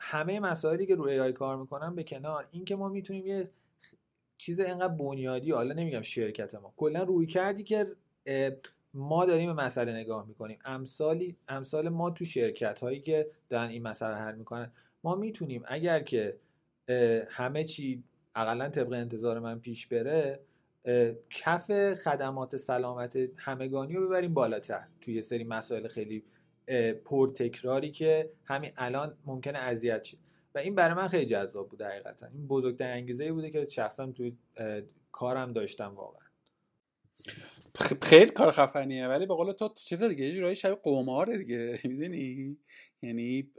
همه 0.00 0.40
مسائلی 0.40 0.86
که 0.86 0.94
روی 0.94 1.12
ای 1.12 1.20
آی 1.20 1.32
کار 1.32 1.56
می‌کنن 1.56 1.94
به 1.94 2.04
کنار 2.04 2.48
اینکه 2.50 2.76
ما 2.76 2.88
می‌تونیم 2.88 3.26
یه 3.26 3.50
چیز 4.38 4.60
اینقدر 4.60 4.94
بنیادی 4.94 5.50
حالا 5.50 5.74
نمیگم 5.74 6.02
شرکت 6.02 6.54
ما 6.54 6.72
کلا 6.76 7.02
روی 7.02 7.26
کردی 7.26 7.62
که 7.62 7.86
ما 8.94 9.24
داریم 9.24 9.54
به 9.54 9.62
مسئله 9.62 9.92
نگاه 9.92 10.26
می‌کنیم. 10.26 10.58
امثالی 10.64 11.36
امثال 11.48 11.88
ما 11.88 12.10
تو 12.10 12.24
شرکت 12.24 12.80
هایی 12.80 13.00
که 13.00 13.30
دارن 13.48 13.68
این 13.68 13.82
مسئله 13.82 14.16
حل 14.16 14.34
می‌کنن 14.34 14.72
ما 15.04 15.14
می‌تونیم 15.14 15.62
اگر 15.66 16.02
که 16.02 16.38
همه 17.28 17.64
چی 17.64 18.04
اقلا 18.34 18.68
طبق 18.68 18.92
انتظار 18.92 19.38
من 19.38 19.60
پیش 19.60 19.86
بره 19.86 20.40
کف 21.30 21.94
خدمات 21.94 22.56
سلامت 22.56 23.18
همگانی 23.38 23.94
رو 23.94 24.06
ببریم 24.06 24.34
بالاتر. 24.34 24.86
توی 25.00 25.14
یه 25.14 25.22
سری 25.22 25.44
مسائل 25.44 25.88
خیلی 25.88 26.24
پرتکراری 27.04 27.90
که 27.90 28.30
همین 28.44 28.72
الان 28.76 29.18
ممکنه 29.26 29.58
اذیت 29.58 30.04
شه. 30.04 30.16
و 30.54 30.58
این 30.58 30.74
برای 30.74 30.94
من 30.94 31.08
خیلی 31.08 31.26
جذاب 31.26 31.68
بود 31.68 31.82
حقیقتا. 31.82 32.26
این 32.26 32.46
بزرگترین 32.46 32.92
انگیزه 32.92 33.32
بوده 33.32 33.50
که 33.50 33.66
شخصا 33.66 34.06
توی 34.06 34.36
کارم 35.12 35.52
داشتم 35.52 35.94
واقعا. 35.94 36.24
خیلی 38.02 38.30
کار 38.30 38.50
خفنیه 38.50 39.08
ولی 39.08 39.26
به 39.26 39.34
قول 39.34 39.52
تو 39.52 39.68
چیز 39.68 40.02
دیگه 40.02 40.24
یه 40.24 40.34
جورایی 40.34 40.56
شبیه 40.56 40.78
قماره 40.82 41.38
دیگه 41.38 41.78
می‌دونی؟ 41.84 42.56
یعنی 43.02 43.50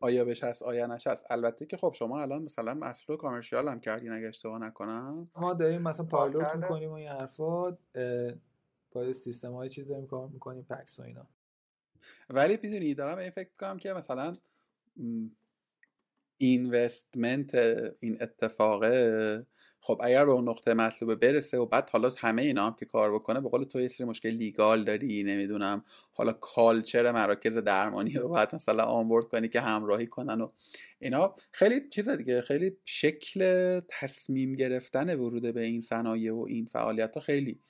آیا 0.00 0.24
بهش 0.24 0.44
هست 0.44 0.62
آیا 0.62 0.86
نش 0.86 1.06
هست. 1.06 1.26
البته 1.30 1.66
که 1.66 1.76
خب 1.76 1.94
شما 1.98 2.22
الان 2.22 2.42
مثلا 2.42 2.74
مسئله 2.74 3.16
کامرشیال 3.16 3.68
هم 3.68 3.80
کردین 3.80 4.12
اگه 4.12 4.28
اشتباه 4.28 4.58
نکنم. 4.58 5.30
ما 5.36 5.54
داریم 5.54 5.82
مثلا 5.82 6.06
پایلوت 6.06 6.54
می‌کنیم 6.56 6.90
و 6.90 6.92
این 6.92 7.08
حرفات 7.08 7.78
با 8.92 9.12
سیستم 9.12 9.52
های 9.52 9.68
چیز 9.68 9.88
داریم 9.88 10.06
کار 10.06 10.28
می‌کنیم 10.28 10.62
پکس 10.64 10.98
و 10.98 11.02
اینا. 11.02 11.26
ولی 12.30 12.58
می‌دونی 12.62 12.94
دارم 12.94 13.18
این 13.18 13.30
فکر 13.30 13.50
کنم 13.60 13.78
که 13.78 13.92
مثلا 13.92 14.36
اینوستمنت 16.38 17.54
این 18.00 18.22
اتفاقه 18.22 19.46
خب 19.82 20.00
اگر 20.04 20.24
به 20.24 20.32
اون 20.32 20.48
نقطه 20.48 20.74
مطلوبه 20.74 21.14
برسه 21.14 21.58
و 21.58 21.66
بعد 21.66 21.90
حالا 21.90 22.12
همه 22.18 22.42
اینا 22.42 22.66
هم 22.66 22.76
که 22.80 22.86
کار 22.86 23.14
بکنه 23.14 23.40
به 23.40 23.48
قول 23.48 23.64
تو 23.64 23.80
یه 23.80 23.88
سری 23.88 24.06
مشکل 24.06 24.28
لیگال 24.28 24.84
داری 24.84 25.22
نمی‌دونم 25.22 25.84
حالا 26.12 26.32
کالچر 26.32 27.12
مراکز 27.12 27.56
درمانی 27.56 28.12
رو 28.12 28.28
باید 28.28 28.54
مثلا 28.54 28.84
آنبورد 28.84 29.24
کنی 29.24 29.48
که 29.48 29.60
همراهی 29.60 30.06
کنن 30.06 30.40
و 30.40 30.48
اینا. 30.98 31.34
خیلی 31.52 31.88
چیز 31.88 32.08
دیگه 32.08 32.40
خیلی 32.40 32.76
شکل 32.84 33.80
تصمیم 33.88 34.52
گرفتن 34.52 35.14
ورود 35.14 35.54
به 35.54 35.60
این 35.60 35.80
صنایع 35.80 36.32
و 36.32 36.44
این 36.48 36.64
فعالیت 36.64 37.14
ها 37.14 37.20
خیلی 37.20 37.60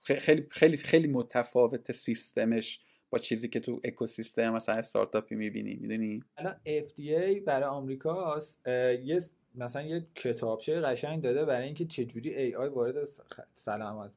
خیلی 0.00 0.46
خیلی 0.50 0.76
خیلی 0.76 1.08
متفاوت 1.08 1.92
سیستمش 1.92 2.80
با 3.10 3.18
چیزی 3.18 3.48
که 3.48 3.60
تو 3.60 3.80
اکوسیستم 3.84 4.54
مثلا 4.54 4.74
استارتاپی 4.74 5.34
می‌بینی 5.34 5.74
می‌دونی؟ 5.74 6.22
الان 6.36 6.56
FDA 6.66 7.42
برای 7.46 7.68
آمریکاست 7.68 8.68
یه 9.04 9.20
مثلا 9.54 9.82
یه 9.82 10.06
کتابچه 10.14 10.80
قشنگ 10.80 11.22
داده 11.22 11.44
برای 11.44 11.64
اینکه 11.64 11.84
چجوری 11.84 12.34
AI 12.34 12.68
وارد 12.68 13.08
سلامت 13.54 14.10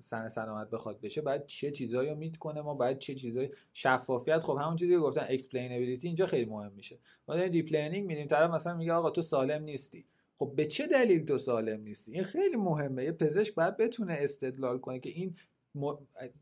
سن 0.00 0.28
سلامت 0.28 0.70
بخواد 0.70 1.00
بشه 1.00 1.20
بعد 1.20 1.46
چه 1.46 1.70
چیزایی 1.70 2.10
رو 2.10 2.16
meet 2.16 2.36
کنه 2.36 2.60
ما 2.60 2.74
باید 2.74 2.98
چه 2.98 3.14
چیزایی 3.14 3.50
شفافیت 3.72 4.38
خب 4.38 4.58
همون 4.60 4.76
چیزی 4.76 4.92
که 4.92 4.98
گفتن 4.98 5.26
explainability 5.28 6.06
اینجا 6.06 6.26
خیلی 6.26 6.50
مهم 6.50 6.72
میشه. 6.72 6.98
ما 7.28 7.34
داریم 7.34 7.52
deep 7.52 7.72
learning 7.72 8.06
میدیم 8.06 8.26
طرف 8.26 8.50
مثلا 8.50 8.76
میگه 8.76 8.92
آقا 8.92 9.10
تو 9.10 9.22
سالم 9.22 9.62
نیستی. 9.62 10.04
خب 10.34 10.52
به 10.56 10.66
چه 10.66 10.86
دلیل 10.86 11.24
تو 11.24 11.38
سالم 11.38 11.80
نیستی؟ 11.80 12.12
این 12.12 12.24
خیلی 12.24 12.56
مهمه. 12.56 13.04
یه 13.04 13.12
پزشک 13.12 13.54
باید 13.54 13.76
بتونه 13.76 14.12
استدلال 14.20 14.78
کنه 14.78 15.00
که 15.00 15.10
این 15.10 15.36
م... 15.74 15.94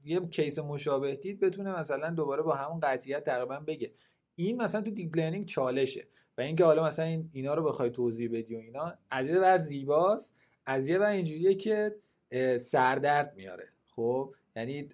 یه 0.04 0.20
case 0.20 0.58
مشابه 0.58 1.16
دید 1.16 1.40
بتونه 1.40 1.80
مثلا 1.80 2.10
دوباره 2.10 2.42
با 2.42 2.54
همون 2.54 2.80
قطعیت 2.80 3.24
تقریبا 3.24 3.60
بگه. 3.60 3.92
این 4.34 4.62
مثلا 4.62 4.80
تو 4.80 4.90
deep 4.90 5.16
learning 5.16 5.46
چالشه. 5.46 6.06
و 6.40 6.42
اینکه 6.42 6.64
حالا 6.64 6.84
مثلا 6.84 7.04
این 7.04 7.30
اینا 7.32 7.54
رو 7.54 7.64
بخوای 7.64 7.90
توضیح 7.90 8.30
بدی 8.32 8.54
و 8.54 8.58
اینا 8.58 8.94
از 9.10 9.26
یه 9.26 9.40
ور 9.40 9.58
زیباست 9.58 10.34
از 10.66 10.88
یه 10.88 10.98
ور 10.98 11.10
اینجوریه 11.10 11.54
که 11.54 11.96
سردرد 12.60 13.34
میاره. 13.36 13.68
خب؟ 13.96 14.34
یعنی 14.56 14.88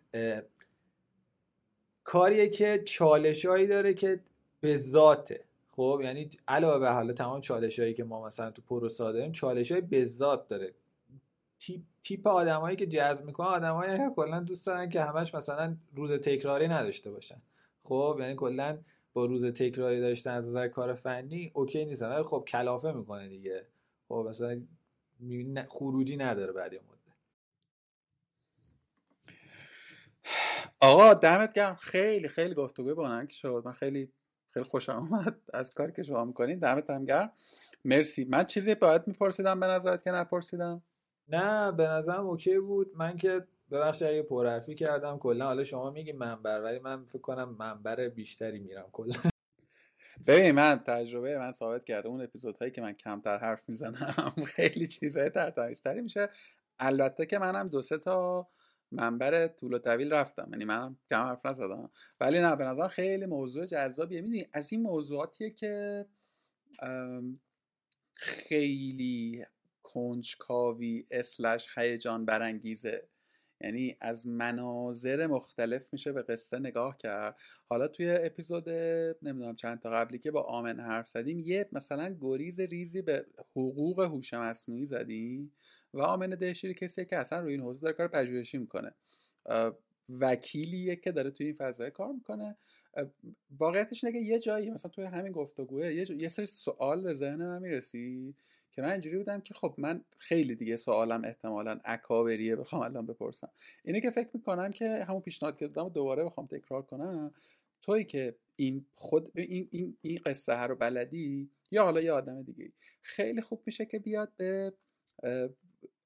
کاریه 2.05 2.49
که 2.49 2.83
چالشهایی 2.85 3.67
داره 3.67 3.95
که 3.95 4.21
به 4.61 4.77
ذاته. 4.77 5.45
خب؟ 5.71 6.01
یعنی 6.05 6.31
علاوه 6.49 6.79
بر 6.79 6.93
حالا 6.93 7.13
تمام 7.13 7.41
چالش 7.41 7.79
هایی 7.79 7.95
که 7.95 8.05
ما 8.05 8.27
مثلا 8.27 8.51
تو 8.51 8.63
پروسا 8.63 9.13
داریم 9.13 9.33
چالش 9.33 9.73
های 9.73 9.81
به 9.81 10.05
ذات 10.05 10.49
داره. 10.49 10.75
تیپ 11.59 11.83
تیپ 12.03 12.27
آدمایی 12.27 12.77
که 12.77 12.87
جذب 12.87 13.25
می‌کنن 13.25 13.47
آدمایی 13.47 13.99
که 13.99 14.11
کلا 14.17 14.41
دوست 14.41 14.67
دارن 14.67 14.89
که 14.89 15.03
همش 15.03 15.35
مثلا 15.35 15.77
روز 15.95 16.13
تکراری 16.13 16.69
نداشته 16.69 17.11
باشن. 17.11 17.43
خب؟ 17.83 18.17
یعنی 18.21 18.35
کلا 18.35 18.79
با 19.17 19.25
روز 19.25 19.47
تکراری 19.47 20.01
داشتن 20.01 20.31
از 20.31 20.49
نظر 20.49 20.69
کار 20.69 20.95
فنی 20.95 21.51
اوکی 21.55 21.85
نیستن. 21.85 22.09
ولی 22.09 22.23
خب 22.23 22.45
کلافه 22.49 22.93
می‌کنه 22.93 23.29
دیگه. 23.29 23.67
خب 24.09 24.27
مثلا 24.29 24.63
خروجی 25.69 26.17
نداره 26.17 26.53
بعد 26.53 26.73
یه 26.73 26.81
مدت. 26.81 27.17
آقا 30.81 31.15
دمت 31.15 31.53
گرم. 31.55 31.75
خیلی 31.75 32.29
خیلی 32.29 32.55
گفتگوی 32.55 32.95
بانک 32.95 33.33
شد. 33.33 33.63
من 33.65 33.73
خیلی 33.73 34.13
خیلی 34.51 34.67
خوشم 34.67 34.93
آمد 34.93 35.41
از 35.55 35.75
کاری 35.75 35.93
که 35.93 36.03
شما 36.03 36.25
می‌کنین. 36.25 36.59
دمت 36.59 36.91
هم 36.91 37.05
گرم. 37.05 37.33
مرسی. 37.85 38.25
من 38.25 38.45
چیزی 38.45 38.75
باید 38.75 39.07
میپرسیدم 39.07 39.61
به 39.61 39.67
نظرت 39.67 40.05
که 40.05 40.11
نپرسیدم؟ 40.11 40.83
نه 41.29 41.73
به 41.73 41.87
نظرم 41.87 42.27
اوکی 42.27 42.59
بود. 42.59 42.97
من 42.97 43.17
که 43.17 43.47
ببخشید 43.71 44.09
اگه 44.09 44.23
پرحرفی 44.23 44.75
کردم 44.75 45.19
کلا 45.19 45.45
حالا 45.45 45.65
شما 45.65 45.91
میگی 45.91 46.13
منبر 46.13 46.61
ولی 46.61 46.79
من 46.79 47.05
فکر 47.05 47.19
کنم 47.19 47.57
منبر 47.59 48.09
بیشتری 48.09 48.59
میرم 48.59 48.89
کلا. 48.93 49.15
ببین 50.27 50.53
من 50.53 50.79
تجربه 50.87 51.39
من 51.39 51.53
ثابت 51.53 51.85
کرده 51.85 52.09
اون 52.09 52.23
اپیزودهایی 52.23 52.73
که 52.73 52.81
من 52.83 52.93
کمتر 52.93 53.39
حرف 53.39 53.69
می‌زنم 53.69 54.35
خیلی 54.57 54.87
چیزهای 54.87 55.31
ترتمیزتری 55.31 56.01
میشه. 56.01 56.29
البته 56.79 57.27
که 57.27 57.39
منم 57.39 57.69
دو 57.69 57.83
سه 57.83 57.99
تا 57.99 58.49
منبر 58.93 59.49
طول 59.49 59.75
و 59.75 59.79
طویل 59.79 60.13
رفتم 60.13 60.49
یعنی 60.53 60.65
منم 60.65 60.99
کم 61.11 61.23
حرف 61.23 61.47
نزدم. 61.47 61.91
ولی 62.21 62.41
نه 62.41 62.57
به 62.57 62.65
نظر 62.65 62.89
خیلی 62.89 63.27
موضوع 63.27 63.67
جذابیه. 63.67 64.21
می‌دونی 64.21 64.47
از 64.53 64.73
این 64.73 64.83
موضوعاتیه 64.83 65.51
که 65.51 66.07
خیلی 68.15 69.45
کنجکاوی 69.83 71.07
اسلش 71.11 71.69
هیجان 71.79 72.25
برانگیزه. 72.25 73.09
یعنی 73.61 73.97
از 74.01 74.27
مناظر 74.27 75.27
مختلف 75.27 75.93
میشه 75.93 76.13
به 76.13 76.23
قصه 76.23 76.59
نگاه 76.59 76.97
کرد. 76.97 77.37
حالا 77.69 77.89
توی 77.89 78.11
اپیزود 78.11 78.69
نمی‌دونم 79.23 79.57
چند 79.57 79.81
تا 79.81 79.91
قبلی 79.91 80.19
که 80.19 80.31
با 80.31 80.43
آمن 80.43 80.81
حرف 80.81 81.09
زدیم 81.09 81.41
یه 81.41 81.69
مثلا 81.73 82.17
گریز 82.21 82.61
ریزی 82.61 83.03
به 83.03 83.27
حقوق 83.51 84.01
هوش 84.01 84.35
مصنوعی 84.35 84.87
زدیم 84.87 85.53
و 85.95 86.01
آمن 86.03 86.31
دهشیری 86.31 86.75
کسی 86.75 87.05
که 87.05 87.17
اصلا 87.17 87.41
روی 87.41 87.53
این 87.53 87.63
حوزه 87.63 87.83
داره 87.83 87.95
کار 87.95 88.09
پژوهشی 88.09 88.59
می‌کنه. 88.59 88.95
وکیلیه 90.09 90.97
که 90.97 91.13
داره 91.13 91.31
توی 91.31 91.47
این 91.47 91.57
فضای 91.57 91.91
کار 91.91 92.13
می‌کنه. 92.13 92.57
واقعیتش 93.59 94.05
اینه 94.05 94.19
یه 94.19 94.39
جایی 94.39 94.71
مثلا 94.71 94.91
توی 94.91 95.05
همین 95.05 95.33
گفتگوه 95.33 95.95
یه, 95.95 96.11
یه 96.11 96.29
سری 96.29 96.47
سوال 96.47 97.03
به 97.03 97.15
ذهن 97.15 97.47
من 97.47 97.63
می‌رسید 97.63 98.37
که 98.77 98.83
من 98.83 98.91
اینجوری 98.91 99.17
بودم 99.17 99.41
که 99.41 99.55
خب 99.55 99.75
من 99.79 100.05
خیلی 100.19 100.55
دیگه 100.55 100.77
سوالم 100.77 101.25
احتمالا 101.25 101.81
اکابریه 101.85 102.57
بخوام 102.57 102.83
الان 102.83 103.07
بپرسم. 103.07 103.51
اینه 103.85 104.01
که 104.01 104.11
فکر 104.11 104.29
می‌کنم 104.35 104.71
که 104.71 105.05
همون 105.09 105.21
پیشنهاد 105.21 105.59
که 105.59 105.69
دادم 105.69 105.89
دوباره 105.89 106.25
بخوام 106.25 106.47
تکرار 106.47 106.83
کنم 106.83 107.33
توی 107.83 108.05
که 108.05 108.37
این 108.57 108.87
خود 108.95 109.33
این, 109.35 109.69
این, 109.71 109.97
این 110.01 110.21
قصه 110.27 110.57
رو 110.57 110.77
بلدی 110.77 111.51
یا 111.71 111.83
حالا 111.85 112.01
یه 112.01 112.13
آدم 112.13 112.43
دیگه 112.43 112.73
خیلی 113.03 113.41
خوب 113.41 113.63
میشه 113.67 113.87
که 113.87 113.99
بیاد 113.99 114.33
به 114.37 114.73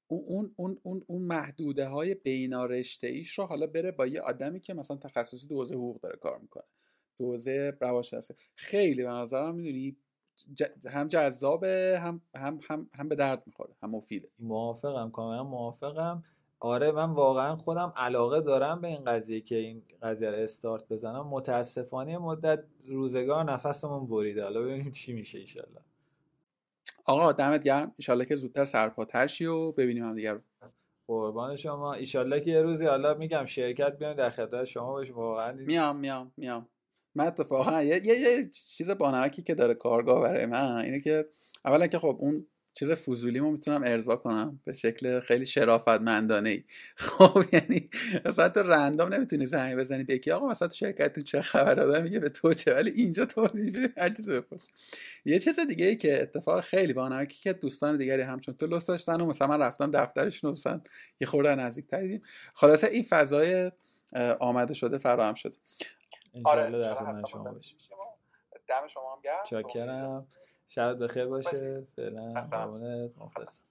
اون 0.07 0.55
اون 0.57 0.79
اون 0.83 1.03
اون 1.07 1.23
محدوده 1.23 1.87
های 1.87 2.15
بینارشته 2.15 3.07
ایش 3.07 3.39
رو 3.39 3.45
حالا 3.45 3.67
بره 3.67 3.91
با 3.91 4.07
یه 4.07 4.21
آدمی 4.21 4.61
که 4.61 4.75
مثلا 4.75 4.97
تخصصی 4.97 5.47
دوزه 5.47 5.75
حقوق 5.75 6.01
داره 6.01 6.17
کار 6.17 6.39
می‌کنه. 6.39 6.65
دوزه 7.19 7.77
روانشناسی. 7.81 8.35
خیلی 8.55 9.03
به 9.03 9.09
نظرم 9.09 9.55
می‌دونی 9.55 9.97
هم 10.91 11.09
جذابه 11.09 12.01
هم 12.03 12.21
هم 12.37 12.61
هم 12.69 12.91
هم 12.95 13.09
به 13.09 13.15
درد 13.15 13.43
می‌خوره 13.47 13.71
هم 13.83 13.91
مفیده. 13.91 14.29
موافقم 14.39 15.11
کاملا 15.11 15.45
موافقم. 15.45 16.23
آره 16.61 16.93
من 16.93 17.11
واقعا 17.11 17.57
خودم 17.57 17.93
علاقه 17.97 18.41
دارم 18.41 18.81
به 18.81 18.89
این 18.89 19.05
قضیه 19.05 19.41
که 19.41 19.57
این 19.57 19.83
قضیه 20.03 20.31
رو 20.31 20.37
استارت 20.37 20.89
بزنم. 20.89 21.27
متاسفانه 21.27 22.19
مدت 22.19 22.65
روزگار 22.87 23.45
نفسمون 23.45 24.07
بریده. 24.07 24.43
حالا 24.43 24.61
ببینیم 24.63 24.93
چی 24.93 25.13
میشه 25.13 25.39
ایشالله 25.39 25.81
آقا 27.05 27.33
دمت 27.33 27.65
گرم. 27.65 27.95
ایشالله 27.97 28.25
که 28.25 28.37
زودتر 28.37 28.65
سرپاتر 28.65 29.27
شی 29.27 29.47
و 29.47 29.73
ببینیم 29.73 30.05
هم 30.05 30.15
دیگر 30.15 30.41
قربان 31.07 31.57
شما. 31.57 31.95
ایشالله 31.95 32.41
که 32.41 32.51
یه 32.51 32.63
روزی 32.63 32.87
حالا 32.87 33.15
میگم 33.15 33.45
شرکت 33.45 33.99
بیام 33.99 34.15
در 34.15 34.31
خدمت 34.31 34.65
شما 34.65 34.93
باشیم. 34.93 35.15
واقعا 35.15 35.53
میام 35.53 35.97
میام 35.97 36.33
میام. 36.37 36.69
من 37.15 37.27
اتفاقا 37.27 37.83
یه, 37.83 38.07
یه, 38.07 38.19
یه 38.19 38.51
چیز 38.77 38.91
بانمکی 38.91 39.43
که 39.43 39.55
داره 39.55 39.75
کارگاه 39.75 40.23
برای 40.23 40.47
من 40.47 40.77
اینه 40.77 41.01
که 41.01 41.29
اولا 41.65 41.87
که 41.87 41.99
خب 41.99 42.17
اون 42.21 42.47
چیز 42.75 42.91
فضولی 42.91 43.41
ما 43.41 43.51
می‌تونم 43.51 43.83
ارضا 43.85 44.17
کنم 44.17 44.61
به 44.65 44.73
شکل 44.73 45.21
خیلی 45.21 45.47
شرافتمندانه 45.47 46.51
ای 46.51 46.65
خب 46.97 47.45
یعنی 47.53 47.91
مثلا 48.25 48.49
تو 48.49 48.63
رندام 48.63 49.15
نمی‌تونی 49.15 49.47
زنگ 49.47 49.77
بزنی 49.77 50.05
به 50.05 50.35
آقا 50.35 50.49
مثلا 50.49 50.69
تو 50.69 50.75
شرکت 50.75 51.13
تو 51.13 51.23
چه 51.23 51.43
خبر؟ 51.43 51.81
آدم 51.81 52.03
میگه 52.03 52.19
به 52.19 52.29
تو 52.29 52.55
چه؟ 52.55 52.75
ولی 52.75 52.91
اینجا 52.91 53.25
تو 53.25 53.49
هر 53.99 54.11
چیز 54.11 54.29
بپرس. 54.29 54.69
یه 55.25 55.39
چیز 55.39 55.61
دیگه 55.61 55.87
ای 55.87 55.97
که 55.97 56.23
اتفاق 56.23 56.61
خیلی 56.61 56.93
بانمکی 56.93 57.39
که 57.43 57.53
دوستان 57.53 57.97
دیگری 57.97 58.23
همچون 58.23 58.55
تو 58.55 58.67
لست 58.67 58.89
داشتن 58.89 59.21
و 59.21 59.27
مثلا 59.27 59.47
من 59.49 59.61
رفتم 59.61 59.91
دفترشون 59.91 60.51
مثلا 60.51 60.81
یه 61.21 61.27
خورده 61.27 61.55
نزدیک 61.55 61.87
تر 61.87 62.21
خلاصه 62.55 62.87
این 62.87 63.03
فضای 63.03 63.73
آمده 64.41 64.75
شده 64.75 64.99
فراهم 64.99 65.35
شده. 65.35 65.57
آره 66.45 66.71
در 66.71 66.95
خدمت 66.95 67.27
شما 67.27 67.45
باشیم. 67.45 67.79
دم 68.69 68.87
شما 68.87 69.15
هم 69.15 69.21
گرم. 69.23 69.45
چاکرم. 69.45 70.27
شب 70.69 71.05
بخیر 71.05 71.27
باشه. 71.27 71.87
فعلا 71.97 72.33
قربونت. 72.33 73.19
مخلصم 73.19 73.63